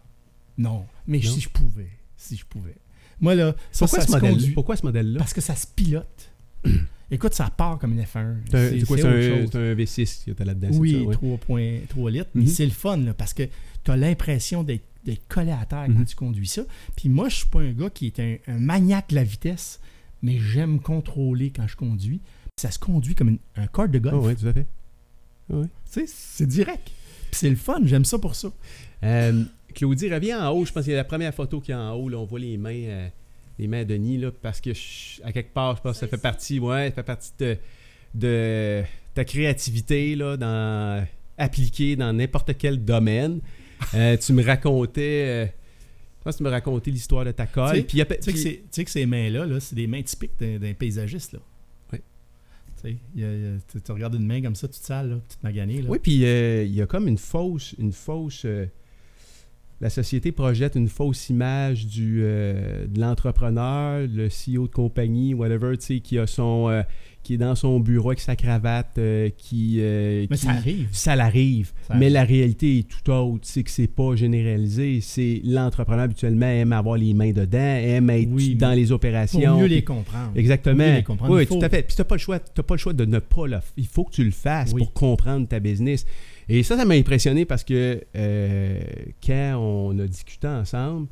[0.59, 1.31] Non, mais Non?
[1.31, 2.77] si je pouvais, si je pouvais.
[3.21, 4.51] Moi, là, Pourquoi ça ce modèle conduit.
[4.53, 5.19] Pourquoi ce modèle-là?
[5.19, 6.31] Parce que ça se pilote.
[7.11, 8.37] Écoute, ça part comme une F1.
[8.51, 9.49] C'est quoi, c'est un, chose.
[9.53, 11.15] c'est un V6 que t'as là-dedans Oui, ouais.
[11.15, 12.31] 3.3 litres.
[12.35, 12.43] Mhm.
[12.43, 13.43] Mais c'est le fun, là, parce que
[13.85, 14.85] tu as l'impression d'être
[15.29, 15.97] collé à terre Mhm.
[15.99, 16.63] quand tu conduis ça.
[16.97, 19.81] Puis moi, je suis pas un gars qui est un, un maniaque de la vitesse,
[20.23, 22.21] mais j'aime contrôler quand je conduis.
[22.61, 24.15] Ça se conduit comme une- un quart de golf.
[24.17, 24.67] Ah ouais, tout à fait.
[25.51, 26.91] Tu sais, c'est direct.
[27.35, 28.53] Puis c'est le fun, j'aime ça pour ça.
[29.03, 29.43] Euh,
[29.75, 30.65] Claudie, reviens en haut.
[30.65, 32.09] Je pense qu'il y a la première photo qui est en haut.
[32.09, 33.09] Là, on voit les mains, euh,
[33.59, 36.07] les mains à Denis, là, parce que je- à quelque part, je pense que ça
[36.07, 37.57] fait partie, ouais, ça fait partie de,
[38.15, 38.83] de
[39.15, 41.05] ta créativité là, dans,
[41.37, 43.41] appliquée dans n'importe quel domaine.
[43.95, 47.71] Euh, tu me racontais, euh, je pense que tu me racontais l'histoire de ta colle.
[47.73, 49.89] Tu sais- Puis Tu que, puis- c'est- tu sais que ces mains-là, là, c'est des
[49.89, 51.33] mains typiques d'un d'un paysagiste.
[51.33, 51.41] Là.
[51.93, 51.99] Oui.
[51.99, 55.83] Tu sais, il tu, regardes une main comme ça, toute sale, là, petite maganée.
[55.83, 55.91] Là.
[55.91, 58.45] Oui, puis euh, il y a comme une fausse, une fausse.
[58.45, 58.67] euh,
[59.81, 65.77] la société projette une fausse image du euh, de l'entrepreneur, le CEO de compagnie, whatever,
[65.77, 66.85] tu sais, qui a son,
[67.25, 70.89] qui est dans son bureau avec sa cravate, euh, qui, euh, Mais qui- ça arrive.
[70.93, 71.73] ça l'arrive.
[71.97, 73.41] Mais la réalité est tout autre.
[73.43, 75.01] C'est que c'est pas généralisé.
[75.01, 79.57] C'est l'entrepreneur habituellement aime avoir les mains dedans, aime être Oui, dans les Pour opérations.
[79.59, 80.31] mieux puis- les comprendre.
[80.37, 80.77] Exactement.
[80.77, 81.35] Pour mieux les comprendre.
[81.35, 81.83] Oui, faut- tout à fait.
[81.83, 83.59] Puis t'as pas le choix, t'as pas le choix de ne pas le.
[83.77, 84.79] Il faut que tu le fasses Oui.
[84.79, 86.05] pour comprendre ta business.
[86.49, 88.81] Et ça, ça m'a impressionné parce que euh,
[89.25, 91.07] quand on a discuté ensemble,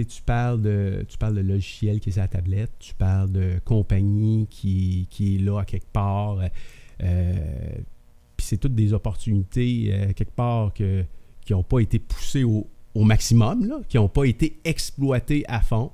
[0.00, 3.60] tu parles de, tu parles de logiciel qui est sur la tablette, tu parles de
[3.64, 6.38] compagnie qui, qui est là à quelque part.
[7.02, 7.32] euh,
[8.36, 11.04] puis c'est toutes des opportunités euh, quelque part que,
[11.44, 15.60] qui n'ont pas été poussées au, au maximum, là, qui n'ont pas été exploitées à
[15.60, 15.92] fond.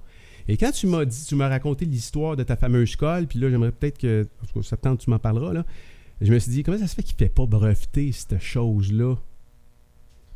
[0.49, 3.51] Et quand tu m'as dit, tu m'as raconté l'histoire de ta fameuse colle, puis là,
[3.51, 5.65] j'aimerais peut-être que, en tout cas, septembre, tu m'en parleras, là.
[6.21, 9.17] Je me suis dit, comment ça se fait qu'il ne fait pas breveter cette chose-là?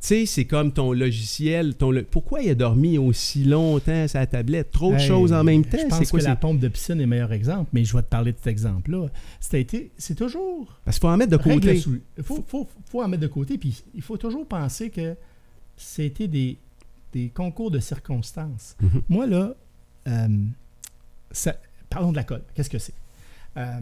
[0.04, 1.76] Tu sais, c'est comme ton logiciel.
[1.76, 4.70] Ton lo- Pourquoi il a dormi aussi longtemps la tablette?
[4.70, 5.78] Trop de Hey, choses en même temps.
[5.80, 6.20] Je pense quoi?
[6.20, 8.36] que la pompe de piscine est le meilleur exemple, mais je vais te parler de
[8.36, 9.06] cet exemple-là.
[9.40, 9.64] C'est
[10.14, 11.82] toujours Parce qu'il faut en mettre de côté.
[12.18, 15.16] Il faut, faut, faut en mettre de côté, puis il faut toujours penser que
[15.74, 16.58] c'était des,
[17.14, 18.76] des concours de circonstances.
[18.82, 19.02] Mhm.
[19.08, 19.54] Moi, là,
[20.08, 20.28] euh,
[21.30, 21.56] ça-
[21.88, 22.42] parlons de la colle.
[22.54, 22.92] Qu'est-ce que c'est?
[23.56, 23.80] Euh,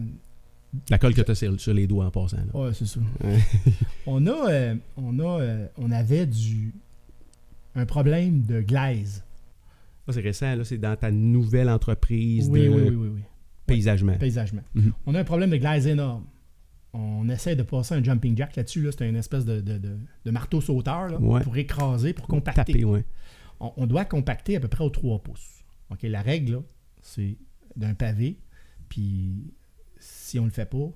[0.89, 2.37] La colle que tu as sur, sur les doigts en passant.
[2.37, 2.59] là.
[2.59, 2.99] ouais, c'est ça.
[4.07, 6.73] On, a, euh, on, a, euh, on avait du,
[7.75, 9.23] un problème de glaise.
[10.09, 10.63] C'est récent, là.
[10.65, 13.21] C'est dans ta nouvelle entreprise Oui, de oui, oui, oui, oui.
[13.65, 14.17] paysagement.
[14.17, 14.63] Paysagement.
[14.73, 14.93] Mhm.
[15.05, 16.25] On a un problème de glaise énorme.
[16.93, 18.81] On essaie de passer un jumping jack là-dessus.
[18.81, 18.91] Là.
[18.97, 21.41] C'est une espèce de, de- de- de marteau sauteur là, Ouais.
[21.41, 22.73] pour écraser, pour compacter.
[22.73, 23.05] Taper, ouais.
[23.59, 25.63] on, on doit compacter à peu près aux 3 pouces.
[25.89, 26.61] OK, la règle,
[27.01, 27.37] c'est
[27.75, 28.37] d'un pavé,
[28.89, 29.53] puis
[30.33, 30.91] si on le fait pas,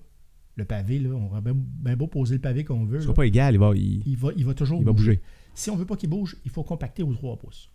[0.56, 3.28] le pavé, là, on aura bien, beau poser le pavé qu'on veut, Ce sera pas
[3.28, 5.22] égal, il va, il, il, va, il va toujours il va bouger.
[5.54, 7.70] Si on veut pas qu'il bouge, il faut compacter aux 3 pouces.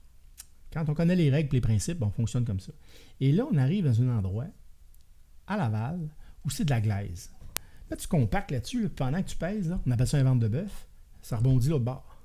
[0.73, 2.73] Quand on connaît les règles et les principes, on fonctionne comme ça.
[3.21, 4.49] Et là, on arrive dans un endroit,
[5.47, 6.01] à Laval,
[6.45, 7.31] où c'est de la glaise.
[7.91, 10.41] Là, tu compactes là-dessus, là, pendant que tu pèses, là, on appelle ça un ventre
[10.41, 10.89] de bœuf,
[11.21, 12.25] ça rebondit l'autre bord.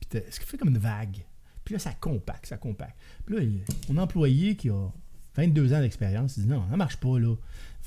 [0.00, 1.24] Puis ce qui fait comme une vague.
[1.64, 2.98] Puis là, ça compacte, ça compacte.
[3.26, 4.88] Puis là, mon employé qui a
[5.36, 7.36] 22 ans d'expérience, il dit non, ça marche pas, là.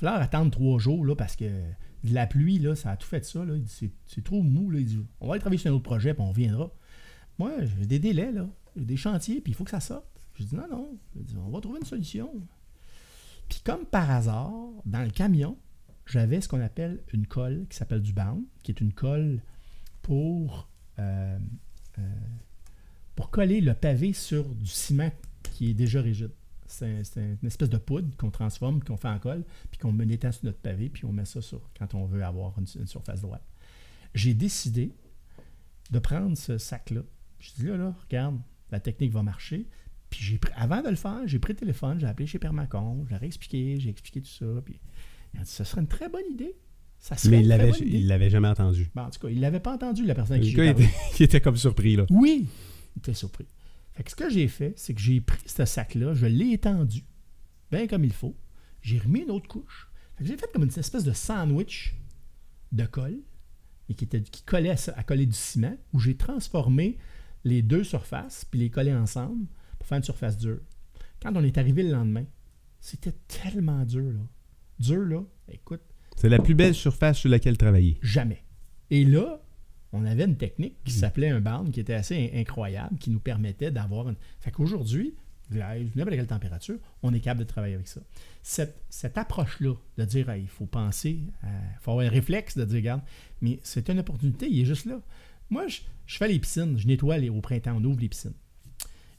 [0.04, 3.08] Va falloir attendre trois jours, là, parce que de la pluie, là, ça a tout
[3.08, 4.80] fait ça, dit, c'est, trop mou, là.
[4.80, 6.74] Il dit, on va aller travailler sur un autre projet, puis on reviendra.
[7.40, 8.50] Moi, j'ai des délais, là.
[8.76, 10.06] Des chantiers, puis il faut que ça sorte.
[10.34, 11.00] Je dis non, non.
[11.16, 12.30] Dis, on va trouver une solution.
[13.48, 14.52] Puis comme par hasard,
[14.86, 15.58] dans le camion,
[16.06, 19.42] j'avais ce qu'on appelle une colle qui s'appelle du bound, qui est une colle
[20.02, 20.70] pour,
[21.00, 21.38] euh,
[21.98, 22.02] euh,
[23.16, 25.12] pour coller le pavé sur du ciment
[25.44, 26.32] qui est déjà rigide.
[26.74, 29.92] C'est un- c'est une espèce de poudre qu'on transforme, qu'on fait en colle, puis qu'on
[29.92, 32.88] met sur notre pavé, puis on met ça sur quand on veut avoir une, une
[32.88, 33.44] surface droite.
[34.16, 34.92] J'ai décidé
[35.92, 37.02] de prendre ce sac-là.
[37.40, 38.40] Je dis là, là, regarde,
[38.72, 39.68] la technique va marcher.
[40.10, 43.26] Puis j'ai avant de le faire, j'ai pris le téléphone, j'ai appelé chez Permacon, j'ai
[43.26, 44.46] expliqué, j'ai expliqué tout ça.
[44.64, 44.80] Puis
[45.34, 46.56] il a dit, ce serait une très bonne idée.
[47.00, 47.72] Ça serait Mais il une très l'avait,
[48.28, 48.90] il jamais entendu.
[48.96, 50.90] Bon, en tout cas, il l'avait pas entendu, la personne Le qui gars, il était,
[51.20, 52.06] il était comme surpris, là.
[52.10, 52.48] Oui,
[52.96, 53.46] il était surpris.
[53.94, 57.04] Fait que ce que j'ai fait, c'est que j'ai pris ce sac-là, je l'ai étendu,
[57.72, 58.36] bien comme il faut.
[58.82, 59.90] J'ai remis une autre couche.
[60.16, 61.96] Fait que j'ai fait comme une espèce de sandwich
[62.72, 63.20] de colle,
[63.90, 66.98] et qui, était, qui collait à, à coller du ciment, où j'ai transformé
[67.44, 69.46] les deux surfaces, puis les collé ensemble
[69.78, 70.60] pour faire une surface dure.
[71.22, 72.26] Quand on est arrivé le lendemain,
[72.80, 74.20] c'était tellement dur, là.
[74.80, 75.82] Dur, là, écoute,
[76.18, 78.00] C'est la plus belle surface sur laquelle travailler.
[78.02, 78.44] Jamais.
[78.90, 79.43] Et là,
[79.94, 83.20] on avait une technique qui s'appelait un bound qui était assez in- incroyable, qui nous
[83.20, 84.16] permettait d'avoir une.
[84.40, 85.16] Fait qu'aujourd'hui,
[85.62, 88.02] à n'importe quelle température, on est capable de travailler avec ça.
[88.42, 91.50] Cette, cette approche-là, de dire, il faut penser, il
[91.80, 93.02] faut avoir un réflexe de dire, regarde,
[93.42, 95.00] mais c'est une opportunité, il est juste là.
[95.50, 98.34] Moi, je, je fais les piscines, je nettoie les, au printemps, on ouvre les piscines.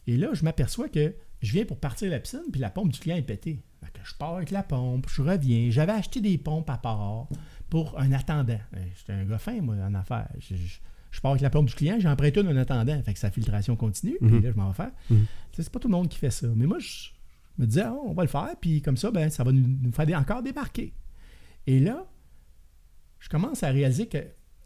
[0.06, 2.98] Et là, je m'aperçois que je viens pour partir la piscine, puis la pompe du
[2.98, 3.62] client est pétée.
[3.82, 5.70] Fait que je pars avec la pompe, je reviens.
[5.70, 7.28] J'avais acheté des pompes à part
[7.74, 8.60] pour un attendant.
[8.76, 10.30] Euh, J'étais un gars fin, moi, en affaires.
[10.38, 10.78] Je, je-
[11.10, 13.02] je pars avec la pompe du client, j'en prête une un attendant.
[13.02, 14.42] Fait que sa filtration continue, puis Mhm.
[14.44, 14.92] là, je m'en vais faire.
[15.10, 15.26] Mhm.
[15.52, 16.46] C'est pas tout le monde qui fait ça.
[16.54, 17.08] Mais moi, je
[17.58, 19.90] me disais, Ah, on va le faire, puis comme ça, ben, ça va nous, nous
[19.90, 20.94] faire encore démarquer.
[21.66, 22.06] Et là,
[23.18, 24.18] je commence à réaliser que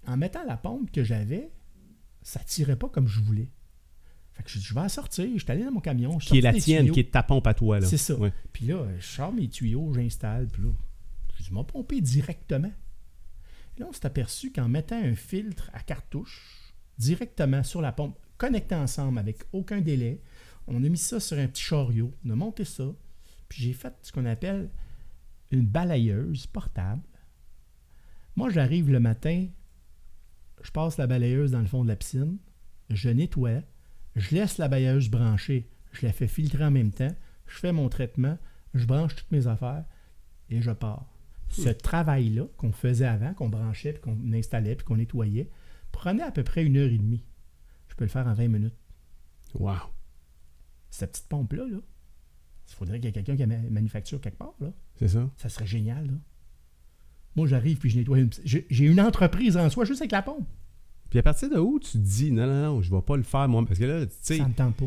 [0.07, 1.51] en mettant la pompe que j'avais,
[2.23, 3.49] ça tirait pas comme je voulais.
[4.35, 5.27] Fait que je, je vais en sortir.
[5.35, 6.19] Je suis allé dans mon camion.
[6.19, 6.93] je Qui est la tienne, tuyaux.
[6.95, 7.87] qui est ta pompe à toi, là.
[7.87, 8.15] C'est ça.
[8.17, 8.33] Ouais.
[8.53, 10.69] Puis là, je sors mes tuyaux, j'installe, puis là,
[11.43, 12.71] je m'a pompé directement.
[13.79, 18.75] Là, on s'est aperçu qu'en mettant un filtre à cartouche directement sur la pompe, connecté
[18.75, 20.21] ensemble avec aucun délai,
[20.67, 22.85] on a mis ça sur un petit chariot, on a monté ça,
[23.49, 24.69] puis j'ai fait ce qu'on appelle
[25.51, 27.03] une balayeuse portable.
[28.37, 29.47] Moi, j'arrive le matin,
[30.63, 32.39] je passe la balayeuse dans le fond de la piscine,
[32.91, 33.63] je nettoie,
[34.17, 37.15] je laisse la balayeuse branchée, je la fais filtrer en même temps,
[37.47, 38.39] je fais mon traitement,
[38.75, 39.85] je branche toutes mes affaires
[40.51, 41.18] et je pars.
[41.51, 45.51] Ce travail-là qu'on faisait avant, qu'on branchait, puis qu'on installait, puis qu'on nettoyait,
[45.93, 47.25] prenait à peu près une heure et demie.
[47.89, 48.75] Je peux le faire en 20 minutes.
[49.55, 49.75] Wow.
[50.91, 51.79] Cette petite pompe-là, là,
[52.71, 54.55] il faudrait qu'il y ait quelqu'un qui la ma- manufacture quelque part.
[54.61, 54.73] Là.
[54.97, 55.31] C'est ça?
[55.37, 56.07] Ça serait génial.
[56.07, 56.13] Là.
[57.37, 58.31] Moi, j'arrive puis je nettoie une...
[58.45, 60.47] J'ai j'ai une entreprise en soi juste avec la pompe.
[61.11, 63.23] Puis à partir de où tu te dis, non, non, non, je vais pas le
[63.23, 63.65] faire, moi.
[63.67, 64.87] Parce que là, tu sais, Ça me tente pas.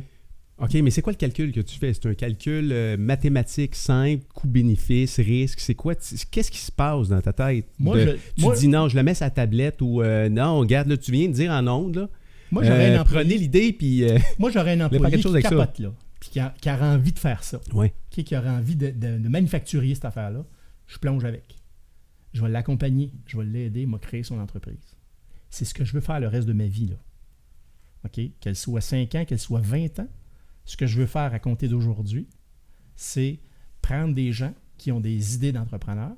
[0.62, 1.94] OK, mais c'est quoi le calcul que tu fais?
[1.94, 5.60] C'est un calcul euh, mathématique simple, coût-bénéfice, risque.
[5.60, 5.96] C'est quoi?
[5.96, 7.66] Qu'est-ce qui se passe dans ta tête?
[7.80, 10.30] Moi, De- je- tu moi- dis non, je le mets sur la tablette ou euh,
[10.30, 12.10] non, regarde, là, tu viens de dire en ondes, là.
[12.52, 14.04] Moi, j'aurais euh, un employé, prenez l'idée, puis.
[14.04, 15.50] euh, moi, j'aurais un employé quelque chose qui avec ça.
[15.52, 17.60] capote, là, puis qui, a- qui aurait envie de faire ça.
[17.74, 17.94] ouais.
[18.10, 20.46] qui, qui aurait envie de, de- de manufacturier cette affaire-là,
[20.88, 21.56] je plonge avec.
[22.34, 24.96] Je vais l'accompagner, je vais l'aider, m'a créer son entreprise.
[25.50, 26.88] C'est ce que je veux faire le reste de ma vie.
[26.88, 26.96] Là.
[28.06, 28.22] OK?
[28.40, 30.08] Qu'elle soit 5 ans, qu'elle soit 20 ans,
[30.66, 32.28] ce que je veux faire à compter d'aujourd'hui,
[32.96, 33.40] c'est
[33.82, 36.16] prendre des gens qui ont des idées d'entrepreneurs,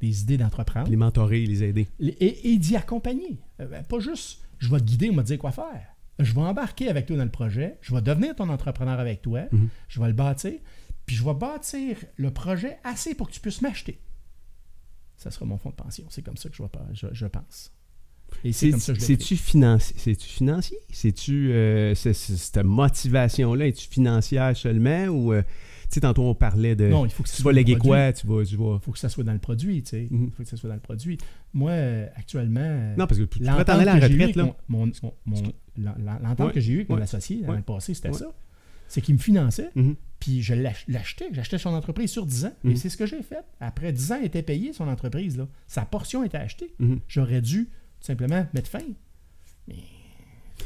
[0.00, 1.88] des idées d'entreprendre, Les mentorer, les aider.
[2.00, 3.40] et, et d'y accompagner.
[3.60, 5.86] Euh, ben, pas juste, je vais te guider, on va te dire quoi faire.
[6.18, 9.42] Je vais embarquer avec toi dans le projet, je vais devenir ton entrepreneur avec toi,
[9.52, 9.68] Mhm.
[9.88, 10.52] je vais le bâtir,
[11.06, 14.00] puis je vais bâtir le projet assez pour que tu puisses m'acheter.
[15.16, 16.04] Ça sera mon fonds de pension.
[16.10, 17.72] C'est comme ça que je, vais pas- je, je pense.
[18.44, 19.12] Et c'est C'est- comme ça que je le fais.
[19.14, 19.96] C'est-tu financier?
[19.98, 20.78] C'est-tu financier?
[20.92, 26.34] C'est-tu euh, c'est- c'est- cette motivation-là, est-tu financière seulement ou euh, tu sais, tantôt on
[26.34, 27.88] parlait de Non, il faut que ça tu soit vas dans le léguer produit.
[27.90, 28.12] quoi?
[28.12, 30.08] Tu vas, tu vas- Il faut que ça soit dans le produit, tu sais.
[30.10, 30.30] Il Mhm.
[30.32, 31.18] faut que ça soit dans le produit.
[31.54, 34.54] Moi, euh, actuellement, Non, parce que tu t'en aller à la retraite, là.
[34.68, 34.92] mon- mon-
[35.26, 35.42] mon-
[35.78, 36.52] l'en- l'en- l'entente Ouais.
[36.52, 37.02] que j'ai eue avec mon Ouais.
[37.02, 37.62] associé l'année Ouais.
[37.62, 38.18] passée, c'était Ouais.
[38.18, 38.32] ça.
[38.88, 39.96] C'est qu'il me finançait, Mhm.
[40.18, 42.52] Puis je l'ach- l'achetais, j'achetais son entreprise sur 10 ans.
[42.64, 42.76] Et Mhm.
[42.76, 43.44] c'est ce que j'ai fait.
[43.60, 45.36] Après 10 ans, il était payé son entreprise.
[45.36, 45.46] Là.
[45.66, 46.72] Sa portion était achetée.
[46.78, 47.00] Mhm.
[47.06, 47.68] J'aurais dû
[48.06, 48.80] simplement mettre fin.
[49.68, 49.74] Mais,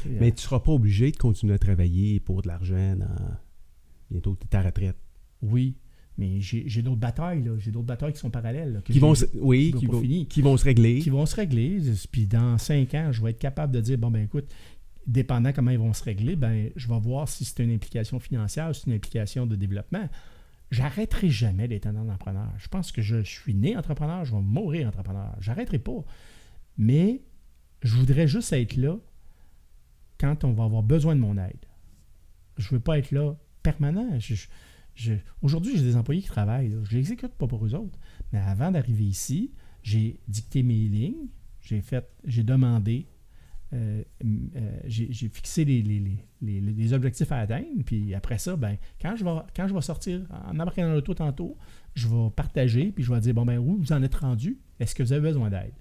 [0.07, 3.37] euh, Mais tu ne seras pas obligé de continuer à travailler pour de l'argent dans
[4.09, 4.97] bientôt ta retraite.
[5.41, 5.75] oui,
[6.17, 7.57] Mais j'ai d'autres batailles, là.
[7.57, 8.73] J'ai d'autres batailles qui sont parallèles.
[8.73, 10.99] là, que Qui vont, se- oui, qui vont, qui vont se régler.
[10.99, 11.79] qui vont se régler.
[12.11, 14.45] Puis dans cinq ans, je vais être capable de dire bon, ben écoute,
[15.07, 18.69] dépendant comment ils vont se régler, ben je vais voir si c'est une implication financière
[18.69, 20.07] ou si c'est une implication de développement.
[20.69, 22.49] J'arrêterai jamais d'être un entrepreneur.
[22.57, 25.35] Je pense que je suis né entrepreneur, je vais mourir entrepreneur.
[25.39, 26.03] J'arrêterai pas.
[26.77, 27.21] Mais
[27.81, 28.97] je voudrais juste être là
[30.19, 31.65] quand on va avoir besoin de mon aide.
[32.57, 34.17] Je veux pas être là permanent.
[35.41, 36.69] Aujourd'hui, j'ai des employés qui travaillent.
[36.69, 37.97] Je ne l'exécute pas pour eux autres.
[38.31, 39.51] Mais avant d'arriver ici,
[39.81, 41.27] j'ai dicté mes lignes,
[41.61, 43.07] j'ai demandé,
[43.73, 47.83] euh, euh, j'ai fixé les, objectifs à atteindre.
[47.85, 51.15] Puis après ça, ben, quand, je vais, quand je vais sortir en embarquant dans l'auto
[51.15, 51.57] tantôt,
[51.95, 54.59] je vais partager, puis je vais dire bon ben où vous en êtes rendu?
[54.79, 55.73] Est-ce que vous avez besoin d'aide?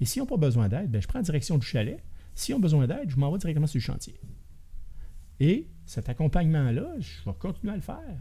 [0.00, 2.02] Et s'ils n'ont pas besoin d'aide, ben, je prends la direction du chalet.
[2.34, 4.20] S'ils ont besoin d'aide, je m'en vais directement sur le chantier.
[5.40, 8.20] Et cet accompagnement-là, je vais continuer à le faire.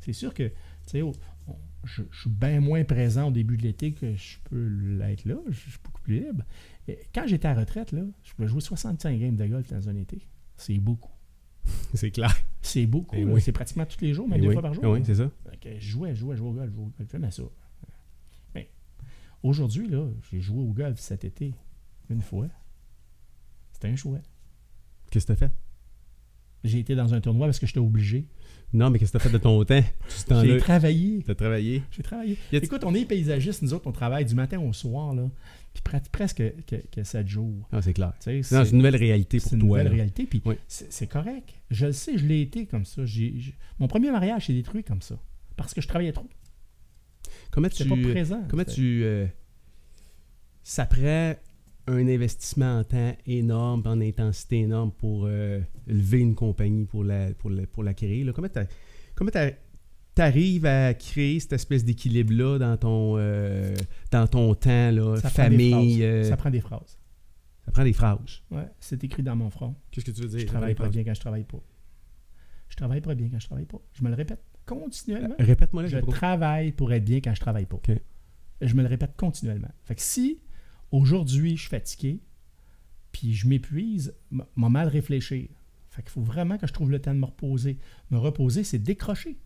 [0.00, 0.54] C'est sûr que, tu
[0.86, 1.02] sais,
[1.84, 5.36] je, je suis bien moins présent au début de l'été que je peux l'être là.
[5.48, 6.44] Je suis beaucoup plus libre.
[6.88, 9.88] Et quand j'étais à la retraite, là, je pouvais jouer 65 games de golf dans
[9.88, 10.26] un été.
[10.56, 11.10] C'est beaucoup.
[11.94, 12.34] C'est clair.
[12.60, 13.16] C'est beaucoup.
[13.16, 13.40] Eh oui.
[13.40, 14.82] C'est pratiquement tous les jours, même Eh deux oui, fois par jour.
[14.84, 15.30] eh oui, c'est ça.
[15.64, 17.42] Je jouais, je jouais, je jouais au golf, je jouais au golf, j'aimais ça.
[19.42, 21.54] Aujourd'hui, là, j'ai joué au golf cet été
[22.10, 22.48] une fois.
[23.72, 24.18] C'était un choix.
[25.10, 25.52] Qu'est-ce que t'as fait?
[26.64, 28.28] J'ai été dans un tournoi parce que j'étais obligé.
[28.72, 29.82] Non, mais qu'est-ce que t'as fait de ton temps?
[30.42, 31.22] J'ai travaillé.
[31.26, 31.82] t'as travaillé?
[31.90, 32.38] J'ai travaillé.
[32.52, 35.28] Écoute, on est paysagistes, nous autres, on travaille du matin au soir, là,
[35.74, 37.68] puis pres- presque que, que 7 jours.
[37.72, 38.12] Ah, c'est clair.
[38.20, 38.40] C'est
[38.70, 39.68] une nouvelle réalité pour c'est une toi.
[39.70, 39.92] nouvelle là.
[39.92, 40.54] réalité, puis Oui.
[40.68, 41.52] c'est correct.
[41.70, 43.02] Je le sais, je l'ai été comme ça.
[43.80, 45.16] Mon premier mariage s'est détruit comme ça,
[45.56, 46.28] parce que je travaillais trop.
[47.52, 48.42] Comment tu, pas présent.
[48.48, 49.26] comment tu, euh,
[50.62, 51.34] ça prend
[51.86, 57.32] un investissement en temps énorme, en intensité énorme pour euh, lever une compagnie, pour la,
[57.34, 58.24] pour la, pour la créer.
[58.24, 58.32] là?
[58.32, 63.74] Comment tu arrives à créer cette espèce d'équilibre-là dans ton, euh,
[64.10, 66.02] dans ton temps, là, Ça famille?
[66.04, 66.98] euh, Ça prend des phrases.
[67.64, 68.42] ça prend des phrases.
[68.50, 69.74] Ouais, c'est écrit dans mon front.
[69.90, 70.40] Qu'est-ce que tu veux dire?
[70.40, 71.60] Je travaille pas bien quand je travaille pas.
[72.68, 73.80] Je travaille pas bien quand je travaille pas.
[73.92, 74.42] Je me le répète
[74.74, 75.34] continuellement.
[75.38, 75.88] Répète-moi là.
[75.88, 77.80] Je travaille pour être bien quand je travaille pas.
[78.60, 79.72] Je me le répète continuellement.
[79.84, 80.40] Fait que si
[80.90, 82.20] aujourd'hui je suis fatigué,
[83.12, 85.48] puis je m'épuise, m'a mal réfléchir.
[85.90, 87.78] Fait qu'il faut vraiment que je trouve le temps de me reposer.
[88.10, 89.38] Me reposer, c'est décrocher.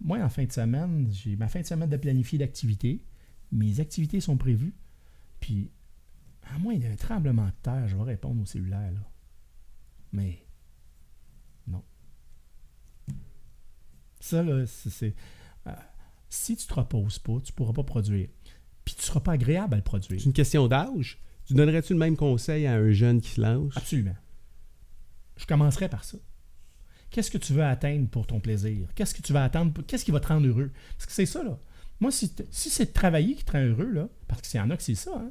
[0.00, 3.02] Moi, en fin de semaine, j'ai ma fin de semaine de planifier d'activités.
[3.50, 4.74] Mes activités sont prévues.
[5.40, 5.72] Puis,
[6.42, 8.92] à moins d'un tremblement de terre, je vais répondre au cellulaire.
[8.92, 9.10] Là.
[10.12, 10.46] Mais,
[11.66, 11.82] non.
[14.24, 15.14] Ça, là, c'est-
[15.66, 15.72] euh,
[16.30, 18.28] si tu te reposes pas, tu pourras pas produire.
[18.86, 20.18] Puis tu seras pas agréable à le produire.
[20.18, 21.20] C'est une question d'âge.
[21.46, 23.76] Tu donnerais-tu le même conseil à un jeune qui se lance?
[23.76, 24.16] Absolument.
[25.36, 26.16] Je commencerai par ça.
[27.10, 28.88] Qu'est-ce que tu veux atteindre pour ton plaisir?
[28.94, 29.72] Qu'est-ce que tu vas attendre?
[29.74, 30.70] pour- Qu'est-ce qui va te rendre heureux?
[30.96, 31.58] Parce que c'est ça, là.
[32.00, 34.70] Moi, si, si c'est de travailler qui te rend heureux, là, parce qu'il y en
[34.70, 35.30] a que c'est ça, hein.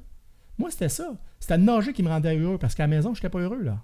[0.60, 1.20] Moi, c'était ça.
[1.40, 3.64] C'était de nager qui me rendait heureux parce qu'à la maison, je n'étais pas heureux,
[3.64, 3.84] là.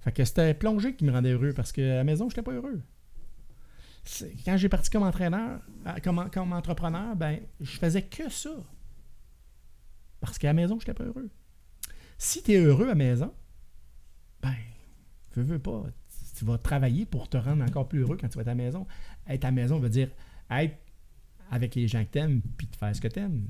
[0.00, 2.52] Fait que c'était plonger qui me rendait heureux parce qu'à la maison, je n'étais pas
[2.52, 2.82] heureux.
[4.44, 8.50] Quand j'ai parti comme entraîneur, euh, comme, entrepreneur, ben, je faisais que ça.
[10.20, 11.28] Parce qu'à la maison, je n'étais pas heureux.
[12.18, 13.32] Si tu es heureux à la maison,
[14.42, 14.54] ben,
[15.34, 15.84] veux, veux pas,
[16.36, 18.54] tu vas travailler pour te rendre encore plus heureux quand tu vas être à la
[18.54, 18.86] maison.
[19.26, 20.10] Être à la maison veut dire
[20.50, 20.76] être
[21.50, 23.46] avec les gens que t'aimes puis de faire ce que t'aimes.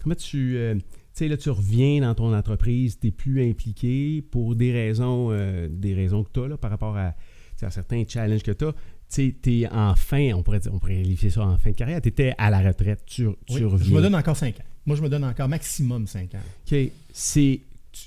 [0.00, 0.56] Comment tu.
[0.56, 4.72] euh, tu sais, là, tu reviens dans ton entreprise, tu es plus impliqué pour des
[4.72, 7.14] raisons, euh, des raisons que tu as par rapport à,
[7.62, 8.74] à certains challenges que tu as.
[9.14, 12.00] Tu es en fin, on pourrait, dire- on pourrait qualifier ça en fin de carrière.
[12.00, 13.94] Tu étais à la retraite, tu, tu Oui, je reviens.
[13.96, 14.64] me donne encore 5 ans.
[14.86, 16.38] Moi, je me donne encore maximum 5 ans.
[16.70, 16.78] OK.
[17.12, 17.60] C'est.
[17.92, 18.00] Tu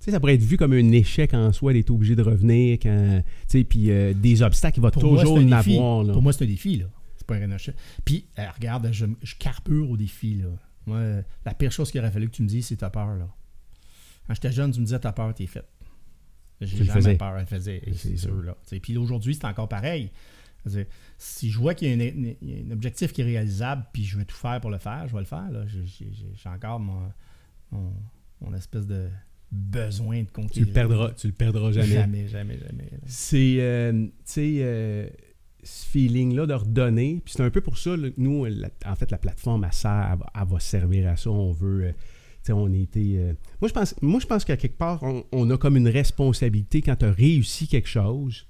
[0.00, 2.78] tu sais, ça pourrait être vu comme un échec en soi d'être obligé de revenir
[2.82, 3.22] quand.
[3.68, 6.04] Puis euh, des obstacles, il va Pour toujours en avoir.
[6.04, 6.12] Là.
[6.12, 6.86] Pour moi, c'est un défi, là.
[7.16, 7.74] C'est pas un rénochet.
[8.04, 10.48] Puis, euh, regarde, je, je carbure au défi, là.
[10.86, 11.00] Moi,
[11.44, 13.28] la pire chose qu'il aurait fallu que tu me dises, c'est t'as peur, là.
[14.26, 15.64] Quand j'étais jeune, tu me disais t'as peur, t'es fait.
[16.60, 17.14] J'ai jamais faisais.
[17.16, 17.82] peur, elle faisait.
[17.94, 18.42] C'est sûr.
[18.42, 18.56] là.
[18.82, 20.10] Puis aujourd'hui, c'est encore pareil.
[21.16, 24.36] Si je vois qu'il y a un, objectif qui est réalisable, puis je vais tout
[24.36, 25.48] faire pour le faire, je vais le faire.
[25.66, 27.00] J'ai- encore mon,
[27.70, 27.92] mon,
[28.40, 29.08] mon espèce de
[29.50, 30.66] besoin de Tu conquérir.
[30.66, 31.86] le perdras, tu le perdras jamais.
[31.88, 32.90] Jamais, jamais, jamais.
[33.06, 35.08] C'est, euh, tu sais, euh,
[35.62, 37.20] ce feeling-là de redonner.
[37.24, 39.72] Puis c'est un peu pour ça, là, que nous, la- en fait, la plateforme, elle,
[39.72, 41.30] sert, elle, va- elle va servir à ça.
[41.30, 41.92] On veut, euh,
[42.44, 45.58] tu on euh, moi, je pense, moi, je pense qu'à quelque part, on, on a
[45.58, 48.46] comme une responsabilité quand tu as réussi quelque chose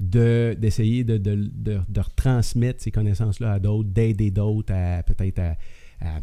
[0.00, 5.56] d'essayer de, de, de, de retransmettre ces connaissances-là à d'autres, d'aider d'autres à peut-être à,
[6.00, 6.16] à-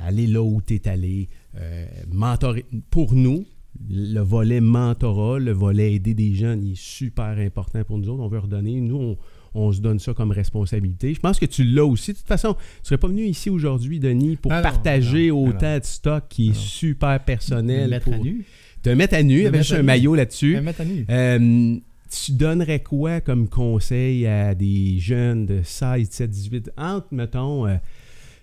[0.00, 1.28] à aller là où tu es allé.
[1.58, 2.64] Euh, mentorer.
[2.90, 3.44] Pour nous,
[3.90, 8.22] le volet mentorat, le volet aider des jeunes, il est super important pour nous autres.
[8.22, 8.80] On veut redonner.
[8.80, 9.16] Nous, on,
[9.54, 11.14] on se donne ça comme responsabilité.
[11.14, 12.12] Je pense que tu l'as aussi.
[12.12, 15.48] De toute façon, tu serais pas venu ici aujourd'hui, Denis, pour non, partager non, non,
[15.50, 17.90] autant de stock qui est super personnel.
[17.90, 18.44] mettre à pour- nu.
[18.82, 20.54] Te mettre à nu, Me avec mettre à un maillot là-dessus.
[20.56, 21.06] Me mettre à nu.
[21.10, 21.76] Euh,
[22.10, 27.76] tu donnerais quoi comme conseil à des jeunes de 16, 17, 18, entre, mettons, euh,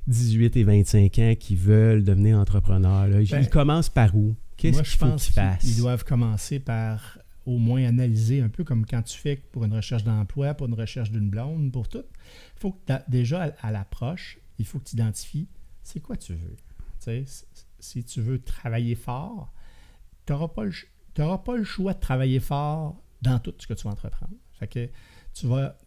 [0.08, 3.08] 18 et 25 ans qui veulent devenir entrepreneurs?
[3.08, 3.18] Là?
[3.30, 4.36] Ben, ils commencent par où?
[4.58, 5.60] Qu'est-ce qu'il je faut pense qu'ils fassent?
[5.60, 9.74] qu'ils doivent commencer par au moins analyser un peu comme quand tu fais pour une
[9.74, 12.04] recherche d'emploi, pour une recherche d'une blonde, pour tout.
[12.56, 15.48] Il faut que déjà à, l'approche, il faut que tu identifies
[15.84, 17.26] c'est quoi tu veux.
[17.80, 19.52] Si- tu veux travailler fort,
[20.26, 20.72] tu n'auras pas, le
[21.44, 24.34] pas le choix de travailler fort dans tout ce que tu vas entreprendre.
[24.70, 24.90] Que
[25.34, 25.78] tu vas.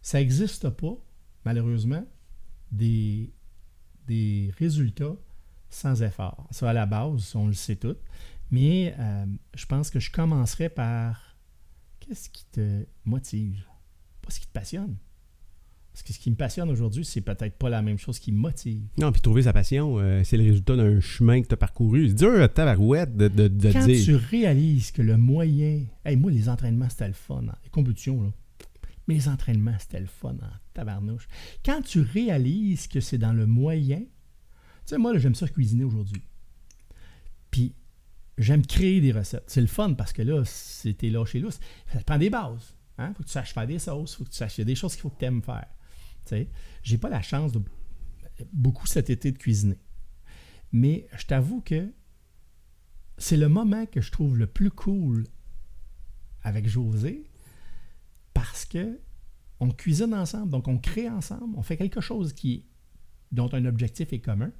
[0.00, 0.96] ça n'existe pas,
[1.44, 2.06] malheureusement,
[2.70, 3.30] des,
[4.06, 5.16] des résultats
[5.68, 6.46] sans effort.
[6.50, 7.96] Ça, à la base, on le sait tout.
[8.50, 11.36] Mais euh, je pense que je commencerai par
[12.00, 13.66] qu'est-ce qui te motive,
[14.22, 14.96] pas ce qui te passionne.
[15.98, 18.38] Parce que ce qui me passionne aujourd'hui, c'est peut-être pas la même chose qui me
[18.38, 18.84] motive.
[18.98, 22.06] Non, puis trouver sa passion, euh, c'est le résultat d'un chemin que tu as parcouru.
[22.10, 24.04] C'est dur à tabarouette de, de, de Quand dire.
[24.04, 25.82] tu réalises que le moyen.
[26.04, 27.42] Hey, moi, les entraînements, c'était le fun.
[27.48, 27.54] hein.
[27.64, 28.30] Les compétitions, là.
[29.08, 31.26] Mais les entraînements, c'était le fun en tabarnouche.
[31.64, 33.98] Quand tu réalises que c'est dans le moyen.
[33.98, 34.04] Tu
[34.84, 36.22] sais, moi, là, j'aime ça cuisiner aujourd'hui.
[37.50, 37.74] Puis,
[38.38, 39.44] j'aime créer des recettes.
[39.48, 41.58] C'est le fun parce que là, c'était là chez lousse.
[41.92, 42.76] Ça te prend des bases.
[42.98, 43.12] Hein?
[43.16, 44.14] Faut que tu saches faire des sauces.
[44.14, 44.58] Faut que tu saches.
[44.58, 45.66] Il y a des choses qu'il faut que tu aimes faire.
[46.82, 47.60] J'ai pas la chance de
[48.52, 49.78] beaucoup cet été de cuisiner.
[50.72, 51.92] Mais je t'avoue que
[53.16, 55.24] c'est le moment que je trouve le plus cool
[56.42, 57.24] avec José
[58.34, 59.00] parce que
[59.60, 62.66] on cuisine ensemble, donc on crée ensemble, on fait quelque chose qui
[63.32, 64.52] dont un objectif est commun,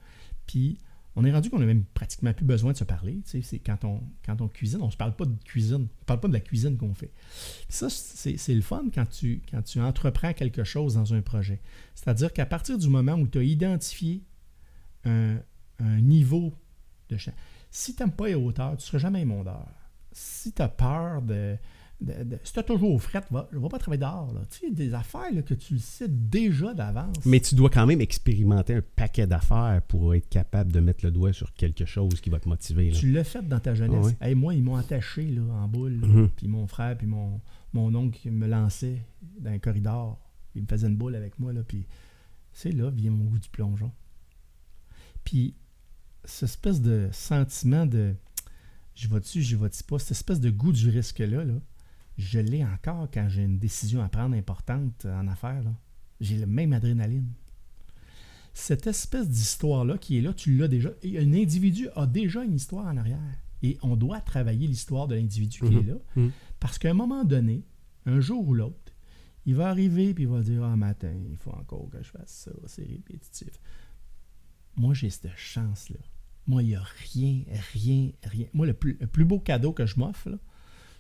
[0.47, 0.79] puis
[1.19, 3.21] on est rendu qu'on n'a même pratiquement plus besoin de se parler.
[3.25, 6.07] C'est quand on, quand on cuisine, on ne se parle pas de cuisine, on ne
[6.07, 7.11] parle pas de la cuisine qu'on fait.
[7.69, 11.61] Ça, c'est le fun quand tu, quand tu entreprends quelque chose dans un projet.
[11.97, 14.23] C'est-à-dire qu'à partir du moment où tu as identifié
[15.05, 15.41] un,
[15.81, 16.55] niveau
[17.09, 17.35] de champ,
[17.73, 19.67] si tu n'aimes pas les hauteurs, tu ne seras jamais émondeur.
[20.13, 21.57] Si tu as peur de,
[22.01, 24.33] de- de- si tu as toujours fret, va, va pas travailler dehors.
[24.33, 24.43] Là.
[24.51, 27.25] Tu sais, des affaires là, que tu le sais déjà d'avance.
[27.27, 31.11] Mais tu dois quand même expérimenter un paquet d'affaires pour être capable de mettre le
[31.11, 32.91] doigt sur quelque chose qui va te motiver.
[32.91, 32.97] là.
[32.99, 33.99] Tu l'as fait dans ta jeunesse.
[34.01, 34.29] Ah ouais.
[34.31, 35.95] Hey, moi, ils m'ont attaché là, en boule.
[35.97, 36.29] Mhm.
[36.37, 37.41] Puis mon frère, puis mon,
[37.73, 39.03] mon oncle me lançait
[39.41, 40.19] dans un corridor.
[40.55, 41.53] Il me faisait une boule avec moi.
[41.53, 41.85] Là, puis
[42.53, 43.91] c'est là vient mon goût du plongeon.
[45.25, 45.55] Puis
[46.25, 48.15] cette espèce de sentiment de
[48.95, 51.55] je vais-tu, je vais-tu pas, cette espèce de goût du risque-là, là,
[52.19, 55.63] je l'ai encore quand j'ai une décision à prendre importante en affaires.
[56.21, 57.31] J'ai le même adrénaline.
[58.55, 60.91] Cette espèce d'histoire-là qui est là, tu l'as déjà.
[61.03, 63.19] Et un individu a déjà une histoire en arrière.
[63.63, 65.79] Et on doit travailler l'histoire de l'individu qui Mhm.
[65.79, 65.95] est là.
[66.17, 66.33] Mhm.
[66.59, 67.63] Parce qu'à un moment donné,
[68.07, 68.93] un jour ou l'autre,
[69.47, 72.31] il va arriver et il va dire Ah, matin, il faut encore que je fasse
[72.31, 73.49] ça, c'est répétitif.
[74.77, 75.99] Moi, j'ai cette chance-là.
[76.47, 76.83] Moi, il n'y a
[77.15, 77.43] rien,
[77.75, 78.47] rien, rien.
[78.55, 80.39] Moi, le plus, le plus beau cadeau que je m'offre, là,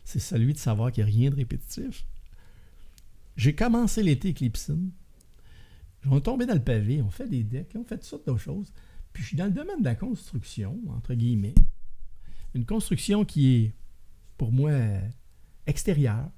[0.08, 2.06] c'est celui de savoir qu'il n'y a rien de répétitif.
[3.36, 4.90] J'ai commencé l'été avec les piscines.
[6.06, 8.40] On est tombé dans le pavé, on fait des decks, on fait toutes sortes d'autres
[8.40, 8.72] choses.
[9.12, 11.54] Puis je suis dans le domaine de la construction, entre guillemets.
[12.54, 13.74] Une construction qui est,
[14.38, 14.72] pour moi,
[15.66, 16.30] extérieure.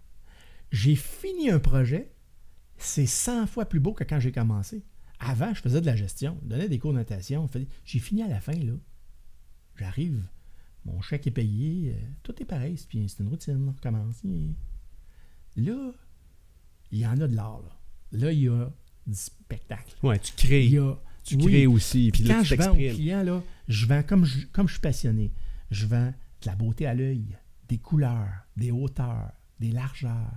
[0.73, 2.12] J'ai fini un projet,
[2.76, 4.82] c'est 100 fois plus beau que quand j'ai commencé.
[5.20, 7.05] Avant, je faisais de la gestion, je donnais des cours de
[7.84, 8.74] J'ai fini à la fin, là.
[9.76, 10.26] J'arrive,
[10.84, 14.23] mon chèque est payé, euh, tout est pareil, c'est puis c'est une routine, on recommence.
[15.57, 15.92] Là,
[16.92, 17.76] il y en a de l'art, là.
[18.12, 18.70] Là, il y a
[19.07, 19.94] du spectacle.
[20.02, 20.67] Ouais, tu Il crées.
[20.67, 20.94] y a,
[21.25, 22.10] Tu oui, crées aussi.
[22.12, 24.67] Puis puis là, quand tu je vends aux clients, là, je vends comme je, comme
[24.67, 25.33] je suis passionné.
[25.70, 26.09] Je vends
[26.42, 27.36] de la beauté à l'œil,
[27.68, 30.33] des couleurs, des hauteurs, des largeurs,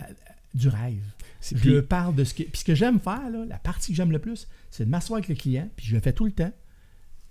[0.00, 0.12] euh, euh,
[0.54, 1.02] du rêve.
[1.40, 2.42] Je puis- parle de ce que.
[2.44, 5.16] Puis ce que j'aime faire, là, la partie que j'aime le plus, c'est de m'asseoir
[5.18, 6.52] avec le client, puis je le fais tout le temps.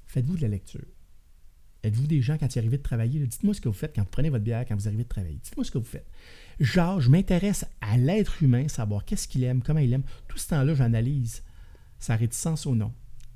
[0.07, 0.83] Faites-vous de la lecture.
[1.83, 3.19] Êtes-vous des gens quand ils arrivent de travailler?
[3.19, 5.39] Dites-moi ce que vous faites quand vous prenez votre bière, quand vous arrivez de travailler.
[5.43, 6.07] Dites-moi ce que vous faites.
[6.59, 10.03] Genre, je m'intéresse à l'être humain, savoir qu'est-ce qu'il aime, comment il aime.
[10.27, 11.43] Tout ce temps-là, j'analyse
[11.97, 12.93] sa réticence au non.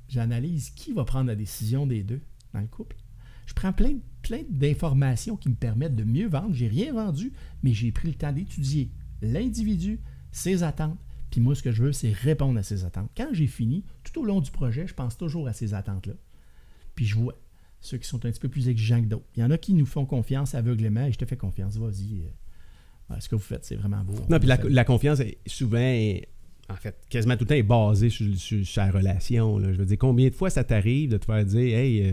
[0.08, 2.20] J'analyse qui va prendre la décision des deux
[2.54, 2.96] dans le couple.
[3.46, 6.54] Je prends plein, plein d'informations qui me permettent de mieux vendre.
[6.54, 8.90] J'ai rien vendu, mais j'ai pris le temps d'étudier
[9.22, 10.00] l'individu,
[10.30, 10.98] ses attentes.
[11.30, 13.10] Puis moi, ce que je veux, c'est répondre à ses attentes.
[13.16, 16.14] Quand j'ai fini, tout au long du projet, je pense toujours à ces attentes-là.
[16.94, 17.34] Puis je vois
[17.80, 19.24] ceux qui sont un petit peu plus exigeants que d'autres.
[19.36, 21.76] Il y en a qui nous font confiance aveuglément et je te fais confiance.
[21.76, 22.22] Vas-y.
[23.10, 24.14] euh, ce que vous faites, c'est vraiment beau.
[24.28, 26.26] Non, puis la, confiance, est souvent, est-
[26.68, 29.58] en fait, quasiment tout le temps est basée sur, sur- sur la relation.
[29.58, 29.72] là.
[29.72, 32.12] Je veux dire, combien de fois ça t'arrive de te faire dire, hey, euh,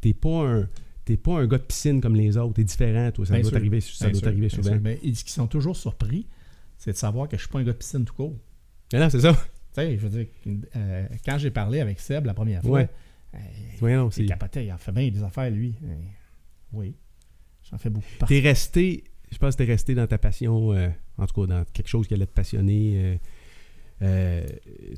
[0.00, 0.68] t'es pas un.
[1.04, 2.54] t'es pas un gars de piscine comme les autres.
[2.54, 3.26] T'es différent, toi.
[3.26, 4.80] Ça Bien doit t'arriver ça doit sûr, bien souvent.
[5.02, 6.26] et ce qui sont toujours surpris,
[6.78, 8.34] c'est de savoir que je suis pas un gars de piscine tout court.
[8.94, 9.32] Mais non, c'est ça.
[9.34, 10.26] Tu sais, je veux dire,
[10.76, 12.88] euh, quand j'ai parlé avec Seb la première fois, Ouais.
[13.36, 15.74] Euh, il c'est- capotait, il en fait bien des affaires, lui.
[16.72, 16.94] Oui,
[17.70, 18.06] j'en fais beaucoup.
[18.26, 21.64] T'es resté, je pense que t'es resté dans ta passion, euh, en tout cas dans
[21.72, 23.16] quelque chose qui allait te passionner euh,
[24.02, 24.46] euh,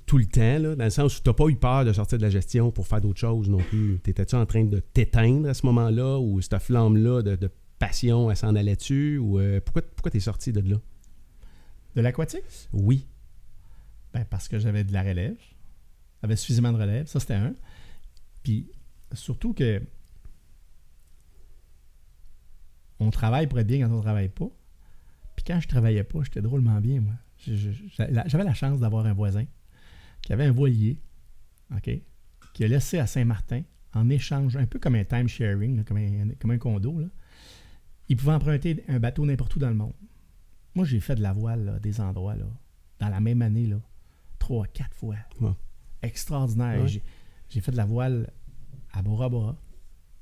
[0.06, 2.22] tout le temps, là, dans le sens où t'as pas eu peur de sortir de
[2.22, 3.98] la gestion pour faire d'autres choses non plus.
[4.02, 8.36] T'étais-tu en train de t'éteindre à ce moment-là ou cette flamme-là de, de passion, elle
[8.36, 10.76] s'en allait-tu ou pourquoi, pourquoi t'es sorti de là?
[11.94, 12.42] De l'aquatique?
[12.72, 13.06] Oui.
[14.12, 15.36] Ben, parce que j'avais de la relève.
[16.22, 17.06] J'avais suffisamment de relève.
[17.06, 17.54] Ça, c'était un.
[18.48, 18.66] Puis,
[19.12, 19.82] surtout que
[22.98, 24.48] on travaille pour être bien quand on ne travaille pas.
[25.36, 27.12] Puis quand je travaillais pas, j'étais drôlement bien, moi.
[27.36, 29.44] J'avais la chance d'avoir un voisin
[30.22, 30.98] qui avait un voilier,
[31.76, 31.90] OK,
[32.54, 36.30] qui a laissé à Saint-Martin en échange, un peu comme un time sharing, comme, un,
[36.40, 37.00] comme un condo.
[37.00, 37.08] Là.
[38.08, 39.92] Il pouvait emprunter un bateau n'importe où dans le monde.
[40.74, 42.46] Moi, j'ai fait de la voile là, des endroits, là,
[42.98, 43.78] dans la même année, là,
[44.38, 45.16] trois, quatre fois.
[45.38, 45.52] Ouais.
[46.00, 46.82] Extraordinaire.
[46.82, 47.02] Ouais.
[47.50, 48.30] J'ai fait de la voile
[48.92, 49.56] à Bora Bora.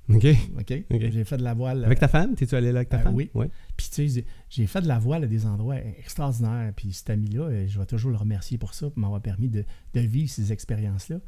[0.09, 0.25] OK.
[0.59, 0.85] OK?
[1.11, 1.85] J'ai fait de la voile.
[1.85, 2.35] Avec euh, ta femme?
[2.37, 3.15] T'es-tu allé là avec ta euh, femme?
[3.17, 3.29] oui.
[3.35, 3.51] Ouais.
[3.77, 6.73] Puis, tu sais, j'ai- fait de la voile à des endroits extraordinaires.
[6.77, 9.65] Puis, cet ami-là, euh, je vais toujours le remercier pour ça, pour m'avoir permis de,
[9.95, 11.19] de vivre ces expériences-là.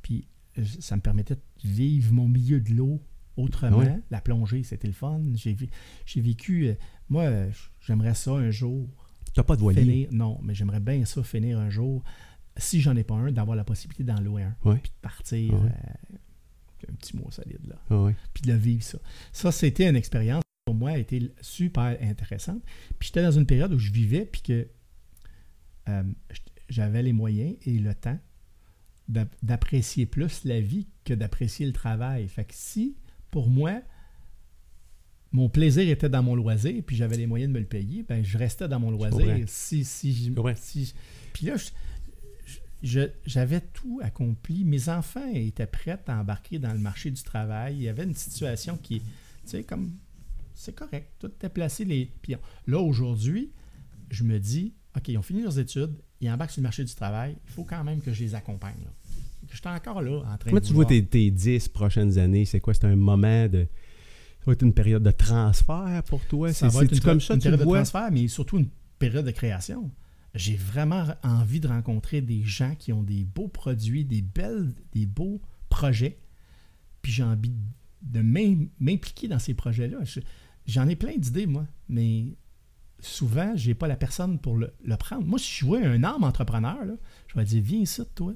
[0.00, 0.26] Puis,
[0.58, 3.02] euh, ça me permettait de vivre mon milieu de l'eau
[3.36, 3.78] autrement.
[3.78, 3.98] Ouais.
[4.10, 5.20] La plongée, c'était le fun.
[5.34, 6.68] J'ai vécu.
[6.68, 6.74] euh,
[7.10, 8.88] moi, euh, j'aimerais ça un jour.
[9.34, 9.82] T'as pas de voilier?
[9.82, 12.02] Finir, non, mais j'aimerais bien ça finir un jour,
[12.56, 14.54] si j'en ai pas un, d'avoir la possibilité d'en louer un.
[14.64, 14.76] Ouais.
[14.78, 15.60] Puis de partir Ouais.
[15.60, 16.16] euh,
[16.90, 18.98] un petit mois solide, là Ah puis de vivre ça.
[19.32, 22.62] Ça, c'était une expérience qui, pour moi, a été super intéressante.
[22.98, 24.66] Puis j'étais dans une période où je vivais, puis que
[25.88, 26.02] euh,
[26.68, 28.18] j'avais les moyens et le temps
[29.08, 32.28] d'a- d'apprécier plus la vie que d'apprécier le travail.
[32.28, 32.96] Fait que si,
[33.30, 33.82] pour moi,
[35.32, 38.22] mon plaisir était dans mon loisir, puis j'avais les moyens de me le payer, ben
[38.22, 39.18] je restais dans mon loisir.
[39.48, 40.30] Si, si, si
[41.32, 41.70] puis là, je-
[42.82, 44.64] j'avais tout accompli.
[44.64, 47.76] Mes enfants étaient prêts à embarquer dans le marché du travail.
[47.76, 49.06] Il y avait une situation qui, tu
[49.44, 49.92] sais, comme,
[50.54, 51.84] c'est correct, tout était placé.
[51.84, 52.10] Les...
[52.22, 52.34] Puis
[52.66, 53.50] là, aujourd'hui,
[54.10, 56.94] je me dis, OK, ils ont fini leurs études, ils embarquent sur le marché du
[56.94, 58.78] travail, il faut quand même que je les accompagne.
[58.84, 58.90] là.
[59.50, 62.44] Je suis encore là en train Comment de tu vois tes, tes 10 prochaines années?
[62.44, 62.74] C'est quoi?
[62.74, 63.66] C'est un moment de.
[64.38, 66.52] Ça va être une période de transfert pour toi?
[66.52, 68.28] Ça C'est va être c'est-tu une, comme ça une tu le période de transfert, mais
[68.28, 69.90] surtout une période de création.
[70.34, 75.04] J'ai vraiment envie de rencontrer des gens qui ont des beaux produits, des belles, des
[75.06, 76.18] beaux projets.
[77.02, 77.52] Puis j'ai envie
[78.02, 80.04] de m'im- m'impliquer dans ces projets-là.
[80.04, 80.20] Je-
[80.66, 82.36] J'en ai plein d'idées, moi, mais
[83.00, 85.24] souvent, j'ai pas la personne pour le, le prendre.
[85.26, 86.94] Moi, si je vois un âme entrepreneur, là,
[87.28, 88.32] je vais dire Viens ici, toi,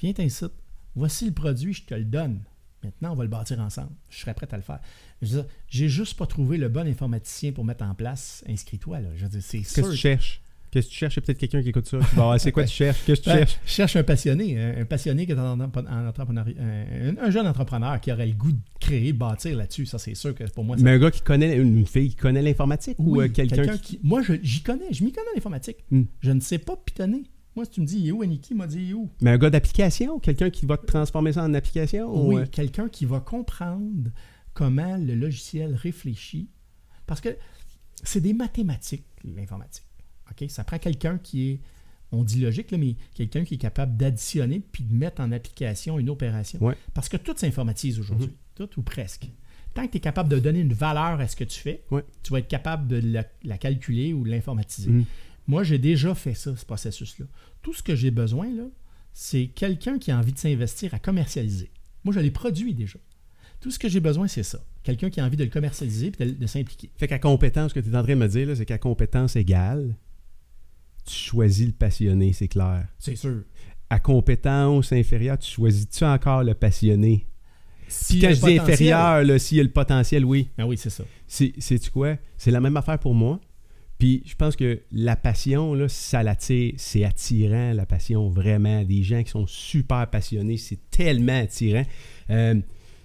[0.00, 0.52] viens t'incite.
[0.94, 2.42] Voici le produit, je te le donne.
[2.84, 3.90] Maintenant, on va le bâtir ensemble.
[4.10, 4.78] Je serais prêt à le faire.
[5.22, 8.44] Je j'ai juste pas trouvé le bon informaticien pour mettre en place.
[8.46, 9.08] Inscris-toi, là.
[9.16, 10.42] Je veux dire, c'est Qu'est-ce que tu cherches?
[10.74, 11.14] Qu'est-ce que tu cherches?
[11.14, 11.98] Il y a peut-être quelqu'un qui écoute ça.
[12.18, 13.04] Ah, c'est quoi tu cherches?
[13.06, 13.58] Qu'est-ce que tu Ben, cherches?
[13.64, 17.46] je cherche un passionné, un, passionné qui est en, en- en entrepreneuriat, un, un jeune
[17.46, 19.86] entrepreneur qui aurait le goût de créer, de bâtir là-dessus.
[19.86, 22.16] Ça, c'est sûr que pour moi, ça Mais un gars qui connaît, une fille qui
[22.16, 23.98] connaît l'informatique ou euh, quelqu'un qui.
[23.98, 24.00] qui...
[24.02, 25.76] Moi, j'y connais, je m'y connais en informatique.
[25.92, 26.02] Hmm.
[26.20, 27.22] Je ne sais pas pitonner.
[27.54, 29.08] Moi, si tu me dis, il est où Aniki, m'a dit, il est où?
[29.20, 30.18] Mais un gars d'application?
[30.18, 32.10] Quelqu'un qui va te transformer ça en application?
[32.26, 34.10] Oui, ou, euh, quelqu'un qui va comprendre
[34.54, 36.48] comment le logiciel réfléchit.
[37.06, 37.28] Parce que
[38.02, 39.84] c'est des mathématiques, l'informatique.
[40.48, 41.60] Ça prend quelqu'un qui est,
[42.12, 45.98] on dit logique, là, mais quelqu'un qui est capable d'additionner puis de mettre en application
[45.98, 46.58] une opération.
[46.62, 46.76] Ouais.
[46.92, 49.28] Parce que tout s'informatise aujourd'hui, tout ou presque.
[49.74, 52.04] Tant que tu es capable de donner une valeur à ce que tu fais, Ouais.
[52.22, 54.90] tu vas être capable de la, la calculer ou de l'informatiser.
[54.90, 55.04] Mhm.
[55.48, 57.26] Moi, j'ai déjà fait ça, ce processus-là.
[57.62, 58.64] Tout ce que j'ai besoin, là,
[59.12, 61.70] c'est quelqu'un qui a envie de s'investir à commercialiser.
[62.04, 62.98] Moi, je l'ai produit déjà.
[63.60, 64.64] Tout ce que j'ai besoin, c'est ça.
[64.82, 66.90] Quelqu'un qui a envie de le commercialiser et de, de s'impliquer.
[66.96, 68.78] Fait qu'à compétence, ce que tu es en train de me dire, là, c'est qu'à
[68.78, 69.96] compétence égale,
[71.04, 72.86] tu choisis le passionné, c'est clair.
[72.98, 73.42] C'est sûr.
[73.90, 77.26] À compétence inférieure, tu choisis-tu encore le passionné?
[77.86, 80.48] Si Puis quand je dis inférieur, s'il y a le potentiel, oui.
[80.58, 81.04] Ah oui, c'est ça.
[81.26, 82.16] C'est, sais-tu quoi?
[82.36, 83.40] C'est la même affaire pour moi.
[83.98, 88.82] Puis je pense que la passion, là, ça l'attire, c'est attirant, la passion, vraiment.
[88.82, 91.84] Des gens qui sont super passionnés, c'est tellement attirant.
[92.30, 92.62] Euh, tu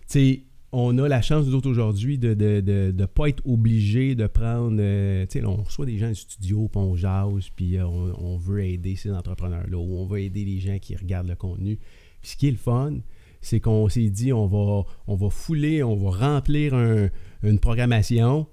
[0.08, 4.14] sais, on a la chance, nous autres, aujourd'hui, de ne de, de, pas être obligé
[4.16, 4.78] de prendre.
[4.80, 8.38] euh, tu sais, on reçoit des gens du studio, puis on jase, puis euh, on,
[8.38, 11.78] veut aider ces entrepreneurs-là, ou on veut aider les gens qui regardent le contenu.
[12.22, 12.98] Puis ce qui est le fun,
[13.42, 17.10] c'est qu'on s'est dit, on va, fouler, on va remplir un-
[17.42, 18.46] une programmation.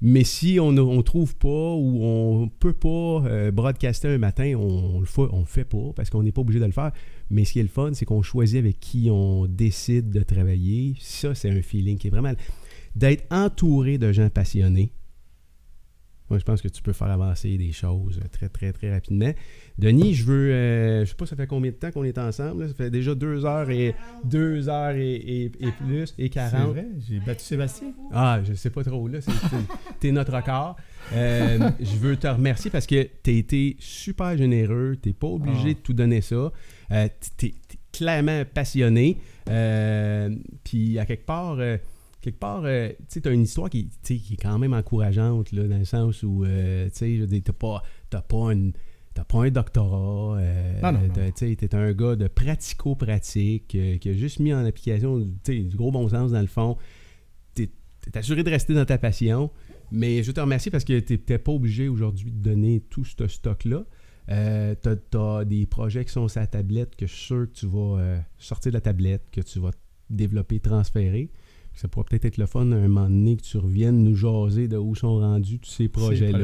[0.00, 4.96] Mais si on ne trouve pas ou on peut pas euh, broadcaster un matin, on,
[4.96, 6.92] on le le fait pas parce qu'on n'est pas obligé de le faire.
[7.30, 10.94] Mais ce qui est le fun, c'est qu'on choisit avec qui on décide de travailler.
[11.00, 12.32] Ça, c'est un feeling qui est vraiment.
[12.94, 14.92] d'être entouré de gens passionnés.
[16.30, 19.32] Moi, je pense que tu peux faire avancer des choses très, très, très rapidement.
[19.78, 20.52] Denis, je veux.
[20.52, 22.62] euh, je sais pas, ça fait combien de temps qu'on est ensemble?
[22.62, 22.68] là?
[22.68, 26.68] Ça fait déjà deux heures et deux heures et, et- et plus, et C'est 40.
[26.72, 27.92] vrai, j'ai battu Sébastien.
[28.12, 29.20] Ah, je sais pas trop, là.
[29.20, 30.76] c'est- c'est- T'es notre record.
[31.14, 34.96] Euh, je veux te remercier parce que t'as été super généreux.
[35.00, 35.74] T'es pas obligé Ah.
[35.74, 36.52] de tout donner ça.
[36.92, 37.08] Euh,
[37.38, 39.16] t'es, t'es clairement passionné.
[39.48, 40.28] Euh,
[40.64, 41.78] Puis, à quelque part, euh,
[42.30, 45.52] quelque part, euh, tu sais, t'as une histoire qui, tu qui est quand même encourageante,
[45.52, 48.72] là, dans le sens où, euh, tu sais, t'as pas, t'as pas une-
[49.24, 50.80] pas un doctorat, euh,
[51.14, 55.58] tu sais, t'es un gars de pratico-pratique qui a juste mis en application tu sais,
[55.58, 56.76] du gros bon sens dans le fond.
[57.54, 57.68] T'es
[58.00, 59.50] t'es assuré de rester dans ta passion,
[59.90, 63.26] mais je te remercie parce que tu n'étais pas obligé aujourd'hui de donner tout ce
[63.26, 63.84] stock-là.
[64.30, 67.58] Euh, tu as, des projets qui sont sur la tablette que je suis sûr que
[67.58, 69.70] tu vas euh, sortir de la tablette, que tu vas
[70.10, 71.30] développer, transférer.
[71.78, 74.66] Ça pourrait peut-être être le fun à un moment donné que tu reviennes nous jaser
[74.68, 76.38] de où sont rendus tous ces projets-là,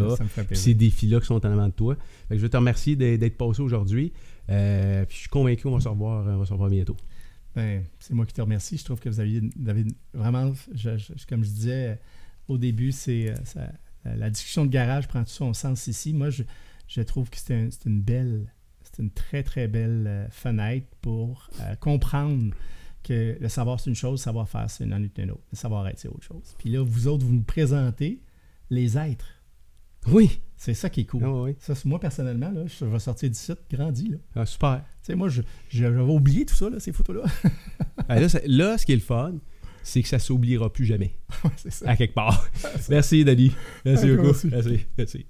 [0.55, 1.97] ces défis-là qui sont en avant de toi.
[2.31, 4.13] Je veux te remercier d'être passé aujourd'hui.
[4.51, 6.97] Euh, puis je suis convaincu qu'on va se revoir, on va se revoir bientôt.
[7.57, 8.77] Ben, c'est moi qui te remercie.
[8.79, 11.95] Je trouve que vous aviez, vous avez vraiment, je- je- comme je disais euh,
[12.49, 13.67] au début, c'est euh,
[14.05, 16.13] la discussion de garage prend tout son sens ici.
[16.15, 16.43] Moi, je,
[16.89, 21.49] je trouve que c'est un- c'est une belle, c'est une très très belle fenêtre pour
[21.61, 22.53] euh, comprendre
[23.05, 25.87] que le savoir c'est une chose, le savoir faire c'est une, une autre, le savoir
[25.87, 26.55] être c'est autre chose.
[26.59, 28.21] Puis là, vous autres, vous nous présentez
[28.71, 29.29] les êtres.
[30.09, 30.41] Oui.
[30.57, 31.23] C'est ça qui est cool.
[31.25, 31.57] Ah oui.
[31.59, 34.09] Ça, c'est moi personnellement, là, je vais sortir du site grandi.
[34.09, 34.17] Là.
[34.35, 34.83] Ah, super.
[35.03, 37.25] Tu sais, moi, je- je- j'avais oublié tout ça, là, ces photos-là.
[38.09, 39.35] Ah, là, ce qui est le fun,
[39.83, 41.15] c'est que ça s'oubliera plus jamais.
[41.57, 41.89] C'est ça.
[41.91, 42.47] À quelque part.
[42.91, 43.53] Merci, Dali.
[43.85, 44.25] Merci beaucoup.
[44.29, 44.49] merci.
[44.51, 44.87] Merci.
[44.99, 45.27] Merci.